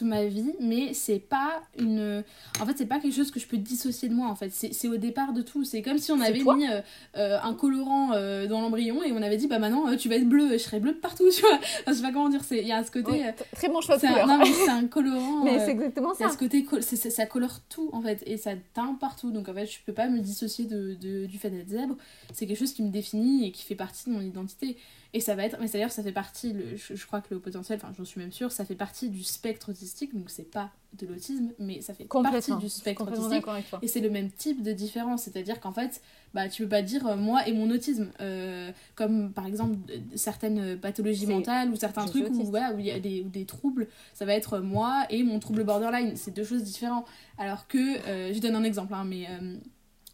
ma 0.00 0.24
vie, 0.24 0.54
mais 0.60 0.94
c'est 0.94 1.18
pas 1.18 1.62
une. 1.78 2.24
En 2.60 2.66
fait, 2.66 2.78
c'est 2.78 2.86
pas 2.86 2.98
quelque 2.98 3.14
chose 3.14 3.30
que 3.30 3.38
je 3.38 3.46
peux 3.46 3.58
dissocier 3.58 4.08
de 4.08 4.14
moi, 4.14 4.28
en 4.28 4.34
fait. 4.34 4.50
C'est 4.50 4.88
au 4.88 4.96
départ 4.96 5.32
de 5.32 5.42
tout. 5.42 5.64
C'est 5.64 5.82
comme 5.82 5.98
si 5.98 6.10
on 6.12 6.20
avait 6.20 6.42
mis 6.42 6.66
euh, 6.66 6.80
euh, 7.16 7.38
un 7.42 7.54
colorant 7.54 8.12
euh, 8.12 8.46
dans 8.46 8.60
l'embryon 8.60 9.02
et 9.02 9.12
on 9.12 9.22
avait 9.22 9.36
dit, 9.36 9.46
bah 9.46 9.58
maintenant, 9.58 9.94
tu 9.96 10.08
vas 10.08 10.16
être 10.16 10.28
bleu, 10.28 10.52
je 10.52 10.58
serai 10.58 10.80
bleu 10.80 10.94
partout, 10.94 11.28
tu 11.34 11.42
vois. 11.42 11.58
je 11.86 11.92
sais 11.92 12.02
pas 12.02 12.12
comment 12.12 12.28
dire, 12.28 12.40
il 12.50 12.66
y 12.66 12.72
a 12.72 12.82
ce 12.82 12.90
côté. 12.90 13.24
très 13.52 13.68
bon 13.68 13.80
choix 13.80 13.96
de 13.96 14.06
couleur. 14.06 14.26
non, 14.26 14.38
mais 14.38 14.52
c'est 14.64 14.70
un 14.70 14.86
colorant. 14.86 15.44
mais 15.44 15.58
c'est 15.58 15.72
exactement 15.72 16.14
ça. 16.14 16.30
ce 16.30 16.38
côté, 16.38 16.66
ça 16.80 17.26
colore 17.26 17.60
tout, 17.68 17.90
en 17.92 18.00
fait, 18.00 18.22
et 18.26 18.36
ça 18.36 18.52
teint 18.74 18.96
partout. 18.98 19.30
Donc, 19.30 19.48
en 19.48 19.54
fait, 19.54 19.66
je 19.66 19.78
peux 19.84 19.92
pas 19.92 20.08
me 20.08 20.20
dissocier 20.20 20.64
de, 20.64 20.94
de 20.94 21.26
du 21.26 21.38
fait 21.38 21.50
d'être 21.50 21.68
zèbre. 21.68 21.96
C'est 22.32 22.46
quelque 22.46 22.58
chose 22.58 22.72
qui 22.72 22.82
me 22.82 22.90
définit 22.90 23.46
et 23.46 23.52
qui 23.52 23.64
fait 23.64 23.74
partie 23.74 24.08
de 24.08 24.14
mon 24.14 24.20
identité. 24.20 24.76
Et 25.14 25.20
ça 25.20 25.34
va 25.34 25.44
être, 25.44 25.58
mais 25.60 25.66
c'est-à-dire 25.66 25.92
ça 25.92 26.02
fait 26.02 26.12
partie, 26.12 26.54
le, 26.54 26.76
je, 26.76 27.06
crois 27.06 27.20
que 27.20 27.34
le 27.34 27.40
potentiel, 27.40 27.78
enfin 27.82 27.92
j'en 27.96 28.04
suis 28.04 28.18
même 28.18 28.32
sûre, 28.32 28.50
ça 28.50 28.64
fait 28.64 28.74
partie 28.74 29.10
du 29.10 29.22
spectre 29.22 29.72
autistique, 29.82 30.14
donc 30.14 30.30
c'est 30.30 30.50
pas 30.50 30.70
de 30.98 31.06
l'autisme, 31.06 31.52
mais 31.58 31.80
ça 31.80 31.94
fait 31.94 32.04
partie 32.04 32.54
du 32.56 32.68
spectre 32.68 33.10
autistique. 33.10 33.44
Et 33.82 33.88
c'est 33.88 34.00
le 34.00 34.10
même 34.10 34.30
type 34.30 34.62
de 34.62 34.72
différence, 34.72 35.22
c'est-à-dire 35.22 35.58
qu'en 35.60 35.72
fait, 35.72 36.00
bah, 36.34 36.48
tu 36.48 36.62
peux 36.62 36.68
pas 36.68 36.82
dire 36.82 37.06
euh, 37.06 37.16
moi 37.16 37.46
et 37.48 37.52
mon 37.52 37.70
autisme, 37.70 38.10
euh, 38.20 38.70
comme 38.94 39.32
par 39.32 39.46
exemple 39.46 39.76
certaines 40.14 40.78
pathologies 40.78 41.26
mentales 41.26 41.70
ou 41.70 41.76
certains 41.76 42.04
trucs 42.06 42.28
où, 42.30 42.44
voilà, 42.44 42.74
où 42.74 42.78
il 42.78 42.86
y 42.86 42.90
a 42.90 43.00
des, 43.00 43.22
ou 43.22 43.28
des 43.28 43.44
troubles, 43.44 43.88
ça 44.14 44.24
va 44.24 44.34
être 44.34 44.60
moi 44.60 45.04
et 45.10 45.22
mon 45.22 45.38
trouble 45.38 45.64
borderline, 45.64 46.16
c'est 46.16 46.32
deux 46.32 46.44
choses 46.44 46.62
différentes. 46.62 47.06
Alors 47.38 47.66
que, 47.66 47.78
euh, 48.06 48.32
je 48.32 48.38
donne 48.40 48.54
un 48.54 48.64
exemple, 48.64 48.94
hein, 48.94 49.04
mais 49.04 49.26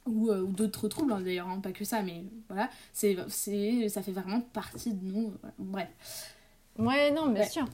ou, 0.09 0.31
euh, 0.31 0.43
ou 0.43 0.53
d'autres 0.53 0.89
troubles 0.89 1.13
hein, 1.13 1.21
d'ailleurs, 1.21 1.49
hein, 1.49 1.61
pas 1.61 1.73
que 1.73 1.85
ça, 1.85 2.03
mais 2.03 2.25
voilà, 2.49 2.71
c'est, 2.93 3.17
c'est, 3.29 3.89
ça 3.89 4.03
fait 4.03 4.13
vraiment 4.13 4.41
partie 4.41 4.93
de 4.93 5.05
nous. 5.05 5.33
Bref. 5.59 5.89
Ouais, 6.79 7.11
non, 7.11 7.29
bien 7.31 7.45
sûr. 7.45 7.67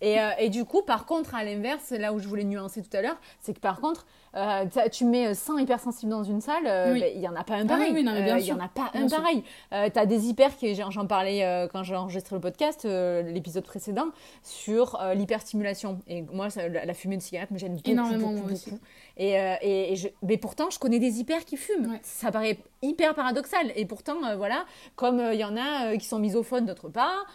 Et, 0.00 0.20
euh, 0.20 0.30
et, 0.38 0.48
du 0.48 0.64
coup, 0.64 0.82
par 0.82 1.06
contre, 1.06 1.34
à 1.34 1.44
l'inverse, 1.44 1.90
là 1.90 2.12
où 2.12 2.18
je 2.18 2.28
voulais 2.28 2.44
nuancer 2.44 2.82
tout 2.82 2.96
à 2.96 3.02
l'heure, 3.02 3.16
c'est 3.40 3.54
que 3.54 3.60
par 3.60 3.80
contre, 3.80 4.06
euh, 4.34 4.64
tu 4.90 5.04
mets 5.04 5.34
100 5.34 5.58
hypersensibles 5.58 6.10
dans 6.10 6.24
une 6.24 6.40
salle, 6.40 6.66
euh, 6.66 6.94
ben, 6.94 7.12
il 7.14 7.20
n'y 7.20 7.28
en 7.28 7.36
a 7.36 7.44
pas 7.44 7.54
un 7.54 7.64
ah 7.64 7.68
pareil. 7.68 7.92
il 7.94 8.02
n'y 8.02 8.52
en 8.52 8.60
a 8.60 8.68
pas 8.68 8.90
un 8.94 9.08
pareil. 9.08 9.44
tu 9.70 9.98
as 9.98 10.06
des 10.06 10.28
hyper, 10.28 10.50
j'en 10.90 11.06
parlais 11.06 11.68
quand 11.72 11.82
j'ai 11.82 11.96
enregistré 11.96 12.34
le 12.36 12.40
podcast, 12.40 12.84
l'épisode 12.84 13.64
précédent, 13.64 14.06
sur 14.42 14.98
l'hyperstimulation. 15.14 16.00
Et 16.08 16.22
moi, 16.22 16.48
la, 16.56 16.94
fumée 16.94 17.16
de 17.16 17.22
cigarette 17.22 17.50
me 17.50 17.58
gêne 17.58 17.74
beaucoup. 17.74 17.90
Énormément, 17.90 18.32
beaucoup, 18.32 18.48
beaucoup. 18.48 18.78
Et, 19.16 19.34
et, 19.62 19.96
je, 19.96 20.08
mais 20.22 20.38
pourtant, 20.38 20.70
je 20.70 20.78
connais 20.78 20.98
des 20.98 21.20
hyper 21.20 21.44
qui 21.44 21.56
fument. 21.56 21.98
Ça 22.02 22.32
paraît 22.32 22.58
hyper 22.80 23.14
paradoxal. 23.14 23.72
Et 23.76 23.84
pourtant, 23.84 24.16
voilà, 24.36 24.64
comme 24.96 25.20
il 25.32 25.38
y 25.38 25.44
en 25.44 25.56
a 25.56 25.96
qui 25.96 26.06
sont 26.06 26.18
misophones 26.18 26.66
d'autre 26.66 26.88
part, 26.88 27.26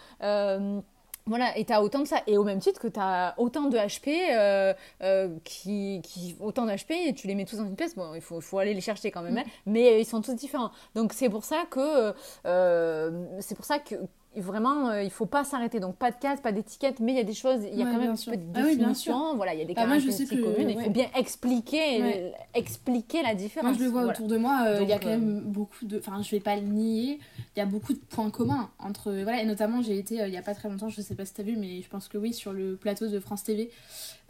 voilà, 1.28 1.56
et 1.56 1.64
tu 1.64 1.72
as 1.72 1.82
autant 1.82 2.00
de 2.00 2.06
ça. 2.06 2.22
Et 2.26 2.36
au 2.38 2.44
même 2.44 2.58
titre 2.58 2.80
que 2.80 2.88
tu 2.88 2.98
as 3.00 3.34
autant 3.38 3.68
de 3.68 3.76
HP, 3.76 4.08
euh, 4.30 4.72
euh, 5.02 5.28
qui, 5.44 6.00
qui, 6.02 6.36
autant 6.40 6.66
d'HP, 6.66 6.90
et 6.90 7.14
tu 7.14 7.26
les 7.26 7.34
mets 7.34 7.44
tous 7.44 7.56
dans 7.56 7.66
une 7.66 7.76
pièce. 7.76 7.94
Bon, 7.94 8.14
il 8.14 8.20
faut, 8.20 8.40
faut 8.40 8.58
aller 8.58 8.74
les 8.74 8.80
chercher 8.80 9.10
quand 9.10 9.22
même, 9.22 9.34
mm. 9.34 9.38
hein. 9.38 9.44
mais 9.66 10.00
ils 10.00 10.06
sont 10.06 10.20
tous 10.20 10.34
différents. 10.34 10.70
Donc 10.94 11.12
c'est 11.12 11.28
pour 11.28 11.44
ça 11.44 11.64
que, 11.70 12.14
euh, 12.46 13.26
c'est 13.40 13.54
pour 13.54 13.64
ça 13.64 13.78
que, 13.78 13.94
vraiment, 14.36 14.92
il 14.92 15.08
il 15.08 15.10
faut 15.10 15.26
pas 15.26 15.42
s'arrêter. 15.42 15.80
Donc, 15.80 15.96
pas 15.96 16.10
de 16.10 16.16
case, 16.16 16.40
pas 16.40 16.52
d'étiquette, 16.52 17.00
mais 17.00 17.12
il 17.12 17.16
y 17.16 17.20
a 17.20 17.24
des 17.24 17.34
choses, 17.34 17.60
il 17.72 17.78
y 17.78 17.82
a 17.82 17.86
quand 17.86 17.98
même 17.98 18.10
un 18.10 18.14
petit 18.14 18.30
peu 18.30 18.36
de 18.36 18.42
ah 18.54 18.62
définition. 18.62 19.34
voilà, 19.36 19.54
il 19.54 19.58
y 19.58 19.62
a 19.62 19.64
des 19.64 19.74
bah, 19.74 19.82
caractéristiques 19.82 20.40
communes. 20.40 20.70
Il 20.70 20.80
faut 20.80 20.90
bien 20.90 21.08
expliquer, 21.16 22.32
expliquer 22.54 23.22
la 23.22 23.34
différence. 23.34 23.70
Moi, 23.70 23.78
je 23.78 23.84
le 23.84 23.90
vois 23.90 24.04
autour 24.04 24.28
de 24.28 24.36
moi, 24.36 24.64
euh, 24.66 24.80
il 24.82 24.88
y 24.88 24.92
a 24.92 24.98
quand 24.98 25.08
même 25.08 25.40
beaucoup 25.40 25.86
de. 25.86 25.98
Enfin, 25.98 26.22
je 26.22 26.30
vais 26.30 26.40
pas 26.40 26.56
le 26.56 26.62
nier, 26.62 27.18
il 27.56 27.58
y 27.58 27.62
a 27.62 27.66
beaucoup 27.66 27.94
de 27.94 27.98
points 27.98 28.30
communs 28.30 28.70
entre. 28.78 29.10
Voilà, 29.22 29.42
et 29.42 29.46
notamment, 29.46 29.82
j'ai 29.82 29.98
été 29.98 30.20
euh, 30.20 30.28
il 30.28 30.34
y 30.34 30.36
a 30.36 30.42
pas 30.42 30.54
très 30.54 30.68
longtemps, 30.68 30.88
je 30.88 31.00
sais 31.00 31.14
pas 31.14 31.24
si 31.24 31.34
tu 31.34 31.40
as 31.40 31.44
vu, 31.44 31.56
mais 31.56 31.80
je 31.80 31.88
pense 31.88 32.08
que 32.08 32.18
oui, 32.18 32.34
sur 32.34 32.52
le 32.52 32.76
plateau 32.76 33.08
de 33.08 33.18
France 33.20 33.44
TV 33.44 33.70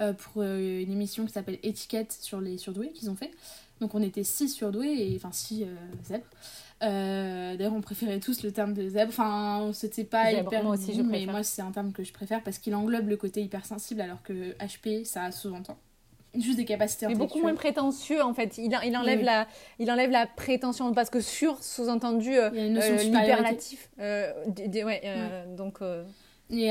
euh, 0.01 0.13
pour 0.13 0.43
une 0.43 0.93
émission 0.93 1.27
qui 1.27 1.33
s'appelle 1.33 1.59
Étiquette 1.63 2.13
sur 2.13 2.41
les 2.41 2.57
surdoués 2.57 2.91
qu'ils 2.93 3.11
ont 3.11 3.17
fait. 3.17 3.33
Donc, 3.81 3.95
on 3.95 4.03
était 4.03 4.25
six 4.25 4.49
surdoués, 4.49 5.13
et 5.13 5.17
enfin, 5.17 5.31
six 5.33 5.65
zèbres. 6.05 6.27
Euh, 6.83 7.57
d'ailleurs, 7.57 7.75
on 7.75 7.81
préférait 7.81 8.21
tous 8.21 8.43
le 8.43 8.53
terme 8.53 8.73
de 8.73 8.89
zèbre. 8.89 9.11
Enfin, 9.11 9.71
c'était 9.73 10.05
pas 10.05 10.33
hyper. 10.33 10.63
Moi 10.63 10.75
aussi, 10.75 10.95
je 10.95 11.03
mais 11.03 11.27
moi, 11.27 11.43
c'est 11.43 11.63
un 11.63 11.73
terme 11.73 11.93
que 11.93 12.05
je 12.05 12.13
préfère 12.13 12.43
parce 12.43 12.59
qu'il 12.59 12.75
englobe 12.75 13.09
le 13.09 13.17
côté 13.17 13.43
hypersensible, 13.43 14.01
alors 14.01 14.23
que 14.23 14.53
HP, 14.59 15.05
ça 15.05 15.31
sous-entend 15.31 15.79
juste 16.35 16.59
des 16.59 16.67
capacités 16.67 17.07
mais 17.07 17.15
beaucoup 17.15 17.41
moins 17.41 17.55
prétentieux 17.55 18.23
en 18.23 18.35
fait. 18.35 18.59
Il, 18.59 18.79
il 18.85 18.97
enlève 18.97 19.23
la 19.23 19.49
il 19.79 19.91
enlève 19.91 20.11
la 20.11 20.27
prétention 20.27 20.93
parce 20.93 21.09
que 21.09 21.21
sur 21.21 21.63
sous-entendu 21.65 22.37
euh, 22.37 22.51
l'hyperlatif 22.51 23.89
euh, 23.99 24.33
ouais, 24.85 25.03
donc 25.57 25.79
et 26.51 26.71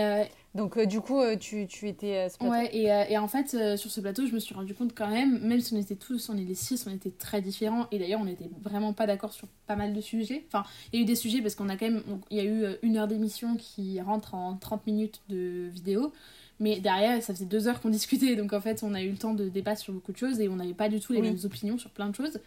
donc, 0.57 0.75
euh, 0.75 0.87
du 0.87 1.01
coup, 1.01 1.21
euh, 1.21 1.37
tu, 1.37 1.67
tu 1.67 1.87
étais 1.87 2.17
à 2.17 2.29
ce 2.29 2.37
plateau. 2.39 2.51
Ouais, 2.51 2.75
et, 2.75 2.91
euh, 2.91 3.03
et 3.09 3.17
en 3.19 3.27
fait, 3.27 3.77
sur 3.77 3.91
ce 3.91 4.01
plateau, 4.01 4.25
je 4.25 4.33
me 4.33 4.39
suis 4.39 4.55
rendu 4.55 4.73
compte 4.73 4.93
quand 4.95 5.07
même, 5.07 5.39
même 5.39 5.61
si 5.61 5.75
on 5.75 5.77
était 5.77 5.95
tous, 5.95 6.29
on 6.29 6.37
est 6.37 6.43
les 6.43 6.55
six, 6.55 6.87
on 6.87 6.91
était 6.91 7.11
très 7.11 7.41
différents. 7.41 7.85
Et 7.91 7.99
d'ailleurs, 7.99 8.19
on 8.19 8.25
n'était 8.25 8.49
vraiment 8.61 8.91
pas 8.91 9.05
d'accord 9.05 9.33
sur 9.33 9.47
pas 9.67 9.75
mal 9.75 9.93
de 9.93 10.01
sujets. 10.01 10.43
Enfin, 10.47 10.63
il 10.91 10.97
y 10.97 10.99
a 10.99 11.03
eu 11.03 11.05
des 11.05 11.15
sujets 11.15 11.41
parce 11.41 11.53
qu'on 11.53 11.69
a 11.69 11.77
quand 11.77 11.85
même. 11.85 12.01
Il 12.31 12.37
y 12.37 12.39
a 12.39 12.43
eu 12.43 12.65
une 12.81 12.97
heure 12.97 13.07
d'émission 13.07 13.55
qui 13.55 14.01
rentre 14.01 14.33
en 14.33 14.55
30 14.55 14.87
minutes 14.87 15.21
de 15.29 15.67
vidéo. 15.71 16.11
Mais 16.59 16.79
derrière, 16.79 17.21
ça 17.21 17.35
faisait 17.35 17.45
deux 17.45 17.67
heures 17.67 17.79
qu'on 17.79 17.89
discutait. 17.91 18.35
Donc, 18.35 18.51
en 18.51 18.61
fait, 18.61 18.81
on 18.81 18.95
a 18.95 19.03
eu 19.03 19.11
le 19.11 19.17
temps 19.17 19.35
de 19.35 19.49
débattre 19.49 19.81
sur 19.81 19.93
beaucoup 19.93 20.11
de 20.11 20.17
choses 20.17 20.39
et 20.39 20.49
on 20.49 20.55
n'avait 20.55 20.73
pas 20.73 20.89
du 20.89 20.99
tout 20.99 21.13
les 21.13 21.21
mêmes 21.21 21.37
opinions 21.43 21.77
sur 21.77 21.91
plein 21.91 22.09
de 22.09 22.15
choses. 22.15 22.39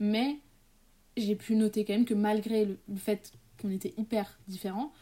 Mais 0.00 0.36
j'ai 1.16 1.36
pu 1.36 1.54
noter 1.54 1.84
quand 1.84 1.92
même 1.92 2.06
que 2.06 2.14
malgré 2.14 2.64
le 2.64 2.96
fait 2.96 3.30
qu'on 3.60 3.70
était 3.70 3.94
hyper 3.96 4.40
différents, 4.48 4.92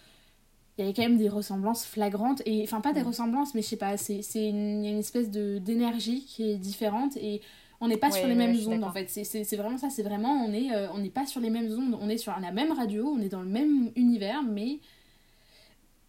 il 0.81 0.87
y 0.87 0.89
avait 0.89 0.95
quand 0.95 1.03
même 1.03 1.19
des 1.19 1.29
ressemblances 1.29 1.85
flagrantes 1.85 2.43
et 2.47 2.63
enfin 2.63 2.81
pas 2.81 2.93
des 2.93 3.03
ressemblances 3.03 3.55
mais 3.55 3.61
je 3.61 3.69
sais 3.69 3.77
pas 3.77 3.97
c'est 3.99 4.23
c'est 4.23 4.49
une, 4.49 4.85
une 4.85 4.99
espèce 4.99 5.31
de 5.31 5.59
d'énergie 5.59 6.25
qui 6.25 6.51
est 6.51 6.57
différente 6.57 7.17
et 7.19 7.43
on 7.83 7.89
n'est 7.89 7.97
pas 7.97 8.11
sur 8.11 8.27
les 8.27 8.35
mêmes 8.35 8.57
ondes 8.67 8.85
en 8.85 8.93
fait. 8.93 9.09
C'est 9.09 9.57
vraiment 9.57 9.79
ça 9.79 9.91
c'est 9.91 10.03
vraiment 10.03 10.33
on 10.47 10.53
est 10.53 10.73
euh, 10.73 10.89
on 10.95 10.99
n'est 10.99 11.11
pas 11.11 11.27
sur 11.27 11.41
les 11.41 11.51
mêmes 11.51 11.71
ondes 11.73 11.99
on 12.01 12.09
est 12.09 12.19
sur 12.19 12.33
la 12.39 12.51
même 12.51 12.73
radio 12.73 13.13
on 13.15 13.21
est 13.21 13.29
dans 13.29 13.43
le 13.43 13.49
même 13.49 13.91
univers 13.95 14.43
mais 14.43 14.81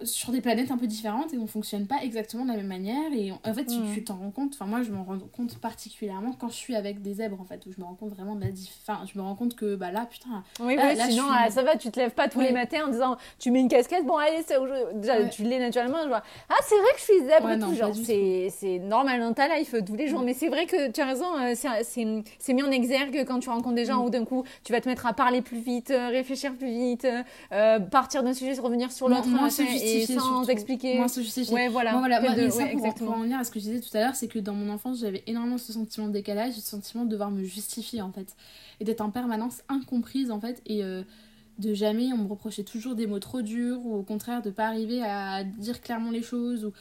sur 0.04 0.32
des 0.32 0.42
planètes 0.42 0.72
un 0.72 0.78
peu 0.78 0.88
différentes 0.88 1.34
et 1.34 1.38
on 1.38 1.48
fonctionne 1.48 1.88
pas 1.88 2.04
exactement 2.04 2.44
de 2.44 2.50
la 2.50 2.58
même 2.58 2.68
manière 2.68 3.12
et 3.14 3.32
en 3.32 3.54
fait 3.54 3.70
mm. 3.70 3.94
tu 3.94 4.04
t'en 4.04 4.18
rends 4.18 4.32
compte. 4.32 4.54
Enfin 4.54 4.66
moi 4.66 4.82
je 4.84 4.92
m'en 4.92 5.04
rends 5.04 5.20
compte 5.20 5.58
particulièrement 5.58 6.34
quand 6.38 6.50
je 6.50 6.56
suis 6.56 6.76
avec 6.76 7.02
des 7.02 7.16
zèbres 7.16 7.40
en 7.40 7.46
fait 7.46 7.66
où 7.66 7.72
je 7.72 7.80
me 7.80 7.86
rends 7.86 7.96
compte 7.96 8.12
vraiment 8.12 8.36
de 8.36 8.42
la 8.42 8.48
enfin 8.84 9.02
je 9.12 9.18
me 9.18 9.24
rends 9.24 9.36
compte 9.36 9.56
que 9.56 9.76
bah 9.76 9.92
là 9.92 10.08
putain 10.10 10.44
oui 10.60 10.78
ouais, 10.78 10.96
sinon 10.96 11.26
ah, 11.32 11.50
ça 11.50 11.64
va 11.64 11.76
tu 11.76 11.92
te 11.92 12.00
lèves 12.00 12.12
pas 12.12 12.28
tous 12.28 12.42
les 12.42 12.52
matins 12.52 12.86
en 12.88 12.92
disant 12.92 13.18
tu 13.40 13.52
mets 13.52 13.60
une 13.60 13.70
casquette 13.70 14.06
bon 14.06 14.18
allez 14.18 14.44
c'est 14.46 14.58
déjà 14.96 15.26
tu 15.26 15.44
l'es 15.44 15.60
naturellement 15.60 16.00
je 16.04 16.08
vois. 16.08 16.24
Ah 16.50 16.56
c'est 16.64 16.78
vrai 16.78 16.92
que 16.94 17.00
je 17.00 17.04
suis 17.04 17.26
zèbre 17.26 17.50
et 17.52 17.60
tout 17.60 17.76
genre 17.76 17.94
c'est 17.96 18.80
normal 18.80 19.20
dans 19.20 19.34
ta 19.34 19.48
life 19.58 19.76
tous 19.86 19.96
les 19.96 20.08
jours. 20.08 20.22
Mais 20.22 20.34
c'est 20.34 20.50
vrai 20.50 20.66
que 20.66 20.92
tu 20.92 21.02
as 21.02 21.06
raison 21.06 21.26
euh, 21.40 21.54
c'est 21.56 22.54
mis 22.54 22.64
en 22.64 22.72
exergue 22.72 23.24
quand 23.28 23.40
tu 23.40 23.50
rencontres 23.50 23.76
des 23.76 23.86
gens 23.86 24.02
mm. 24.02 24.06
où 24.06 24.10
d'un 24.10 24.26
coup 24.26 24.44
tu 24.64 24.72
vas 24.72 24.82
te 24.82 24.90
mettre 24.90 25.06
à 25.06 25.14
parler 25.14 25.42
plus 25.42 25.60
vite 25.60 25.92
euh, 25.92 26.10
réfléchir 26.10 26.54
plus 26.54 26.68
vite 26.68 27.08
euh, 27.52 27.80
partir 27.80 28.24
d'un 28.24 28.34
sujet 28.34 28.60
revenir 28.60 28.92
sur 28.92 29.10
l'autre 29.10 29.28
sans 30.06 30.48
expliquer. 30.50 30.98
Moi, 30.98 31.08
se 31.08 31.22
justifier. 31.22 31.54
Ouais, 31.54 31.68
voilà. 31.68 31.98
Voilà. 31.98 32.22
Moi, 32.22 32.36
de, 32.36 32.50
ça, 32.50 32.66
pour, 32.68 32.94
pour, 32.94 33.12
en 33.12 33.22
venir 33.22 33.40
à 33.40 33.44
ce 33.44 33.52
que 33.52 33.60
je 33.60 33.66
disais 33.66 33.80
tout 33.80 33.96
à 33.96 34.00
l'heure, 34.00 34.16
c'est 34.16 34.28
que 34.28 34.40
dans 34.40 34.54
mon 34.54 34.72
enfance, 34.72 35.00
j'avais 35.00 35.24
énormément 35.28 35.58
ce 35.58 35.74
sentiment 35.74 36.08
de 36.08 36.14
décalage, 36.14 36.54
ce 36.54 36.62
sentiment 36.62 37.06
de 37.06 37.10
devoir 37.10 37.32
me 37.32 37.44
justifier, 37.44 38.02
en 38.02 38.12
fait. 38.12 38.36
Et 38.80 38.84
d'être 38.84 39.02
en 39.02 39.12
permanence 39.12 39.62
incomprise, 39.70 40.32
en 40.32 40.40
fait. 40.40 40.62
Et 40.66 40.84
euh, 40.84 41.04
de 41.60 41.74
jamais, 41.74 42.12
on 42.14 42.18
me 42.18 42.28
reprochait 42.28 42.64
toujours 42.64 42.96
des 42.96 43.08
mots 43.08 43.20
trop 43.20 43.42
durs, 43.42 43.86
ou 43.86 43.96
au 43.96 44.04
contraire, 44.04 44.42
de 44.42 44.50
pas 44.50 44.68
arriver 44.68 45.02
à 45.04 45.44
dire 45.44 45.82
clairement 45.82 46.12
les 46.12 46.24
choses. 46.24 46.66
Ou 46.66 46.74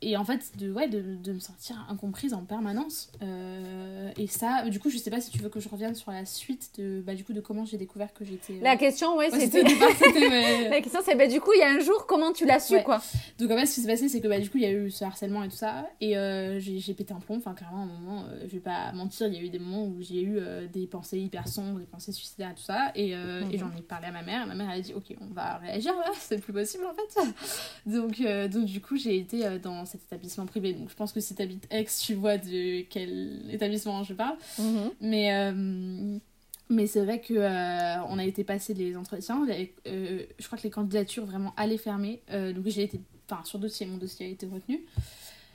et 0.00 0.16
en 0.16 0.24
fait 0.24 0.52
de 0.56 0.70
ouais 0.70 0.88
de, 0.88 1.16
de, 1.16 1.32
me 1.32 1.40
sentir 1.40 1.84
incomprise 1.88 2.32
en 2.32 2.44
permanence 2.44 3.10
euh, 3.22 4.10
et 4.16 4.28
ça 4.28 4.68
du 4.68 4.78
coup 4.78 4.90
je 4.90 4.96
sais 4.96 5.10
pas 5.10 5.20
si 5.20 5.30
tu 5.30 5.38
veux 5.38 5.48
que 5.48 5.58
je 5.58 5.68
revienne 5.68 5.96
sur 5.96 6.12
la 6.12 6.24
suite 6.24 6.70
de 6.78 7.02
bah 7.04 7.14
du 7.14 7.24
coup 7.24 7.32
de 7.32 7.40
comment 7.40 7.64
j'ai 7.64 7.78
découvert 7.78 8.12
que 8.14 8.24
j'étais 8.24 8.54
euh, 8.54 8.62
la 8.62 8.76
question 8.76 9.16
ouais, 9.16 9.28
c'était 9.30 9.62
la 10.70 10.80
question 10.80 11.00
c'est 11.04 11.16
bah 11.16 11.26
du 11.26 11.40
coup 11.40 11.52
il 11.52 11.58
y 11.58 11.64
a 11.64 11.70
un 11.70 11.80
jour 11.80 12.06
comment 12.06 12.32
tu 12.32 12.46
l'as 12.46 12.60
su 12.60 12.80
quoi? 12.82 13.02
Donc 13.40 13.50
en 13.50 13.56
fait 13.56 13.66
ce 13.66 13.74
qui 13.74 13.80
s'est 13.80 13.88
passé 13.88 14.08
c'est 14.08 14.20
que 14.20 14.28
bah 14.28 14.38
du 14.38 14.48
coup 14.48 14.58
il 14.58 14.62
y 14.62 14.66
a 14.66 14.70
eu 14.70 14.88
ce 14.88 15.04
harcèlement 15.04 15.42
et 15.42 15.48
tout 15.48 15.56
ça 15.56 15.88
et 16.00 16.16
euh, 16.16 16.60
j'ai 16.60 16.94
pété 16.94 17.12
un 17.12 17.18
plomb 17.18 17.38
enfin 17.38 17.54
clairement 17.54 17.80
à 17.80 17.82
un 17.82 17.86
moment 17.86 18.24
je 18.42 18.52
vais 18.52 18.60
pas 18.60 18.92
mentir 18.92 19.26
il 19.26 19.34
y 19.34 19.38
a 19.38 19.42
eu 19.42 19.50
des 19.50 19.58
moments 19.58 19.84
où 19.84 19.96
j'ai 20.00 20.22
eu 20.22 20.40
des 20.72 20.86
pensées 20.86 21.18
hyper 21.18 21.48
sombres 21.48 21.80
des 21.80 21.86
pensées 21.86 22.12
suicidaires 22.12 22.52
et 22.52 22.54
tout 22.54 22.62
ça 22.62 22.92
et, 22.94 23.10
et 23.10 23.16
mhm. 23.16 23.58
j'en 23.58 23.76
ai 23.76 23.82
parlé 23.82 24.06
à 24.06 24.12
ma 24.12 24.22
mère 24.22 24.44
et 24.44 24.46
ma 24.46 24.54
mère 24.54 24.70
elle 24.70 24.78
a 24.78 24.82
dit 24.82 24.94
ok 24.94 25.16
on 25.20 25.34
va 25.34 25.56
réagir 25.56 25.92
là 25.96 26.12
c'est 26.20 26.38
plus 26.38 26.52
possible 26.52 26.84
en 26.86 26.94
fait 26.94 27.20
donc 27.84 28.22
donc 28.52 28.64
du 28.64 28.80
coup 28.80 28.96
j'ai 28.96 29.18
été 29.18 29.58
dans 29.58 29.87
cet 29.88 30.02
établissement 30.04 30.46
privé. 30.46 30.72
Donc 30.72 30.90
je 30.90 30.94
pense 30.94 31.12
que 31.12 31.20
si 31.20 31.34
tu 31.34 31.42
habites 31.42 31.66
Aix, 31.70 31.86
tu 32.00 32.14
vois 32.14 32.38
de 32.38 32.82
quel 32.82 33.42
établissement 33.50 34.02
je 34.04 34.14
parle. 34.14 34.36
Mhm. 34.58 34.90
Mais, 35.00 35.34
euh, 35.34 36.18
mais 36.70 36.86
c'est 36.86 37.04
vrai 37.04 37.20
que 37.20 37.34
euh, 37.34 38.02
on 38.08 38.18
a 38.18 38.24
été 38.24 38.44
passer 38.44 38.74
les 38.74 38.96
entretiens. 38.96 39.44
je 39.84 40.46
crois 40.46 40.58
que 40.58 40.64
les 40.64 40.70
candidatures 40.70 41.26
vraiment 41.26 41.52
allaient 41.56 41.78
fermer. 41.78 42.22
donc 42.30 42.66
j'ai 42.66 42.84
été. 42.84 43.00
Enfin, 43.30 43.44
sur 43.44 43.58
dossier, 43.58 43.84
mon 43.86 43.98
dossier 43.98 44.26
a 44.26 44.28
été 44.28 44.46
retenu. 44.46 44.84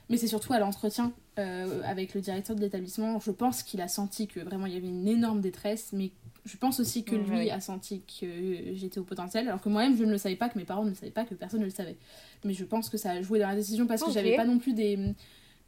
Mais 0.10 0.18
c'est 0.18 0.28
surtout 0.28 0.52
à 0.54 0.60
l'entretien 0.60 1.14
avec 1.38 2.14
le 2.14 2.22
directeur 2.22 2.56
de 2.56 2.62
l'établissement. 2.62 3.20
Je 3.20 3.32
pense 3.32 3.64
qu'il 3.64 3.82
a 3.82 3.88
senti 3.88 4.28
que 4.28 4.42
vraiment 4.42 4.66
il 4.66 4.74
y 4.74 4.78
avait 4.78 4.88
une 4.88 5.08
énorme 5.08 5.40
détresse, 5.40 5.92
mais 5.94 6.12
je 6.46 6.58
pense 6.58 6.80
aussi 6.80 7.04
que 7.04 7.16
lui 7.16 7.50
a 7.50 7.62
senti 7.62 8.02
que 8.02 8.74
j'étais 8.74 9.00
au 9.00 9.04
potentiel, 9.04 9.48
alors 9.48 9.62
que 9.62 9.70
moi-même 9.70 9.98
je 9.98 10.04
ne 10.04 10.12
le 10.12 10.18
savais 10.18 10.36
pas, 10.36 10.50
que 10.50 10.58
mes 10.58 10.66
parents 10.66 10.84
ne 10.84 10.90
le 10.90 10.96
savaient 10.96 11.12
pas, 11.12 11.24
que 11.24 11.36
personne 11.36 11.62
ne 11.62 11.66
le 11.66 11.72
savait. 11.72 11.98
Mais 12.44 12.54
je 12.54 12.66
pense 12.66 12.90
que 12.90 12.98
ça 12.98 13.12
a 13.12 13.22
joué 13.22 13.40
dans 13.40 13.48
la 13.48 13.56
décision 13.56 13.88
parce 13.88 14.04
que 14.04 14.12
j'avais 14.12 14.36
pas 14.36 14.46
non 14.46 14.60
plus 14.60 14.74
des, 14.74 15.14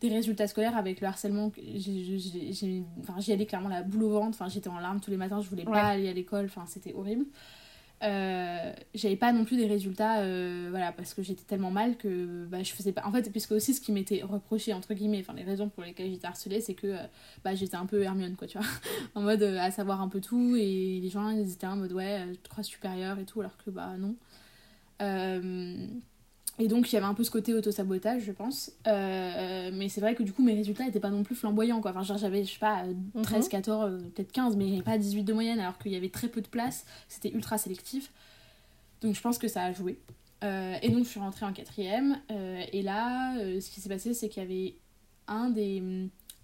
des 0.02 0.10
résultats 0.10 0.48
scolaires 0.48 0.76
avec 0.76 1.02
le 1.02 1.08
harcèlement. 1.08 1.52
J'y 1.58 2.84
allais 3.32 3.46
clairement 3.46 3.70
la 3.70 3.84
boule 3.84 4.04
au 4.04 4.10
ventre, 4.10 4.30
enfin, 4.30 4.50
j'étais 4.50 4.70
en 4.70 4.80
larmes 4.80 5.00
tous 5.00 5.12
les 5.12 5.18
matins, 5.18 5.42
je 5.42 5.50
voulais 5.50 5.64
pas 5.64 5.84
aller 5.84 6.10
à 6.10 6.14
l'école, 6.14 6.46
enfin, 6.46 6.66
c'était 6.68 6.94
horrible. 6.94 7.26
Euh, 8.04 8.74
j'avais 8.94 9.16
pas 9.16 9.32
non 9.32 9.46
plus 9.46 9.56
des 9.56 9.68
résultats 9.68 10.20
euh, 10.20 10.68
voilà 10.70 10.92
parce 10.92 11.14
que 11.14 11.24
j'étais 11.24 11.46
tellement 11.46 11.72
mal 11.72 11.96
que 11.96 12.46
bah, 12.46 12.62
je 12.62 12.74
faisais 12.74 12.92
pas 12.92 13.06
en 13.06 13.12
fait 13.12 13.32
puisque 13.32 13.54
aussi 13.54 13.74
ce 13.74 13.80
qui 13.80 13.94
m'était 13.94 14.22
reproché 14.22 14.74
entre 14.74 14.94
guillemets 14.94 15.22
enfin 15.22 15.32
les 15.32 15.44
raisons 15.44 15.70
pour 15.70 15.82
lesquelles 15.82 16.12
j'étais 16.12 16.28
harcelée 16.28 16.60
c'est 16.60 16.74
que 16.74 16.88
euh, 16.88 16.98
bah, 17.46 17.56
j'étais 17.56 17.78
un 17.78 17.86
peu 17.86 18.04
Hermione 18.04 18.36
quoi 18.36 18.48
tu 18.48 18.58
vois. 18.58 18.68
En 19.16 19.22
mode 19.22 19.44
à 19.44 19.72
savoir 19.72 20.02
un 20.02 20.10
peu 20.10 20.20
tout 20.20 20.58
et 20.58 21.00
les 21.02 21.10
gens 21.10 21.30
ils 21.30 21.54
étaient 21.54 21.68
en 21.68 21.78
mode 21.78 21.94
ouais 21.94 22.28
je 22.34 22.50
crois 22.50 22.66
supérieur 22.66 23.18
et 23.18 23.24
tout 23.24 23.40
alors 23.40 23.56
que 23.64 23.70
bah 23.70 23.94
non 23.98 24.16
et 26.58 26.68
donc, 26.68 26.92
il 26.92 26.96
y 26.96 26.98
avait 26.98 27.06
un 27.06 27.14
peu 27.14 27.24
ce 27.24 27.32
côté 27.32 27.54
auto-sabotage, 27.54 28.24
je 28.24 28.32
pense. 28.32 28.72
Euh, 28.88 29.72
mais 29.74 29.90
c'est 29.90 30.00
vrai 30.00 30.16
que 30.16 30.24
du 30.24 30.32
coup, 30.32 30.42
mes 30.42 30.54
résultats 30.54 30.86
n'étaient 30.86 31.02
pas 31.02 31.10
non 31.10 31.24
plus 31.24 31.36
flamboyants, 31.36 31.82
quoi. 31.82 31.92
Enfin, 31.92 32.04
genre, 32.04 32.18
j'avais, 32.18 32.46
je 32.46 32.54
sais 32.54 32.60
pas, 32.60 32.84
13, 33.24 33.50
14, 33.50 33.92
mhm. 33.92 33.98
euh, 33.98 34.10
peut-être 34.12 34.32
15, 34.32 34.56
mais 34.56 34.70
j'avais 34.70 34.82
pas 34.82 34.98
18 34.98 35.24
de 35.24 35.34
moyenne, 35.34 35.60
alors 35.60 35.78
qu'il 35.78 35.92
y 35.92 35.98
avait 35.98 36.10
très 36.10 36.30
peu 36.30 36.42
de 36.42 36.48
place. 36.48 36.86
C'était 37.10 37.32
ultra 37.32 37.58
sélectif. 37.58 38.12
Donc, 39.02 39.16
je 39.16 39.22
pense 39.22 39.38
que 39.38 39.50
ça 39.50 39.64
a 39.64 39.74
joué. 39.74 40.00
Euh, 40.44 40.78
et 40.82 40.90
donc, 40.90 41.04
je 41.04 41.10
suis 41.10 41.20
rentrée 41.20 41.46
en 41.46 41.52
quatrième. 41.52 42.22
et 42.30 42.82
là, 42.82 43.36
ce 43.38 43.70
qui 43.70 43.82
s'est 43.82 43.90
passé, 43.90 44.14
c'est 44.14 44.30
qu'il 44.30 44.42
y 44.42 44.46
avait 44.46 44.76
un 45.28 45.50
des, 45.50 45.84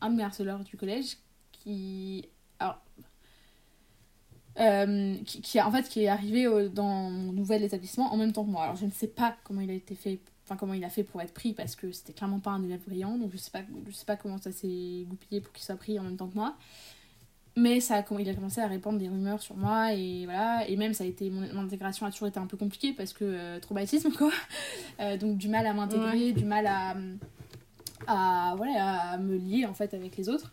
un 0.02 0.10
de 0.10 0.16
mes 0.18 0.24
harceleurs 0.24 0.60
du 0.64 0.76
collège 0.76 1.18
qui. 1.52 2.28
Euh, 4.60 5.16
qui, 5.26 5.42
qui, 5.42 5.62
en 5.62 5.72
fait 5.72 5.88
qui 5.88 6.04
est 6.04 6.10
arrivé 6.10 6.46
dans 6.70 7.10
mon 7.10 7.32
nouvel 7.32 7.64
établissement 7.64 8.14
en 8.14 8.18
même 8.18 8.34
temps 8.34 8.44
que 8.44 8.50
moi. 8.50 8.64
Alors 8.64 8.76
je 8.76 8.86
ne 8.86 8.92
sais 8.92 9.08
pas 9.08 9.36
comment 9.46 9.62
il 9.62 9.72
a 9.72 9.74
été 9.74 9.96
fait, 9.96 10.20
enfin 10.46 10.58
comment 10.58 10.74
il 10.74 10.84
a 10.84 10.90
fait 10.90 11.04
pour 11.04 11.22
être 11.22 11.34
pris 11.34 11.54
parce 11.54 11.76
que 11.76 11.92
c'était 11.92 12.12
clairement 12.12 12.40
pas 12.40 12.52
un 12.52 12.64
élève 12.64 12.82
brillant, 12.86 13.18
donc 13.18 13.32
je 13.32 13.38
sais 13.38 13.52
pas, 13.52 13.62
je 13.88 13.92
sais 13.94 14.06
pas 14.06 14.18
comment 14.18 14.38
ça 14.38 14.52
s'est 14.52 15.06
goupillé 15.08 15.40
pour 15.40 15.54
qu'il 15.54 15.64
soit 15.64 15.78
pris 15.78 15.98
en 16.00 16.04
même 16.04 16.18
temps 16.18 16.28
que 16.28 16.36
moi. 16.36 16.56
Mais 17.56 17.80
ça 17.80 18.04
il 18.20 18.30
a 18.30 18.34
commencé 18.34 18.60
à 18.62 18.68
répandre 18.68 18.98
des 18.98 19.08
rumeurs 19.08 19.42
sur 19.42 19.56
moi 19.56 19.94
et 19.94 20.26
voilà 20.26 20.68
et 20.68 20.76
même 20.76 20.94
ça 20.94 21.06
a 21.06 21.08
été 21.08 21.30
mon, 21.30 21.44
intégration 21.58 22.06
a 22.06 22.12
toujours 22.12 22.28
été 22.28 22.40
un 22.40 22.46
peu 22.46 22.58
compliquée 22.58 22.94
parce 22.94 23.14
que 23.14 23.24
euh, 23.26 23.60
traumatisme 23.60 24.12
quoi. 24.12 24.32
Euh, 25.00 25.18
donc 25.18 25.38
du 25.38 25.48
mal 25.48 25.66
à 25.66 25.74
m'intégrer, 25.74 26.32
du 26.32 26.46
mal 26.46 26.68
à 26.68 26.96
à 28.06 28.54
voilà 28.56 29.12
à 29.14 29.18
me 29.18 29.36
lier 29.36 29.66
en 29.66 29.74
fait 29.74 29.94
avec 29.94 30.16
les 30.18 30.30
autres. 30.30 30.52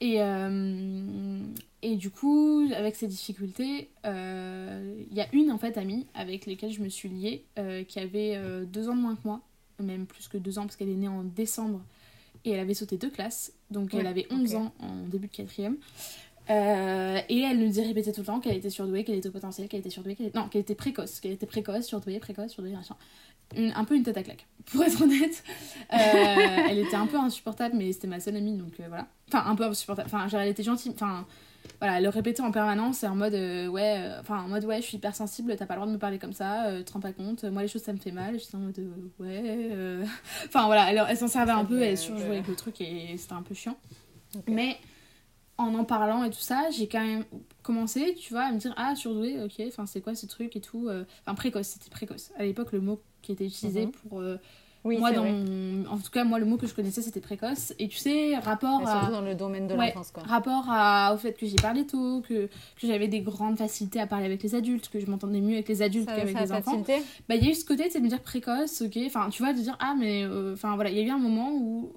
Et, 0.00 0.22
euh, 0.22 1.40
et 1.82 1.96
du 1.96 2.10
coup, 2.10 2.68
avec 2.74 2.96
ces 2.96 3.06
difficultés, 3.06 3.90
il 4.04 4.06
euh, 4.06 5.02
y 5.12 5.20
a 5.20 5.26
une 5.32 5.50
en 5.50 5.58
fait 5.58 5.76
amie 5.76 6.06
avec 6.14 6.46
laquelle 6.46 6.70
je 6.70 6.80
me 6.80 6.88
suis 6.88 7.08
liée 7.08 7.44
euh, 7.58 7.82
qui 7.84 7.98
avait 7.98 8.40
deux 8.66 8.88
ans 8.88 8.96
de 8.96 9.00
moins 9.00 9.16
que 9.16 9.22
moi, 9.24 9.40
même 9.80 10.06
plus 10.06 10.28
que 10.28 10.38
deux 10.38 10.58
ans 10.58 10.62
parce 10.62 10.76
qu'elle 10.76 10.90
est 10.90 10.94
née 10.94 11.08
en 11.08 11.24
décembre 11.24 11.80
et 12.44 12.52
elle 12.52 12.60
avait 12.60 12.74
sauté 12.74 12.96
deux 12.96 13.10
classes, 13.10 13.52
donc 13.70 13.92
elle 13.94 14.06
avait 14.06 14.26
11 14.30 14.54
ans 14.54 14.72
en 14.78 15.02
début 15.08 15.26
de 15.26 15.32
quatrième. 15.32 15.76
et 16.48 16.52
elle 16.52 17.58
nous 17.58 17.66
disait 17.66 17.82
répéter 17.82 18.12
tout 18.12 18.20
le 18.20 18.26
temps 18.26 18.38
qu'elle 18.38 18.56
était 18.56 18.70
surdouée, 18.70 19.02
qu'elle 19.02 19.16
était 19.16 19.28
au 19.28 19.32
potentiel, 19.32 19.68
qu'elle 19.68 19.80
était 19.80 19.90
surdouée, 19.90 20.14
qu'elle 20.14 20.28
était... 20.28 20.38
non, 20.38 20.48
qu'elle 20.48 20.60
était 20.60 20.76
précoce, 20.76 21.18
qu'elle 21.18 21.32
était 21.32 21.46
précoce, 21.46 21.86
surdouée, 21.86 22.20
précoce, 22.20 22.52
surdouée, 22.52 22.72
machin 22.72 22.96
un 23.56 23.84
peu 23.84 23.96
une 23.96 24.02
tête 24.02 24.16
à 24.16 24.22
claque, 24.22 24.46
pour 24.66 24.82
être 24.82 25.02
honnête. 25.02 25.42
Euh, 25.92 25.96
elle 26.68 26.78
était 26.78 26.96
un 26.96 27.06
peu 27.06 27.16
insupportable, 27.16 27.76
mais 27.76 27.92
c'était 27.92 28.06
ma 28.06 28.20
seule 28.20 28.36
amie, 28.36 28.56
donc 28.56 28.78
euh, 28.80 28.84
voilà. 28.88 29.06
Enfin, 29.28 29.44
un 29.46 29.54
peu 29.54 29.64
insupportable. 29.64 30.08
Enfin, 30.12 30.28
genre, 30.28 30.40
elle 30.40 30.48
était 30.48 30.62
gentille. 30.62 30.92
Enfin, 30.94 31.26
voilà, 31.80 31.98
elle 31.98 32.04
le 32.04 32.08
répétait 32.08 32.42
en 32.42 32.50
permanence, 32.50 33.02
et 33.02 33.06
en 33.06 33.14
mode, 33.14 33.34
euh, 33.34 33.68
ouais, 33.68 34.10
enfin, 34.20 34.42
en 34.42 34.48
mode, 34.48 34.64
ouais, 34.64 34.80
je 34.80 34.86
suis 34.86 34.96
hypersensible, 34.96 35.54
t'as 35.56 35.66
pas 35.66 35.74
le 35.74 35.78
droit 35.78 35.86
de 35.86 35.92
me 35.92 35.98
parler 35.98 36.18
comme 36.18 36.32
ça, 36.32 36.66
tu 36.78 36.84
te 36.84 36.92
rends 36.92 37.00
pas 37.00 37.12
compte, 37.12 37.44
moi, 37.44 37.62
les 37.62 37.68
choses, 37.68 37.82
ça 37.82 37.92
me 37.92 37.98
fait 37.98 38.12
mal. 38.12 38.38
J'étais 38.38 38.56
en 38.56 38.60
mode, 38.60 38.78
ouais. 39.18 40.04
Enfin, 40.46 40.66
voilà, 40.66 40.90
elle, 40.90 41.04
elle 41.08 41.16
s'en 41.16 41.28
servait 41.28 41.52
un 41.52 41.64
peu, 41.64 41.80
elle 41.80 41.96
surjouait 41.96 42.36
avec 42.36 42.48
le 42.48 42.54
truc, 42.54 42.80
et 42.80 43.16
c'était 43.16 43.34
un 43.34 43.42
peu 43.42 43.54
chiant. 43.54 43.76
Mais 44.46 44.76
en 45.56 45.74
en 45.74 45.84
parlant 45.84 46.22
et 46.22 46.30
tout 46.30 46.38
ça, 46.38 46.68
j'ai 46.70 46.86
quand 46.86 47.04
même 47.04 47.24
commencé, 47.62 48.14
tu 48.14 48.32
vois, 48.32 48.42
à 48.42 48.52
me 48.52 48.58
dire 48.58 48.74
ah 48.76 48.94
surdoué, 48.94 49.42
ok, 49.42 49.60
enfin 49.66 49.86
c'est 49.86 50.00
quoi 50.00 50.14
ce 50.14 50.26
truc 50.26 50.54
et 50.54 50.60
tout, 50.60 50.88
enfin 51.22 51.34
précoce, 51.34 51.68
c'était 51.68 51.90
précoce. 51.90 52.30
À 52.36 52.44
l'époque 52.44 52.72
le 52.72 52.80
mot 52.80 53.00
qui 53.22 53.32
était 53.32 53.46
utilisé 53.46 53.86
mhm. 53.86 53.92
pour 53.92 54.20
euh, 54.20 54.38
oui, 54.84 54.98
moi 54.98 55.12
dans 55.12 55.26
en 55.90 55.98
tout 55.98 56.10
cas 56.10 56.24
moi 56.24 56.38
le 56.38 56.46
mot 56.46 56.56
que 56.56 56.66
je 56.66 56.74
connaissais 56.74 57.02
c'était 57.02 57.20
précoce. 57.20 57.74
Et 57.78 57.88
tu 57.88 57.96
sais 57.96 58.36
rapport 58.36 58.86
à 58.86 59.00
surtout 59.00 59.12
dans 59.12 59.20
le 59.20 59.34
domaine 59.34 59.66
de 59.66 59.74
l'enfance 59.74 60.10
quoi. 60.12 60.22
rapport 60.22 60.66
à... 60.68 61.12
au 61.14 61.18
fait 61.18 61.34
que 61.34 61.46
j'ai 61.46 61.56
parlé 61.56 61.86
tôt 61.86 62.22
que, 62.26 62.46
que 62.46 62.86
j'avais 62.86 63.08
des 63.08 63.20
grandes 63.20 63.58
facilités 63.58 64.00
à 64.00 64.06
parler 64.06 64.26
avec 64.26 64.42
les 64.42 64.54
adultes 64.54 64.88
que 64.88 65.00
je 65.00 65.06
m'entendais 65.06 65.40
mieux 65.40 65.54
avec 65.54 65.68
les 65.68 65.82
adultes 65.82 66.06
qu'avec 66.06 66.38
les 66.38 66.52
enfants. 66.52 66.82
bah 67.28 67.34
il 67.34 67.44
y 67.44 67.48
a 67.48 67.50
eu 67.50 67.54
ce 67.54 67.64
côté 67.64 67.90
c'est 67.90 67.98
de 67.98 68.04
me 68.04 68.08
dire 68.08 68.22
précoce 68.22 68.82
ok. 68.82 68.98
Enfin 69.06 69.28
tu 69.30 69.42
vois 69.42 69.52
de 69.52 69.60
dire 69.60 69.76
ah 69.80 69.94
mais 69.98 70.24
euh, 70.24 70.54
enfin 70.54 70.74
voilà. 70.76 70.90
Il 70.90 70.96
y 70.96 71.00
a 71.00 71.04
eu 71.04 71.10
un 71.10 71.18
moment 71.18 71.52
où 71.52 71.92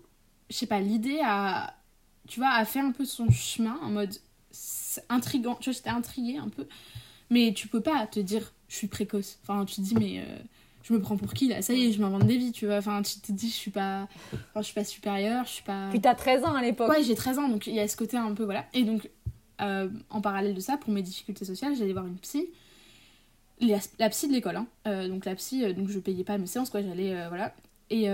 je 0.49 0.55
sais 0.55 0.67
pas 0.67 0.80
l'idée 0.80 1.19
a 1.24 1.76
tu 2.28 2.39
vois 2.39 2.49
a 2.49 2.65
fait 2.65 2.80
un 2.80 2.91
peu 2.91 3.05
son 3.05 3.30
chemin 3.30 3.78
en 3.84 3.91
mode 3.91 4.15
intrigant. 5.09 5.55
Tu 5.55 5.69
vois 5.69 5.78
j'étais 5.78 5.89
intriguée 5.89 6.38
un 6.38 6.49
peu. 6.49 6.65
Mais 7.30 7.53
tu 7.53 7.67
peux 7.67 7.82
pas 7.82 8.07
te 8.07 8.19
dire 8.19 8.53
je 8.67 8.76
suis 8.76 8.88
précoce. 8.88 9.38
Enfin 9.43 9.65
tu 9.65 9.76
te 9.76 9.82
dis 9.82 9.95
mais 9.95 10.19
euh, 10.19 10.39
je 10.84 10.94
me 10.94 11.00
prends 11.00 11.18
pour 11.18 11.34
qui 11.34 11.48
là? 11.48 11.62
Ça 11.62 11.74
y 11.74 11.88
est, 11.88 11.92
je 11.92 12.02
m'invente 12.02 12.26
des 12.26 12.38
vies, 12.38 12.52
tu 12.52 12.66
vois. 12.66 12.78
Enfin, 12.78 13.02
tu 13.02 13.20
te 13.20 13.32
dis, 13.32 13.50
je 13.50 13.54
suis 13.54 13.72
pas, 13.72 14.08
enfin, 14.34 14.62
je 14.62 14.64
suis 14.64 14.74
pas 14.74 14.84
supérieure, 14.84 15.46
je 15.46 15.52
suis 15.52 15.64
pas. 15.64 15.90
Puis 15.90 16.02
t'as 16.02 16.16
13 16.16 16.44
ans 16.44 16.56
à 16.56 16.62
l'époque. 16.62 16.90
Ouais, 16.90 17.04
j'ai 17.04 17.16
13 17.16 17.40
ans, 17.40 17.50
donc 17.50 17.68
il 17.68 17.76
y 17.76 17.80
a 17.80 17.88
ce 17.88 17.98
côté 17.98 18.18
un 18.18 18.34
peu, 18.34 18.44
voilà. 18.44 18.66
Et 18.74 18.84
donc, 18.84 19.10
euh, 19.62 19.90
en 20.10 20.22
parallèle 20.22 20.54
de 20.54 20.60
ça, 20.60 20.78
pour 20.78 20.92
mes 20.92 21.02
difficultés 21.02 21.46
sociales, 21.46 21.76
j'allais 21.76 21.94
voir 21.94 22.08
une 22.08 22.18
psy. 22.18 22.50
La, 23.60 24.10
psy 24.10 24.28
de 24.28 24.34
l'école, 24.34 24.56
hein. 24.56 24.68
Euh, 24.88 25.08
donc 25.08 25.26
la 25.26 25.36
psy, 25.36 25.64
euh, 25.64 25.74
donc 25.74 25.88
je 25.90 26.00
payais 26.00 26.24
pas 26.24 26.38
mes 26.38 26.48
séances, 26.48 26.70
quoi. 26.70 26.82
J'allais, 26.82 27.28
voilà. 27.28 27.54
Et. 27.90 28.08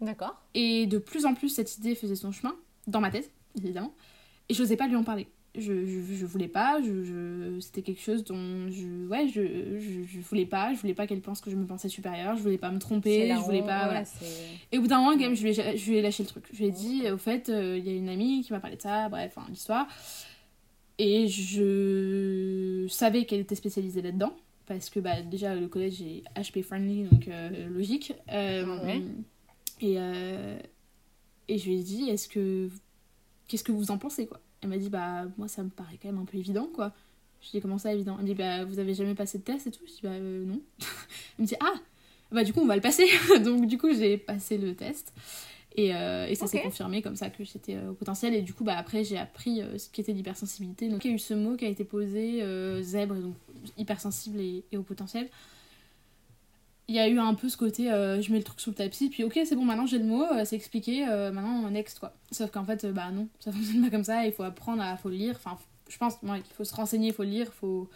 D'accord. 0.00 0.40
Et 0.54 0.86
de 0.86 0.98
plus 0.98 1.26
en 1.26 1.34
plus, 1.34 1.48
cette 1.48 1.76
idée 1.78 1.94
faisait 1.94 2.14
son 2.16 2.32
chemin, 2.32 2.54
dans 2.86 3.00
ma 3.00 3.10
tête, 3.10 3.30
évidemment. 3.56 3.92
Et 4.48 4.54
je 4.54 4.62
n'osais 4.62 4.76
pas 4.76 4.86
lui 4.86 4.96
en 4.96 5.04
parler 5.04 5.28
je, 5.60 5.86
je, 5.86 6.14
je, 6.14 6.26
voulais 6.26 6.48
pas, 6.48 6.80
je, 6.82 7.04
je 7.04 7.60
c'était 7.60 7.82
quelque 7.82 8.00
chose 8.00 8.24
dont 8.24 8.68
je, 8.68 9.06
ouais, 9.08 9.28
je, 9.28 9.78
je, 9.78 10.20
voulais 10.20 10.46
pas, 10.46 10.72
je 10.74 10.80
voulais 10.80 10.94
pas 10.94 11.06
qu'elle 11.06 11.20
pense 11.20 11.40
que 11.40 11.50
je 11.50 11.56
me 11.56 11.66
pensais 11.66 11.88
supérieure, 11.88 12.36
je 12.36 12.42
voulais 12.42 12.58
pas 12.58 12.70
me 12.70 12.78
tromper, 12.78 13.28
je 13.28 13.40
voulais 13.40 13.62
pas. 13.62 13.84
voilà. 13.84 14.04
Et 14.72 14.78
au 14.78 14.82
bout 14.82 14.86
d'un 14.86 14.98
moment, 15.00 15.12
je 15.34 15.42
lui, 15.42 15.60
ai, 15.60 15.76
je 15.76 15.90
lui 15.90 15.98
ai 15.98 16.02
lâché 16.02 16.22
le 16.22 16.28
truc. 16.28 16.44
Je 16.52 16.58
lui 16.58 16.66
ai 16.66 16.70
dit, 16.70 17.10
au 17.10 17.18
fait, 17.18 17.48
euh, 17.48 17.76
il 17.78 17.86
y 17.86 17.90
a 17.90 17.92
une 17.92 18.08
amie 18.08 18.42
qui 18.42 18.52
m'a 18.52 18.60
parlé 18.60 18.76
de 18.76 18.82
ça, 18.82 19.08
bref, 19.08 19.32
enfin, 19.36 19.46
l'histoire. 19.50 19.86
Et 20.98 21.28
je 21.28 22.86
savais 22.88 23.24
qu'elle 23.24 23.40
était 23.40 23.54
spécialisée 23.54 24.02
là-dedans, 24.02 24.34
parce 24.66 24.90
que 24.90 25.00
bah, 25.00 25.22
déjà 25.22 25.54
le 25.54 25.68
collège 25.68 26.02
est 26.02 26.22
HP 26.36 26.62
friendly, 26.62 27.04
donc 27.04 27.28
euh, 27.28 27.68
logique. 27.68 28.12
Euh, 28.32 28.98
et, 29.80 29.94
et 31.48 31.58
je 31.58 31.64
lui 31.66 31.80
ai 31.80 31.82
dit, 31.82 32.08
est-ce 32.10 32.28
que. 32.28 32.68
Qu'est-ce 33.46 33.64
que 33.64 33.72
vous 33.72 33.90
en 33.90 33.96
pensez, 33.96 34.26
quoi? 34.26 34.40
Elle 34.60 34.68
m'a 34.68 34.78
dit, 34.78 34.88
bah, 34.88 35.24
moi, 35.36 35.48
ça 35.48 35.62
me 35.62 35.70
paraît 35.70 35.98
quand 36.00 36.08
même 36.08 36.20
un 36.20 36.24
peu 36.24 36.36
évident, 36.36 36.68
quoi. 36.72 36.92
Je 37.40 37.50
dis, 37.50 37.60
comment 37.60 37.78
ça, 37.78 37.92
évident? 37.92 38.16
Elle 38.18 38.24
me 38.24 38.28
dit, 38.28 38.34
bah, 38.34 38.64
vous 38.64 38.78
avez 38.78 38.94
jamais 38.94 39.14
passé 39.14 39.38
de 39.38 39.44
test 39.44 39.66
et 39.66 39.70
tout? 39.70 39.84
Je 39.86 39.92
dis, 39.92 40.00
bah, 40.02 40.10
euh, 40.10 40.44
non. 40.44 40.60
elle 41.38 41.42
me 41.42 41.46
dit, 41.46 41.54
ah, 41.60 41.74
bah, 42.32 42.44
du 42.44 42.52
coup, 42.52 42.60
on 42.60 42.66
va 42.66 42.74
le 42.74 42.82
passer. 42.82 43.06
Donc, 43.44 43.66
du 43.66 43.78
coup, 43.78 43.92
j'ai 43.92 44.18
passé 44.18 44.58
le 44.58 44.74
test. 44.74 45.12
Et, 45.76 45.94
euh, 45.94 46.26
et 46.26 46.34
ça 46.34 46.48
s'est 46.48 46.60
confirmé 46.60 47.02
comme 47.02 47.14
ça 47.14 47.30
que 47.30 47.44
j'étais 47.44 47.76
euh, 47.76 47.90
au 47.90 47.94
potentiel. 47.94 48.34
Et 48.34 48.42
du 48.42 48.52
coup, 48.52 48.64
bah, 48.64 48.76
après, 48.76 49.04
j'ai 49.04 49.16
appris 49.16 49.62
ce 49.78 49.88
qu'était 49.88 50.12
l'hypersensibilité. 50.12 50.88
Donc, 50.88 51.04
il 51.04 51.08
y 51.08 51.12
a 51.12 51.14
eu 51.14 51.20
ce 51.20 51.34
mot 51.34 51.56
qui 51.56 51.64
a 51.64 51.68
été 51.68 51.84
posé, 51.84 52.42
zèbre, 52.82 53.14
donc 53.14 53.36
hypersensible 53.76 54.40
et, 54.40 54.64
et 54.72 54.76
au 54.76 54.82
potentiel 54.82 55.28
il 56.88 56.94
y 56.94 56.98
a 56.98 57.08
eu 57.08 57.18
un 57.18 57.34
peu 57.34 57.48
ce 57.48 57.56
côté 57.56 57.92
euh, 57.92 58.20
je 58.22 58.32
mets 58.32 58.38
le 58.38 58.44
truc 58.44 58.60
sous 58.60 58.70
le 58.70 58.76
tapis 58.76 59.10
puis 59.10 59.22
ok 59.22 59.38
c'est 59.44 59.54
bon 59.54 59.64
maintenant 59.64 59.86
j'ai 59.86 59.98
le 59.98 60.06
mot 60.06 60.24
euh, 60.24 60.44
c'est 60.44 60.56
expliqué 60.56 61.06
euh, 61.06 61.30
maintenant 61.30 61.68
next 61.70 61.98
quoi. 61.98 62.14
Sauf 62.32 62.50
qu'en 62.50 62.64
fait 62.64 62.86
bah 62.86 63.10
non 63.12 63.28
ça 63.40 63.52
fonctionne 63.52 63.82
pas 63.82 63.90
comme 63.90 64.04
ça 64.04 64.24
il 64.24 64.32
faut 64.32 64.42
apprendre 64.42 64.82
à 64.82 64.96
faut 64.96 65.10
lire 65.10 65.34
enfin 65.36 65.58
je 65.88 65.98
pense 65.98 66.16
qu'il 66.16 66.54
faut 66.56 66.64
se 66.64 66.74
renseigner 66.74 67.08
il 67.08 67.14
faut 67.14 67.24
lire 67.24 67.52
faut 67.52 67.90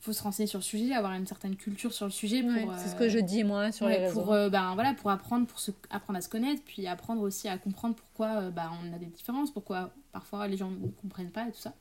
faut 0.00 0.12
se 0.12 0.22
renseigner 0.22 0.46
sur 0.46 0.58
le 0.58 0.64
sujet 0.64 0.94
avoir 0.94 1.12
une 1.12 1.26
certaine 1.26 1.54
culture 1.54 1.92
sur 1.92 2.06
le 2.06 2.10
sujet 2.10 2.42
pour 2.42 2.72
c'est 2.78 2.88
ce 2.88 2.96
que 2.96 3.08
je 3.10 3.18
dis 3.18 3.44
moi 3.44 3.72
sur 3.72 3.88
les 3.88 3.96
réseaux. 3.96 4.22
pour 4.22 4.32
ben 4.32 4.72
voilà 4.74 4.94
pour 4.94 5.10
apprendre 5.10 5.46
pour 5.46 5.60
se 5.60 5.70
apprendre 5.90 6.18
à 6.18 6.22
se 6.22 6.28
connaître 6.28 6.62
puis 6.64 6.86
apprendre 6.86 7.20
aussi 7.20 7.48
à 7.48 7.58
comprendre 7.58 7.94
pourquoi 7.94 8.50
bah, 8.50 8.70
on 8.82 8.94
a 8.94 8.98
des 8.98 9.06
différences 9.06 9.52
pourquoi 9.52 9.90
parfois 10.12 10.48
les 10.48 10.56
gens 10.56 10.70
ne 10.70 10.88
comprennent 11.02 11.30
pas 11.30 11.46
et 11.46 11.52
tout 11.52 11.60
ça. 11.60 11.74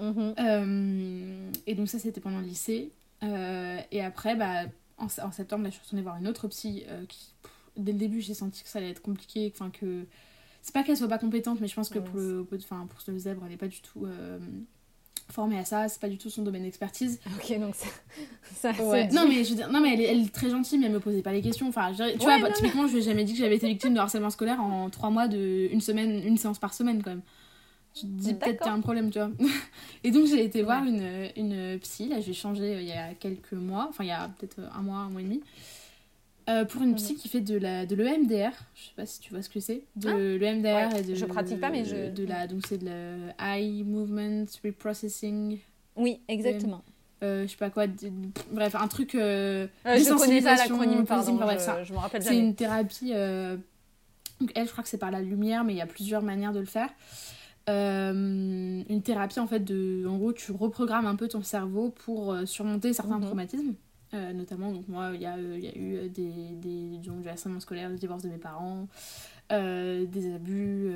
Mm-hmm. 0.00 1.52
et 1.66 1.74
donc 1.74 1.88
ça 1.88 1.98
c'était 1.98 2.20
pendant 2.20 2.40
le 2.40 2.46
lycée. 2.46 2.90
Et 3.22 4.02
après 4.02 4.34
bah 4.34 4.64
en, 5.02 5.32
septembre, 5.32 5.64
là, 5.64 5.70
je 5.70 5.74
suis 5.74 5.82
retournée 5.82 6.02
voir 6.02 6.16
une 6.16 6.28
autre 6.28 6.48
psy 6.48 6.84
euh, 6.88 7.04
qui, 7.06 7.34
dès 7.76 7.92
le 7.92 7.98
début, 7.98 8.20
j'ai 8.20 8.34
senti 8.34 8.62
que 8.62 8.68
ça 8.68 8.78
allait 8.78 8.90
être 8.90 9.02
compliqué. 9.02 9.52
Enfin, 9.54 9.70
que. 9.70 10.06
C'est 10.62 10.72
pas 10.72 10.84
qu'elle 10.84 10.96
soit 10.96 11.08
pas 11.08 11.18
compétente, 11.18 11.60
mais 11.60 11.66
je 11.66 11.74
pense 11.74 11.88
que 11.88 11.98
Ouais, 11.98 12.04
pour, 12.04 12.20
le, 12.20 12.46
enfin, 12.54 12.86
pour 12.88 13.00
le 13.08 13.18
zèbre, 13.18 13.42
elle 13.44 13.52
est 13.52 13.56
pas 13.56 13.66
du 13.66 13.80
tout 13.80 14.06
euh, 14.06 14.38
formée 15.28 15.58
à 15.58 15.64
ça. 15.64 15.88
C'est 15.88 16.00
pas 16.00 16.08
du 16.08 16.18
tout 16.18 16.30
son 16.30 16.42
domaine 16.42 16.62
d'expertise. 16.62 17.18
Ok, 17.36 17.58
donc 17.58 17.74
ça. 17.74 17.88
Ouais. 18.80 19.08
Non 19.08 19.26
mais 19.28 19.42
je 19.42 19.50
veux 19.50 19.56
dire, 19.56 19.72
non 19.72 19.80
mais 19.80 19.94
elle 19.94 20.00
est, 20.00 20.04
elle 20.04 20.20
est 20.20 20.32
très 20.32 20.48
gentille 20.48 20.78
mais 20.78 20.86
elle 20.86 20.92
me 20.92 21.00
posait 21.00 21.22
pas 21.22 21.32
les 21.32 21.42
questions. 21.42 21.68
Enfin, 21.68 21.92
je 21.92 22.16
tu 22.16 22.24
Ouais, 22.24 22.38
vois, 22.38 22.48
non, 22.48 22.54
typiquement, 22.54 22.86
je 22.86 22.92
lui 22.92 22.98
ai 23.00 23.02
jamais 23.02 23.24
dit 23.24 23.32
que 23.32 23.40
j'avais 23.40 23.56
été 23.56 23.66
victime 23.66 23.94
de 23.94 23.98
harcèlement 23.98 24.30
scolaire 24.30 24.60
en 24.60 24.88
trois 24.88 25.10
mois 25.10 25.26
de 25.26 25.68
une 25.72 25.80
semaine, 25.80 26.22
une 26.24 26.36
séance 26.36 26.60
par 26.60 26.72
semaine 26.72 27.02
quand 27.02 27.10
même. 27.10 27.22
Je 27.94 28.00
te 28.02 28.06
dis 28.06 28.34
peut-être 28.34 28.58
qu'il 28.58 28.66
y 28.66 28.70
a 28.70 28.72
un 28.74 28.80
problème, 28.80 29.10
tu 29.10 29.18
vois. 29.18 29.30
Et 30.04 30.10
donc 30.10 30.26
j'ai 30.26 30.44
été 30.44 30.62
voir 30.62 30.82
Ouais. 30.82 30.88
une, 31.36 31.52
une 31.52 31.78
psy, 31.80 32.08
là 32.08 32.20
j'ai 32.20 32.32
changé 32.32 32.74
euh, 32.76 32.80
il 32.80 32.88
y 32.88 32.92
a 32.92 33.12
quelques 33.14 33.52
mois, 33.52 33.86
enfin 33.90 34.04
il 34.04 34.08
y 34.08 34.12
a 34.12 34.28
peut-être 34.38 34.58
euh, 34.60 34.68
un 34.74 34.82
mois, 34.82 34.98
un 34.98 35.10
mois 35.10 35.20
et 35.20 35.24
demi, 35.24 35.40
euh, 36.48 36.64
pour 36.64 36.82
une 36.82 36.94
psy 36.96 37.14
qui 37.16 37.28
fait 37.28 37.40
de 37.42 37.56
la 37.58 37.84
de 37.86 37.94
l'EMDR. 37.94 38.50
Je 38.74 38.84
sais 38.84 38.92
pas 38.96 39.06
si 39.06 39.20
tu 39.20 39.30
vois 39.32 39.42
ce 39.42 39.48
que 39.50 39.60
c'est. 39.60 39.82
De 39.96 40.08
Ah. 40.08 40.38
l'EMDR 40.38 40.92
Ouais, 40.94 41.00
et 41.00 41.02
de 41.02 41.14
je 41.14 41.24
pratique 41.26 41.60
pas, 41.60 41.70
mais 41.70 41.84
je- 41.84 42.10
de 42.10 42.24
la 42.26 42.46
donc 42.46 42.66
c'est 42.66 42.78
de 42.78 42.86
la 43.38 43.56
eye 43.58 43.84
movement 43.84 44.46
reprocessing. 44.64 45.58
Oui, 45.94 46.20
exactement. 46.28 46.82
euh, 47.22 47.42
je 47.44 47.50
sais 47.50 47.56
pas 47.58 47.70
quoi, 47.70 47.86
de- 47.86 48.10
bref, 48.50 48.74
un 48.74 48.88
truc 48.88 49.14
euh, 49.14 49.66
je 49.84 50.16
connais 50.16 50.40
pas 50.40 50.56
l'acronyme, 50.56 51.04
pardon. 51.04 51.38
je, 51.84 51.92
me 51.92 51.98
rappelle 51.98 52.22
C'est 52.22 52.38
une 52.38 52.54
thérapie. 52.54 53.12
Donc, 54.40 54.50
elle, 54.56 54.66
je 54.66 54.72
crois 54.72 54.82
que 54.82 54.88
c'est 54.88 54.98
par 54.98 55.10
la 55.12 55.20
lumière, 55.20 55.62
mais 55.62 55.72
il 55.74 55.76
y 55.76 55.82
a 55.82 55.86
plusieurs 55.86 56.22
manières 56.22 56.52
de 56.52 56.58
le 56.58 56.66
faire. 56.66 56.88
Euh, 57.68 58.82
une 58.88 59.02
thérapie, 59.02 59.40
en 59.40 59.46
fait, 59.46 59.60
de. 59.60 60.04
En 60.06 60.16
gros, 60.18 60.32
tu 60.32 60.52
reprogrammes 60.52 61.06
un 61.06 61.16
peu 61.16 61.28
ton 61.28 61.42
cerveau 61.42 61.90
pour 61.90 62.32
euh, 62.32 62.44
surmonter 62.46 62.92
certains 62.92 63.18
Mhm. 63.18 63.26
traumatismes. 63.26 63.74
Euh, 64.14 64.32
notamment, 64.34 64.72
donc 64.72 64.88
moi, 64.88 65.12
il 65.14 65.22
y, 65.22 65.26
a, 65.26 65.36
euh, 65.36 65.54
il 65.56 65.64
y 65.64 65.68
a 65.68 65.74
eu 65.74 66.08
des, 66.10 66.28
des, 66.56 66.98
donc, 66.98 67.22
du 67.22 67.28
harcèlement 67.28 67.60
scolaire, 67.60 67.88
le 67.88 67.96
divorce 67.96 68.22
de 68.22 68.28
mes 68.28 68.36
parents, 68.38 68.86
des 69.50 70.34
abus, 70.34 70.92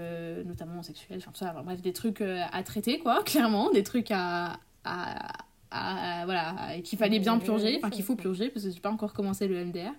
notamment 0.46 0.82
sexuels, 0.82 1.18
enfin 1.18 1.30
tout 1.30 1.38
ça, 1.38 1.50
enfin, 1.54 1.62
bref, 1.62 1.82
des 1.82 1.92
trucs 1.92 2.20
à 2.22 2.62
traiter, 2.62 2.98
quoi, 2.98 3.22
clairement, 3.24 3.70
des 3.70 3.82
trucs 3.82 4.10
à. 4.10 4.58
à, 4.84 5.32
à- 5.70 6.24
voilà, 6.24 6.78
qu'il 6.84 6.98
fallait 6.98 7.18
bien 7.18 7.38
purger, 7.38 7.76
enfin 7.78 7.90
qu'il 7.90 8.04
faut 8.04 8.16
purger, 8.16 8.48
parce 8.50 8.64
que 8.64 8.70
j'ai 8.70 8.80
pas 8.80 8.90
encore 8.90 9.12
commencé 9.12 9.46
le 9.46 9.56
MDR. 9.64 9.92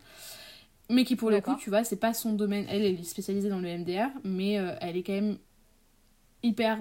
Mais 0.90 1.04
qui, 1.04 1.16
pour 1.16 1.30
le 1.30 1.42
coup, 1.42 1.56
tu 1.60 1.70
vois, 1.70 1.84
c'est 1.84 1.98
pas 2.00 2.14
son 2.14 2.34
domaine. 2.34 2.66
Elle, 2.70 2.84
elle 2.84 3.00
est 3.00 3.04
spécialisée 3.04 3.50
dans 3.50 3.60
le 3.60 3.68
MDR, 3.68 4.10
mais 4.24 4.54
elle 4.54 4.96
est 4.98 5.04
quand 5.04 5.14
même 5.14 5.38
hyper 6.44 6.80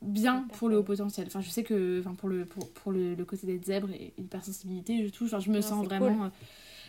bien 0.00 0.48
pour 0.58 0.68
le 0.68 0.78
haut 0.78 0.82
potentiel. 0.82 1.26
Enfin, 1.28 1.40
je 1.40 1.48
sais 1.48 1.62
que 1.62 2.00
enfin, 2.00 2.14
pour, 2.14 2.28
le, 2.28 2.44
pour, 2.44 2.68
pour 2.72 2.92
le, 2.92 3.14
le 3.14 3.24
côté 3.24 3.46
d'être 3.46 3.64
zèbre 3.64 3.90
et 3.90 4.12
hypersensibilité, 4.18 5.04
je, 5.04 5.10
touche, 5.10 5.32
enfin, 5.32 5.40
je 5.40 5.50
me 5.50 5.60
sens 5.60 5.84
vraiment. 5.84 6.24
euh, 6.24 6.28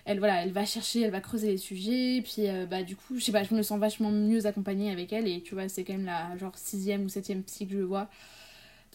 elle, 0.05 0.19
voilà, 0.19 0.43
elle 0.43 0.51
va 0.51 0.65
chercher, 0.65 1.01
elle 1.01 1.11
va 1.11 1.21
creuser 1.21 1.51
les 1.51 1.57
sujets, 1.57 2.21
puis 2.23 2.49
euh, 2.49 2.65
bah, 2.65 2.83
du 2.83 2.95
coup, 2.95 3.17
je 3.17 3.23
sais 3.23 3.31
pas, 3.31 3.43
je 3.43 3.53
me 3.53 3.61
sens 3.61 3.79
vachement 3.79 4.11
mieux 4.11 4.45
accompagnée 4.45 4.91
avec 4.91 5.13
elle, 5.13 5.27
et 5.27 5.41
tu 5.41 5.53
vois, 5.53 5.69
c'est 5.69 5.83
quand 5.83 5.93
même 5.93 6.05
la 6.05 6.35
genre 6.37 6.57
sixième 6.57 7.05
ou 7.05 7.09
septième 7.09 7.43
psy 7.43 7.67
que 7.67 7.73
je 7.73 7.81
vois. 7.83 8.09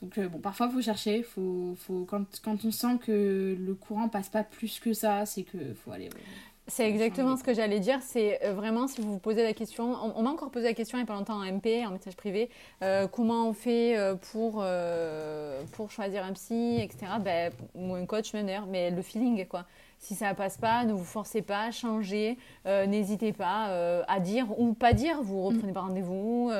Donc, 0.03 0.19
euh, 0.19 0.29
bon, 0.29 0.39
parfois, 0.39 0.69
faut 0.69 0.83
chercher, 0.83 1.23
faut, 1.23 1.75
faut, 1.79 2.05
quand, 2.05 2.25
quand 2.43 2.65
on 2.65 2.71
sent 2.71 2.99
que 3.05 3.57
le 3.59 3.75
courant 3.75 4.09
passe 4.09 4.29
pas 4.29 4.45
plus 4.45 4.81
que 4.81 4.93
ça, 4.93 5.27
c'est 5.27 5.45
que 5.45 5.75
faut 5.75 5.93
aller. 5.93 6.07
ouais. 6.09 6.27
C'est 6.71 6.87
exactement 6.87 7.39
ce 7.39 7.43
que 7.43 7.55
j'allais 7.55 7.81
dire. 7.81 7.99
C'est 8.03 8.45
euh, 8.45 8.53
vraiment 8.53 8.87
si 8.89 9.01
vous 9.01 9.13
vous 9.13 9.19
posez 9.19 9.43
la 9.43 9.55
question. 9.55 9.95
On, 10.05 10.13
on 10.17 10.23
m'a 10.23 10.31
encore 10.31 10.51
posé 10.51 10.67
la 10.67 10.75
question 10.75 10.99
il 10.99 11.01
n'y 11.01 11.05
a 11.05 11.07
pas 11.07 11.15
longtemps 11.15 11.37
en 11.41 11.45
MP, 11.51 11.83
en 11.87 11.93
message 11.93 12.15
privé. 12.15 12.51
euh, 12.83 13.07
comment 13.09 13.49
on 13.49 13.55
fait 13.55 13.97
euh, 13.97 14.15
pour, 14.33 14.61
euh, 14.61 15.63
pour 15.73 15.91
choisir 15.91 16.23
un 16.25 16.35
psy, 16.35 16.77
etc. 16.79 17.07
Ben, 17.21 17.53
ou 17.75 17.95
un 17.95 18.05
coach 18.05 18.35
même 18.35 18.45
d'ailleurs, 18.47 18.67
mais 18.67 18.91
le 18.91 19.01
feeling 19.01 19.47
quoi. 19.47 19.65
Si 19.99 20.15
ça 20.15 20.35
passe 20.35 20.59
pas, 20.59 20.85
ne 20.85 20.93
vous 20.93 21.05
forcez 21.05 21.41
pas, 21.43 21.71
changez, 21.73 22.37
euh, 22.67 22.87
n'hésitez 22.87 23.33
pas 23.33 24.05
à 24.07 24.21
dire 24.21 24.47
ou 24.61 24.75
pas 24.75 24.93
dire. 24.93 25.23
Vous 25.23 25.43
reprenez 25.43 25.73
pas 25.73 25.81
rendez-vous. 25.81 26.53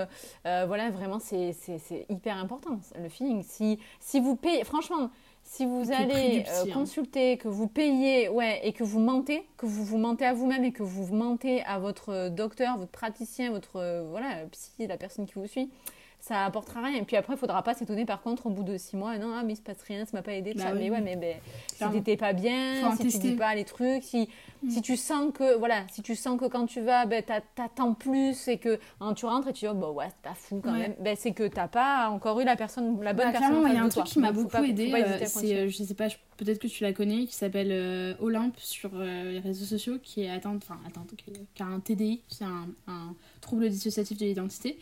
voilà, 0.45 0.91
vraiment 0.91 1.19
c'est 1.21 1.55
hyper 2.09 2.37
important 2.39 2.81
le 3.01 3.11
feeling. 3.11 3.43
Si 3.43 3.79
si 4.01 4.21
vous 4.21 4.37
payez, 4.37 4.65
franchement. 4.65 5.11
Si 5.51 5.65
vous 5.65 5.91
allez 5.93 6.43
psy, 6.43 6.51
euh, 6.51 6.65
hein. 6.65 6.75
consulter, 6.75 7.39
que 7.39 7.49
vous 7.49 7.69
payez, 7.69 8.29
ouais, 8.29 8.61
et 8.65 8.75
que 8.75 8.85
vous 8.85 9.01
mentez, 9.01 9.49
que 9.57 9.65
vous 9.65 9.83
vous 9.83 9.97
mentez 9.97 10.27
à 10.27 10.35
vous-même 10.35 10.63
et 10.63 10.73
que 10.73 10.83
vous 10.83 11.13
mentez 11.13 11.63
à 11.63 11.79
votre 11.79 12.11
euh, 12.11 12.29
docteur, 12.29 12.77
votre 12.77 12.93
praticien, 12.93 13.51
votre 13.51 13.77
euh, 13.77 14.05
voilà 14.11 14.45
psy, 14.53 14.87
la 14.87 14.99
personne 14.99 15.25
qui 15.25 15.33
vous 15.37 15.47
suit, 15.47 15.71
ça 16.29 16.45
apportera 16.45 16.83
rien. 16.83 16.99
Et 16.99 17.03
puis 17.03 17.17
après, 17.17 17.35
il 17.35 17.39
faudra 17.39 17.63
pas 17.63 17.75
s'étonner 17.75 18.05
par 18.05 18.21
contre 18.23 18.47
au 18.47 18.51
bout 18.51 18.63
de 18.63 18.77
six 18.77 18.97
mois, 18.97 19.17
non, 19.19 19.33
ah, 19.35 19.43
mais 19.45 19.55
il 19.55 19.57
se 19.57 19.63
passe 19.63 19.83
rien, 19.83 20.05
ça 20.05 20.11
m'a 20.17 20.23
pas 20.23 20.33
aidé. 20.33 20.53
Bah 20.55 20.65
ça. 20.65 20.73
oui. 20.73 20.79
Mais 20.85 20.91
ouais, 20.91 21.01
mais 21.01 21.17
ben, 21.17 21.37
si 21.69 21.85
t'étais 21.91 22.17
pas 22.17 22.33
bien, 22.33 22.95
si 22.97 23.09
tu 23.09 23.19
dis 23.19 23.33
pas 23.37 23.55
les 23.55 23.65
trucs, 23.65 24.03
si, 24.03 24.29
Mm. 24.63 24.71
si 24.71 24.83
tu 24.83 24.97
sens 24.97 25.33
que 25.33 25.57
voilà, 25.57 25.83
si 25.93 26.03
tu 26.03 26.17
sens 26.17 26.39
que 26.39 26.47
quand 26.47 26.67
tu 26.67 26.81
vas, 26.81 27.07
ben 27.07 27.23
t'a- 27.23 27.41
t'attends 27.55 27.95
plus 27.95 28.49
et 28.49 28.59
que 28.59 28.81
hein, 29.01 29.15
tu 29.15 29.25
rentres 29.25 29.47
et 29.49 29.53
tu 29.53 29.67
dis 29.67 29.71
oh, 29.71 29.75
bah 29.75 29.91
ouais 29.91 30.07
c'est 30.09 30.29
pas 30.29 30.35
fou 30.35 30.61
quand 30.63 30.73
Ouais. 30.73 30.79
même, 30.81 30.95
ben 30.99 31.15
c'est 31.17 31.31
que 31.33 31.47
t'as 31.47 31.69
pas 31.69 32.09
encore 32.11 32.41
eu 32.41 32.45
la 32.45 32.57
personne, 32.57 33.01
la 33.03 33.13
bonne 33.13 33.27
Bah, 33.33 33.39
personne. 33.39 33.65
il 33.69 33.75
y 33.75 33.77
a 33.77 33.83
un 33.85 33.89
truc 33.89 34.05
qui 34.07 34.19
m'a 34.19 34.33
beaucoup 34.33 34.57
aidé. 34.65 34.93
euh, 34.93 35.19
c'est, 35.27 35.55
euh, 35.55 35.69
je 35.69 35.83
sais 35.85 35.95
pas, 35.95 36.09
je- 36.09 36.17
peut-être 36.39 36.59
que 36.59 36.67
tu 36.69 36.83
la 36.85 36.93
connais, 36.95 37.27
qui 37.27 37.35
s'appelle 37.35 37.69
euh, 37.71 38.15
Olympe 38.21 38.57
sur 38.59 38.91
euh, 38.95 39.33
les 39.33 39.41
réseaux 39.41 39.67
sociaux, 39.67 39.99
qui 40.03 40.23
est 40.23 40.31
atteinte, 40.31 40.63
enfin 40.65 40.81
atteinte, 40.87 41.13
qui, 41.17 41.31
qui 41.55 41.63
a 41.63 41.67
un 41.67 41.81
TDI, 41.81 42.23
c'est 42.29 42.45
un, 42.45 42.69
un 42.87 43.15
trouble 43.43 43.69
dissociatif 43.69 44.17
de 44.17 44.25
l'identité, 44.25 44.79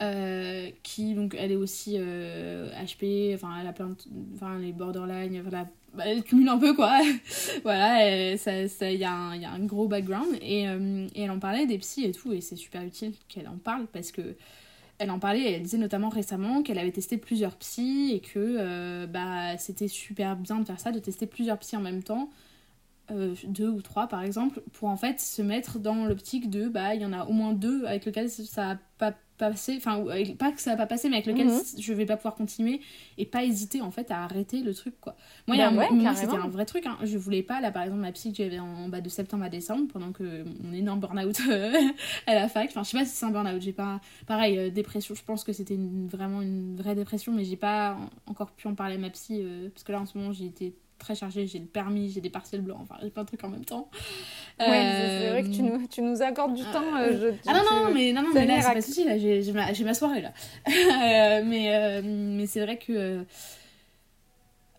euh, 0.00 0.70
qui 0.84 1.14
donc 1.14 1.34
elle 1.38 1.52
est 1.52 1.56
aussi 1.56 1.96
HP, 1.96 3.32
enfin 3.34 3.56
elle 3.60 3.66
a 3.66 3.72
plein 3.72 3.94
enfin 4.34 4.58
les 4.58 4.72
borderline, 4.72 5.40
enfin, 5.40 5.50
la- 5.50 5.68
bah, 5.94 6.04
elle 6.06 6.22
cumule 6.22 6.48
un 6.48 6.58
peu 6.58 6.74
quoi. 6.74 7.00
voilà, 7.64 8.30
et 8.32 8.36
ça, 8.38 8.66
ça, 8.68 8.90
il 8.90 8.98
y, 9.00 9.04
a 9.04 9.12
un- 9.12 9.34
il 9.34 9.42
y 9.42 9.44
a 9.44 9.50
un 9.50 9.60
gros 9.64 9.88
background. 9.88 10.38
Et, 10.40 10.62
et 10.62 11.22
elle 11.22 11.30
en 11.30 11.38
parlait 11.38 11.66
des 11.66 11.76
psys 11.78 12.04
et 12.06 12.12
tout, 12.12 12.32
et 12.32 12.40
c'est 12.40 12.56
super 12.56 12.82
utile 12.82 13.12
qu'elle 13.28 13.46
en 13.48 13.58
parle 13.58 13.86
parce 13.92 14.10
que 14.10 14.22
elle 14.98 15.10
en 15.10 15.18
parlait 15.18 15.52
elle 15.52 15.62
disait 15.62 15.78
notamment 15.78 16.08
récemment 16.08 16.62
qu'elle 16.62 16.78
avait 16.78 16.92
testé 16.92 17.16
plusieurs 17.18 17.56
psys 17.56 18.12
et 18.12 18.20
que 18.20 18.38
euh, 18.38 19.06
bah, 19.06 19.56
c'était 19.58 19.88
super 19.88 20.36
bien 20.36 20.58
de 20.60 20.64
faire 20.64 20.80
ça, 20.80 20.92
de 20.92 20.98
tester 20.98 21.26
plusieurs 21.26 21.58
psys 21.58 21.76
en 21.76 21.80
même 21.80 22.02
temps, 22.02 22.30
euh, 23.10 23.34
deux 23.44 23.68
ou 23.68 23.82
trois 23.82 24.06
par 24.06 24.22
exemple, 24.22 24.62
pour 24.72 24.88
en 24.88 24.96
fait 24.96 25.20
se 25.20 25.42
mettre 25.42 25.78
dans 25.78 26.06
l'optique 26.06 26.50
de 26.50 26.68
bah 26.68 26.94
il 26.94 27.02
y 27.02 27.06
en 27.06 27.12
a 27.12 27.24
au 27.24 27.32
moins 27.32 27.52
deux 27.52 27.84
avec 27.84 28.04
lesquels 28.04 28.30
ça 28.30 28.70
a 28.70 28.76
pas 28.98 29.14
passé, 29.38 29.74
enfin 29.76 30.04
avec- 30.08 30.38
pas 30.38 30.52
que 30.52 30.60
ça 30.60 30.72
a 30.72 30.76
pas 30.76 30.86
passé 30.86 31.08
mais 31.08 31.16
avec 31.16 31.26
lesquels 31.26 31.48
Mhm. 31.48 31.60
je 31.80 31.92
vais 31.92 32.06
pas 32.06 32.16
pouvoir 32.16 32.34
continuer 32.34 32.80
et 33.18 33.26
pas 33.26 33.44
hésiter 33.44 33.80
en 33.80 33.90
fait 33.90 34.10
à 34.10 34.22
arrêter 34.22 34.60
le 34.62 34.72
truc 34.74 34.94
quoi. 35.00 35.16
Moi 35.46 35.56
il 35.56 35.58
y 35.58 35.62
a 35.62 35.70
Bah 35.70 35.86
un 35.90 35.92
moment, 35.94 36.14
c'était 36.14 36.34
un 36.36 36.48
vrai 36.48 36.64
truc, 36.66 36.86
hein. 36.86 36.96
je 37.02 37.18
voulais 37.18 37.42
pas 37.42 37.60
là 37.60 37.72
par 37.72 37.82
exemple 37.82 38.00
ma 38.02 38.12
psy 38.12 38.30
que 38.32 38.38
j'avais 38.38 38.58
en 38.60 38.88
bas 38.88 39.00
de 39.00 39.08
septembre 39.08 39.44
à 39.44 39.48
décembre 39.48 39.88
pendant 39.92 40.12
que 40.12 40.44
mon 40.62 40.72
énorme 40.72 41.00
burn-out 41.00 41.36
à 42.26 42.34
la 42.34 42.48
fac, 42.48 42.68
enfin 42.70 42.82
je 42.84 42.90
sais 42.90 42.98
pas 42.98 43.04
si 43.04 43.14
c'est 43.16 43.26
un 43.26 43.30
burn-out, 43.30 43.60
j'ai 43.60 43.72
pas 43.72 44.00
pareil, 44.26 44.58
euh, 44.58 44.70
dépression, 44.70 45.14
je 45.14 45.22
pense 45.24 45.44
que 45.44 45.52
c'était 45.52 45.74
une- 45.74 46.06
vraiment 46.08 46.40
une 46.42 46.76
vraie 46.76 46.94
dépression, 46.94 47.32
mais 47.32 47.44
j'ai 47.44 47.56
pas 47.56 47.96
en- 48.26 48.30
encore 48.32 48.52
pu 48.52 48.68
en 48.68 48.74
parler 48.74 48.94
à 48.96 48.98
ma 48.98 49.10
psy, 49.10 49.40
euh, 49.42 49.68
parce 49.70 49.82
que 49.84 49.92
là 49.92 50.00
en 50.00 50.06
ce 50.06 50.16
moment 50.16 50.32
j'ai 50.32 50.46
été 50.46 50.74
très 51.02 51.14
chargée, 51.14 51.46
j'ai 51.46 51.58
le 51.58 51.66
permis, 51.66 52.10
j'ai 52.10 52.20
des 52.20 52.30
partiels 52.30 52.62
blancs, 52.62 52.78
enfin 52.82 52.96
j'ai 53.02 53.10
plein 53.10 53.22
de 53.22 53.28
trucs 53.28 53.44
en 53.44 53.48
même 53.50 53.64
temps. 53.64 53.88
Ouais, 54.60 54.66
c'est- 54.68 55.18
c'est 55.20 55.30
vrai 55.30 55.42
que 55.42 55.48
tu 55.54 55.62
nous, 55.62 55.86
tu 55.88 56.02
nous 56.02 56.22
accordes 56.22 56.54
du 56.54 56.62
euh, 56.62 56.72
temps. 56.72 56.96
euh, 56.98 57.18
je- 57.20 57.36
Ah 57.46 57.52
non, 57.54 57.60
tu- 57.68 57.74
non, 57.74 57.94
mais, 57.94 58.12
non, 58.12 58.22
non, 58.22 58.28
mais 58.34 58.46
là, 58.46 58.60
c'est 58.62 58.68
pas 58.68 58.74
de 58.76 58.80
souci, 58.80 59.04
là, 59.04 59.18
j'ai 59.18 59.42
j'ai 59.42 59.52
ma, 59.52 59.72
j'ai 59.72 59.84
ma 59.84 59.94
soirée, 59.94 60.22
là. 60.22 60.32
Euh, 60.66 61.42
mais 61.44 62.02
mais 62.02 62.46
c'est 62.46 62.60
vrai 62.60 62.78
que, 62.78 63.24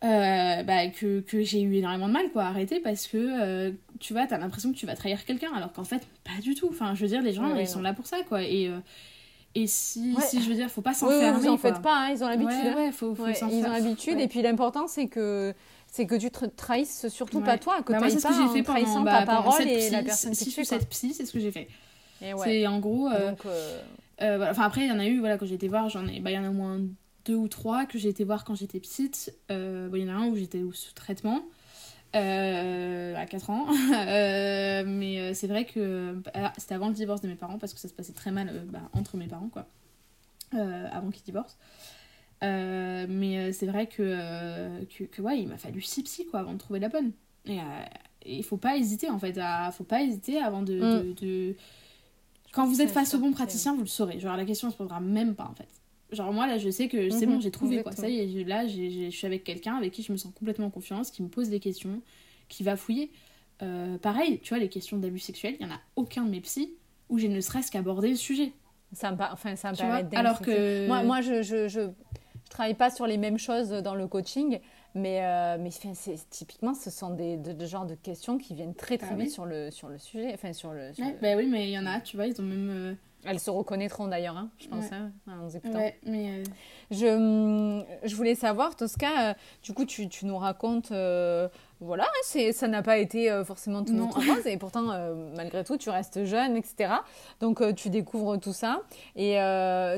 euh, 0.04 0.64
bah, 0.64 0.88
que, 0.88 1.22
que 1.22 1.44
j'ai 1.44 1.62
eu 1.62 1.76
énormément 1.76 2.08
de 2.08 2.14
mal, 2.14 2.30
quoi, 2.32 2.44
à 2.44 2.48
arrêter, 2.48 2.80
parce 2.82 3.08
que, 3.08 3.18
euh, 3.18 3.72
tu 4.00 4.14
vois, 4.14 4.28
t'as 4.28 4.38
l'impression 4.38 4.72
que 4.74 4.78
tu 4.78 4.86
vas 4.86 4.96
trahir 4.96 5.24
quelqu'un, 5.26 5.52
alors 5.56 5.72
qu'en 5.72 5.86
fait, 5.86 6.06
pas 6.26 6.42
du 6.42 6.56
tout. 6.56 6.68
Enfin, 6.70 6.94
je 6.94 7.02
veux 7.02 7.08
dire, 7.08 7.22
les 7.22 7.32
gens, 7.34 7.48
Ouais, 7.48 7.54
ouais, 7.54 7.64
ils 7.64 7.68
sont 7.68 7.82
là 7.82 7.94
pour 7.94 8.06
ça, 8.06 8.18
quoi. 8.28 8.44
Et, 8.44 8.68
euh, 8.68 8.80
et 9.56 9.66
si, 9.68 10.14
Ouais. 10.16 10.22
si, 10.24 10.42
je 10.42 10.50
veux 10.50 10.56
dire, 10.56 10.70
faut 10.70 10.82
pas 10.82 10.94
s'enfermer, 10.94 11.30
oui, 11.38 11.44
vous 11.44 11.48
en 11.48 11.58
quoi. 11.58 11.72
faites 11.72 11.82
pas, 11.82 11.96
hein, 12.08 12.10
ils 12.14 12.24
ont 12.24 12.28
l'habitude. 12.28 12.52
Hein. 12.76 12.92
ils 13.52 13.66
ont 13.66 13.72
l'habitude 13.72 14.20
et 14.20 14.28
puis 14.28 14.42
l'important 14.42 14.88
c'est 14.88 15.08
que 15.08 15.54
c'est 15.96 16.08
que 16.08 16.16
tu 16.16 16.32
te 16.32 16.46
trahisses 16.46 17.08
surtout 17.10 17.38
Ouais. 17.38 17.46
pas 17.46 17.58
toi, 17.60 17.84
que 17.84 17.94
Bah, 17.94 18.00
tu 18.02 18.10
c'est 18.10 18.18
ce 18.20 18.24
pas 18.28 18.30
que 18.30 18.48
fait 18.52 18.64
trahissant 18.64 18.94
pendant, 18.96 19.06
ta 19.06 19.20
bah, 19.20 19.26
pendant 19.28 19.44
parole 19.44 19.60
cette 19.62 19.68
et 19.68 19.90
la 19.92 20.02
personne 20.02 20.32
qui 20.36 20.44
ou 20.50 20.52
suit. 20.52 20.66
quoi. 20.68 20.80
cette 20.80 20.90
psy, 20.90 21.14
c'est 21.14 21.26
ce 21.28 21.32
que 21.34 21.40
j'ai 21.40 21.52
fait. 21.52 21.68
Ouais. 22.22 22.34
C'est 22.44 22.66
en 22.68 22.80
gros, 22.80 23.08
euh, 23.10 23.30
Donc, 23.30 23.46
euh, 23.46 23.80
Euh, 24.22 24.38
voilà. 24.38 24.52
Enfin, 24.52 24.64
après, 24.64 24.82
il 24.82 24.88
y 24.88 24.92
en 24.92 24.98
a 24.98 25.06
eu, 25.06 25.20
voilà, 25.20 25.38
quand 25.38 25.46
j'ai 25.46 25.54
été 25.54 25.68
voir, 25.68 25.90
j'en 25.90 26.08
ai, 26.08 26.20
bah, 26.20 26.32
il 26.32 26.34
y 26.34 26.38
en 26.40 26.46
a 26.46 26.50
au 26.50 26.54
moins 26.54 26.80
deux 27.26 27.36
ou 27.36 27.48
trois 27.48 27.86
que 27.86 28.00
j'ai 28.00 28.10
été 28.10 28.24
voir 28.24 28.44
quand 28.44 28.56
j'étais 28.56 28.80
petite. 28.80 29.32
Il 29.52 29.56
y 29.96 30.04
en 30.06 30.10
a 30.10 30.14
un 30.14 30.28
où 30.30 30.36
j'étais 30.36 30.62
sous 30.74 30.94
traitement, 30.94 31.42
à 32.14 33.26
4 33.30 33.50
ans. 33.52 33.68
Mais 34.88 35.34
c'est 35.36 35.48
vrai 35.48 35.66
que 35.66 36.14
bah, 36.34 36.54
c'était 36.58 36.74
avant 36.76 36.88
le 36.88 36.94
divorce 36.96 37.22
de 37.22 37.28
mes 37.28 37.36
parents, 37.36 37.60
parce 37.60 37.74
que 37.74 37.80
ça 37.80 37.88
se 37.88 37.94
passait 37.94 38.14
très 38.14 38.32
mal 38.32 38.64
bah, 38.68 38.80
entre 38.94 39.16
mes 39.18 39.28
parents, 39.28 39.50
quoi, 39.50 39.68
avant 40.92 41.12
qu'ils 41.12 41.24
divorcent. 41.24 41.56
Euh, 42.44 43.06
mais 43.10 43.38
euh, 43.38 43.52
c'est 43.52 43.66
vrai 43.68 43.88
que, 43.88 44.02
euh, 44.02 44.84
que, 44.86 45.04
que, 45.06 45.22
ouais, 45.22 45.40
il 45.40 45.48
m'a 45.48 45.58
fallu 45.58 45.82
six 45.82 46.04
psys, 46.04 46.26
quoi, 46.26 46.42
avant 46.42 46.54
de 46.54 46.58
trouver 46.58 46.80
la 46.80 46.90
bonne. 46.90 47.12
Et 47.46 47.58
il 48.26 48.44
faut 48.44 48.58
pas 48.58 48.78
hésiter, 48.78 49.10
en 49.10 49.20
fait, 49.20 49.38
à, 49.38 49.72
faut 49.72 49.84
pas 49.84 50.02
hésiter 50.02 50.40
avant 50.40 50.62
de- 50.62 50.74
Mm. 50.74 51.04
de- 51.04 51.14
de 51.26 51.56
quand 52.52 52.66
vous 52.68 52.82
êtes 52.82 52.92
face 52.92 53.14
au 53.16 53.20
bon 53.20 53.32
praticien, 53.32 53.74
vous 53.74 53.82
le 53.82 53.88
saurez. 53.88 54.20
Genre, 54.20 54.38
la 54.38 54.46
question 54.46 54.68
ne 54.68 54.72
se 54.74 54.78
posera 54.78 55.00
même 55.00 55.36
pas, 55.36 55.46
en 55.46 55.56
fait. 55.56 55.68
Genre, 56.12 56.32
moi, 56.32 56.46
là, 56.46 56.58
je 56.60 56.70
sais 56.70 56.88
que 56.88 57.10
c'est 57.10 57.26
Mhm, 57.26 57.34
bon, 57.34 57.40
j'ai 57.40 57.50
trouvé, 57.52 57.82
quoi. 57.82 57.92
Ça 57.94 58.08
y 58.10 58.20
est, 58.20 58.44
là, 58.44 58.68
je 58.68 59.10
suis 59.10 59.26
avec 59.26 59.44
quelqu'un 59.44 59.76
avec 59.76 59.92
qui 59.92 60.04
je 60.04 60.12
me 60.12 60.18
sens 60.18 60.32
complètement 60.34 60.68
en 60.68 60.70
confiance, 60.70 61.10
qui 61.12 61.24
me 61.24 61.28
pose 61.30 61.50
des 61.50 61.60
questions, 61.60 62.02
qui 62.50 62.64
va 62.64 62.76
fouiller. 62.76 63.12
pareil, 64.02 64.40
tu 64.44 64.50
vois, 64.50 64.60
les 64.60 64.68
questions 64.70 64.98
d'abus 64.98 65.20
sexuels, 65.20 65.56
il 65.60 65.66
n'y 65.66 65.72
en 65.72 65.76
a 65.76 65.80
aucun 65.96 66.26
de 66.26 66.30
mes 66.30 66.42
psys 66.42 66.74
où 67.10 67.18
j'ai 67.18 67.30
ne 67.30 67.40
serait-ce 67.42 67.72
qu'abordé 67.72 68.10
le 68.10 68.16
sujet. 68.16 68.52
Ça 68.92 69.12
me, 69.12 69.18
enfin, 69.32 69.56
ça 69.56 69.72
me 69.72 69.78
paraît 69.78 70.06
Alors 70.16 70.42
que. 70.42 70.88
Moi, 70.88 71.02
moi 71.04 71.22
je, 71.22 71.42
je, 71.42 71.68
je, 71.68 71.80
je, 71.80 71.90
travaille 72.54 72.76
pas 72.76 72.90
sur 72.90 73.08
les 73.08 73.18
mêmes 73.18 73.40
choses 73.40 73.70
dans 73.70 73.96
le 73.96 74.08
coaching, 74.08 74.60
mais, 74.96 75.26
euh, 75.26 75.58
mais 75.60 75.70
typiquement, 76.30 76.74
ce 76.74 76.90
sont 76.90 77.12
des 77.12 77.38
de, 77.38 77.66
genres 77.66 77.86
de 77.86 77.96
questions 77.96 78.38
qui 78.38 78.54
viennent 78.54 78.76
très 78.76 78.98
très 78.98 79.14
ah 79.14 79.16
vite 79.16 79.32
sur, 79.32 79.46
le, 79.46 79.72
sur 79.72 79.90
le 79.90 79.98
sujet. 79.98 80.32
Enfin, 80.34 80.54
sur 80.54 80.72
le, 80.72 80.92
Bah 81.22 81.36
oui, 81.36 81.48
mais 81.48 81.68
il 81.68 81.72
y 81.72 81.80
en 81.80 81.86
a, 81.86 82.00
tu 82.00 82.16
vois, 82.16 82.28
ils 82.28 82.40
ont 82.40 82.46
même. 82.46 82.96
Elles 83.26 83.40
se 83.40 83.50
reconnaîtront 83.50 84.08
d'ailleurs, 84.08 84.38
hein, 84.38 84.50
je 84.60 84.68
pense, 84.68 84.92
hein, 84.92 85.12
en 85.28 85.46
nous 85.46 85.56
écoutant. 85.56 85.78
Ouais, 85.78 85.98
mais 86.04 86.30
euh, 86.30 86.44
je, 86.92 87.08
hum, 87.08 87.86
je 88.04 88.16
voulais 88.16 88.36
savoir, 88.36 88.76
Tosca, 88.76 89.30
euh, 89.30 89.34
du 89.64 89.74
coup, 89.74 89.86
tu, 89.86 90.10
tu 90.10 90.26
nous 90.26 90.38
racontes, 90.38 90.92
euh, 90.92 91.48
voilà, 91.80 92.06
c'est, 92.24 92.52
ça 92.52 92.68
n'a 92.68 92.82
pas 92.82 92.98
été 92.98 93.30
forcément 93.46 93.84
tout 93.84 93.94
notre 93.94 94.18
rose, 94.18 94.46
et 94.46 94.58
pourtant, 94.58 94.94
malgré 95.36 95.64
tout, 95.64 95.78
tu 95.78 95.90
restes 95.90 96.24
jeune, 96.24 96.56
etc. 96.56 96.94
Donc, 97.42 97.62
tu 97.76 97.90
découvres 97.90 98.40
tout 98.40 98.54
ça. 98.54 98.82
Et 99.18 99.38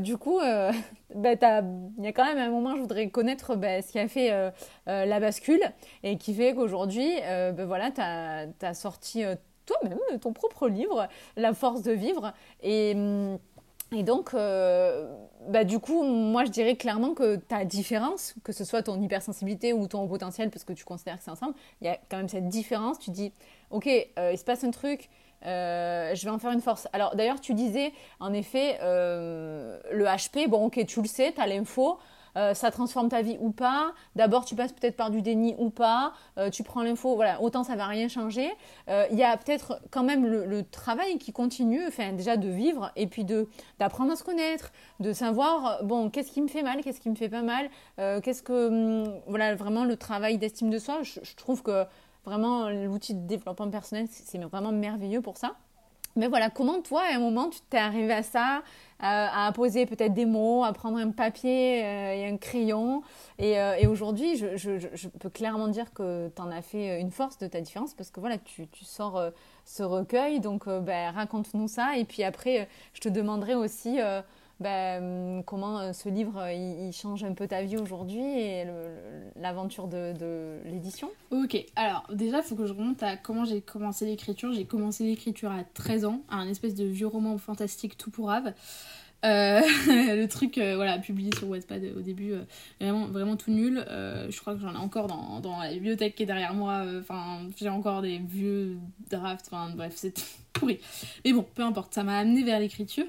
du 0.01 0.17
coup, 0.17 0.39
bah, 1.15 1.33
il 1.33 2.03
y 2.03 2.07
a 2.07 2.11
quand 2.11 2.25
même 2.25 2.39
un 2.39 2.49
moment, 2.49 2.75
je 2.75 2.81
voudrais 2.81 3.09
connaître 3.09 3.55
bah, 3.55 3.83
ce 3.83 3.91
qui 3.91 3.99
a 3.99 4.07
fait 4.07 4.51
la 4.87 5.19
bascule, 5.19 5.61
et 6.01 6.17
qui 6.17 6.33
fait 6.33 6.55
qu'aujourd'hui, 6.55 7.07
bah, 7.21 7.65
voilà, 7.65 7.91
tu 7.91 8.01
as 8.01 8.73
sorti 8.73 9.23
toi-même 9.65 9.99
ton 10.21 10.33
propre 10.33 10.67
livre, 10.67 11.07
La 11.35 11.53
force 11.53 11.81
de 11.81 11.91
vivre. 11.91 12.33
Et, 12.61 12.95
et 13.91 14.03
donc, 14.03 14.33
euh, 14.33 15.15
bah, 15.47 15.63
du 15.63 15.79
coup, 15.79 16.03
moi, 16.03 16.43
je 16.45 16.49
dirais 16.49 16.75
clairement 16.75 17.13
que 17.13 17.35
ta 17.35 17.65
différence, 17.65 18.33
que 18.43 18.51
ce 18.51 18.63
soit 18.63 18.83
ton 18.83 18.99
hypersensibilité 19.01 19.73
ou 19.73 19.87
ton 19.87 20.07
potentiel, 20.07 20.49
parce 20.49 20.65
que 20.65 20.73
tu 20.73 20.83
considères 20.83 21.17
que 21.17 21.23
c'est 21.23 21.31
ensemble, 21.31 21.53
il 21.81 21.87
y 21.87 21.89
a 21.89 21.97
quand 22.09 22.17
même 22.17 22.29
cette 22.29 22.49
différence. 22.49 22.97
Tu 22.99 23.11
dis, 23.11 23.31
OK, 23.69 23.87
euh, 23.87 24.31
il 24.33 24.37
se 24.37 24.43
passe 24.43 24.63
un 24.63 24.71
truc, 24.71 25.09
euh, 25.45 26.15
je 26.15 26.25
vais 26.25 26.31
en 26.31 26.39
faire 26.39 26.51
une 26.51 26.61
force. 26.61 26.87
Alors 26.93 27.15
d'ailleurs, 27.15 27.39
tu 27.39 27.53
disais, 27.53 27.93
en 28.19 28.33
effet, 28.33 28.79
le 28.81 30.05
HP, 30.05 30.49
bon 30.49 30.65
ok, 30.65 30.83
tu 30.85 31.01
le 31.01 31.07
sais, 31.07 31.31
tu 31.31 31.39
as 31.39 31.47
l'info, 31.47 31.99
euh, 32.37 32.53
ça 32.53 32.71
transforme 32.71 33.09
ta 33.09 33.21
vie 33.21 33.37
ou 33.39 33.51
pas. 33.51 33.93
D'abord, 34.15 34.45
tu 34.45 34.55
passes 34.55 34.73
peut-être 34.73 34.95
par 34.95 35.09
du 35.09 35.21
déni 35.21 35.55
ou 35.57 35.69
pas. 35.69 36.13
Euh, 36.37 36.49
tu 36.49 36.63
prends 36.63 36.83
l'info, 36.83 37.15
voilà, 37.15 37.41
autant 37.41 37.63
ça 37.63 37.75
va 37.75 37.87
rien 37.87 38.07
changer. 38.07 38.49
Euh, 38.89 39.05
il 39.11 39.17
y 39.17 39.23
a 39.23 39.35
peut-être 39.37 39.81
quand 39.91 40.03
même 40.03 40.25
le, 40.25 40.63
travail 40.71 41.17
qui 41.17 41.31
continue, 41.31 41.85
enfin 41.87 42.13
déjà 42.13 42.37
de 42.37 42.49
vivre 42.49 42.91
et 42.95 43.07
puis 43.07 43.25
d'apprendre 43.79 44.11
à 44.11 44.15
se 44.15 44.23
connaître, 44.23 44.71
de 44.99 45.13
savoir 45.13 45.83
bon 45.83 46.09
qu'est-ce 46.09 46.31
qui 46.31 46.41
me 46.41 46.47
fait 46.47 46.63
mal, 46.63 46.81
qu'est-ce 46.81 46.99
qui 46.99 47.09
me 47.09 47.15
fait 47.15 47.29
pas 47.29 47.43
mal, 47.43 47.69
qu'est-ce 48.23 48.41
que 48.41 49.03
hum, 49.03 49.21
voilà 49.27 49.55
vraiment 49.55 49.85
le 49.85 49.95
travail 49.95 50.37
d'estime 50.37 50.69
de 50.69 50.79
soi. 50.79 51.03
Je, 51.03 51.19
je 51.21 51.35
trouve 51.35 51.61
que 51.61 51.85
vraiment 52.25 52.69
l'outil 52.69 53.13
de 53.13 53.27
développement 53.27 53.69
personnel 53.69 54.07
c'est 54.09 54.39
vraiment 54.39 54.71
merveilleux 54.71 55.21
pour 55.21 55.37
ça. 55.37 55.55
Mais 56.17 56.27
voilà, 56.27 56.49
comment 56.49 56.81
toi, 56.81 57.03
à 57.11 57.15
un 57.15 57.19
moment, 57.19 57.49
tu 57.49 57.59
t'es 57.69 57.77
arrivé 57.77 58.13
à 58.13 58.23
ça, 58.23 58.63
à, 59.05 59.51
poser 59.53 59.85
peut-être 59.85 60.13
des 60.13 60.25
mots, 60.25 60.63
à 60.63 60.73
prendre 60.73 60.97
un 60.97 61.11
papier 61.11 61.83
euh, 61.83 62.13
et 62.13 62.27
un 62.27 62.37
crayon. 62.37 63.03
Et, 63.39 63.59
euh, 63.59 63.89
aujourd'hui, 63.89 64.35
je, 64.37 65.07
peux 65.19 65.29
clairement 65.29 65.67
dire 65.67 65.93
que 65.93 66.29
tu 66.35 66.41
en 66.41 66.51
as 66.51 66.61
fait 66.61 66.99
une 66.99 67.11
force 67.11 67.37
de 67.37 67.47
ta 67.47 67.61
différence 67.61 67.93
parce 67.93 68.09
que 68.09 68.19
voilà, 68.19 68.37
tu, 68.37 68.67
sors 68.81 69.17
euh, 69.17 69.29
ce 69.65 69.83
recueil. 69.83 70.39
Donc, 70.39 70.67
ben, 70.67 71.11
raconte-nous 71.11 71.67
ça. 71.67 71.97
Et 71.97 72.05
puis 72.05 72.23
après, 72.23 72.67
je 72.93 73.01
te 73.01 73.09
demanderai 73.09 73.55
aussi 73.55 73.99
ben, 74.59 75.43
comment 75.45 75.91
ce 75.91 76.07
livre 76.07 76.47
il, 76.49 76.91
change 76.93 77.23
un 77.23 77.33
peu 77.33 77.47
ta 77.47 77.61
vie 77.61 77.77
aujourd'hui 77.77 78.21
et 78.21 78.65
l'aventure 79.35 79.87
de, 79.87 80.13
l'édition? 80.65 81.09
Ok, 81.31 81.57
alors 81.75 82.05
déjà, 82.13 82.37
il 82.37 82.43
faut 82.43 82.55
que 82.55 82.65
je 82.65 82.73
remonte 82.73 83.03
à 83.03 83.17
comment 83.17 83.43
j'ai 83.43 83.61
commencé 83.61 84.05
l'écriture. 84.05 84.53
J'ai 84.53 84.65
commencé 84.65 85.03
l'écriture 85.03 85.51
à 85.51 85.63
13 85.73 86.05
ans, 86.05 86.21
à 86.29 86.37
un 86.37 86.47
espèce 86.47 86.75
de 86.75 86.85
vieux 86.85 87.07
roman 87.07 87.37
fantastique 87.37 87.97
tout 87.97 88.11
pour 88.11 88.31
Ave. 88.31 88.53
Euh, 89.25 89.61
le 89.87 90.25
truc, 90.27 90.57
euh, 90.57 90.75
voilà, 90.75 90.99
publié 90.99 91.35
sur 91.35 91.49
Wattpad 91.49 91.83
au 91.97 92.01
début, 92.01 92.33
vraiment, 92.79 93.07
vraiment 93.07 93.35
tout 93.35 93.51
nul. 93.51 93.83
je 93.89 94.39
crois 94.39 94.55
que 94.55 94.61
j'en 94.61 94.73
ai 94.73 94.77
encore 94.77 95.07
dans, 95.07 95.41
dans, 95.41 95.59
la 95.59 95.73
bibliothèque 95.73 96.15
qui 96.15 96.23
est 96.23 96.27
derrière 96.27 96.53
moi. 96.53 96.85
Enfin, 97.01 97.41
j'ai 97.57 97.67
encore 97.67 98.01
des 98.01 98.19
vieux 98.19 98.77
drafts. 99.09 99.49
Enfin, 99.51 99.73
bref, 99.75 99.93
c'est 99.97 100.13
pourri. 100.53 100.79
Mais 101.25 101.33
bon, 101.33 101.45
peu 101.55 101.63
importe, 101.63 101.93
ça 101.93 102.03
m'a 102.03 102.19
amené 102.19 102.43
vers 102.43 102.61
l'écriture. 102.61 103.05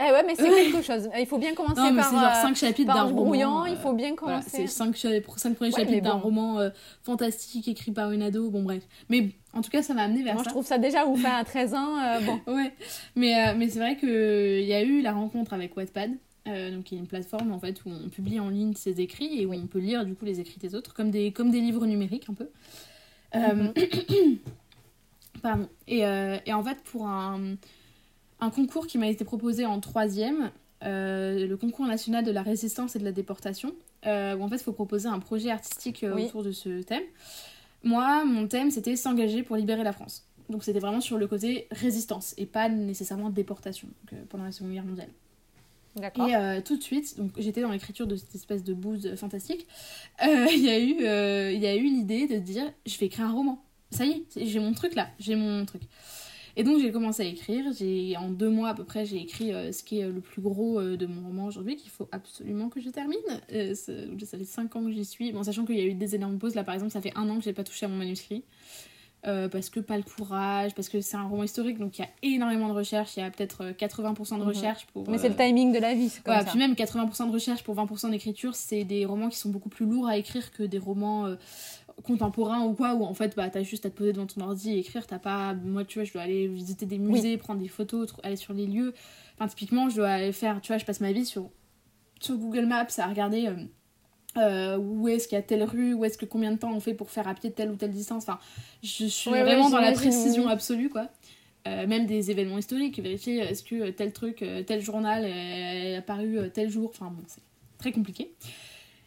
Eh 0.00 0.10
ouais, 0.10 0.24
mais 0.26 0.34
c'est 0.34 0.48
quelque 0.48 0.82
chose. 0.82 1.08
Il 1.16 1.26
faut 1.26 1.38
bien 1.38 1.54
commencer 1.54 1.80
non, 1.80 1.94
par. 1.94 2.10
C'est 2.10 2.16
genre 2.16 2.34
5 2.34 2.50
euh, 2.50 2.54
chapitres 2.54 2.94
d'un 2.94 3.02
roman. 3.02 3.64
il 3.66 3.76
faut 3.76 3.92
bien 3.92 4.12
euh, 4.12 4.16
commencer. 4.16 4.50
c'est 4.50 4.66
5, 4.66 4.96
cinq 5.36 5.54
premiers 5.54 5.70
chapitres 5.70 6.02
d'un 6.02 6.14
roman 6.14 6.58
euh, 6.58 6.70
fantastique 7.02 7.68
écrit 7.68 7.92
par 7.92 8.10
une 8.10 8.22
ado. 8.22 8.50
Bon, 8.50 8.64
bref. 8.64 8.82
Mais 9.08 9.28
en 9.52 9.62
tout 9.62 9.70
cas, 9.70 9.82
ça 9.82 9.94
m'a 9.94 10.02
amené 10.02 10.24
vers 10.24 10.34
Moi, 10.34 10.42
ça. 10.42 10.50
je 10.50 10.52
trouve 10.52 10.66
ça 10.66 10.78
déjà 10.78 11.06
ouf, 11.06 11.24
hein, 11.24 11.36
à 11.38 11.44
13 11.44 11.74
ans. 11.74 12.20
bon. 12.22 12.40
Ouais. 12.54 12.72
Mais, 13.14 13.54
mais 13.54 13.68
c'est 13.68 13.78
vrai 13.78 13.96
qu'il 13.96 14.64
y 14.64 14.74
a 14.74 14.82
eu 14.82 15.00
la 15.00 15.12
rencontre 15.12 15.52
avec 15.52 15.76
Wattpad. 15.76 16.10
donc, 16.46 16.84
qui 16.84 16.96
est 16.96 16.98
une 16.98 17.06
plateforme 17.06 17.52
en 17.52 17.60
fait 17.60 17.84
où 17.84 17.90
on 17.90 18.08
publie 18.08 18.40
en 18.40 18.48
ligne 18.48 18.74
ses 18.74 19.00
écrits 19.00 19.42
et 19.42 19.46
où 19.46 19.54
on 19.54 19.66
peut 19.66 19.78
lire 19.78 20.04
du 20.04 20.14
coup 20.14 20.24
les 20.24 20.40
écrits 20.40 20.58
des 20.58 20.74
autres, 20.74 20.92
comme 20.92 21.12
des, 21.12 21.30
comme 21.30 21.52
des 21.52 21.60
livres 21.60 21.86
numériques 21.86 22.26
un 22.28 22.34
peu. 22.34 22.48
Mm-hmm. 23.32 24.38
Pardon. 25.42 25.68
Et, 25.86 26.00
et 26.00 26.52
en 26.52 26.64
fait, 26.64 26.82
pour 26.82 27.06
un 27.06 27.56
un 28.40 28.50
concours 28.50 28.86
qui 28.86 28.98
m'a 28.98 29.08
été 29.08 29.24
proposé 29.24 29.66
en 29.66 29.80
troisième, 29.80 30.50
euh, 30.82 31.46
le 31.46 31.56
concours 31.56 31.86
national 31.86 32.24
de 32.24 32.30
la 32.30 32.42
résistance 32.42 32.96
et 32.96 32.98
de 32.98 33.04
la 33.04 33.12
déportation, 33.12 33.74
euh, 34.06 34.36
où 34.36 34.42
en 34.42 34.48
fait 34.48 34.56
il 34.56 34.62
faut 34.62 34.72
proposer 34.72 35.08
un 35.08 35.18
projet 35.18 35.50
artistique 35.50 36.04
euh, 36.04 36.14
autour 36.14 36.42
de 36.42 36.52
ce 36.52 36.82
thème. 36.82 37.04
Moi, 37.82 38.24
mon 38.24 38.46
thème 38.46 38.70
c'était 38.70 38.96
s'engager 38.96 39.42
pour 39.42 39.56
libérer 39.56 39.84
la 39.84 39.92
France. 39.92 40.26
Donc 40.50 40.62
c'était 40.62 40.80
vraiment 40.80 41.00
sur 41.00 41.16
le 41.16 41.26
côté 41.26 41.68
résistance 41.70 42.34
et 42.36 42.44
pas 42.44 42.68
nécessairement 42.68 43.30
déportation 43.30 43.88
pendant 44.28 44.44
la 44.44 44.52
Seconde 44.52 44.72
Guerre 44.72 44.84
mondiale. 44.84 45.08
Et 46.28 46.62
tout 46.62 46.76
de 46.76 46.82
suite, 46.82 47.16
donc 47.16 47.30
j'étais 47.38 47.62
dans 47.62 47.70
l'écriture 47.70 48.06
de 48.06 48.16
cette 48.16 48.34
espèce 48.34 48.64
de 48.64 48.74
bouse 48.74 49.14
fantastique, 49.14 49.66
il 50.22 50.60
y 50.60 50.68
a 50.68 50.78
eu, 50.80 51.54
il 51.54 51.64
eu 51.64 51.88
l'idée 51.88 52.26
de 52.26 52.36
dire 52.36 52.64
je 52.84 52.98
vais 52.98 53.06
écrire 53.06 53.26
un 53.26 53.32
roman. 53.32 53.62
Ça 53.90 54.04
y 54.04 54.10
est, 54.10 54.44
j'ai 54.44 54.58
mon 54.58 54.74
truc 54.74 54.96
là, 54.96 55.08
j'ai 55.18 55.36
mon 55.36 55.64
truc. 55.64 55.82
Et 56.56 56.62
donc 56.62 56.80
j'ai 56.80 56.92
commencé 56.92 57.22
à 57.22 57.26
écrire. 57.26 57.64
J'ai 57.76 58.16
en 58.16 58.30
deux 58.30 58.50
mois 58.50 58.70
à 58.70 58.74
peu 58.74 58.84
près 58.84 59.04
j'ai 59.04 59.18
écrit 59.18 59.52
euh, 59.52 59.72
ce 59.72 59.82
qui 59.82 60.00
est 60.00 60.04
euh, 60.04 60.12
le 60.12 60.20
plus 60.20 60.40
gros 60.40 60.78
euh, 60.78 60.96
de 60.96 61.06
mon 61.06 61.26
roman 61.26 61.46
aujourd'hui 61.46 61.76
qu'il 61.76 61.90
faut 61.90 62.08
absolument 62.12 62.68
que 62.68 62.80
je 62.80 62.90
termine. 62.90 63.16
ça 63.74 64.38
fait 64.38 64.44
cinq 64.44 64.76
ans 64.76 64.84
que 64.84 64.92
j'y 64.92 65.04
suis. 65.04 65.32
Bon 65.32 65.42
sachant 65.42 65.64
qu'il 65.64 65.76
y 65.76 65.80
a 65.80 65.84
eu 65.84 65.94
des 65.94 66.14
énormes 66.14 66.38
pauses 66.38 66.54
là 66.54 66.64
par 66.64 66.74
exemple 66.74 66.92
ça 66.92 67.00
fait 67.00 67.12
un 67.16 67.28
an 67.28 67.38
que 67.38 67.44
j'ai 67.44 67.52
pas 67.52 67.64
touché 67.64 67.86
à 67.86 67.88
mon 67.88 67.96
manuscrit. 67.96 68.44
parce 69.22 69.70
que 69.70 69.80
pas 69.80 69.96
le 69.96 70.02
courage, 70.02 70.74
parce 70.74 70.88
que 70.88 71.00
c'est 71.00 71.16
un 71.16 71.26
roman 71.26 71.44
historique, 71.44 71.78
donc 71.78 71.98
il 71.98 72.02
y 72.02 72.04
a 72.04 72.10
énormément 72.22 72.68
de 72.68 72.74
recherches, 72.74 73.16
il 73.16 73.20
y 73.20 73.22
a 73.22 73.30
peut-être 73.30 73.72
80% 73.72 74.34
de 74.34 74.42
mhm. 74.42 74.48
recherche 74.48 74.86
pour... 74.92 75.08
Mais 75.08 75.16
c'est 75.16 75.30
le 75.30 75.34
timing 75.34 75.72
de 75.72 75.78
la 75.78 75.94
vie, 75.94 76.10
c'est 76.10 76.22
comme 76.22 76.34
ça. 76.34 76.44
Puis 76.44 76.58
même 76.58 76.74
80% 76.74 77.28
de 77.28 77.32
recherche 77.32 77.64
pour 77.64 77.74
20% 77.74 78.10
d'écriture, 78.10 78.54
c'est 78.54 78.84
des 78.84 79.06
romans 79.06 79.30
qui 79.30 79.38
sont 79.38 79.48
beaucoup 79.48 79.70
plus 79.70 79.86
lourds 79.86 80.06
à 80.06 80.18
écrire 80.18 80.52
que 80.52 80.62
des 80.62 80.78
romans 80.78 81.34
contemporain 82.02 82.62
ou 82.62 82.74
quoi, 82.74 82.94
où 82.94 83.04
en 83.04 83.14
fait, 83.14 83.36
bah, 83.36 83.48
t'as 83.48 83.62
juste 83.62 83.86
à 83.86 83.90
te 83.90 83.96
poser 83.96 84.12
devant 84.12 84.26
ton 84.26 84.40
ordi 84.40 84.72
et 84.72 84.78
écrire, 84.78 85.06
t'as 85.06 85.18
pas... 85.18 85.54
Moi, 85.54 85.84
tu 85.84 85.98
vois, 85.98 86.04
je 86.04 86.12
dois 86.12 86.22
aller 86.22 86.48
visiter 86.48 86.86
des 86.86 86.98
musées, 86.98 87.36
prendre 87.36 87.60
des 87.60 87.68
photos, 87.68 88.12
aller 88.22 88.36
sur 88.36 88.52
les 88.52 88.66
lieux. 88.66 88.94
Enfin, 89.34 89.48
typiquement, 89.48 89.88
je 89.88 89.96
dois 89.96 90.08
aller 90.08 90.32
faire, 90.32 90.60
tu 90.60 90.68
vois, 90.68 90.78
je 90.78 90.84
passe 90.84 91.00
ma 91.00 91.12
vie 91.12 91.24
sur, 91.24 91.50
sur 92.20 92.36
Google 92.36 92.66
Maps 92.66 92.86
à 92.98 93.06
regarder... 93.06 93.46
Euh, 93.46 93.54
euh, 94.36 94.76
où 94.78 95.06
est-ce 95.06 95.28
qu'il 95.28 95.36
y 95.36 95.38
a 95.38 95.42
telle 95.42 95.62
rue, 95.62 95.94
où 95.94 96.04
est-ce 96.04 96.18
que 96.18 96.24
combien 96.24 96.50
de 96.50 96.58
temps 96.58 96.74
on 96.74 96.80
fait 96.80 96.92
pour 96.92 97.08
faire 97.08 97.28
à 97.28 97.34
pied 97.34 97.52
telle 97.52 97.70
ou 97.70 97.76
telle 97.76 97.92
distance. 97.92 98.24
Enfin, 98.24 98.40
je 98.82 99.04
suis 99.06 99.30
vraiment 99.30 99.70
dans 99.70 99.78
la 99.78 99.92
précision 99.92 100.48
absolue, 100.48 100.88
quoi. 100.88 101.08
Euh, 101.68 101.86
même 101.86 102.06
des 102.06 102.32
événements 102.32 102.58
historiques, 102.58 102.98
vérifier 102.98 103.38
est-ce 103.38 103.62
que 103.62 103.90
tel 103.90 104.12
truc, 104.12 104.44
tel 104.66 104.82
journal 104.82 105.24
est 105.24 105.94
apparu 105.94 106.50
tel 106.52 106.68
jour. 106.68 106.90
Enfin 106.92 107.12
bon, 107.14 107.22
c'est 107.28 107.44
très 107.78 107.92
compliqué. 107.92 108.34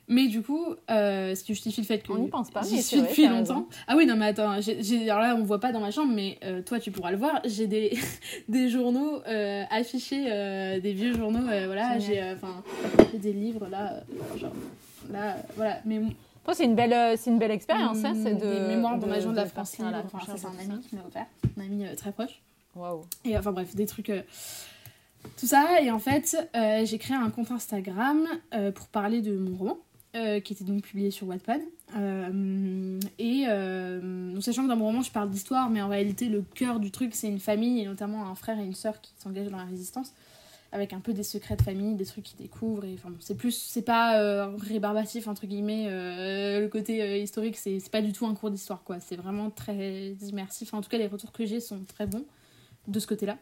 Mais 0.10 0.28
du 0.28 0.42
coup, 0.42 0.66
euh, 0.90 1.36
ce 1.36 1.44
qui 1.44 1.54
justifie 1.54 1.82
le 1.82 1.86
fait 1.86 2.00
que. 2.00 2.14
On 2.14 2.18
n'y 2.18 2.30
pense 2.30 2.50
pas, 2.50 2.62
j'y 2.62 2.82
suis 2.82 3.02
depuis 3.02 3.28
longtemps. 3.28 3.68
Ah 3.88 3.96
oui, 3.98 4.06
non, 4.06 4.16
mais 4.16 4.28
attends, 4.28 4.62
j'ai, 4.62 5.10
alors 5.10 5.22
là, 5.22 5.36
on 5.36 5.44
voit 5.44 5.60
pas 5.60 5.74
dans 5.74 5.82
ma 5.82 5.92
chambre, 5.92 6.14
mais 6.16 6.40
euh, 6.46 6.62
toi, 6.62 6.80
tu 6.80 6.92
pourras 6.92 7.12
le 7.12 7.18
voir. 7.18 7.42
J'ai 7.44 7.68
des, 7.68 7.98
des 8.48 8.70
journaux 8.70 9.22
euh, 9.28 9.64
affichés, 9.70 10.28
euh, 10.32 10.80
des 10.80 10.94
vieux 10.94 11.14
journaux, 11.14 11.42
voilà. 11.42 12.00
J'ai, 12.00 12.36
des 13.16 13.34
livres 13.34 13.68
là, 13.68 14.02
genre, 14.38 14.54
là, 15.12 15.36
voilà. 15.58 15.82
Mais. 15.84 16.00
c'est 16.54 16.64
une 16.64 16.76
belle, 16.76 17.18
c'est 17.18 17.30
une 17.30 17.40
belle 17.40 17.52
expérience, 17.52 17.98
hein, 18.06 18.14
c'est 18.16 18.36
de. 18.36 18.46
Des 18.46 18.76
mémoires 18.76 18.98
de, 18.98 19.08
ma 19.08 19.20
de 19.20 19.36
la 19.36 19.46
France 19.46 19.72
c'est 19.76 19.84
un 19.84 19.94
ami 19.94 20.80
qui 20.88 20.96
m'a 20.96 21.04
offert, 21.06 21.26
un 21.58 21.62
ami 21.62 21.84
très 21.98 22.14
proche. 22.14 22.42
Waouh. 22.76 23.02
Et 23.26 23.38
enfin, 23.38 23.52
bref, 23.52 23.76
des 23.76 23.86
trucs 23.86 24.12
tout 25.38 25.48
ça. 25.48 25.82
Et 25.82 25.92
en 25.92 26.00
fait, 26.00 26.50
j'ai 26.86 26.98
créé 26.98 27.18
un 27.18 27.30
compte 27.30 27.52
Instagram 27.52 28.26
pour 28.74 28.88
parler 28.88 29.22
de 29.22 29.36
mon 29.36 29.58
roman. 29.58 29.78
Euh, 30.18 30.40
qui 30.40 30.54
était 30.54 30.64
donc 30.64 30.82
publié 30.82 31.12
sur 31.12 31.28
Wattpad. 31.28 31.62
Euh, 31.96 33.00
et 33.20 33.46
euh, 33.48 34.42
sachant 34.42 34.64
que 34.64 34.68
dans 34.68 34.76
mon 34.76 34.86
roman 34.86 35.02
je 35.04 35.12
parle 35.12 35.30
d'histoire, 35.30 35.70
mais 35.70 35.82
en 35.82 35.90
réalité 35.90 36.28
le 36.28 36.42
cœur 36.42 36.80
du 36.80 36.92
truc 36.92 37.14
c'est 37.14 37.28
une 37.28 37.40
famille 37.40 37.82
et 37.82 37.86
notamment 37.86 38.28
un 38.28 38.34
frère 38.34 38.60
et 38.60 38.64
une 38.64 38.74
sœur 38.74 39.00
qui 39.00 39.12
s'engagent 39.18 39.50
dans 39.50 39.58
la 39.58 39.66
résistance. 39.66 40.14
avec 40.72 40.92
un 40.92 41.00
peu 41.00 41.14
des 41.14 41.24
secrets 41.24 41.56
de 41.56 41.62
famille, 41.62 41.96
des 41.96 42.06
trucs 42.06 42.24
qu'ils 42.24 42.38
découvrent. 42.38 42.84
Enfin, 42.96 43.10
c'est 43.20 43.38
plus, 43.38 43.52
c'est 43.52 43.84
pas 43.84 44.48
rébarbatif, 44.58 45.28
entre 45.28 45.46
guillemets, 45.46 45.88
le 45.90 46.68
côté 46.68 47.22
historique, 47.22 47.56
c'est 47.56 47.80
pas 47.90 48.02
du 48.02 48.12
tout 48.12 48.26
un 48.26 48.34
cours 48.34 48.52
d'histoire, 48.52 48.84
quoi. 48.84 49.00
C'est 49.00 49.16
vraiment 49.16 49.50
très 49.50 50.12
immersif. 50.30 50.74
en 50.74 50.82
tout 50.82 50.90
cas, 50.90 50.98
les 50.98 51.08
retours 51.08 51.32
que 51.32 51.46
j'ai 51.46 51.62
sont 51.62 51.80
très 51.86 52.06
bons 52.06 52.26
de 52.88 53.00
ce 53.00 53.08
côté-là. 53.08 53.38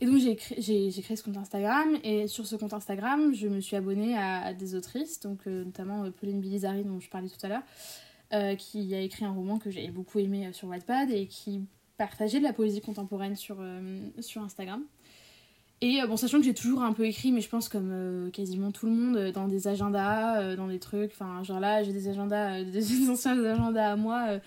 Et 0.00 0.06
donc, 0.06 0.18
j'ai, 0.18 0.36
créé, 0.36 0.90
créé 1.02 1.16
ce 1.16 1.22
compte 1.22 1.36
Instagram, 1.36 1.96
et 2.04 2.26
sur 2.26 2.46
ce 2.46 2.56
compte 2.56 2.72
Instagram, 2.72 3.34
je 3.34 3.48
me 3.48 3.60
suis 3.60 3.76
abonnée 3.76 4.16
à, 4.16 4.52
des 4.52 4.74
autrices, 4.74 5.20
donc 5.20 5.46
notamment 5.46 6.10
Pauline 6.10 6.40
Bilizari, 6.40 6.84
dont 6.84 7.00
je 7.00 7.08
parlais 7.08 7.28
tout 7.28 7.44
à 7.44 7.48
l'heure, 7.48 8.56
qui 8.58 8.94
a 8.94 9.00
écrit 9.00 9.24
un 9.24 9.32
roman 9.32 9.58
que 9.58 9.70
j'ai 9.70 9.88
beaucoup 9.90 10.18
aimé 10.18 10.50
sur 10.52 10.68
Wattpad 10.68 11.10
et 11.10 11.26
qui 11.26 11.62
partager 11.96 12.38
de 12.38 12.44
la 12.44 12.52
poésie 12.52 12.80
contemporaine 12.80 13.36
sur, 13.36 13.56
euh, 13.60 14.00
sur 14.20 14.42
Instagram. 14.42 14.82
Et 15.80 16.00
euh, 16.00 16.06
bon, 16.06 16.16
sachant 16.16 16.38
que 16.38 16.44
j'ai 16.44 16.54
toujours 16.54 16.82
un 16.82 16.92
peu 16.92 17.04
écrit, 17.06 17.32
mais 17.32 17.40
je 17.40 17.48
pense 17.48 17.68
comme 17.68 17.90
euh, 17.92 18.30
quasiment 18.30 18.70
tout 18.70 18.86
le 18.86 18.92
monde, 18.92 19.32
dans 19.32 19.46
des 19.46 19.68
agendas, 19.68 20.56
dans 20.56 20.68
des 20.68 20.78
trucs. 20.78 21.12
Enfin, 21.12 21.42
genre 21.42 21.60
là, 21.60 21.82
j'ai 21.82 21.92
des 21.92 22.08
agendas, 22.08 22.62
des 22.64 23.10
anciens 23.10 23.42
agendas 23.44 23.92
à 23.92 23.96
moi. 23.96 24.38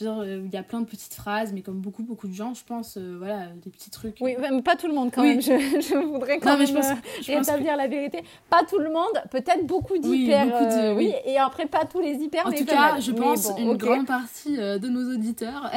Genre, 0.00 0.24
il 0.24 0.52
y 0.52 0.56
a 0.56 0.62
plein 0.62 0.80
de 0.80 0.86
petites 0.86 1.14
phrases, 1.14 1.52
mais 1.52 1.62
comme 1.62 1.80
beaucoup, 1.80 2.02
beaucoup 2.02 2.26
de 2.26 2.34
gens, 2.34 2.52
je 2.54 2.64
pense, 2.64 2.98
voilà, 2.98 3.46
des 3.62 3.70
petits 3.70 3.90
trucs. 3.90 4.16
Oui, 4.20 4.34
mais 4.38 4.62
pas 4.62 4.74
tout 4.74 4.88
le 4.88 4.94
monde 4.94 5.10
quand 5.14 5.22
même. 5.22 5.40
Je, 5.40 5.52
je, 5.80 5.96
voudrais 6.04 6.38
quand 6.38 6.58
même 6.58 6.66
je 6.66 6.72
pense, 6.72 6.86
rétablir 7.26 7.76
la 7.76 7.86
vérité. 7.86 8.24
Pas 8.50 8.64
tout 8.68 8.78
le 8.78 8.90
monde, 8.90 9.22
peut-être 9.30 9.64
beaucoup 9.66 9.96
d'hyper. 9.96 10.96
Oui, 10.96 11.06
oui, 11.06 11.14
et 11.24 11.38
après, 11.38 11.66
pas 11.66 11.84
tous 11.84 12.00
les 12.00 12.14
hyper. 12.14 12.46
En 12.46 12.50
tout 12.50 12.64
cas, 12.64 12.98
je 12.98 13.12
pense 13.12 13.50
une 13.56 13.76
grande 13.76 14.06
partie 14.06 14.56
de 14.56 14.88
nos 14.88 15.14
auditeurs 15.14 15.70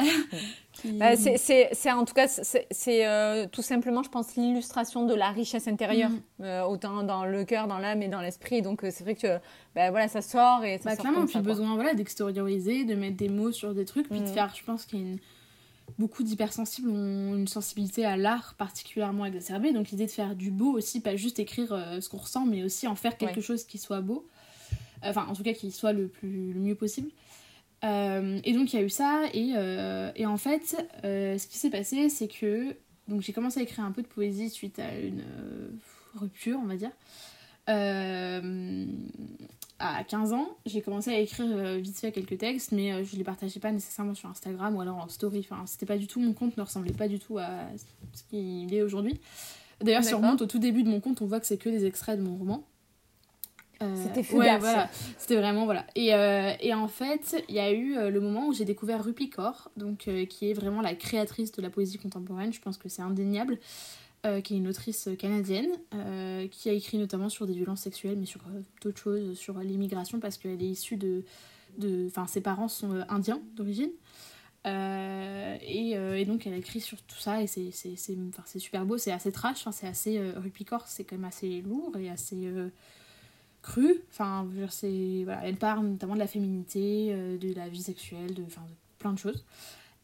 Bah, 0.84 1.16
c'est 1.16 1.92
en 1.92 2.04
tout 2.04 2.14
cas, 2.14 2.28
c'est 2.28 3.06
euh, 3.06 3.46
tout 3.50 3.62
simplement, 3.62 4.02
je 4.02 4.10
pense, 4.10 4.36
l'illustration 4.36 5.06
de 5.06 5.14
la 5.14 5.30
richesse 5.30 5.68
intérieure, 5.68 6.10
mm. 6.10 6.42
euh, 6.42 6.62
autant 6.64 7.02
dans 7.02 7.24
le 7.24 7.44
cœur, 7.44 7.66
dans 7.66 7.78
l'âme 7.78 8.02
et 8.02 8.08
dans 8.08 8.20
l'esprit. 8.20 8.62
Donc 8.62 8.84
euh, 8.84 8.90
c'est 8.92 9.04
vrai 9.04 9.14
que 9.14 9.38
bah, 9.74 9.90
voilà, 9.90 10.08
ça 10.08 10.22
sort 10.22 10.64
et 10.64 10.78
ça 10.78 10.90
bah, 10.90 10.96
Clairement, 10.96 11.26
puis 11.26 11.40
besoin 11.40 11.74
voilà, 11.74 11.94
d'extérioriser, 11.94 12.84
de 12.84 12.94
mettre 12.94 13.16
des 13.16 13.28
mots 13.28 13.52
sur 13.52 13.74
des 13.74 13.84
trucs, 13.84 14.08
puis 14.08 14.20
de 14.20 14.24
mm. 14.24 14.34
faire, 14.34 14.54
je 14.54 14.64
pense 14.64 14.84
qu'il 14.84 15.00
y 15.00 15.02
a 15.02 15.06
une... 15.06 15.18
beaucoup 15.98 16.22
d'hypersensibles 16.22 16.90
ont 16.90 17.34
une 17.34 17.48
sensibilité 17.48 18.04
à 18.04 18.16
l'art 18.16 18.54
particulièrement 18.56 19.26
exacerbée. 19.26 19.72
Donc 19.72 19.90
l'idée 19.90 20.06
de 20.06 20.10
faire 20.10 20.36
du 20.36 20.50
beau 20.50 20.76
aussi, 20.76 21.00
pas 21.00 21.16
juste 21.16 21.38
écrire 21.38 21.68
ce 22.00 22.08
qu'on 22.08 22.18
ressent, 22.18 22.46
mais 22.46 22.62
aussi 22.62 22.86
en 22.86 22.94
faire 22.94 23.16
quelque 23.16 23.40
chose 23.40 23.64
qui 23.64 23.78
soit 23.78 24.00
beau. 24.00 24.26
Enfin, 25.02 25.26
en 25.28 25.32
tout 25.32 25.42
cas, 25.42 25.52
qui 25.52 25.70
soit 25.70 25.92
le, 25.92 26.08
plus, 26.08 26.52
le 26.52 26.60
mieux 26.60 26.74
possible. 26.74 27.10
Euh, 27.84 28.40
et 28.44 28.52
donc 28.52 28.72
il 28.72 28.76
y 28.76 28.82
a 28.82 28.84
eu 28.84 28.90
ça, 28.90 29.22
et, 29.32 29.52
euh, 29.56 30.10
et 30.16 30.26
en 30.26 30.36
fait, 30.36 30.76
euh, 31.04 31.38
ce 31.38 31.46
qui 31.46 31.58
s'est 31.58 31.70
passé, 31.70 32.08
c'est 32.08 32.28
que 32.28 32.74
donc 33.06 33.22
j'ai 33.22 33.32
commencé 33.32 33.60
à 33.60 33.62
écrire 33.62 33.84
un 33.84 33.92
peu 33.92 34.02
de 34.02 34.08
poésie 34.08 34.50
suite 34.50 34.78
à 34.78 34.98
une 34.98 35.22
rupture, 36.14 36.58
on 36.62 36.66
va 36.66 36.76
dire. 36.76 36.90
à 39.78 40.02
15 40.04 40.32
ans, 40.32 40.48
j'ai 40.66 40.82
commencé 40.82 41.10
à 41.10 41.18
écrire 41.18 41.78
vite 41.78 41.98
fait 41.98 42.10
quelques 42.10 42.38
textes, 42.38 42.72
mais 42.72 43.04
je 43.04 43.16
les 43.16 43.24
partageais 43.24 43.60
pas 43.60 43.70
nécessairement 43.70 44.14
sur 44.14 44.28
Instagram 44.28 44.74
ou 44.74 44.80
alors 44.80 44.96
en 44.96 45.08
story. 45.08 45.46
Enfin, 45.48 45.64
c'était 45.66 45.86
pas 45.86 45.96
du 45.96 46.08
tout, 46.08 46.20
mon 46.20 46.32
compte 46.32 46.56
ne 46.56 46.62
ressemblait 46.62 46.92
pas 46.92 47.08
du 47.08 47.18
tout 47.20 47.38
à 47.38 47.68
ce 48.12 48.22
qu'il 48.24 48.74
est 48.74 48.82
aujourd'hui. 48.82 49.20
D'ailleurs, 49.80 50.02
si 50.02 50.12
on 50.14 50.18
remonte 50.18 50.42
au 50.42 50.46
tout 50.46 50.58
début 50.58 50.82
de 50.82 50.88
mon 50.88 51.00
compte, 51.00 51.22
on 51.22 51.26
voit 51.26 51.38
que 51.38 51.46
c'est 51.46 51.58
que 51.58 51.68
des 51.68 51.86
extraits 51.86 52.18
de 52.18 52.24
mon 52.24 52.36
roman. 52.36 52.64
Euh, 53.82 53.94
C'était 54.02 54.22
fugace. 54.22 54.60
voilà. 54.60 54.90
C'était 55.18 55.36
vraiment, 55.36 55.64
voilà. 55.64 55.86
Et, 55.94 56.14
euh, 56.14 56.52
et 56.60 56.74
en 56.74 56.88
fait, 56.88 57.44
il 57.48 57.54
y 57.54 57.60
a 57.60 57.70
eu 57.70 57.96
euh, 57.96 58.10
le 58.10 58.20
moment 58.20 58.48
où 58.48 58.52
j'ai 58.52 58.64
découvert 58.64 59.04
Rupi 59.04 59.30
Kaur, 59.30 59.70
donc, 59.76 60.08
qui 60.28 60.50
est 60.50 60.54
vraiment 60.54 60.80
la 60.80 60.94
créatrice 60.94 61.52
de 61.52 61.62
la 61.62 61.70
poésie 61.70 61.98
contemporaine, 61.98 62.52
je 62.52 62.60
pense 62.60 62.76
que 62.76 62.88
c'est 62.88 63.02
indéniable, 63.02 63.58
qui 64.44 64.54
est 64.54 64.56
une 64.58 64.68
autrice 64.68 65.08
canadienne, 65.18 65.70
qui 66.50 66.68
a 66.68 66.72
écrit 66.72 66.98
notamment 66.98 67.28
sur 67.28 67.46
des 67.46 67.54
violences 67.54 67.80
sexuelles, 67.80 68.18
mais 68.18 68.26
sur 68.26 68.40
d'autres 68.82 68.98
choses, 68.98 69.38
sur 69.38 69.58
l'immigration, 69.58 70.18
parce 70.20 70.36
qu'elle 70.36 70.62
est 70.62 70.66
issue 70.66 70.96
de... 70.96 71.22
Enfin, 72.06 72.26
ses 72.26 72.40
parents 72.40 72.68
sont 72.68 73.04
indiens 73.08 73.40
d'origine. 73.54 73.90
et, 74.66 75.92
et, 75.92 76.24
donc 76.26 76.46
elle 76.46 76.54
a 76.54 76.58
écrit 76.58 76.80
sur 76.80 77.00
tout 77.02 77.18
ça 77.18 77.40
et 77.40 77.46
c'est 77.46 77.72
super 78.58 78.84
beau, 78.84 78.98
c'est 78.98 79.12
assez 79.12 79.32
trash, 79.32 79.64
c'est 79.70 79.86
assez... 79.86 80.20
Rupi 80.36 80.64
Kaur 80.64 80.86
c'est 80.86 81.04
quand 81.04 81.16
même 81.16 81.24
assez 81.24 81.62
lourd 81.62 81.96
et 81.96 82.10
assez 82.10 82.50
crue. 83.62 84.02
Enfin, 84.10 84.46
c'est, 84.70 85.22
voilà, 85.24 85.40
elle 85.44 85.56
parle 85.56 85.86
notamment 85.86 86.14
de 86.14 86.18
la 86.18 86.26
féminité, 86.26 87.08
euh, 87.10 87.38
de 87.38 87.54
la 87.54 87.68
vie 87.68 87.82
sexuelle, 87.82 88.34
de, 88.34 88.42
enfin, 88.42 88.62
de 88.62 88.74
plein 88.98 89.12
de 89.12 89.18
choses. 89.18 89.44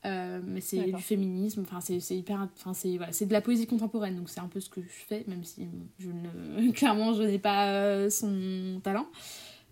Euh, 0.04 0.40
mais 0.44 0.60
c'est 0.60 0.92
du 0.92 1.00
féminisme, 1.00 1.62
enfin 1.62 1.80
c'est 1.80 2.14
hyper, 2.14 2.46
enfin 2.58 2.74
c'est 2.74 2.98
voilà, 2.98 3.10
c'est 3.12 3.24
de 3.24 3.32
la 3.32 3.40
poésie 3.40 3.66
contemporaine, 3.66 4.16
donc 4.16 4.28
c'est 4.28 4.40
un 4.40 4.48
peu 4.48 4.60
ce 4.60 4.68
que 4.68 4.82
je 4.82 4.86
fais, 4.86 5.24
même 5.28 5.44
si 5.44 5.66
je 5.98 6.10
ne, 6.10 6.70
clairement 6.72 7.14
je 7.14 7.22
n'ai 7.22 7.38
pas 7.38 7.70
euh, 7.70 8.10
son 8.10 8.82
talent. 8.84 9.06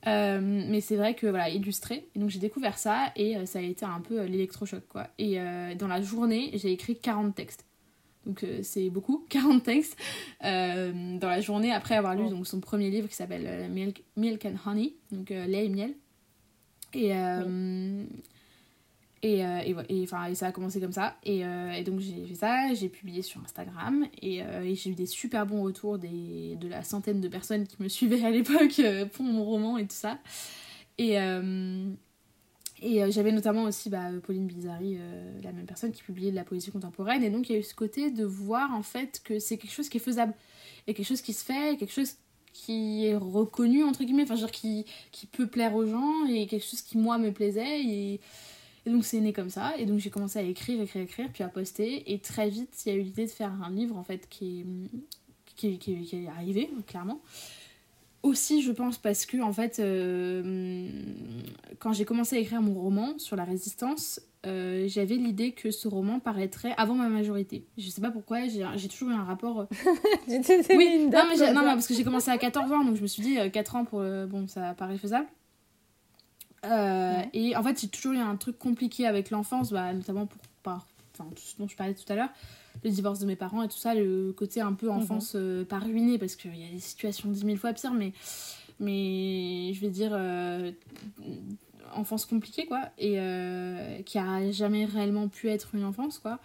mais 0.07 0.81
c'est 0.81 0.97
vrai 0.97 1.15
que 1.15 1.27
voilà, 1.27 1.51
illustré. 1.51 2.09
Et 2.15 2.19
donc 2.19 2.31
j'ai 2.31 2.39
découvert 2.39 2.79
ça 2.79 3.13
et 3.15 3.45
ça 3.45 3.59
a 3.59 3.63
été 3.63 3.85
un 3.85 4.01
peu 4.01 4.25
l'électrochoc 4.25 4.89
quoi. 4.89 5.09
Et 5.19 5.37
dans 5.79 5.89
la 5.89 6.01
journée, 6.01 6.51
j'ai 6.55 6.73
écrit 6.73 6.99
40 6.99 7.35
textes 7.35 7.67
donc 8.27 8.45
euh, 8.45 8.61
c'est 8.63 8.91
beaucoup, 8.91 9.25
40 9.31 9.63
textes, 9.63 9.97
euh, 10.45 11.19
dans 11.19 11.29
la 11.29 11.41
journée 11.41 11.73
après 11.73 11.97
avoir 11.97 12.15
lu 12.15 12.29
donc, 12.29 12.47
son 12.47 12.61
premier 12.61 12.91
livre 12.91 13.09
qui 13.09 13.17
s'appelle 13.17 13.45
euh, 13.47 13.69
Milk, 13.69 14.03
Milk, 14.17 14.45
and 14.47 14.57
Honey, 14.67 14.95
donc 15.11 15.31
lait 15.31 15.67
et 15.67 15.69
miel. 15.69 15.95
Et, 16.95 17.09
et, 19.23 19.39
et, 19.39 19.75
et, 19.89 20.03
et, 20.03 20.35
ça 20.35 20.47
a 20.47 20.53
commencé 20.53 20.79
comme 20.79 20.93
ça. 20.93 21.17
Et, 21.25 21.39
et 21.39 21.85
donc 21.85 22.01
j'ai 22.01 22.27
fait 22.27 22.35
ça, 22.35 22.75
j'ai 22.75 22.91
publié 22.91 23.23
sur 23.23 23.41
Instagram 23.43 24.07
et, 24.21 24.43
j'ai 24.75 24.91
eu 24.91 24.95
des 24.95 25.07
super 25.07 25.47
bons 25.47 25.63
retours 25.63 25.97
des, 25.97 26.57
de 26.57 26.69
la 26.69 26.83
centaine 26.83 27.23
de 27.23 27.29
personnes 27.29 27.67
qui 27.67 27.83
me 27.83 27.89
suivaient 27.89 28.25
à 28.25 28.31
l'époque 28.31 28.83
pour 29.13 29.25
mon 29.25 29.43
roman 29.43 29.79
et 29.79 29.87
tout 29.87 29.97
ça. 29.97 30.19
Et, 30.99 31.17
et 32.83 33.03
euh, 33.03 33.11
j'avais 33.11 33.31
notamment 33.31 33.63
aussi 33.63 33.89
bah, 33.89 34.11
Pauline 34.25 34.47
Bizarri, 34.47 34.97
euh, 34.99 35.41
la 35.43 35.53
même 35.53 35.67
personne 35.67 35.93
qui 35.93 36.03
publiait 36.03 36.33
de 36.33 36.37
la 36.37 36.45
poésie 36.45 36.73
contemporaine. 36.73 37.23
Et 37.23 37.31
donc 37.31 37.49
il 37.49 37.53
y 37.53 37.55
a 37.55 37.59
eu 37.59 37.63
ce 37.63 37.75
côté 37.75 38.11
de 38.11 38.25
voir 38.25 38.75
en 38.75 38.83
fait 38.83 39.21
que 39.25 39.39
c'est 39.39 39.57
quelque 39.57 39.73
chose 39.73 39.89
qui 39.89 39.99
est 39.99 40.01
faisable. 40.01 40.35
Et 40.87 40.95
quelque 40.95 41.07
chose 41.07 41.23
qui 41.23 41.33
se 41.33 41.45
fait, 41.45 41.77
quelque 41.79 41.93
chose 41.93 42.17
qui 42.53 43.07
est 43.07 43.15
reconnu, 43.15 43.85
entre 43.85 44.03
guillemets, 44.03 44.25
enfin, 44.25 44.35
genre 44.35 44.51
qui, 44.51 44.85
qui 45.13 45.27
peut 45.27 45.47
plaire 45.47 45.75
aux 45.77 45.87
gens 45.87 46.27
et 46.29 46.47
quelque 46.47 46.65
chose 46.65 46.83
qui, 46.83 46.99
moi, 46.99 47.19
me 47.19 47.31
plaisait. 47.31 47.85
Et, 47.85 48.21
et 48.85 48.91
donc 48.91 49.05
c'est 49.05 49.21
né 49.21 49.33
comme 49.33 49.49
ça. 49.49 49.77
Et 49.79 49.87
donc 49.87 50.01
j'ai 50.01 50.11
commencé 50.11 50.41
à 50.41 50.43
écrire, 50.43 50.83
écrire, 50.83 51.03
écrire, 51.03 51.29
puis 51.33 51.45
à 51.45 51.49
poster. 51.49 52.13
Et 52.13 52.19
très 52.19 52.51
vite, 52.51 52.83
il 52.85 52.93
y 52.93 52.97
a 52.97 52.99
eu 52.99 53.03
l'idée 53.03 53.27
de 53.27 53.31
faire 53.31 53.53
un 53.63 53.71
livre 53.71 53.97
en 53.97 54.05
fait 54.05 54.29
qui 54.29 54.67
qui, 55.55 55.79
qui, 55.79 56.03
qui 56.03 56.17
est 56.17 56.29
arrivé, 56.29 56.69
clairement 56.87 57.21
aussi, 58.23 58.63
je 58.63 58.73
pense, 58.73 58.99
parce 58.99 59.27
que, 59.27 59.41
en 59.41 59.53
fait, 59.53 59.79
euh, 59.79 60.89
quand 61.79 61.93
j'ai 61.93 62.05
commencé 62.05 62.37
à 62.37 62.39
écrire 62.39 62.63
mon 62.63 62.75
roman 62.75 63.19
sur 63.19 63.37
la 63.37 63.45
résistance, 63.45 64.21
euh, 64.47 64.85
j'avais 64.89 65.17
l'idée 65.17 65.53
que 65.53 65.71
ce 65.71 65.89
roman 65.89 66.21
paraîtrait 66.21 66.75
avant 66.77 66.95
ma 66.95 67.09
majorité. 67.09 67.65
Je 67.79 67.89
sais 67.89 68.01
pas 68.01 68.11
pourquoi, 68.11 68.47
j'ai 68.49 68.89
toujours 68.89 69.11
eu 69.11 69.15
un 69.15 69.25
rapport. 69.25 69.61
Euh, 69.61 69.67
oui, 70.77 71.09
non, 71.11 71.23
mais 71.29 71.53
non, 71.53 71.63
parce 71.63 71.87
que 71.87 71.95
j'ai 71.95 72.05
commencé 72.05 72.31
à 72.31 72.39
14 72.39 72.73
ans, 72.73 72.85
donc 72.85 72.97
je 72.97 73.03
me 73.03 73.07
suis 73.07 73.23
dit 73.23 73.39
4 73.51 73.77
ans 73.77 73.85
pour. 73.85 74.01
bon, 74.01 74.47
ça 74.49 74.75
paraît 74.75 74.99
faisable. 74.99 75.27
Et 77.33 77.57
en 77.57 77.63
fait, 77.63 77.81
j'ai 77.81 77.89
toujours 77.89 78.13
eu 78.13 78.19
un 78.19 78.37
truc 78.37 78.59
compliqué 78.59 79.07
avec 79.07 79.31
l'enfance, 79.31 79.73
bah, 79.73 79.93
notamment 79.93 80.27
pour. 80.27 80.41
Par, 80.63 80.87
enfin, 81.13 81.29
tout 81.35 81.43
ce 81.43 81.57
dont 81.59 81.67
je 81.67 81.75
parlais 81.75 81.95
tout 81.95 82.11
à 82.13 82.15
l'heure 82.15 82.31
le 82.85 82.91
divorce 82.91 83.19
de 83.21 83.27
mes 83.27 83.37
parents 83.37 83.63
et 83.63 83.69
tout 83.69 83.77
ça, 83.77 83.95
le 83.95 84.33
côté 84.33 84.61
un 84.61 84.73
peu 84.73 84.91
enfance 84.91 85.35
mhm. 85.35 85.41
euh, 85.41 85.65
pas 85.65 85.79
ruinée, 85.79 86.19
parce 86.19 86.37
qu'il 86.37 86.57
y 86.57 86.65
a 86.65 86.71
des 86.71 86.81
situations 86.81 87.29
dix 87.31 87.45
mille 87.45 87.59
fois 87.59 87.73
pires, 87.73 87.93
mais, 87.93 88.13
mais 88.81 89.73
je 89.75 89.81
vais 89.81 89.91
dire 89.91 90.11
euh, 90.13 90.73
enfance 91.95 92.27
compliquée, 92.27 92.67
quoi, 92.67 92.89
et 92.99 93.15
euh, 93.19 94.03
qui 94.03 94.19
a 94.19 94.51
jamais 94.51 94.85
réellement 94.85 95.29
pu 95.29 95.49
être 95.49 95.75
une 95.75 95.85
enfance, 95.85 96.19
quoi. 96.19 96.39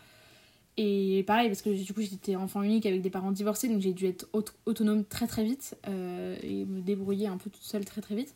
Et 0.79 1.23
pareil, 1.25 1.47
parce 1.47 1.63
que 1.63 1.71
du 1.71 1.91
coup 1.91 2.01
j'étais 2.01 2.35
enfant 2.35 2.61
unique 2.61 2.85
avec 2.85 3.01
des 3.01 3.09
parents 3.09 3.31
divorcés, 3.31 3.67
donc 3.67 3.81
j'ai 3.81 3.93
dû 3.93 4.05
être 4.05 4.27
autonome 4.67 5.05
très 5.05 5.25
très 5.25 5.43
vite 5.43 5.75
et 5.87 6.65
me 6.65 6.81
débrouiller 6.81 7.25
un 7.25 7.37
peu 7.37 7.49
toute 7.49 7.63
seule 7.63 7.83
très 7.83 7.99
très 7.99 8.13
vite. 8.13 8.35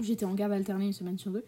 J'étais 0.00 0.24
en 0.24 0.34
garde 0.34 0.52
alternée 0.52 0.86
une 0.86 0.92
semaine 0.92 1.18
sur 1.18 1.32
deux. 1.32 1.44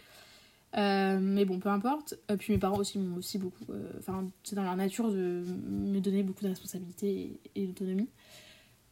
Euh, 0.77 1.19
mais 1.21 1.45
bon, 1.45 1.59
peu 1.59 1.69
importe. 1.69 2.15
Euh, 2.31 2.37
puis 2.37 2.53
mes 2.53 2.59
parents 2.59 2.79
aussi 2.79 2.99
m'ont 2.99 3.17
aussi 3.17 3.39
beaucoup. 3.39 3.65
Euh, 3.71 3.91
enfin, 3.99 4.29
c'est 4.45 4.57
dans 4.57 4.63
leur 4.63 4.77
nature 4.77 5.11
de 5.11 5.45
me 5.69 6.01
donner 6.01 6.23
beaucoup 6.23 6.45
de 6.45 6.49
responsabilités 6.49 7.41
et, 7.55 7.67
d'autonomie. 7.67 8.09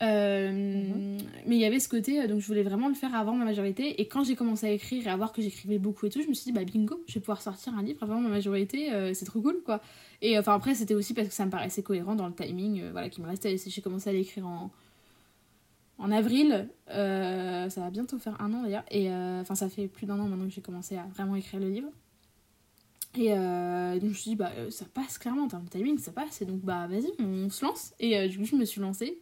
Mhm. 0.00 1.18
Mais 1.46 1.56
il 1.56 1.60
y 1.60 1.64
avait 1.64 1.80
ce 1.80 1.88
côté, 1.88 2.26
donc 2.28 2.40
je 2.40 2.46
voulais 2.46 2.62
vraiment 2.62 2.88
le 2.88 2.94
faire 2.94 3.14
avant 3.16 3.34
ma 3.34 3.44
majorité. 3.44 4.00
Et 4.00 4.06
quand 4.06 4.22
j'ai 4.22 4.36
commencé 4.36 4.66
à 4.66 4.70
écrire 4.70 5.06
et 5.06 5.10
à 5.10 5.16
voir 5.16 5.32
que 5.32 5.42
j'écrivais 5.42 5.78
beaucoup 5.78 6.06
et 6.06 6.10
tout, 6.10 6.22
je 6.22 6.28
me 6.28 6.34
suis 6.34 6.44
dit, 6.44 6.52
bah 6.52 6.64
bingo, 6.64 7.02
je 7.08 7.14
vais 7.14 7.20
pouvoir 7.20 7.42
sortir 7.42 7.74
un 7.76 7.82
livre 7.82 8.02
avant 8.02 8.20
ma 8.20 8.28
majorité, 8.28 8.90
c'est 9.14 9.24
trop 9.24 9.40
cool 9.40 9.60
quoi. 9.64 9.80
Et 10.22 10.38
enfin, 10.38 10.54
après, 10.54 10.76
c'était 10.76 10.94
aussi 10.94 11.14
parce 11.14 11.26
que 11.26 11.34
ça 11.34 11.46
me 11.46 11.50
paraissait 11.50 11.82
cohérent 11.82 12.14
dans 12.14 12.28
le 12.28 12.32
timing 12.32 12.90
voilà, 12.92 13.08
qui 13.08 13.20
me 13.20 13.26
restait. 13.26 13.56
J'ai 13.56 13.82
commencé 13.82 14.08
à 14.08 14.12
l'écrire 14.12 14.46
en 14.46 14.70
en 15.98 16.10
avril. 16.10 16.68
Euh, 16.90 17.68
ça 17.68 17.80
va 17.80 17.90
bientôt 17.90 18.18
faire 18.18 18.40
un 18.40 18.52
an 18.54 18.62
d'ailleurs. 18.62 18.84
Et 18.90 19.10
euh, 19.10 19.40
enfin, 19.40 19.54
ça 19.54 19.68
fait 19.68 19.88
plus 19.88 20.06
d'un 20.06 20.18
an 20.18 20.28
maintenant 20.28 20.46
que 20.46 20.52
j'ai 20.52 20.62
commencé 20.62 20.96
à 20.96 21.04
vraiment 21.14 21.36
écrire 21.36 21.60
le 21.60 21.68
livre. 21.68 21.90
Et 23.16 23.30
donc 23.30 24.02
je 24.02 24.06
me 24.06 24.14
suis 24.14 24.30
dit, 24.30 24.36
bah 24.36 24.52
ça 24.70 24.84
passe 24.84 25.18
clairement 25.18 25.44
en 25.44 25.48
termes 25.48 25.64
de 25.64 25.70
timing, 25.70 25.98
ça 25.98 26.12
passe. 26.12 26.40
Et 26.40 26.44
donc 26.44 26.60
bah 26.60 26.86
vas-y, 26.86 27.10
on 27.18 27.50
se 27.50 27.64
lance. 27.64 27.92
Et 27.98 28.28
du 28.28 28.38
coup, 28.38 28.44
je 28.44 28.54
me 28.54 28.64
suis 28.64 28.80
lancée. 28.80 29.18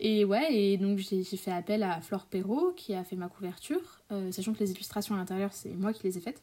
Et 0.00 0.26
ouais, 0.26 0.54
et 0.54 0.76
donc 0.76 0.98
j'ai 0.98 1.22
fait 1.24 1.52
appel 1.52 1.82
à 1.82 2.00
Flore 2.02 2.26
Perrault 2.26 2.72
qui 2.76 2.94
a 2.94 3.04
fait 3.04 3.16
ma 3.16 3.28
couverture, 3.28 4.02
sachant 4.32 4.52
que 4.52 4.58
les 4.58 4.72
illustrations 4.72 5.14
à 5.14 5.18
l'intérieur, 5.18 5.50
c'est 5.52 5.70
moi 5.70 5.94
qui 5.94 6.02
les 6.02 6.18
ai 6.18 6.20
faites. 6.20 6.42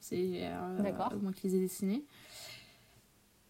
C'est 0.00 0.50
moi 1.22 1.32
qui 1.32 1.46
les 1.46 1.56
ai 1.56 1.60
dessinées. 1.60 2.04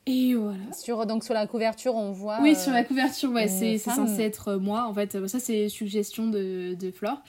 Et 0.07 0.35
voilà. 0.35 0.73
Sur, 0.73 1.07
donc 1.07 1.25
sur 1.25 1.35
la 1.35 1.47
couverture, 1.47 1.95
on 1.95 2.11
voit. 2.11 2.41
Oui, 2.41 2.57
sur 2.57 2.73
la 2.73 2.85
couverture, 2.85 3.31
ouais, 3.31 3.49
c'est 3.49 3.79
censé 3.79 4.23
être 4.23 4.55
moi. 4.55 4.87
En 4.87 4.95
fait, 4.95 5.27
ça, 5.27 5.39
c'est 5.39 5.69
suggestion 5.69 6.29
de, 6.29 6.75
de 6.75 6.91
Flore. 6.91 7.23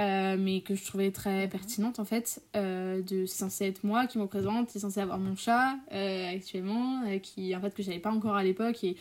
Euh, 0.00 0.36
mais 0.36 0.60
que 0.60 0.74
je 0.74 0.84
trouvais 0.84 1.12
très 1.12 1.46
pertinente 1.46 2.00
en 2.00 2.04
fait. 2.04 2.42
Euh, 2.56 3.00
de, 3.02 3.26
c'est 3.26 3.38
censé 3.38 3.66
être 3.66 3.84
moi 3.84 4.08
qui 4.08 4.18
me 4.18 4.24
représente, 4.24 4.68
c'est 4.70 4.80
censé 4.80 4.98
avoir 4.98 5.20
mon 5.20 5.36
chat 5.36 5.76
euh, 5.92 6.34
actuellement, 6.34 7.02
qui 7.22 7.54
en 7.54 7.60
fait 7.60 7.72
que 7.72 7.82
j'avais 7.84 8.00
pas 8.00 8.10
encore 8.10 8.34
à 8.34 8.42
l'époque. 8.42 8.82
Et 8.82 8.96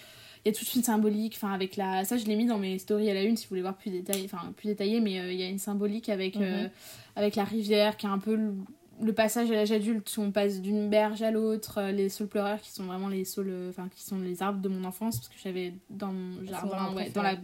il 0.45 0.49
y 0.49 0.49
a 0.49 0.51
toute 0.51 0.71
une 0.75 0.83
symbolique, 0.83 1.33
enfin 1.35 1.51
avec 1.51 1.77
la. 1.77 2.05
Ça 2.05 2.17
je 2.17 2.25
l'ai 2.25 2.35
mis 2.35 2.45
dans 2.45 2.59
mes 2.59 2.77
stories 2.77 3.09
à 3.09 3.15
la 3.15 3.23
une 3.23 3.35
si 3.35 3.45
vous 3.45 3.49
voulez 3.49 3.63
voir 3.63 3.75
plus 3.75 3.89
détaillé, 3.89 4.25
enfin 4.25 4.53
plus 4.55 4.67
détaillé, 4.67 4.99
mais 4.99 5.13
il 5.33 5.39
y 5.39 5.41
a 5.41 5.49
une 5.49 5.57
symbolique 5.57 6.09
avec, 6.09 6.35
mhm. 6.35 6.69
avec 7.15 7.35
la 7.35 7.43
rivière 7.43 7.97
qui 7.97 8.05
est 8.05 8.09
un 8.09 8.19
peu 8.19 8.37
le 9.03 9.13
passage 9.13 9.51
à 9.51 9.55
l'âge 9.55 9.71
adulte 9.71 10.15
où 10.17 10.21
on 10.21 10.31
passe 10.31 10.61
d'une 10.61 10.89
berge 10.89 11.21
à 11.21 11.31
l'autre, 11.31 11.79
euh, 11.79 11.91
les 11.91 12.09
saules 12.09 12.27
pleureurs 12.27 12.59
qui 12.61 12.71
sont 12.71 12.83
vraiment 12.83 13.07
les 13.07 13.25
saules, 13.25 13.49
euh, 13.49 13.69
enfin 13.69 13.89
qui 13.93 14.03
sont 14.03 14.19
les 14.19 14.41
arbres 14.41 14.61
de 14.61 14.69
mon 14.69 14.83
enfance 14.83 15.17
parce 15.17 15.29
que 15.29 15.35
j'avais 15.43 15.73
dans 15.89 16.11
mon 16.11 16.45
jardin, 16.45 16.93
ouais, 16.95 17.09
dans 17.09 17.21
la, 17.21 17.35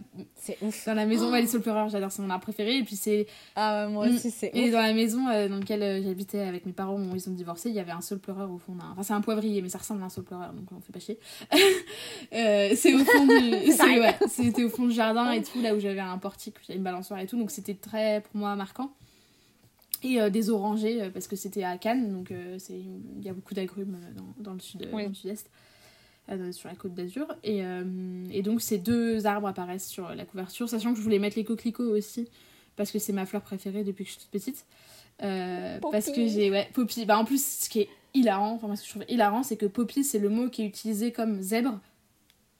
ouf, 0.62 0.86
dans 0.86 0.94
la 0.94 1.06
maison, 1.06 1.30
ouais, 1.30 1.40
les 1.40 1.46
saules 1.46 1.62
pleureurs, 1.62 1.88
j'adore, 1.88 2.12
c'est 2.12 2.22
mon 2.22 2.30
arbre 2.30 2.42
préféré. 2.42 2.78
Et 2.78 2.82
puis 2.82 2.96
c'est, 2.96 3.26
ah 3.56 3.88
moi 3.88 4.06
aussi 4.06 4.28
mm. 4.28 4.32
c'est, 4.34 4.50
et 4.54 4.70
dans 4.70 4.80
la 4.80 4.92
maison 4.92 5.28
euh, 5.28 5.48
dans 5.48 5.58
laquelle 5.58 6.02
j'habitais 6.02 6.40
avec 6.40 6.66
mes 6.66 6.72
parents, 6.72 7.00
où 7.00 7.14
ils 7.14 7.28
ont 7.28 7.32
divorcé, 7.32 7.68
il 7.68 7.74
y 7.74 7.80
avait 7.80 7.92
un 7.92 8.00
saule 8.00 8.20
pleureur 8.20 8.50
au 8.50 8.58
fond 8.58 8.74
d'un, 8.74 8.90
enfin 8.92 9.02
c'est 9.02 9.14
un 9.14 9.20
poivrier 9.20 9.62
mais 9.62 9.68
ça 9.68 9.78
ressemble 9.78 10.02
à 10.02 10.06
un 10.06 10.10
saule 10.10 10.24
pleureur 10.24 10.52
donc 10.52 10.66
on 10.72 10.80
fait 10.80 10.92
pas 10.92 11.00
chier, 11.00 11.18
c'est 12.76 12.94
au 12.94 13.04
fond 13.04 13.26
du, 13.26 13.72
c'est, 13.72 14.00
ouais, 14.00 14.16
c'était 14.28 14.64
au 14.64 14.70
fond 14.70 14.86
du 14.86 14.92
jardin 14.92 15.30
et 15.32 15.42
tout 15.42 15.60
là 15.60 15.74
où 15.74 15.80
j'avais 15.80 16.00
un 16.00 16.18
portique, 16.18 16.56
j'avais 16.66 16.78
une 16.78 16.84
balançoire 16.84 17.20
et 17.20 17.26
tout 17.26 17.38
donc 17.38 17.50
c'était 17.50 17.74
très 17.74 18.20
pour 18.20 18.36
moi 18.36 18.56
marquant 18.56 18.92
et 20.02 20.20
euh, 20.20 20.30
des 20.30 20.50
orangers 20.50 21.02
euh, 21.02 21.10
parce 21.10 21.26
que 21.26 21.36
c'était 21.36 21.64
à 21.64 21.76
Cannes 21.78 22.12
donc 22.12 22.30
euh, 22.30 22.56
c'est 22.58 22.78
il 22.78 23.24
y 23.24 23.28
a 23.28 23.32
beaucoup 23.32 23.54
d'agrumes 23.54 23.98
dans, 24.16 24.42
dans, 24.42 24.52
le 24.54 24.60
sud 24.60 24.86
sud-est 25.12 25.50
sur 26.52 26.68
la 26.68 26.76
côte 26.76 26.94
d'Azur. 26.94 27.26
Et, 27.42 27.64
et 28.30 28.42
donc 28.42 28.60
ces 28.60 28.78
deux 28.78 29.26
arbres 29.26 29.48
apparaissent 29.48 29.88
sur 29.88 30.14
la 30.14 30.24
couverture 30.24 30.68
sachant 30.68 30.92
que 30.92 30.98
je 30.98 31.02
voulais 31.02 31.18
mettre 31.18 31.36
les 31.36 31.42
coquelicots 31.42 31.90
aussi 31.90 32.28
parce 32.76 32.92
que 32.92 33.00
c'est 33.00 33.12
ma 33.12 33.26
fleur 33.26 33.42
préférée 33.42 33.82
depuis 33.82 34.04
que 34.04 34.10
je 34.10 34.14
suis 34.14 34.22
toute 34.22 34.30
petite. 34.30 34.64
Parce 35.18 36.06
que 36.06 36.28
j'ai 36.28 36.52
ouais 36.52 36.68
poppy. 36.72 37.04
Bah 37.04 37.18
en 37.18 37.24
plus 37.24 37.44
ce 37.44 37.68
qui 37.68 37.80
est 37.80 37.88
hilarant 38.14 38.52
enfin 38.62 38.76
ce 38.76 38.82
que 38.82 38.86
je 38.86 38.92
trouve 38.92 39.04
hilarant 39.08 39.42
c'est 39.42 39.56
que 39.56 39.66
poppy 39.66 40.04
c'est 40.04 40.20
le 40.20 40.28
mot 40.28 40.48
qui 40.48 40.62
est 40.62 40.66
utilisé 40.66 41.10
comme 41.10 41.42
zèbre 41.42 41.80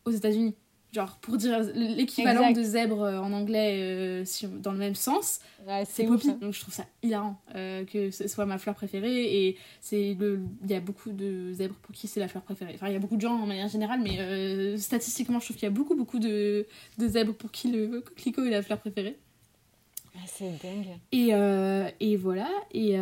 aux 0.05 0.11
États-Unis 0.11 0.57
genre 0.93 1.19
pour 1.21 1.37
dire 1.37 1.61
l'équivalent 1.75 2.51
de 2.51 2.63
zèbre 2.63 3.03
euh, 3.03 3.21
en 3.21 3.33
anglais 3.33 3.79
euh, 3.81 4.25
dans 4.59 4.73
le 4.73 4.79
même 4.79 4.95
sens 4.95 5.41
c'est 5.87 6.05
poppy. 6.05 6.33
donc 6.35 6.53
je 6.53 6.61
trouve 6.61 6.75
ça 6.75 6.85
hilarant 7.03 7.41
euh, 7.55 7.85
que 7.85 8.11
ce 8.11 8.27
soit 8.27 8.47
ma 8.47 8.59
fleur 8.59 8.75
préférée 8.75 9.47
et 9.47 9.57
c'est 9.81 10.17
le 10.19 10.41
il 10.65 10.71
y 10.71 10.75
a 10.75 10.81
beaucoup 10.81 11.13
de 11.13 11.53
zèbres 11.53 11.77
pour 11.77 11.95
qui 11.95 12.09
c'est 12.09 12.21
la 12.21 12.29
fleur 12.29 12.43
préférée. 12.43 12.73
Enfin 12.75 12.89
il 12.89 12.93
y 12.93 12.97
a 12.97 12.99
beaucoup 12.99 13.17
de 13.17 13.21
gens 13.21 13.35
en 13.35 13.47
manière 13.47 13.69
générale 13.69 14.01
mais 14.03 14.77
statistiquement 14.79 15.39
je 15.39 15.45
trouve 15.47 15.57
qu'il 15.57 15.67
y 15.67 15.73
a 15.73 15.75
beaucoup 15.75 15.95
beaucoup 15.95 16.19
de, 16.19 16.67
de 16.99 17.09
zèbres 17.09 17.35
pour 17.35 17.51
qui 17.51 17.71
le 17.71 18.01
coquelicot 18.01 18.45
est 18.45 18.51
la 18.51 18.63
fleur 18.63 18.79
préférée. 18.79 19.19
Ah, 20.17 20.27
c'est 20.27 20.51
dingue. 20.61 20.99
Et, 21.13 21.31
et 22.01 22.17
voilà. 22.17 22.49
Et 22.73 22.97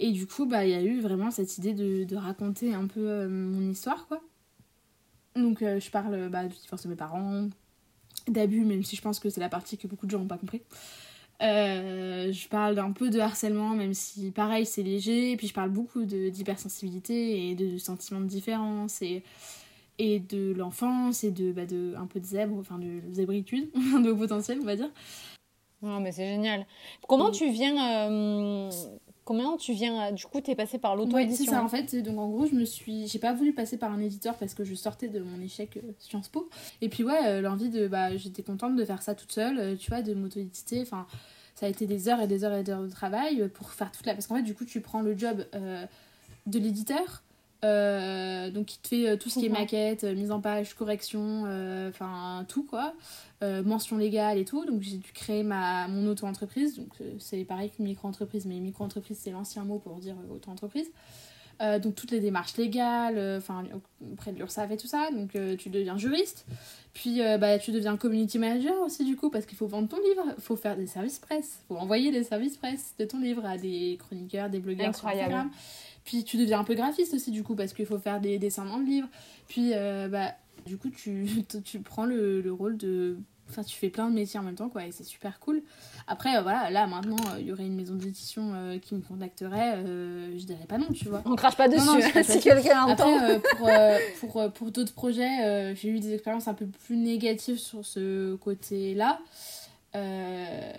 et 0.00 0.12
du 0.12 0.28
coup 0.28 0.46
bah 0.46 0.64
il 0.64 0.70
y 0.70 0.74
a 0.74 0.82
eu 0.82 1.00
vraiment 1.00 1.32
cette 1.32 1.58
idée 1.58 1.74
de, 1.74 2.04
de 2.04 2.16
raconter 2.16 2.72
un 2.72 2.86
peu 2.86 3.26
mon 3.26 3.68
histoire 3.68 4.06
quoi 4.06 4.22
donc 5.42 5.62
euh, 5.62 5.80
je 5.80 5.90
parle 5.90 6.28
bah, 6.28 6.44
du 6.44 6.56
divorce 6.56 6.82
de 6.84 6.88
mes 6.88 6.96
parents, 6.96 7.48
d'abus, 8.26 8.64
même 8.64 8.82
si 8.82 8.96
je 8.96 9.02
pense 9.02 9.18
que 9.18 9.30
c'est 9.30 9.40
la 9.40 9.48
partie 9.48 9.78
que 9.78 9.86
beaucoup 9.86 10.06
de 10.06 10.10
gens 10.10 10.18
n'ont 10.18 10.26
pas 10.26 10.38
compris. 10.38 10.62
Euh, 11.40 12.32
je 12.32 12.48
parle 12.48 12.74
d'un 12.74 12.90
peu 12.90 13.10
de 13.10 13.20
harcèlement, 13.20 13.70
même 13.70 13.94
si 13.94 14.30
pareil 14.30 14.66
c'est 14.66 14.82
léger. 14.82 15.32
Et 15.32 15.36
puis 15.36 15.46
je 15.46 15.54
parle 15.54 15.70
beaucoup 15.70 16.04
d'hypersensibilité 16.04 17.48
et 17.48 17.54
de 17.54 17.78
sentiments 17.78 18.20
de 18.20 18.26
différence 18.26 19.02
et, 19.02 19.22
et 19.98 20.18
de 20.18 20.52
l'enfance 20.52 21.24
et 21.24 21.30
de, 21.30 21.52
bah, 21.52 21.66
de 21.66 21.94
un 21.96 22.06
peu 22.06 22.20
de 22.20 22.24
zèbre, 22.24 22.56
enfin 22.58 22.78
de 22.78 23.00
zébritude, 23.12 23.70
de 23.74 24.12
potentiel 24.12 24.58
on 24.60 24.64
va 24.64 24.76
dire. 24.76 24.90
Non 25.80 26.00
mais 26.00 26.10
c'est 26.10 26.26
génial. 26.26 26.66
Comment 27.06 27.30
tu 27.30 27.50
viens 27.50 28.10
euh, 28.10 28.70
Comment 29.28 29.58
tu 29.58 29.74
viens 29.74 30.10
Du 30.10 30.24
coup, 30.24 30.40
tu 30.40 30.50
es 30.52 30.54
passé 30.54 30.78
par 30.78 30.96
l'auto-édition 30.96 31.44
C'est 31.44 31.50
ça, 31.50 31.62
en 31.62 31.68
fait. 31.68 31.94
Donc, 31.96 32.18
en 32.18 32.30
gros, 32.30 32.46
je 32.46 32.54
me 32.54 32.64
suis. 32.64 33.06
J'ai 33.08 33.18
pas 33.18 33.34
voulu 33.34 33.52
passer 33.52 33.76
par 33.76 33.92
un 33.92 34.00
éditeur 34.00 34.34
parce 34.36 34.54
que 34.54 34.64
je 34.64 34.74
sortais 34.74 35.08
de 35.08 35.20
mon 35.20 35.38
échec 35.42 35.76
euh, 35.76 35.92
Sciences 35.98 36.30
Po. 36.30 36.48
Et 36.80 36.88
puis, 36.88 37.04
ouais, 37.04 37.26
euh, 37.26 37.42
l'envie 37.42 37.68
de. 37.68 37.88
Bah, 37.88 38.16
j'étais 38.16 38.42
contente 38.42 38.74
de 38.74 38.82
faire 38.86 39.02
ça 39.02 39.14
toute 39.14 39.30
seule, 39.30 39.58
euh, 39.58 39.76
tu 39.76 39.90
vois, 39.90 40.00
de 40.00 40.14
m'auto-éditer. 40.14 40.80
Enfin, 40.80 41.06
ça 41.56 41.66
a 41.66 41.68
été 41.68 41.84
des 41.84 42.08
heures 42.08 42.22
et 42.22 42.26
des 42.26 42.42
heures 42.42 42.54
et 42.54 42.62
des 42.62 42.72
heures 42.72 42.80
de 42.80 42.88
travail 42.88 43.50
pour 43.52 43.70
faire 43.70 43.92
toute 43.92 44.06
la. 44.06 44.14
Parce 44.14 44.26
qu'en 44.28 44.36
fait, 44.36 44.42
du 44.42 44.54
coup, 44.54 44.64
tu 44.64 44.80
prends 44.80 45.02
le 45.02 45.14
job 45.14 45.44
de 46.46 46.58
l'éditeur. 46.58 47.22
Donc 47.62 48.66
qui 48.66 48.78
te 48.78 48.88
fait 48.88 49.18
tout 49.18 49.30
ce 49.30 49.38
qui 49.38 49.46
est 49.46 49.50
maquette, 49.50 50.04
mise 50.04 50.30
en 50.30 50.40
page, 50.40 50.74
correction, 50.74 51.44
enfin 51.88 52.44
tout 52.48 52.64
quoi. 52.64 52.94
Euh, 53.44 53.62
mention 53.62 53.96
légale 53.96 54.36
et 54.36 54.44
tout. 54.44 54.64
Donc 54.66 54.82
j'ai 54.82 54.96
dû 54.96 55.12
créer 55.12 55.44
ma, 55.44 55.86
mon 55.86 56.08
auto-entreprise. 56.08 56.76
Donc 56.76 56.88
euh, 57.00 57.12
c'est 57.20 57.44
pareil 57.44 57.70
qu'une 57.70 57.84
micro-entreprise, 57.84 58.46
mais 58.46 58.58
micro-entreprise 58.58 59.16
c'est 59.20 59.30
l'ancien 59.30 59.62
mot 59.62 59.78
pour 59.78 59.94
dire 59.98 60.16
euh, 60.16 60.34
auto-entreprise. 60.34 60.90
donc 61.82 61.94
toutes 61.94 62.10
les 62.10 62.18
démarches 62.18 62.56
légales, 62.56 63.36
enfin 63.36 63.64
auprès 64.12 64.32
de 64.32 64.38
l'URSSAF 64.38 64.72
et 64.72 64.76
tout 64.76 64.88
ça. 64.88 65.10
Donc 65.12 65.36
tu 65.56 65.70
deviens 65.70 65.96
juriste. 65.96 66.46
Puis 66.94 67.20
bah, 67.38 67.60
tu 67.60 67.70
deviens 67.70 67.96
community 67.96 68.38
manager 68.38 68.80
aussi 68.82 69.04
du 69.04 69.14
coup 69.14 69.30
parce 69.30 69.46
qu'il 69.46 69.56
faut 69.56 69.68
vendre 69.68 69.88
ton 69.88 69.98
livre, 69.98 70.24
il 70.36 70.42
faut 70.42 70.56
faire 70.56 70.76
des 70.76 70.86
services 70.86 71.20
presse, 71.20 71.60
il 71.62 71.66
faut 71.68 71.80
envoyer 71.80 72.10
des 72.10 72.24
services 72.24 72.56
presse 72.56 72.94
de 72.98 73.04
ton 73.04 73.20
livre 73.20 73.44
à 73.44 73.56
des 73.56 73.98
chroniqueurs, 74.00 74.50
des 74.50 74.58
blogueurs 74.58 74.96
sur 74.96 75.06
Instagram. 75.06 75.50
Puis 76.08 76.24
tu 76.24 76.38
deviens 76.38 76.60
un 76.60 76.64
peu 76.64 76.74
graphiste 76.74 77.12
aussi 77.12 77.30
du 77.30 77.42
coup 77.42 77.54
parce 77.54 77.74
qu'il 77.74 77.84
faut 77.84 77.98
faire 77.98 78.18
des 78.18 78.38
dessins 78.38 78.64
dans 78.64 78.78
le 78.78 78.84
livre. 78.86 79.08
Puis 79.46 79.72
bah 80.10 80.32
du 80.68 80.76
coup, 80.76 80.90
tu, 80.90 81.26
tu 81.64 81.80
prends 81.80 82.04
le, 82.04 82.40
le, 82.40 82.52
rôle 82.52 82.76
de. 82.76 83.16
Enfin, 83.50 83.62
tu 83.62 83.74
fais 83.78 83.88
plein 83.88 84.10
de 84.10 84.14
métiers 84.14 84.38
en 84.38 84.42
même 84.42 84.56
temps, 84.56 84.68
quoi, 84.68 84.84
et 84.84 84.92
c'est 84.92 85.04
super 85.04 85.40
cool. 85.40 85.62
Après, 86.06 86.36
euh, 86.36 86.42
voilà, 86.42 86.68
là, 86.68 86.86
maintenant, 86.86 87.16
euh, 87.32 87.40
il 87.40 87.46
y 87.46 87.52
aurait 87.52 87.64
une 87.64 87.76
maison 87.76 87.94
d'édition 87.94 88.52
euh, 88.52 88.78
qui 88.78 88.94
me 88.94 89.00
contacterait, 89.00 89.82
je 89.86 90.44
dirais 90.44 90.66
pas 90.68 90.76
non, 90.76 90.88
tu 90.92 91.08
vois. 91.08 91.22
On 91.24 91.34
crache 91.34 91.56
pas 91.56 91.66
dessus, 91.66 92.22
si 92.24 92.40
quelqu'un 92.40 92.82
entend. 92.82 93.16
Après, 93.16 93.40
pour, 94.20 94.30
pour, 94.30 94.52
pour 94.52 94.70
d'autres 94.70 94.92
projets, 94.92 95.74
j'ai 95.74 95.88
eu 95.88 95.98
des 95.98 96.12
expériences 96.12 96.46
un 96.46 96.54
peu 96.54 96.66
plus 96.66 96.96
négatives 96.96 97.58
sur 97.58 97.86
ce 97.86 98.34
côté-là. 98.36 99.18
Euh, 99.94 100.72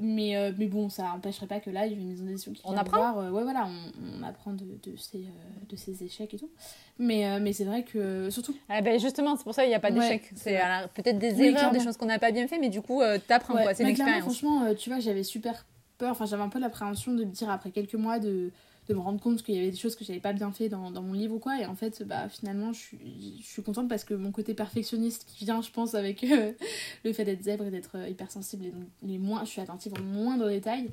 mais, 0.00 0.36
euh, 0.36 0.52
mais 0.56 0.66
bon, 0.66 0.88
ça 0.88 1.02
n'empêcherait 1.04 1.46
pas 1.46 1.60
que 1.60 1.70
là, 1.70 1.86
il 1.86 1.92
y 1.92 1.94
ait 1.94 1.98
une 1.98 2.08
maison 2.08 2.24
d'édition 2.24 2.52
qui 2.52 2.62
on 2.64 2.76
apprend. 2.76 2.96
Voir, 2.96 3.18
euh, 3.18 3.30
ouais, 3.30 3.42
voilà, 3.42 3.66
on, 3.66 4.20
on 4.20 4.22
apprend 4.22 4.52
de, 4.52 4.64
de, 4.82 4.96
ces, 4.96 5.26
de 5.68 5.76
ces 5.76 6.02
échecs 6.02 6.32
et 6.32 6.38
tout. 6.38 6.50
Mais, 6.98 7.38
mais 7.40 7.52
c'est 7.52 7.64
vrai 7.64 7.82
que, 7.82 8.30
surtout. 8.30 8.56
Ah 8.68 8.80
ben 8.80 8.98
justement, 8.98 9.36
c'est 9.36 9.44
pour 9.44 9.54
ça 9.54 9.62
qu'il 9.62 9.70
n'y 9.70 9.74
a 9.74 9.80
pas 9.80 9.90
d'échec. 9.90 10.30
c'est 10.36 10.58
peut-être 10.94 11.18
des 11.18 11.42
erreurs, 11.42 11.72
des 11.72 11.80
choses 11.80 11.96
qu'on 11.96 12.06
n'a 12.06 12.18
pas 12.18 12.32
bien 12.32 12.48
fait, 12.48 12.58
mais 12.58 12.70
du 12.70 12.80
coup, 12.80 13.02
t'apprends, 13.26 13.54
quoi. 13.54 13.74
C'est 13.74 13.84
l'expérience. 13.84 14.22
Franchement, 14.22 14.74
tu 14.74 14.90
vois, 14.90 14.98
j'avais 15.00 15.24
super 15.24 15.66
peur, 15.98 16.12
enfin, 16.12 16.26
j'avais 16.26 16.42
un 16.42 16.48
peu 16.48 16.58
l'appréhension 16.58 17.12
de 17.12 17.24
me 17.24 17.30
dire 17.30 17.50
après 17.50 17.70
quelques 17.70 17.94
mois 17.94 18.18
de 18.18 18.50
de 18.88 18.94
me 18.94 19.00
rendre 19.00 19.20
compte 19.20 19.42
qu'il 19.42 19.54
y 19.54 19.58
avait 19.58 19.70
des 19.70 19.76
choses 19.76 19.96
que 19.96 20.04
j'avais 20.04 20.20
pas 20.20 20.32
bien 20.32 20.52
fait 20.52 20.68
dans, 20.68 20.90
dans, 20.90 21.02
mon 21.02 21.14
livre 21.14 21.34
ou 21.34 21.38
quoi. 21.38 21.60
Et 21.60 21.66
en 21.66 21.74
fait, 21.74 22.02
bah, 22.02 22.28
finalement, 22.28 22.72
je 22.72 22.80
suis, 22.80 23.38
je 23.40 23.46
suis 23.46 23.62
contente 23.62 23.88
parce 23.88 24.04
que 24.04 24.14
mon 24.14 24.30
côté 24.30 24.54
perfectionniste 24.54 25.24
qui 25.26 25.44
vient, 25.44 25.62
je 25.62 25.70
pense, 25.70 25.94
avec 25.94 26.22
euh, 26.24 26.52
le 27.04 27.12
fait 27.12 27.24
d'être 27.24 27.42
zèbre 27.42 27.64
et 27.64 27.70
d'être 27.70 27.96
euh, 27.96 28.08
hypersensible 28.08 28.66
et 28.66 28.70
donc 28.70 28.84
les 29.02 29.18
moins, 29.18 29.44
je 29.44 29.50
suis 29.50 29.60
attentive 29.60 29.92
aux 29.98 30.02
moindres 30.02 30.48
détails, 30.48 30.90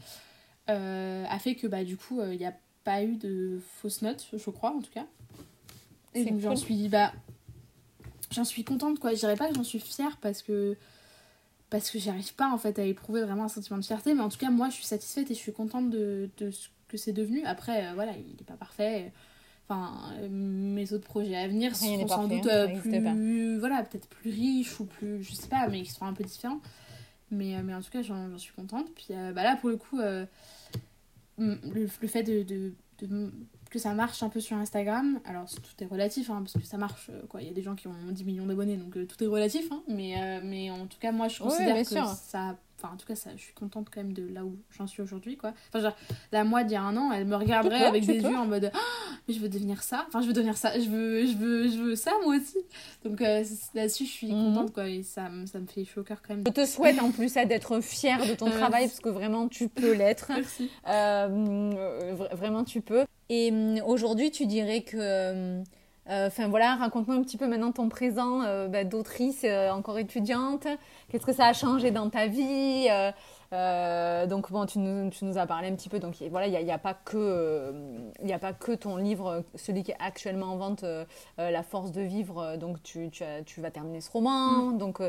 euh, 0.70 1.26
a 1.30 1.40
fait 1.40 1.56
que 1.56 1.68
bah, 1.68 1.84
du 1.84 1.98
coup, 1.98 2.22
il 2.22 2.38
n'y 2.38 2.46
a 2.46 2.56
pas 2.84 3.04
eu 3.04 3.16
de 3.16 3.60
fausses 3.78 4.02
notes, 4.02 4.28
je 4.34 4.50
crois 4.50 4.72
en 4.72 4.82
tout 4.82 4.92
cas. 4.92 5.06
Et 6.14 6.26
donc 6.26 6.40
j'en 6.40 6.56
suis, 6.56 6.90
bah, 6.90 7.14
j'en 8.32 8.44
suis 8.44 8.64
contente 8.64 9.00
quoi. 9.00 9.14
Je 9.14 9.20
dirais 9.20 9.36
pas 9.36 9.48
que 9.48 9.56
j'en 9.56 9.64
suis 9.64 9.80
fière 9.80 10.18
parce 10.18 10.42
que 10.42 10.76
parce 11.70 11.90
que 11.90 12.00
j'arrive 12.00 12.34
pas 12.36 12.52
en 12.52 12.58
fait 12.58 12.80
à 12.80 12.84
éprouver 12.84 13.22
vraiment 13.22 13.46
un 13.46 13.50
sentiment 13.50 13.80
de 13.80 13.86
fierté, 13.86 14.14
mais 14.14 14.22
en 14.22 14.30
tout 14.30 14.38
cas 14.38 14.50
moi 14.50 14.70
je 14.70 14.76
suis 14.76 14.86
satisfaite 14.86 15.32
et 15.32 15.34
je 15.34 15.40
suis 15.40 15.54
contente 15.54 15.90
de, 15.90 16.30
de 16.38 16.52
ce 16.52 16.68
que 16.92 16.98
c'est 16.98 17.14
devenu. 17.14 17.44
Après, 17.46 17.88
euh, 17.88 17.92
voilà, 17.96 18.12
il 18.12 18.36
n'est 18.36 18.46
pas 18.46 18.58
parfait. 18.58 19.12
Enfin, 19.68 20.14
euh, 20.20 20.28
mes 20.30 20.92
autres 20.92 21.06
projets 21.06 21.38
à 21.38 21.48
venir 21.48 21.76
seront 21.76 22.08
sans 22.08 22.28
doute 22.28 22.46
euh, 22.48 22.68
plus, 22.68 23.58
voilà, 23.58 23.84
peut-être 23.84 24.08
plus 24.08 24.30
riches 24.30 24.80
ou 24.80 24.86
plus, 24.86 25.24
je 25.24 25.34
sais 25.34 25.48
pas, 25.48 25.68
mais 25.70 25.82
qui 25.84 25.92
seront 25.92 26.08
un 26.08 26.14
peu 26.14 26.26
différents. 26.26 26.60
Mais, 27.32 27.62
mais 27.64 27.74
en 27.74 27.82
tout 27.82 27.90
cas, 27.90 28.02
j'en 28.02 28.38
suis 28.38 28.54
contente. 28.54 28.88
Puis 28.94 29.08
bah 29.10 29.44
là, 29.44 29.56
pour 29.56 29.70
le 29.70 29.78
coup, 29.78 29.98
le, 30.00 30.28
le, 31.38 31.88
fait 31.88 32.24
de, 32.24 32.44
de, 32.44 32.74
de, 33.02 33.32
que 33.70 33.80
ça 33.80 33.94
marche 33.94 34.22
un 34.22 34.28
peu 34.28 34.42
sur 34.42 34.58
Instagram, 34.58 35.22
alors 35.24 35.46
tout 35.50 35.82
est 35.82 35.88
relatif, 35.88 36.30
hein, 36.30 36.40
parce 36.40 36.54
que 36.54 36.66
ça 36.66 36.76
marche, 36.76 37.10
quoi. 37.30 37.42
Il 37.42 37.48
y 37.48 37.50
a 37.50 37.54
des 37.54 37.62
gens 37.62 37.76
qui 37.76 37.88
ont 37.88 37.94
10 38.10 38.26
millions 38.26 38.46
d'abonnés, 38.46 38.76
donc 38.76 38.98
tout 39.08 39.24
est 39.24 39.28
relatif, 39.28 39.72
hein, 39.72 39.82
mais, 39.88 40.42
mais 40.44 40.70
en 40.72 40.88
tout 40.88 41.00
cas, 41.00 41.14
moi, 41.14 41.30
je 41.30 41.40
considère 41.40 41.78
que 41.78 41.86
ça 41.86 42.58
Enfin, 42.82 42.94
en 42.94 42.98
tout 42.98 43.06
cas, 43.06 43.16
ça, 43.16 43.30
je 43.36 43.42
suis 43.42 43.54
contente 43.54 43.90
quand 43.94 44.02
même 44.02 44.14
de 44.14 44.28
là 44.34 44.44
où 44.44 44.58
j'en 44.72 44.88
suis 44.88 45.02
aujourd'hui, 45.02 45.38
quoi. 45.38 45.54
Enfin, 45.70 45.82
genre, 45.82 45.96
la 46.32 46.44
moi 46.44 46.64
d'il 46.64 46.74
y 46.74 46.76
a 46.76 46.82
un 46.82 46.98
an, 46.98 47.12
elle 47.12 47.26
me 47.26 47.36
regarderait 47.36 47.84
avec 47.84 48.06
des 48.06 48.20
yeux 48.20 48.36
en 48.36 48.46
mode 48.46 48.72
Ah, 48.74 49.14
mais 49.28 49.34
je 49.34 49.40
veux 49.40 49.50
devenir 49.50 49.84
ça. 49.84 50.06
Enfin, 50.08 50.22
je 50.22 50.28
veux 50.28 50.34
devenir 50.34 50.58
ça. 50.58 50.80
Je 50.80 50.90
veux, 50.90 51.26
je 51.28 51.38
veux, 51.38 51.70
je 51.70 51.78
veux 51.78 51.96
ça, 51.96 52.12
moi 52.24 52.36
aussi. 52.36 52.58
Donc, 53.06 53.22
euh, 53.22 53.44
là-dessus, 53.76 54.06
je 54.06 54.12
suis 54.12 54.32
mhm. 54.32 54.56
contente, 54.56 54.74
quoi. 54.74 54.88
Et 54.88 55.04
ça, 55.04 55.30
ça 55.46 55.60
me 55.60 55.68
fait 55.68 55.86
chaud 55.86 56.02
au 56.02 56.04
cœur 56.04 56.22
quand 56.26 56.36
même. 56.36 56.44
Je 56.48 56.52
te 56.52 56.66
souhaite 56.66 57.00
en 57.00 57.12
plus 57.12 57.34
d'être 57.34 57.82
fière 57.82 58.26
de 58.26 58.34
ton 58.34 58.50
travail, 58.50 58.88
parce 58.88 59.00
que 59.00 59.10
vraiment, 59.10 59.48
tu 59.48 59.68
peux 59.68 59.94
l'être. 59.94 60.32
Euh, 60.88 61.28
vraiment, 62.32 62.64
tu 62.64 62.82
peux. 62.82 63.06
Et 63.30 63.52
hum, 63.52 63.82
aujourd'hui, 63.86 64.32
tu 64.32 64.46
dirais 64.46 64.82
que. 64.82 65.62
Euh, 66.12 66.28
enfin 66.28 66.50
voilà, 66.50 66.76
raconte-moi 66.76 67.16
un 67.16 67.24
petit 67.24 67.38
peu 67.38 67.48
maintenant 67.48 67.72
ton 67.72 67.88
présent 67.88 68.42
euh, 68.42 68.68
bah, 68.68 68.84
d'autrice 68.84 69.44
euh, 69.46 69.70
encore 69.70 69.98
étudiante. 69.98 70.68
Qu'est-ce 71.10 71.26
que 71.26 71.32
ça 71.32 71.46
a 71.46 71.54
changé 71.54 71.92
dans 71.92 72.10
ta 72.10 72.28
vie 72.28 72.90
Donc 74.28 74.52
bon, 74.52 74.66
tu 74.66 74.80
nous, 74.80 75.10
tu 75.10 75.24
nous, 75.24 75.38
as 75.38 75.46
parlé 75.46 75.70
un 75.70 75.76
petit 75.76 75.88
peu. 75.88 76.00
Donc 76.00 76.16
voilà, 76.30 76.48
il 76.48 76.66
n'y 76.66 76.72
a, 76.72 76.76
a, 76.76 76.78
pas 76.78 76.94
que 76.94 77.74
il 78.22 78.34
a 78.34 78.40
pas 78.40 78.52
que 78.52 78.74
ton 78.74 78.98
livre, 78.98 79.44
celui 79.56 79.84
qui 79.84 79.92
est 79.92 79.98
actuellement 80.00 80.48
en 80.48 80.58
vente, 80.58 80.86
La 81.38 81.64
force 81.64 81.92
de 81.94 82.02
vivre. 82.02 82.58
Donc 82.58 82.84
tu, 82.84 83.10
tu, 83.10 83.24
tu 83.46 83.62
vas 83.62 83.72
terminer 83.72 84.02
ce 84.02 84.12
roman. 84.12 84.72
Mm. 84.72 84.78
Donc 84.78 85.02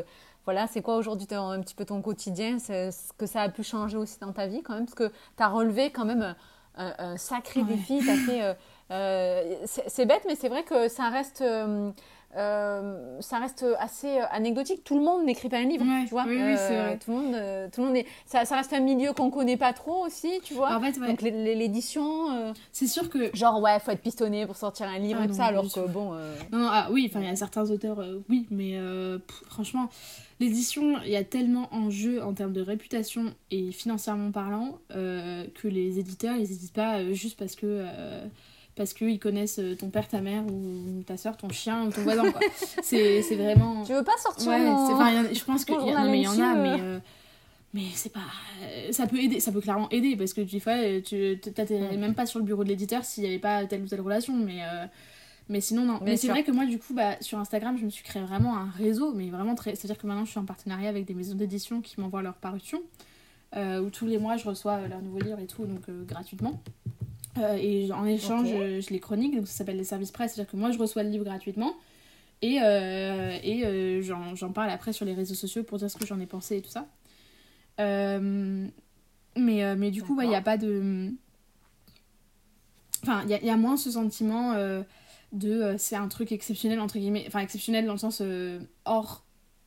voilà, 0.45 0.67
c'est 0.67 0.81
quoi 0.81 0.95
aujourd'hui 0.95 1.27
un 1.31 1.59
petit 1.59 1.75
peu 1.75 1.83
ton 1.83 2.01
quotidien? 2.01 2.59
Ce 2.59 3.11
que 3.17 3.25
ça 3.25 3.41
a 3.41 3.49
pu 3.49 3.63
changer 3.63 3.97
aussi 3.97 4.19
dans 4.19 4.31
ta 4.31 4.47
vie 4.47 4.63
quand 4.63 4.75
même, 4.75 4.85
parce 4.85 4.95
que 4.95 5.09
tu 5.35 5.43
as 5.43 5.49
relevé 5.49 5.91
quand 5.91 6.05
même 6.05 6.33
un, 6.75 7.17
sacré 7.17 7.63
défi. 7.63 7.99
Tu 7.99 8.09
as 8.09 8.15
fait 8.15 8.57
c'est 8.89 10.05
bête, 10.05 10.23
mais 10.27 10.35
c'est 10.35 10.49
vrai 10.49 10.63
que 10.63 10.87
ça 10.87 11.09
reste, 11.09 11.41
euh, 11.41 11.91
euh, 12.35 13.17
ça 13.21 13.39
reste 13.39 13.65
assez 13.79 14.19
anecdotique. 14.31 14.83
Tout 14.83 14.97
le 14.97 15.03
monde 15.03 15.25
n'écrit 15.25 15.49
pas 15.49 15.57
un 15.57 15.65
livre, 15.65 15.85
tu 16.03 16.09
vois. 16.09 16.25
Oui, 16.27 16.37
oui 16.37 16.55
c'est 16.57 16.75
vrai. 16.75 16.99
Tout 17.03 17.11
le 17.11 17.17
monde, 17.17 17.71
tout 17.71 17.81
le 17.81 17.87
monde 17.87 17.97
est... 17.97 18.05
ça, 18.25 18.45
ça, 18.45 18.57
reste 18.57 18.73
un 18.73 18.79
milieu 18.79 19.13
qu'on 19.13 19.29
connaît 19.29 19.57
pas 19.57 19.73
trop 19.73 20.05
aussi, 20.05 20.39
tu 20.43 20.53
vois. 20.53 20.75
En 20.75 20.81
fait, 20.81 20.99
Donc 20.99 21.21
l'édition. 21.21 22.53
c'est 22.71 22.87
sûr 22.87 23.09
que. 23.09 23.35
Genre, 23.35 23.61
ouais, 23.61 23.79
faut 23.79 23.91
être 23.91 24.01
pistonné 24.01 24.45
pour 24.45 24.57
sortir 24.57 24.87
un 24.87 24.99
livre 24.99 25.19
ah 25.21 25.25
et 25.25 25.27
tout 25.27 25.35
ça, 25.35 25.45
alors 25.45 25.71
que 25.71 25.87
bon. 25.87 26.13
Non, 26.51 26.59
non, 26.59 26.67
ah, 26.69 26.87
oui, 26.91 27.07
enfin, 27.09 27.21
il 27.21 27.27
y 27.27 27.29
a 27.29 27.35
certains 27.35 27.69
auteurs, 27.69 28.03
oui, 28.29 28.47
mais 28.51 28.77
franchement. 29.49 29.89
L'édition, 30.39 30.97
il 31.05 31.11
y 31.11 31.15
a 31.15 31.23
tellement 31.23 31.69
en 31.71 31.89
jeu 31.89 32.21
en 32.21 32.33
termes 32.33 32.51
de 32.51 32.61
réputation 32.61 33.33
et 33.49 33.71
financièrement 33.71 34.31
parlant 34.31 34.79
que 34.89 35.67
les 35.67 35.99
éditeurs, 35.99 36.35
ils 36.35 36.41
n'hésitent 36.41 36.73
pas 36.73 37.13
juste 37.13 37.39
parce 37.39 37.55
que 37.55 37.85
parce 38.75 38.93
qu'ils 38.93 39.19
connaissent 39.19 39.59
euh, 39.59 39.75
ton 39.75 39.89
père, 39.89 40.07
ta 40.07 40.21
mère 40.21 40.43
ou 40.45 41.03
ta 41.05 41.17
soeur, 41.17 41.37
ton 41.37 41.49
chien 41.49 41.85
ou 41.85 41.91
ton 41.91 42.01
voisin. 42.01 42.23
c'est, 42.83 43.21
vraiment. 43.35 43.83
Tu 43.83 43.93
veux 43.93 44.03
pas 44.03 44.17
sortir 44.17 44.47
Ouais, 44.47 45.33
je 45.33 45.43
pense 45.43 45.65
qu'il 45.65 45.75
y, 45.75 45.89
y, 45.89 46.27
en 46.27 46.39
a, 46.39 46.55
mais. 46.55 46.81
Euh, 46.81 46.99
mais 47.73 47.85
c'est 47.93 48.11
pas. 48.11 48.21
Ça 48.91 49.07
peut 49.07 49.17
aider, 49.17 49.39
ça 49.39 49.51
peut 49.51 49.61
clairement 49.61 49.89
aider 49.89 50.15
parce 50.15 50.33
que 50.33 50.41
des 50.41 50.59
fois, 50.59 50.75
tu 51.03 51.39
t'atterrais 51.39 51.97
même 51.97 52.13
pas 52.13 52.25
sur 52.25 52.39
le 52.39 52.45
bureau 52.45 52.63
de 52.63 52.69
l'éditeur 52.69 53.03
s'il 53.03 53.23
n'y 53.23 53.29
avait 53.29 53.39
pas 53.39 53.65
telle 53.65 53.81
ou 53.81 53.87
telle 53.87 54.01
relation. 54.01 54.35
Mais, 54.35 54.63
euh, 54.63 54.85
mais 55.49 55.59
sinon, 55.59 55.83
non. 55.83 55.99
Mais 56.03 56.17
c'est 56.17 56.27
vrai 56.27 56.43
que 56.43 56.51
moi, 56.51 56.65
du 56.65 56.77
coup, 56.79 56.93
bah, 56.93 57.15
sur 57.19 57.39
Instagram, 57.39 57.77
je 57.77 57.85
me 57.85 57.89
suis 57.89 58.03
créé 58.03 58.21
vraiment 58.23 58.57
un 58.57 58.69
réseau, 58.77 59.13
mais 59.13 59.29
vraiment 59.29 59.55
très. 59.55 59.75
C'est-à-dire 59.75 59.97
que 59.97 60.07
maintenant, 60.07 60.25
je 60.25 60.31
suis 60.31 60.39
en 60.39 60.45
partenariat 60.45 60.89
avec 60.89 61.05
des 61.05 61.13
maisons 61.13 61.35
d'édition 61.35 61.81
qui 61.81 61.99
m'envoient 61.99 62.23
leurs 62.23 62.37
parutions. 62.37 62.81
où 63.55 63.89
tous 63.91 64.07
les 64.07 64.17
mois, 64.17 64.37
je 64.37 64.47
reçois 64.47 64.87
leurs 64.87 65.01
nouveaux 65.01 65.21
livres 65.21 65.39
et 65.39 65.47
tout, 65.47 65.65
donc 65.65 65.83
gratuitement. 66.07 66.59
Euh, 67.37 67.57
et 67.59 67.91
en 67.91 68.05
échange, 68.05 68.47
je, 68.47 68.89
les 68.89 68.99
chronique, 68.99 69.35
donc 69.35 69.47
ça 69.47 69.53
s'appelle 69.53 69.77
les 69.77 69.83
services 69.83 70.11
presse, 70.11 70.33
c'est-à-dire 70.33 70.51
que 70.51 70.57
moi 70.57 70.71
je 70.71 70.77
reçois 70.77 71.03
le 71.03 71.09
livre 71.09 71.25
gratuitement 71.25 71.73
et, 72.43 72.59
euh, 72.61 73.37
et 73.41 73.65
euh, 73.65 74.01
j'en 74.01 74.51
parle 74.51 74.69
après 74.69 74.93
sur 74.93 75.05
les 75.05 75.13
réseaux 75.13 75.33
sociaux 75.33 75.63
pour 75.63 75.79
dire 75.79 75.89
ce 75.89 75.97
que 75.97 76.05
j'en 76.05 76.19
ai 76.19 76.27
pensé 76.27 76.57
et 76.57 76.61
tout 76.61 76.69
ça. 76.69 76.87
mais, 77.79 79.75
mais 79.75 79.91
du 79.91 80.03
coup, 80.03 80.19
il 80.21 80.29
n'y 80.29 80.35
a 80.35 80.41
pas 80.41 80.57
de. 80.57 81.11
Enfin, 83.01 83.21
il 83.23 83.31
y 83.31 83.33
a, 83.33 83.43
y 83.43 83.49
a, 83.49 83.57
moins 83.57 83.77
ce 83.77 83.91
sentiment 83.91 84.55
de 85.31 85.75
c'est 85.77 85.95
un 85.95 86.07
truc 86.07 86.31
exceptionnel, 86.31 86.79
entre 86.79 86.99
guillemets. 86.99 87.25
Enfin, 87.27 87.39
exceptionnel 87.39 87.85
dans 87.87 87.93
le 87.93 87.99
sens 87.99 88.21
hors 88.85 89.22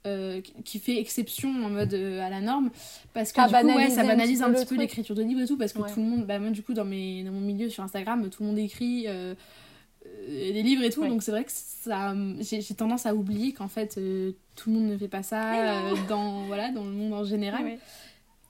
euh, 0.07 0.41
qui 0.65 0.79
fait 0.79 0.99
exception 0.99 1.51
en 1.65 1.71
mode 1.71 1.93
euh, 1.95 2.25
à 2.25 2.31
la 2.31 2.41
norme. 2.41 2.71
Parce 3.13 3.33
que 3.33 3.41
du 3.41 3.73
coup, 3.73 3.77
ouais, 3.77 3.91
ça 3.91 4.05
banalise 4.05 4.43
un, 4.43 4.53
petit 4.53 4.67
peu 4.67 4.77
l'écriture 4.77 5.15
de 5.15 5.23
livre 5.23 5.41
et 5.41 5.47
tout 5.47 5.57
parce 5.57 5.73
que 5.73 5.79
tout 5.79 6.01
le 6.01 6.07
monde 6.07 6.27
bah 6.27 6.39
moi 6.39 6.51
du 6.51 6.63
coup 6.63 6.75
dans 6.75 6.85
mes 6.85 7.25
dans 7.25 7.33
mon 7.33 7.41
milieu 7.41 7.69
sur 7.69 7.83
Instagram 7.83 8.29
tout 8.31 8.43
le 8.43 8.51
monde 8.51 8.59
écrit 8.59 9.07
euh, 9.09 9.35
des 10.29 10.63
livres 10.63 10.83
et 10.85 10.91
tout. 10.91 11.05
Donc 11.07 11.23
c'est 11.23 11.33
vrai 11.33 11.45
que 11.45 11.53
ça 11.53 12.15
j'ai 12.41 12.75
tendance 12.75 13.07
à 13.07 13.15
oublier 13.15 13.53
qu'en 13.53 13.69
fait 13.69 13.99
tout 14.55 14.71
le 14.71 14.77
monde 14.79 14.91
ne 14.91 14.97
fait 14.97 15.09
pas 15.09 15.23
ça 15.23 15.93
dans 16.09 16.45
voilà 16.47 16.71
dans 16.71 16.85
le 16.85 16.93
monde 16.93 17.13
en 17.13 17.25
général 17.25 17.79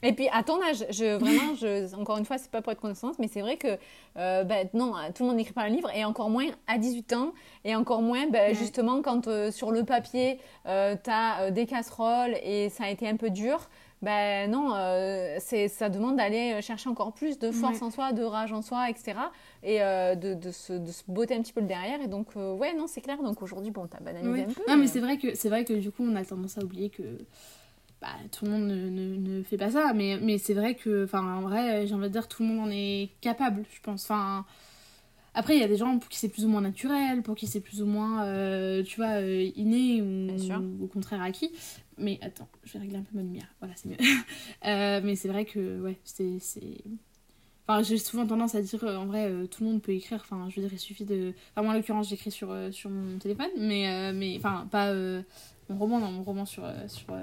et 0.03 0.13
puis 0.13 0.29
à 0.33 0.43
ton 0.43 0.63
âge, 0.63 0.85
je, 0.91 1.17
vraiment, 1.17 1.55
je, 1.55 1.95
encore 1.97 2.19
une 2.19 2.25
fois, 2.25 2.39
c'est 2.39 2.51
pas 2.51 2.61
pour 2.61 2.73
être 2.73 2.81
condescendante, 2.81 3.19
mais 3.19 3.29
c'est 3.29 3.41
vrai 3.41 3.57
que 3.57 3.79
euh, 4.19 4.45
ben, 4.45 4.69
non, 4.75 4.93
tout 5.15 5.23
le 5.23 5.29
monde 5.29 5.37
n'écrit 5.37 5.55
pas 5.55 5.63
un 5.63 5.69
livre, 5.69 5.91
et 5.95 6.05
encore 6.05 6.31
moins 6.31 6.47
à 6.67 6.79
18 6.79 7.13
ans, 7.15 7.33
et 7.65 7.75
encore 7.75 8.03
moins 8.03 8.29
ben, 8.29 8.55
justement 8.55 9.01
quand 9.03 9.27
euh, 9.27 9.51
sur 9.51 9.73
le 9.73 9.85
papier, 9.85 10.39
euh, 10.67 10.97
tu 11.03 11.11
as 11.11 11.51
des 11.51 11.67
casseroles 11.67 12.37
et 12.43 12.69
ça 12.69 12.85
a 12.85 12.91
été 12.91 13.09
un 13.09 13.17
peu 13.17 13.31
dur. 13.31 13.69
Ben 14.03 14.51
non, 14.51 14.73
ça 15.41 15.89
demande 15.89 16.17
d'aller 16.17 16.61
chercher 16.61 16.91
encore 16.91 17.15
plus 17.15 17.39
de 17.39 17.51
force 17.51 17.81
en 17.81 17.91
soi, 17.91 18.13
de 18.13 18.23
rage 18.23 18.53
en 18.53 18.61
soi, 18.61 18.91
etc. 18.91 19.15
Et 19.63 19.79
de, 19.79 20.35
de, 20.35 20.51
se, 20.51 20.75
de 20.75 20.93
se 20.93 21.03
botter 21.09 21.35
un 21.35 21.41
petit 21.41 21.55
peu 21.55 21.63
le 21.63 21.67
derrière. 21.67 22.03
Et 22.03 22.07
donc, 22.07 22.37
ouais, 22.37 22.75
non, 22.75 22.87
c'est 22.87 23.01
clair. 23.01 23.21
Donc 23.23 23.41
aujourd'hui, 23.41 23.71
bon, 23.71 23.87
t'as 23.87 24.01
banalisé 24.01 24.43
un 24.43 24.53
peu. 24.53 24.63
Non, 24.69 24.77
mais, 24.77 24.87
c'est 24.87 25.01
vrai, 25.01 25.17
que, 25.17 25.49
vrai 25.49 25.65
que 25.65 25.73
du 25.73 25.91
coup, 25.91 26.05
on 26.07 26.15
a 26.15 26.25
tendance 26.27 26.59
à 26.59 26.63
oublier 26.63 26.91
que 26.91 27.03
bah, 28.01 28.09
tout 28.31 28.45
le 28.45 28.51
monde 28.51 28.67
ne, 28.69 28.89
ne, 28.89 29.17
ne, 29.17 29.43
fait 29.43 29.57
pas 29.57 29.71
ça, 29.71 29.93
mais, 29.95 30.19
mais 30.21 30.39
c'est 30.39 30.55
vrai 30.55 30.75
que, 30.75 31.05
enfin, 31.05 31.23
en 31.23 31.43
vrai, 31.43 31.87
j'ai 31.87 31.95
envie 31.95 32.05
de 32.05 32.13
dire, 32.13 32.29
tout 32.29 32.43
le 32.43 32.49
monde 32.49 32.69
en 32.69 32.71
est 32.71 33.11
capable, 33.21 33.65
je 33.73 33.81
pense. 33.81 34.05
Enfin, 34.05 34.45
après, 35.37 35.55
il 35.55 35.61
y 35.61 35.63
a 35.63 35.69
des 35.69 35.77
gens 35.77 35.99
pour 35.99 36.09
qui 36.09 36.19
c'est 36.19 36.31
plus 36.31 36.47
ou 36.47 36.49
moins 36.49 36.63
naturel, 36.63 37.23
pour 37.23 37.35
qui 37.37 37.47
c'est 37.47 37.61
plus 37.61 37.83
ou 37.83 37.87
moins, 37.87 38.25
euh, 38.25 38.83
tu 38.83 38.97
vois, 38.97 39.21
euh, 39.21 39.51
inné 39.55 40.01
ou, 40.01 40.83
au 40.83 40.87
contraire 40.87 41.21
acquis. 41.21 41.53
Mais 41.99 42.19
attends, 42.23 42.49
je 42.65 42.73
vais 42.73 42.79
régler 42.79 42.97
un 42.97 43.03
peu 43.03 43.15
ma 43.15 43.21
lumière. 43.21 43.47
Voilà, 43.61 43.75
c'est 43.77 43.91
mieux. 43.91 43.99
euh, 44.67 45.03
mais 45.05 45.15
c'est 45.15 45.29
vrai 45.29 45.45
que, 45.45 45.83
ouais, 45.83 45.99
c'est. 46.05 46.39
Enfin, 47.69 47.83
j'ai 47.83 47.99
souvent 47.99 48.27
tendance 48.27 48.55
à 48.55 48.63
dire, 48.63 48.83
en 48.85 49.05
vrai, 49.05 49.31
euh, 49.31 49.47
tout 49.47 49.63
le 49.63 49.71
monde 49.71 49.83
peut 49.83 49.93
écrire. 49.93 50.21
Enfin, 50.23 50.49
je 50.49 50.57
veux 50.57 50.63
dire, 50.63 50.73
il 50.73 50.79
suffit 50.79 51.05
de. 51.05 51.35
Enfin, 51.53 51.63
moi, 51.63 51.73
en 51.75 51.77
l'occurrence, 51.77 52.09
j'écris 52.09 52.31
sur, 52.31 52.57
sur 52.71 52.89
mon 52.89 53.19
téléphone, 53.19 53.51
mais. 53.59 54.13
mais 54.15 54.37
enfin, 54.39 54.67
pas 54.71 54.95
mon 55.69 55.77
roman, 55.79 56.01
non, 56.01 56.13
mon 56.13 56.23
roman 56.23 56.47
sur. 56.47 56.63
sur 56.89 57.15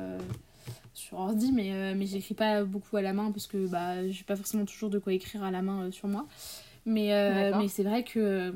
sur 0.93 1.19
ordi, 1.19 1.51
mais, 1.51 1.73
euh, 1.73 1.93
mais 1.95 2.05
j'écris 2.05 2.35
pas 2.35 2.63
beaucoup 2.63 2.97
à 2.97 3.01
la 3.01 3.13
main 3.13 3.31
parce 3.31 3.47
que 3.47 3.67
bah, 3.67 4.07
j'ai 4.09 4.23
pas 4.23 4.35
forcément 4.35 4.65
toujours 4.65 4.89
de 4.89 4.99
quoi 4.99 5.13
écrire 5.13 5.43
à 5.43 5.51
la 5.51 5.61
main 5.61 5.83
euh, 5.83 5.91
sur 5.91 6.07
moi. 6.07 6.27
Mais, 6.85 7.13
euh, 7.13 7.57
mais 7.57 7.67
c'est 7.67 7.83
vrai 7.83 8.03
que, 8.03 8.53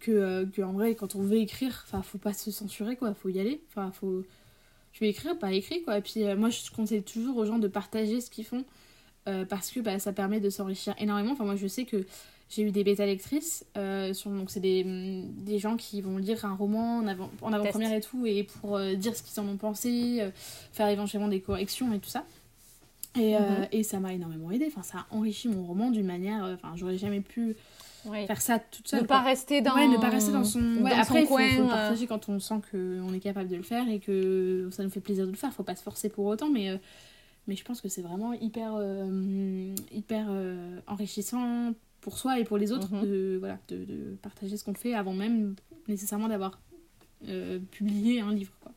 que, 0.00 0.44
que, 0.44 0.62
en 0.62 0.72
vrai, 0.72 0.94
quand 0.94 1.14
on 1.14 1.22
veut 1.22 1.38
écrire, 1.38 1.84
faut 2.02 2.18
pas 2.18 2.32
se 2.32 2.50
censurer, 2.50 2.96
quoi, 2.96 3.14
faut 3.14 3.28
y 3.28 3.40
aller. 3.40 3.62
Enfin, 3.68 3.90
faut. 3.92 4.24
Tu 4.92 5.04
veux 5.04 5.10
écrire, 5.10 5.38
pas 5.38 5.52
écrire, 5.52 5.78
quoi. 5.84 5.98
Et 5.98 6.02
puis 6.02 6.22
moi, 6.36 6.50
je 6.50 6.70
conseille 6.70 7.02
toujours 7.02 7.36
aux 7.38 7.46
gens 7.46 7.58
de 7.58 7.68
partager 7.68 8.20
ce 8.20 8.30
qu'ils 8.30 8.44
font 8.44 8.64
parce 9.48 9.70
que 9.70 9.80
bah, 9.80 9.98
ça 9.98 10.12
permet 10.12 10.38
de 10.38 10.50
s'enrichir 10.50 10.94
énormément. 10.98 11.32
Enfin, 11.32 11.44
moi, 11.44 11.56
je 11.56 11.66
sais 11.66 11.84
que 11.84 12.04
j'ai 12.54 12.62
eu 12.62 12.70
des 12.70 12.84
bêta 12.84 13.06
lectrices, 13.06 13.64
euh, 13.78 14.12
donc 14.26 14.50
c'est 14.50 14.60
des, 14.60 14.84
mm, 14.84 15.44
des, 15.44 15.58
gens 15.58 15.76
qui 15.76 16.02
vont 16.02 16.18
lire 16.18 16.44
un 16.44 16.54
roman 16.54 16.98
en, 16.98 17.06
avant, 17.06 17.30
en 17.40 17.52
avant-première 17.52 17.94
et 17.94 18.00
tout, 18.00 18.26
et 18.26 18.42
pour 18.42 18.76
euh, 18.76 18.94
dire 18.94 19.16
ce 19.16 19.22
qu'ils 19.22 19.40
en 19.40 19.48
ont 19.48 19.56
pensé, 19.56 20.18
euh, 20.20 20.30
faire 20.72 20.88
éventuellement 20.88 21.28
des 21.28 21.40
corrections 21.40 21.92
et 21.94 21.98
tout 21.98 22.10
ça. 22.10 22.24
Et, 23.14 23.34
mhm. 23.34 23.68
et 23.72 23.82
ça 23.82 24.00
m'a 24.00 24.14
énormément 24.14 24.50
aidé, 24.50 24.66
enfin, 24.68 24.82
ça 24.82 24.98
a 25.00 25.14
enrichi 25.14 25.48
mon 25.48 25.64
roman 25.64 25.90
d'une 25.90 26.06
manière, 26.06 26.44
enfin, 26.44 26.72
j'aurais 26.76 26.96
jamais 26.96 27.20
pu 27.20 27.56
faire 28.26 28.40
ça 28.40 28.58
toute 28.58 28.88
seule. 28.88 29.02
Ne 29.02 29.06
pas 29.06 29.20
rester 29.20 29.60
dans, 29.60 29.74
ouais, 29.74 29.86
ne 29.86 29.98
pas 29.98 30.08
rester 30.08 30.32
dans 30.32 30.44
son, 30.44 30.76
ouais, 30.78 30.92
après, 30.92 31.22
il 31.22 31.26
faut, 31.26 31.36
partager 31.36 32.06
quand 32.06 32.30
on 32.30 32.40
sent 32.40 32.60
qu'on 32.70 33.12
est 33.12 33.20
capable 33.20 33.50
de 33.50 33.56
le 33.56 33.62
faire 33.62 33.86
et 33.88 33.98
que 33.98 34.68
ça 34.72 34.82
nous 34.82 34.88
fait 34.88 35.00
plaisir 35.00 35.26
de 35.26 35.30
le 35.30 35.36
faire, 35.36 35.52
faut 35.52 35.62
pas 35.62 35.76
se 35.76 35.82
forcer 35.82 36.08
pour 36.08 36.24
autant, 36.26 36.48
mais 36.50 36.78
mais 37.48 37.56
je 37.56 37.64
pense 37.64 37.80
que 37.82 37.88
c'est 37.88 38.02
vraiment 38.02 38.32
hyper, 38.32 38.80
hyper 39.90 40.26
enrichissant 40.86 41.74
pour 42.02 42.18
soi 42.18 42.38
et 42.38 42.44
pour 42.44 42.58
les 42.58 42.72
autres 42.72 42.92
mhm. 42.92 43.08
de, 43.08 43.36
voilà, 43.38 43.58
de, 43.68 43.84
de, 43.84 44.16
partager 44.20 44.58
ce 44.58 44.64
qu'on 44.64 44.74
fait 44.74 44.92
avant 44.92 45.14
même 45.14 45.54
nécessairement 45.88 46.28
d'avoir 46.28 46.60
euh, 47.28 47.58
publié 47.70 48.20
un 48.20 48.34
livre. 48.34 48.52
Quoi. 48.60 48.72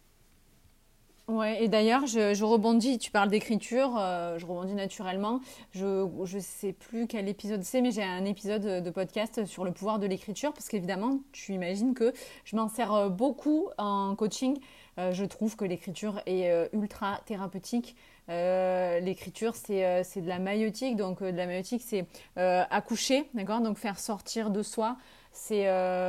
Ouais, 1.27 1.63
et 1.63 1.67
d'ailleurs, 1.67 2.05
je, 2.05 2.35
je, 2.35 2.43
rebondis, 2.43 2.99
tu 2.99 3.09
parles 3.09 3.29
d'écriture, 3.29 3.97
euh, 3.97 4.37
je 4.37 4.45
rebondis 4.45 4.75
naturellement. 4.75 5.41
Je 5.71 6.05
ne 6.05 6.39
sais 6.39 6.71
plus 6.71 7.07
quel 7.07 7.27
épisode 7.27 7.63
c'est, 7.63 7.81
mais 7.81 7.89
j'ai 7.89 8.03
un 8.03 8.25
épisode 8.25 8.83
de 8.83 8.89
podcast 8.91 9.43
sur 9.45 9.65
le 9.65 9.71
pouvoir 9.71 9.97
de 9.97 10.05
l'écriture, 10.05 10.53
parce 10.53 10.69
qu'évidemment, 10.69 11.21
tu 11.31 11.53
imagines 11.53 11.95
que 11.95 12.13
je 12.43 12.55
m'en 12.55 12.67
sers 12.67 12.93
euh, 12.93 13.09
beaucoup 13.09 13.69
en 13.79 14.15
coaching. 14.15 14.59
Je 14.97 15.25
trouve 15.25 15.55
que 15.55 15.65
l'écriture 15.65 16.21
est 16.25 16.69
ultra 16.73 17.21
thérapeutique. 17.25 17.95
Euh, 18.29 18.99
l'écriture, 18.99 19.55
c'est 19.55 19.85
euh, 19.85 20.03
de 20.15 20.27
la 20.27 20.39
maïotique. 20.39 20.95
Donc, 20.95 21.21
euh, 21.21 21.31
de 21.31 21.37
la 21.37 21.45
maïotique, 21.45 21.83
c'est 21.85 22.05
accoucher, 22.35 23.29
d'accord? 23.33 23.61
Donc, 23.61 23.77
faire 23.77 23.99
sortir 23.99 24.49
de 24.49 24.63
soi. 24.63 24.97
C'est 25.31 25.65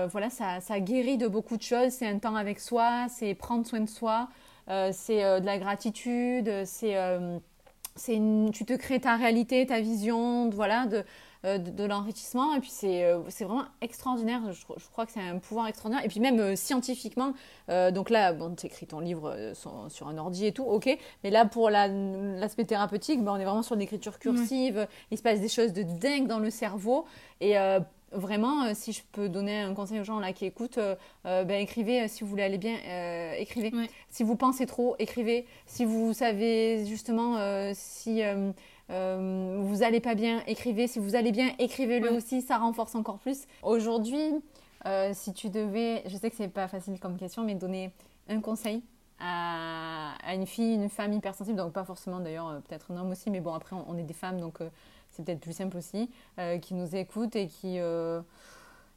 voilà, 0.09 0.31
ça, 0.31 0.61
ça, 0.61 0.79
guérit 0.81 1.19
de 1.19 1.27
beaucoup 1.27 1.57
de 1.57 1.63
choses. 1.63 1.91
C'est 1.91 2.07
un 2.07 2.19
temps 2.19 2.37
avec 2.37 2.61
soi, 2.61 3.07
c'est 3.09 3.35
prendre 3.35 3.67
soin 3.67 3.81
de 3.81 3.89
soi. 3.89 4.29
c'est 4.93 5.41
de 5.41 5.45
la 5.45 5.59
gratitude, 5.59 6.65
c'est 6.65 6.95
c'est 7.97 8.21
tu 8.53 8.65
te 8.65 8.75
crées 8.75 9.01
ta 9.01 9.17
réalité, 9.17 9.67
ta 9.67 9.81
vision, 9.81 10.49
voilà, 10.51 10.87
de, 10.87 11.05
euh, 11.47 11.59
de, 11.59 11.85
l'enrichissement. 11.85 12.55
Et 12.55 12.61
puis 12.61 12.71
c'est 12.71 13.05
euh, 13.05 13.21
vraiment 13.41 13.67
extraordinaire. 13.81 14.41
Je, 14.53 14.61
je 14.61 14.91
crois 14.91 15.07
que 15.07 15.13
c'est 15.13 15.21
un 15.21 15.39
pouvoir 15.39 15.69
extraordinaire. 15.69 16.05
Et 16.05 16.09
puis 16.09 16.19
même 16.19 16.41
euh, 16.41 16.57
scientifiquement, 16.57 17.35
donc 17.69 18.11
là, 18.11 18.33
bon, 18.33 18.55
tu 18.55 18.67
écris 18.67 18.87
ton 18.87 19.01
livre 19.01 19.53
sur, 19.55 20.09
un 20.09 20.19
ordi 20.19 20.47
et 20.47 20.53
tout, 20.53 20.65
ok. 20.65 20.89
Mais 21.25 21.31
là, 21.31 21.45
pour 21.45 21.71
l'aspect 21.71 22.65
thérapeutique, 22.65 23.23
ben, 23.23 23.33
on 23.33 23.37
est 23.37 23.45
vraiment 23.45 23.63
sur 23.63 23.75
l'écriture 23.75 24.19
cursive. 24.19 24.87
Il 25.11 25.19
se 25.19 25.23
passe 25.23 25.41
des 25.41 25.49
choses 25.49 25.73
de 25.73 25.83
dingue 25.83 26.27
dans 26.27 26.39
le 26.39 26.51
cerveau. 26.51 27.07
Et 27.41 27.55
vraiment, 28.13 28.73
si 28.75 28.93
je 28.93 29.03
peux 29.13 29.29
donner 29.29 29.61
un 29.61 29.75
conseil 29.75 30.01
aux 30.01 30.05
gens 30.05 30.21
là 30.21 30.33
qui 30.33 30.47
écoutent, 30.47 30.79
ben, 31.25 31.51
écrivez 31.51 32.07
si 32.07 32.23
vous 32.23 32.31
voulez 32.31 32.45
aller 32.45 32.59
bien, 32.59 32.77
écrivez. 33.37 33.73
Si 34.11 34.23
vous 34.23 34.37
pensez 34.37 34.67
trop, 34.67 34.95
écrivez. 35.01 35.47
Si 35.67 35.85
vous 35.85 36.13
savez 36.13 36.87
justement 36.87 37.37
si 37.75 38.23
euh, 38.91 39.59
vous 39.61 39.83
allez 39.83 40.01
pas 40.01 40.15
bien, 40.15 40.43
écrivez. 40.47 40.87
Si 40.87 40.99
vous 40.99 41.17
allez 41.17 41.33
bien, 41.33 41.51
écrivez-le 41.59 42.13
aussi, 42.13 42.43
ça 42.43 42.59
renforce 42.59 42.95
encore 42.95 43.19
plus. 43.19 43.47
Aujourd'hui, 43.63 44.33
euh, 44.87 45.11
si 45.13 45.33
tu 45.33 45.51
devais, 45.51 46.03
je 46.07 46.17
sais 46.17 46.31
que 46.31 46.37
c'est 46.37 46.49
pas 46.49 46.69
facile 46.69 46.99
comme 47.01 47.17
question, 47.17 47.43
mais 47.43 47.55
donner 47.55 47.93
un 48.29 48.41
conseil 48.41 48.83
à, 49.19 50.15
une 50.35 50.47
fille, 50.47 50.75
une 50.75 50.91
femme 50.91 51.13
hypersensible, 51.13 51.57
donc 51.57 51.73
pas 51.73 51.85
forcément 51.85 52.21
d'ailleurs, 52.21 52.49
euh, 52.49 52.61
peut-être 52.61 52.91
un 52.91 52.99
homme 52.99 53.11
aussi, 53.11 53.31
mais 53.31 53.41
bon, 53.41 53.55
après, 53.55 53.75
on, 53.75 53.97
est 53.97 54.03
des 54.03 54.15
femmes, 54.15 54.41
donc 54.41 54.59
c'est 55.11 55.25
peut-être 55.25 55.41
plus 55.41 55.55
simple 55.55 55.77
aussi, 55.79 56.11
qui 56.61 56.75
nous 56.75 56.95
écoute 56.95 57.35
et 57.37 57.49
qui 57.49 57.79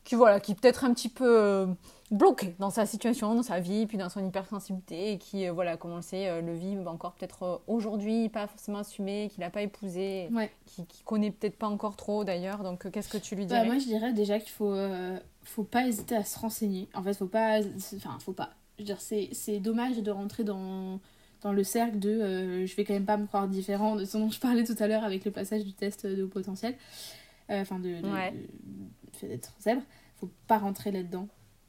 qui 0.03 0.15
voilà, 0.15 0.39
qui 0.39 0.55
peut-être 0.55 0.85
un 0.85 0.93
petit 0.93 1.09
peu 1.09 1.39
euh, 1.39 1.65
bloqué 2.11 2.55
dans 2.59 2.69
sa 2.69 2.85
situation, 2.85 3.35
dans 3.35 3.43
sa 3.43 3.59
vie, 3.59 3.85
puis 3.85 3.97
dans 3.97 4.09
son 4.09 4.25
hypersensibilité, 4.25 5.13
et 5.13 5.17
qui, 5.17 5.47
euh, 5.47 5.51
voilà, 5.51 5.77
comme 5.77 5.91
on 5.91 5.97
le 5.97 6.01
sait, 6.01 6.27
euh, 6.27 6.41
le 6.41 6.53
vit 6.53 6.77
encore 6.85 7.13
peut-être 7.13 7.61
aujourd'hui, 7.67 8.29
pas 8.29 8.47
forcément 8.47 8.79
assumé, 8.79 9.29
qu'il 9.31 9.41
n'a 9.41 9.49
pas 9.49 9.61
épousé, 9.61 10.29
qui, 10.65 10.85
qui 10.85 11.03
connaît 11.03 11.31
peut-être 11.31 11.57
pas 11.57 11.67
encore 11.67 11.95
trop 11.95 12.23
d'ailleurs. 12.23 12.63
Donc, 12.63 12.89
qu'est-ce 12.89 13.09
que 13.09 13.17
tu 13.17 13.35
lui 13.35 13.45
bah, 13.45 13.55
dirais? 13.55 13.65
Moi, 13.65 13.77
je 13.77 13.85
dirais 13.85 14.13
déjà 14.13 14.39
qu'il 14.39 14.51
faut, 14.51 14.75
faut 15.43 15.63
pas 15.63 15.87
hésiter 15.87 16.15
à 16.15 16.23
se 16.23 16.39
renseigner. 16.39 16.89
En 16.93 17.03
fait, 17.03 17.13
faut 17.13 17.27
pas, 17.27 17.59
enfin, 17.95 18.17
faut 18.19 18.33
pas. 18.33 18.51
Je 18.77 18.83
veux 18.83 18.85
dire, 18.85 19.01
c'est 19.01 19.59
dommage 19.59 19.97
de 19.97 20.11
rentrer 20.11 20.43
dans 20.43 20.99
dans 21.41 21.53
le 21.53 21.63
cercle 21.63 21.99
de 21.99 22.65
je 22.65 22.75
vais 22.75 22.83
quand 22.83 22.93
même 22.93 23.05
pas 23.05 23.15
me 23.15 23.25
croire 23.25 23.47
différent 23.47 23.95
de 23.95 24.03
ce 24.03 24.17
dont 24.17 24.29
je 24.29 24.41
parlais 24.41 24.65
tout 24.65 24.75
à 24.77 24.87
l'heure 24.87 25.05
avec 25.05 25.23
le 25.23 25.31
passage 25.31 25.63
du 25.63 25.71
test 25.71 26.05
de 26.05 26.23
haut 26.23 26.27
potentiel 26.27 26.75
enfin 27.49 27.79
de, 27.79 27.95
d'être 29.27 29.53
zèbre, 29.59 29.81
faut 30.19 30.29
pas 30.47 30.57
rentrer 30.57 30.91
là-dedans. 30.91 31.27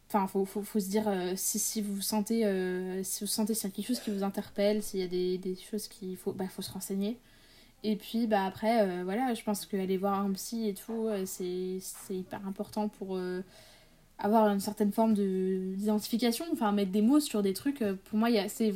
Enfin, 0.09 0.27
faut, 0.27 0.45
faut, 0.45 0.81
se 0.81 0.89
dire 0.89 1.07
euh, 1.07 1.35
si, 1.37 1.61
si 1.61 1.81
vous 1.81 2.01
sentez 2.01 2.45
euh, 2.45 3.01
si 3.05 3.23
vous 3.23 3.29
sentez 3.29 3.55
s'il 3.55 3.71
y 3.71 3.73
a 3.73 3.77
quelque 3.77 3.87
chose 3.87 4.01
qui 4.01 4.11
vous 4.11 4.25
interpelle, 4.25 4.83
s'il 4.83 4.99
y 4.99 5.05
a 5.05 5.07
des, 5.07 5.39
des 5.39 5.55
choses 5.55 5.87
qu'il 5.87 6.17
faut, 6.17 6.33
bah, 6.33 6.49
faut 6.49 6.63
se 6.63 6.73
renseigner. 6.73 7.17
Et 7.85 7.97
puis 7.97 8.27
bah 8.27 8.45
après, 8.45 8.83
euh, 8.83 9.05
voilà, 9.05 9.35
je 9.35 9.43
pense 9.45 9.67
qu'aller 9.67 9.97
voir 9.97 10.21
un 10.21 10.33
psy 10.33 10.69
et 10.69 10.75
tout, 10.75 11.09
c'est 11.27 11.81
hyper 12.11 12.47
important 12.47 12.89
pour 12.89 13.19
avoir 14.19 14.49
une 14.49 14.61
certaine 14.61 14.93
forme 14.93 15.15
d'identification, 15.15 16.45
enfin 16.53 16.73
mettre 16.73 16.91
des 16.91 17.03
mots 17.03 17.21
sur 17.21 17.43
des 17.43 17.55
trucs. 17.55 17.85
Pour 18.05 18.19
moi, 18.19 18.29
c'est 18.49 18.75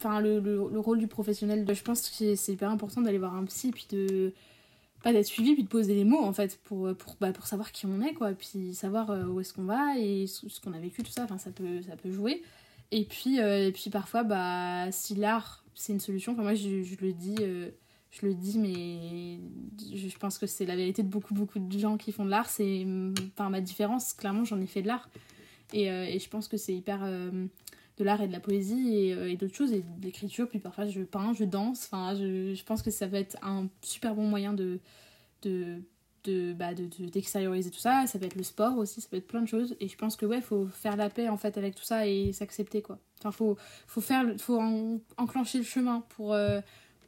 enfin 0.00 0.20
le, 0.20 0.40
le, 0.40 0.68
le, 0.72 0.80
rôle 0.80 0.98
du 0.98 1.06
professionnel. 1.08 1.66
Je 1.72 1.82
pense 1.82 2.08
que 2.08 2.34
c'est 2.34 2.52
hyper 2.52 2.70
important 2.70 3.02
d'aller 3.02 3.18
voir 3.18 3.36
un 3.36 3.44
psy 3.44 3.70
puis 3.70 3.86
de 3.90 4.32
pas 5.04 5.12
d'être 5.12 5.26
suivi 5.26 5.52
puis 5.52 5.62
de 5.62 5.68
poser 5.68 5.94
les 5.94 6.04
mots 6.04 6.24
en 6.24 6.32
fait 6.32 6.58
pour 6.64 6.96
pour 6.96 7.16
bah, 7.20 7.30
pour 7.32 7.46
savoir 7.46 7.70
qui 7.70 7.84
on 7.84 8.00
est 8.00 8.14
quoi. 8.14 8.32
Puis 8.32 8.74
savoir 8.74 9.10
euh, 9.10 9.26
où 9.26 9.38
est-ce 9.38 9.52
qu'on 9.52 9.64
va 9.64 9.98
et 9.98 10.26
ce 10.26 10.60
qu'on 10.60 10.72
a 10.72 10.78
vécu 10.78 11.02
tout 11.02 11.12
ça. 11.12 11.24
Enfin 11.24 11.36
ça 11.36 11.50
peut 11.52 11.82
ça 11.82 11.94
peut 11.94 12.10
jouer. 12.10 12.42
Et 12.90 13.04
puis 13.04 13.38
euh, 13.38 13.68
et 13.68 13.72
puis 13.72 13.90
parfois 13.90 14.24
bah 14.24 14.90
si 14.90 15.14
l'art 15.14 15.62
c'est 15.74 15.92
une 15.92 16.00
solution 16.00 16.32
enfin 16.32 16.42
moi 16.42 16.54
je, 16.54 16.82
je 16.82 16.96
le 17.02 17.12
dis 17.12 17.36
euh, 17.40 17.70
je 18.10 18.24
le 18.24 18.34
dis 18.34 18.58
mais 18.58 19.40
je, 19.94 20.16
pense 20.18 20.38
que 20.38 20.46
c'est 20.46 20.64
la 20.64 20.76
vérité 20.76 21.02
de 21.02 21.08
beaucoup 21.08 21.34
beaucoup 21.34 21.58
de 21.58 21.78
gens 21.78 21.98
qui 21.98 22.10
font 22.10 22.24
de 22.24 22.30
l'art. 22.30 22.48
C'est 22.48 22.86
enfin 23.34 23.50
ma 23.50 23.60
différence 23.60 24.14
clairement 24.14 24.44
j'en 24.44 24.60
ai 24.60 24.66
fait 24.66 24.82
de 24.82 24.88
l'art. 24.88 25.10
Et, 25.74 25.86
et, 25.86 26.18
je 26.18 26.28
pense 26.28 26.46
que 26.46 26.56
c'est 26.56 26.74
hyper 26.74 27.02
de 27.96 28.04
l'art 28.04 28.20
et 28.22 28.26
de 28.26 28.32
la 28.32 28.40
poésie 28.40 28.96
et, 28.96 29.32
et 29.32 29.36
d'autres 29.36 29.54
choses 29.54 29.72
et 29.72 29.82
de 29.82 30.02
l'écriture 30.02 30.48
puis 30.48 30.58
parfois 30.58 30.86
je 30.86 31.00
peins 31.02 31.32
je 31.32 31.44
danse 31.44 31.84
enfin 31.84 32.14
je, 32.14 32.52
je 32.54 32.64
pense 32.64 32.82
que 32.82 32.90
ça 32.90 33.06
va 33.06 33.18
être 33.20 33.36
un 33.42 33.68
super 33.82 34.14
bon 34.14 34.26
moyen 34.26 34.52
de 34.52 34.80
de 35.42 35.82
de, 36.24 36.52
bah, 36.54 36.74
de, 36.74 36.86
d'extérioriser 37.08 37.70
tout 37.70 37.78
ça. 37.78 38.06
Ça 38.06 38.18
peut 38.18 38.24
être 38.26 38.34
le 38.34 38.42
sport 38.42 38.76
aussi 38.78 39.00
ça 39.00 39.08
peut 39.08 39.18
être 39.18 39.26
plein 39.26 39.42
de 39.42 39.48
choses. 39.48 39.76
Et 39.80 39.88
je 39.88 39.96
pense 39.96 40.16
que 40.16 40.26
ouais 40.26 40.40
faut 40.40 40.66
faire 40.66 40.96
la 40.96 41.10
paix 41.10 41.28
en 41.28 41.36
fait 41.36 41.56
avec 41.56 41.74
tout 41.74 41.84
ça 41.84 42.06
et 42.06 42.32
s'accepter 42.32 42.82
quoi. 42.82 42.98
Enfin 43.18 43.30
faut 43.30 43.56
faut 43.86 44.00
faire 44.00 44.24
faut 44.38 44.60
enclencher 45.16 45.58
le 45.58 45.64
chemin 45.64 46.04
pour 46.10 46.32
euh, 46.34 46.60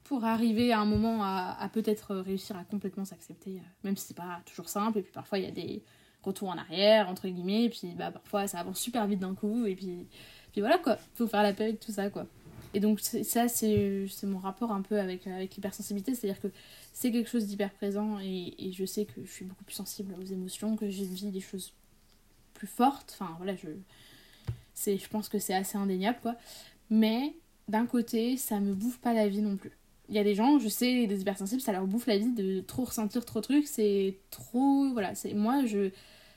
pour 0.04 0.24
arriver 0.24 0.72
à 0.72 0.80
un 0.80 0.84
moment 0.84 1.22
à, 1.22 1.56
à 1.58 1.68
peut-être 1.68 2.14
réussir 2.16 2.56
à 2.56 2.64
complètement 2.64 3.04
s'accepter 3.04 3.56
euh, 3.56 3.68
même 3.84 3.96
si 3.96 4.08
c'est 4.08 4.16
pas 4.16 4.40
toujours 4.46 4.68
simple. 4.68 4.98
Et 4.98 5.02
puis 5.02 5.12
parfois 5.12 5.38
il 5.38 5.44
y 5.44 5.48
a 5.48 5.52
des 5.52 5.82
retours 6.22 6.48
en 6.48 6.58
arrière 6.58 7.08
entre 7.08 7.28
guillemets. 7.28 7.64
Et 7.64 7.70
puis 7.70 7.94
bah 7.96 8.10
parfois 8.10 8.46
ça 8.46 8.60
avance 8.60 8.78
super 8.78 9.06
vite 9.06 9.20
d'un 9.20 9.34
coup. 9.34 9.66
Et 9.66 9.74
puis 9.74 10.08
puis 10.56 10.62
voilà 10.62 10.78
quoi 10.78 10.96
faut 11.14 11.26
faire 11.26 11.42
la 11.42 11.52
paix 11.52 11.64
avec 11.64 11.80
tout 11.80 11.92
ça 11.92 12.08
quoi 12.08 12.26
et 12.72 12.80
donc 12.80 13.00
ça 13.00 13.48
c'est 13.48 14.08
mon 14.24 14.38
rapport 14.38 14.72
un 14.72 14.82
peu 14.82 14.98
avec 14.98 15.26
avec 15.26 15.54
l'hypersensibilité 15.54 16.14
c'est 16.14 16.28
à 16.28 16.32
dire 16.32 16.40
que 16.40 16.48
c'est 16.96 17.12
quelque 17.12 17.28
chose 17.28 17.44
d'hyper 17.44 17.70
présent 17.74 18.18
et, 18.20 18.72
je 18.72 18.86
sais 18.86 19.04
que 19.04 19.20
je 19.22 19.30
suis 19.30 19.44
beaucoup 19.44 19.64
plus 19.64 19.74
sensible 19.74 20.14
aux 20.18 20.24
émotions, 20.24 20.76
que 20.76 20.88
j'ai 20.88 21.04
vis 21.04 21.26
des 21.26 21.40
choses 21.40 21.74
plus 22.54 22.66
fortes. 22.66 23.14
Enfin 23.20 23.34
voilà, 23.36 23.54
je, 23.54 23.68
je 24.96 25.08
pense 25.08 25.28
que 25.28 25.38
c'est 25.38 25.52
assez 25.52 25.76
indéniable 25.76 26.18
quoi. 26.22 26.36
Mais 26.88 27.34
d'un 27.68 27.84
côté, 27.84 28.38
ça 28.38 28.60
me 28.60 28.72
bouffe 28.72 28.96
pas 28.96 29.12
la 29.12 29.28
vie 29.28 29.42
non 29.42 29.58
plus. 29.58 29.72
Il 30.08 30.14
y 30.14 30.18
a 30.18 30.24
des 30.24 30.34
gens, 30.34 30.58
je 30.58 30.68
sais, 30.68 31.06
des 31.06 31.20
hypersensibles, 31.20 31.60
ça 31.60 31.72
leur 31.72 31.86
bouffe 31.86 32.06
la 32.06 32.16
vie 32.16 32.32
de 32.32 32.62
trop 32.62 32.84
ressentir 32.84 33.26
trop 33.26 33.40
de 33.40 33.44
trucs, 33.44 33.66
c'est 33.66 34.16
trop. 34.30 34.88
Voilà, 34.94 35.14
c'est 35.14 35.34
moi, 35.34 35.66
je. 35.66 35.90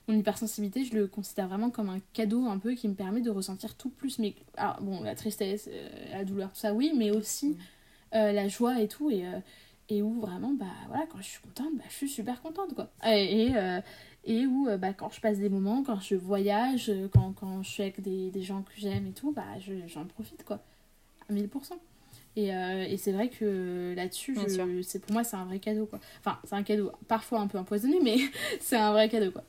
Mon 0.09 0.15
hypersensibilité, 0.15 0.85
je 0.85 0.95
le 0.95 1.05
considère 1.05 1.47
vraiment 1.47 1.69
comme 1.69 1.87
un 1.87 1.99
cadeau 2.13 2.47
un 2.47 2.57
peu 2.57 2.73
qui 2.73 2.87
me 2.87 2.95
permet 2.95 3.21
de 3.21 3.29
ressentir 3.29 3.75
tout 3.75 3.91
plus. 3.91 4.17
Mais 4.17 4.33
alors, 4.57 4.81
bon, 4.81 5.03
la 5.03 5.13
tristesse, 5.13 5.69
euh, 5.71 5.87
la 6.11 6.25
douleur, 6.25 6.49
tout 6.49 6.57
ça, 6.57 6.73
oui, 6.73 6.93
mais 6.97 7.11
aussi 7.11 7.55
euh, 8.15 8.31
la 8.31 8.47
joie 8.47 8.81
et 8.81 8.87
tout. 8.87 9.11
Et, 9.11 9.27
euh, 9.27 9.39
et 9.87 10.01
où 10.01 10.19
vraiment, 10.19 10.51
bah 10.53 10.65
voilà, 10.87 11.05
quand 11.11 11.19
je 11.19 11.27
suis 11.27 11.41
contente, 11.41 11.77
bah, 11.77 11.83
je 11.89 11.93
suis 11.93 12.09
super 12.09 12.41
contente, 12.41 12.73
quoi. 12.73 12.89
Et, 13.05 13.49
et, 13.49 13.81
et 14.25 14.47
où, 14.47 14.67
bah, 14.79 14.93
quand 14.93 15.11
je 15.11 15.21
passe 15.21 15.37
des 15.37 15.49
moments, 15.49 15.83
quand 15.83 15.99
je 15.99 16.15
voyage, 16.15 16.91
quand, 17.13 17.33
quand 17.33 17.61
je 17.61 17.69
suis 17.69 17.83
avec 17.83 18.01
des, 18.01 18.31
des 18.31 18.41
gens 18.41 18.63
que 18.63 18.71
j'aime 18.77 19.05
et 19.05 19.13
tout, 19.13 19.31
bah, 19.31 19.43
j'en 19.85 20.05
profite, 20.05 20.43
quoi. 20.43 20.59
À 21.29 21.33
1000%. 21.33 21.47
Et, 22.35 22.47
et 22.47 22.97
c'est 22.97 23.11
vrai 23.11 23.29
que 23.29 23.93
là-dessus, 23.95 24.33
pour 24.33 25.13
moi, 25.13 25.23
c'est 25.23 25.35
un 25.35 25.45
vrai 25.45 25.59
cadeau, 25.59 25.85
quoi. 25.85 25.99
Enfin, 26.19 26.39
c'est 26.45 26.55
un 26.55 26.63
cadeau 26.63 26.91
parfois 27.07 27.41
un 27.41 27.47
peu 27.47 27.59
empoisonné, 27.59 27.99
mais 28.01 28.17
c'est 28.59 28.77
un 28.77 28.91
vrai 28.91 29.07
cadeau, 29.07 29.29
quoi 29.29 29.43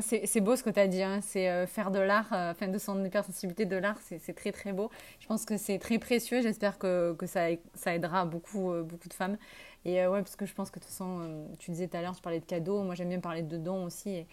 c'est 0.00 0.40
beau 0.40 0.56
ce 0.56 0.62
que 0.62 0.70
tu 0.70 0.78
as 0.78 0.88
dit, 0.88 1.02
hein. 1.02 1.20
c'est 1.22 1.48
euh, 1.48 1.66
faire 1.66 1.90
de 1.90 1.98
l'art, 1.98 2.30
euh, 2.32 2.50
enfin 2.50 2.68
de 2.68 2.76
son 2.76 3.02
hypersensibilité 3.02 3.64
de 3.64 3.76
l'art, 3.76 3.98
c'est 4.02 4.34
très 4.34 4.52
très 4.52 4.72
beau. 4.72 4.90
Je 5.20 5.26
pense 5.26 5.46
que 5.46 5.56
c'est 5.56 5.78
très 5.78 5.98
précieux, 5.98 6.42
j'espère 6.42 6.78
que, 6.78 7.14
que 7.14 7.26
ça, 7.26 7.50
aidera 7.86 8.26
beaucoup, 8.26 8.72
euh, 8.72 8.82
beaucoup 8.82 9.08
de 9.08 9.14
femmes. 9.14 9.38
Et 9.86 10.06
ouais, 10.06 10.20
parce 10.20 10.36
que 10.36 10.44
je 10.44 10.52
pense 10.52 10.70
que 10.70 10.78
de 10.78 10.84
toute 10.84 10.90
façon, 10.90 11.46
tu 11.58 11.70
disais 11.70 11.88
tout 11.88 11.96
à 11.96 12.02
l'heure, 12.02 12.14
tu 12.14 12.20
parlais 12.20 12.40
de 12.40 12.44
cadeaux, 12.44 12.82
moi 12.82 12.94
j'aime 12.94 13.08
bien 13.08 13.20
parler 13.20 13.42
de 13.42 13.56
dons 13.56 13.86
aussi. 13.86 14.10
Et, 14.10 14.26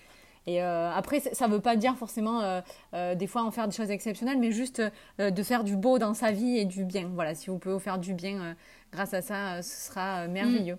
et 0.46 0.62
après, 0.62 1.22
ça 1.22 1.48
ne 1.48 1.54
veut 1.54 1.62
pas 1.62 1.78
dire 1.78 1.96
forcément 1.96 2.62
des 2.92 3.28
fois 3.28 3.44
en 3.44 3.52
faire 3.52 3.70
des 3.70 3.76
choses 3.76 3.90
exceptionnelles, 3.90 4.40
mais 4.40 4.52
juste 4.52 4.82
de 5.20 5.44
faire 5.44 5.64
du 5.64 5.78
beau 5.78 6.00
dans 6.00 6.14
sa 6.14 6.32
vie 6.32 6.58
et 6.58 6.66
du 6.66 6.84
bien. 6.84 7.10
Voilà, 7.14 7.34
si 7.34 7.50
vous 7.50 7.60
pouvez 7.60 7.80
faire 7.80 7.98
du 7.98 8.14
bien 8.14 8.58
grâce 8.92 9.14
à 9.14 9.22
ça, 9.22 9.62
ce 9.62 9.88
sera 9.88 10.28
merveilleux. 10.28 10.78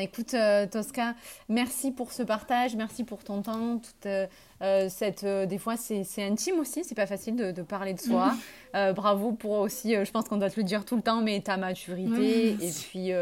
Écoute, 0.00 0.34
euh, 0.34 0.66
Tosca, 0.66 1.14
merci 1.48 1.92
pour 1.92 2.10
ce 2.10 2.24
partage, 2.24 2.74
merci 2.74 3.04
pour 3.04 3.22
ton 3.22 3.42
temps. 3.42 3.78
Toute, 3.78 4.06
euh, 4.06 4.26
euh, 4.60 4.88
cette, 4.88 5.24
des 5.24 5.58
fois, 5.58 5.76
c'est 5.76 6.04
intime 6.18 6.58
aussi, 6.58 6.82
c'est 6.82 6.96
pas 6.96 7.06
facile 7.06 7.36
de, 7.36 7.62
parler 7.62 7.94
de 7.94 8.00
soi. 8.00 8.32
bravo 8.72 9.32
pour 9.32 9.52
aussi, 9.52 9.94
je 9.94 10.10
pense 10.10 10.28
qu'on 10.28 10.38
doit 10.38 10.50
te 10.50 10.58
le 10.58 10.64
dire 10.64 10.84
tout 10.84 10.96
le 10.96 11.02
temps, 11.02 11.22
mais 11.22 11.40
ta 11.40 11.56
maturité. 11.56 12.56
et 12.60 12.72
puis, 12.72 13.12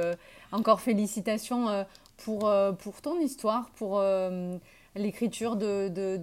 encore 0.51 0.81
félicitations 0.81 1.85
pour, 2.25 2.51
pour 2.79 3.03
ton 3.03 3.21
histoire, 3.21 3.69
pour 3.77 4.03
l'écriture 4.95 5.57
de, 5.57 5.89
de 5.89 6.21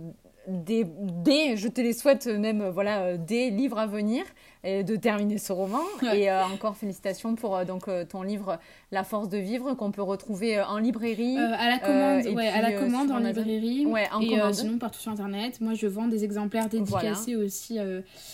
des, 0.50 0.86
des, 0.86 1.58
je 1.58 1.68
te 1.68 1.82
les 1.82 1.94
souhaite 1.94 2.28
même, 2.28 2.70
voilà, 2.70 3.18
des 3.18 3.50
livres 3.50 3.80
à 3.80 3.88
venir 3.88 4.26
et 4.64 4.84
de 4.84 4.96
terminer 4.96 5.38
ce 5.38 5.54
roman. 5.54 5.82
Et 6.14 6.30
euh, 6.30 6.44
encore 6.46 6.76
félicitations 6.76 7.36
pour 7.36 7.56
euh, 7.56 7.66
donc, 7.66 7.88
euh, 7.88 8.04
ton 8.06 8.24
livre 8.24 8.60
La 8.92 9.04
force 9.04 9.30
de 9.30 9.38
vivre 9.38 9.74
qu'on 9.76 9.92
peut 9.92 10.02
retrouver 10.02 10.62
en 10.62 10.78
librairie. 10.78 11.38
à 11.38 11.70
la 11.70 11.80
commande, 11.80 12.36
ouais, 12.36 12.48
à 12.48 12.62
la 12.62 12.74
commande 12.74 13.12
en 13.12 13.20
librairie. 13.20 13.86
Ouais, 13.86 14.08
en 14.12 14.22
et 14.22 14.54
sinon 14.54 14.78
partout 14.78 15.00
sur 15.00 15.12
Internet. 15.12 15.62
Moi, 15.62 15.74
je 15.76 15.88
vends 15.88 16.08
des 16.08 16.24
exemplaires 16.24 16.68
dédicacés 16.68 17.36
aussi 17.36 17.80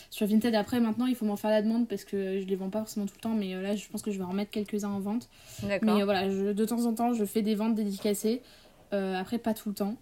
sur 0.09 0.27
Vinted. 0.27 0.55
Après, 0.55 0.79
maintenant, 0.79 1.05
il 1.05 1.15
faut 1.15 1.25
m'en 1.25 1.35
faire 1.37 1.51
la 1.51 1.61
demande 1.61 1.87
parce 1.87 2.03
que 2.03 2.39
je 2.39 2.45
les 2.45 2.55
vends 2.55 2.69
pas 2.69 2.79
forcément 2.79 3.05
tout 3.05 3.15
le 3.15 3.21
temps. 3.21 3.35
Mais 3.35 3.53
là, 3.61 3.75
je 3.75 3.87
pense 3.87 4.01
que 4.01 4.11
je 4.11 4.17
vais 4.17 4.23
en 4.23 4.33
mettre 4.33 4.51
quelques-uns 4.51 4.89
en 4.89 4.99
vente. 4.99 5.29
Mais 5.81 6.03
voilà, 6.03 6.27
de 6.27 6.65
temps 6.65 6.85
en 6.85 6.93
temps, 6.93 7.13
je 7.13 7.25
fais 7.25 7.41
des 7.41 7.55
ventes 7.55 7.75
dédicacées. 7.75 8.41
après, 8.91 9.37
pas 9.37 9.53
tout 9.53 9.69
le 9.69 9.75
temps 9.75 9.95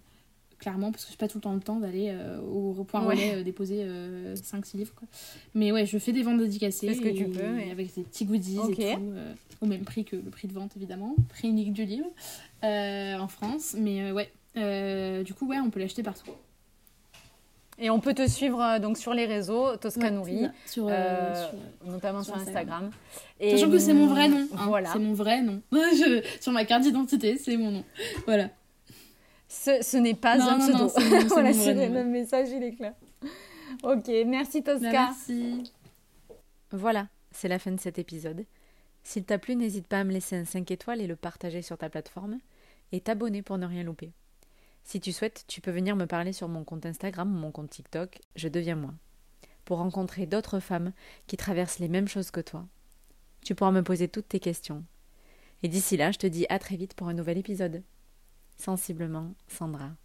clairement, 0.63 0.91
parce 0.91 1.05
que 1.05 1.09
je 1.09 1.13
n'ai 1.13 1.17
pas 1.17 1.27
tout 1.27 1.37
le 1.37 1.41
temps 1.41 1.53
le 1.53 1.59
temps 1.59 1.79
d'aller 1.79 2.15
au 2.49 2.73
point 2.83 3.01
relais 3.01 3.43
déposer 3.43 3.85
5-6 4.35 4.77
livres. 4.77 4.93
Quoi. 4.95 5.07
Mais 5.53 5.71
ouais, 5.71 5.85
je 5.85 5.97
fais 5.97 6.11
des 6.11 6.23
ventes 6.23 6.39
dédicacées. 6.39 6.93
ce 6.93 7.01
que 7.01 7.09
tu 7.09 7.25
peux. 7.25 7.59
Avec 7.71 7.93
des 7.95 8.03
petits 8.03 8.25
goodies 8.25 8.59
et 8.71 8.95
tout, 8.95 9.13
au 9.61 9.65
même 9.65 9.83
prix 9.83 10.05
que 10.05 10.15
le 10.15 10.29
prix 10.31 10.47
de 10.47 10.53
vente, 10.53 10.71
évidemment. 10.75 11.15
Prix 11.29 11.49
unique 11.49 11.73
du 11.73 11.85
livre 11.85 12.07
en 12.63 13.27
France. 13.27 13.75
Mais 13.77 14.11
ouais, 14.11 14.31
du 15.23 15.33
coup, 15.33 15.47
ouais, 15.47 15.59
on 15.59 15.69
peut 15.69 15.79
l'acheter 15.79 16.03
partout. 16.03 16.31
Et 17.79 17.89
on 17.89 17.99
peut 17.99 18.13
te 18.13 18.27
suivre 18.27 18.61
euh, 18.61 18.79
donc 18.79 18.97
sur 18.97 19.13
les 19.13 19.25
réseaux, 19.25 19.75
Tosca 19.77 20.11
Nourri, 20.11 20.47
sur, 20.65 20.87
euh, 20.87 20.91
euh, 20.91 21.45
notamment 21.85 22.23
sur 22.23 22.35
Instagram. 22.35 22.91
Et 23.39 23.57
Sachant 23.57 23.71
que 23.71 23.79
c'est 23.79 23.93
mon 23.93 24.07
vrai 24.07 24.27
nom. 24.27 24.47
Hein. 24.53 24.65
voilà. 24.67 24.89
C'est 24.93 24.99
mon 24.99 25.13
vrai 25.13 25.41
nom. 25.41 25.61
sur 26.39 26.51
ma 26.51 26.65
carte 26.65 26.83
d'identité, 26.83 27.37
c'est 27.37 27.57
mon 27.57 27.71
nom. 27.71 27.83
Voilà. 28.25 28.49
Ce, 29.53 29.97
n'est 29.97 30.15
pas 30.15 30.41
un 30.41 30.57
pseudo. 30.57 30.87
voilà, 31.27 31.51
le 31.51 32.03
message, 32.03 32.49
il 32.49 32.63
est 32.63 32.73
clair. 32.73 32.93
Ok, 33.83 34.07
merci 34.25 34.63
Tosca. 34.63 34.91
Merci. 34.91 35.71
Voilà, 36.71 37.07
c'est 37.31 37.47
la 37.47 37.59
fin 37.59 37.71
de 37.71 37.79
cet 37.79 37.99
épisode. 37.99 38.45
S'il 39.03 39.25
t'a 39.25 39.37
plu, 39.37 39.55
n'hésite 39.55 39.87
pas 39.87 39.99
à 39.99 40.03
me 40.03 40.11
laisser 40.11 40.35
un 40.35 40.45
5 40.45 40.69
étoiles 40.71 41.01
et 41.01 41.07
le 41.07 41.15
partager 41.15 41.61
sur 41.61 41.77
ta 41.77 41.89
plateforme. 41.89 42.39
Et 42.91 42.99
t'abonner 42.99 43.41
pour 43.41 43.57
ne 43.57 43.65
rien 43.65 43.83
louper. 43.83 44.11
Si 44.83 44.99
tu 44.99 45.11
souhaites, 45.11 45.45
tu 45.47 45.61
peux 45.61 45.71
venir 45.71 45.95
me 45.95 46.07
parler 46.07 46.33
sur 46.33 46.47
mon 46.47 46.63
compte 46.63 46.85
Instagram 46.85 47.33
ou 47.33 47.37
mon 47.37 47.51
compte 47.51 47.69
TikTok, 47.69 48.19
je 48.35 48.47
deviens 48.47 48.75
moi, 48.75 48.93
pour 49.65 49.77
rencontrer 49.77 50.25
d'autres 50.25 50.59
femmes 50.59 50.93
qui 51.27 51.37
traversent 51.37 51.79
les 51.79 51.87
mêmes 51.87 52.07
choses 52.07 52.31
que 52.31 52.41
toi. 52.41 52.65
Tu 53.45 53.55
pourras 53.55 53.71
me 53.71 53.83
poser 53.83 54.07
toutes 54.07 54.29
tes 54.29 54.39
questions. 54.39 54.83
Et 55.61 55.67
d'ici 55.67 55.95
là, 55.95 56.11
je 56.11 56.19
te 56.19 56.27
dis 56.27 56.45
à 56.49 56.59
très 56.59 56.75
vite 56.75 56.95
pour 56.95 57.07
un 57.07 57.13
nouvel 57.13 57.37
épisode. 57.37 57.83
Sensiblement, 58.57 59.35
Sandra. 59.47 59.95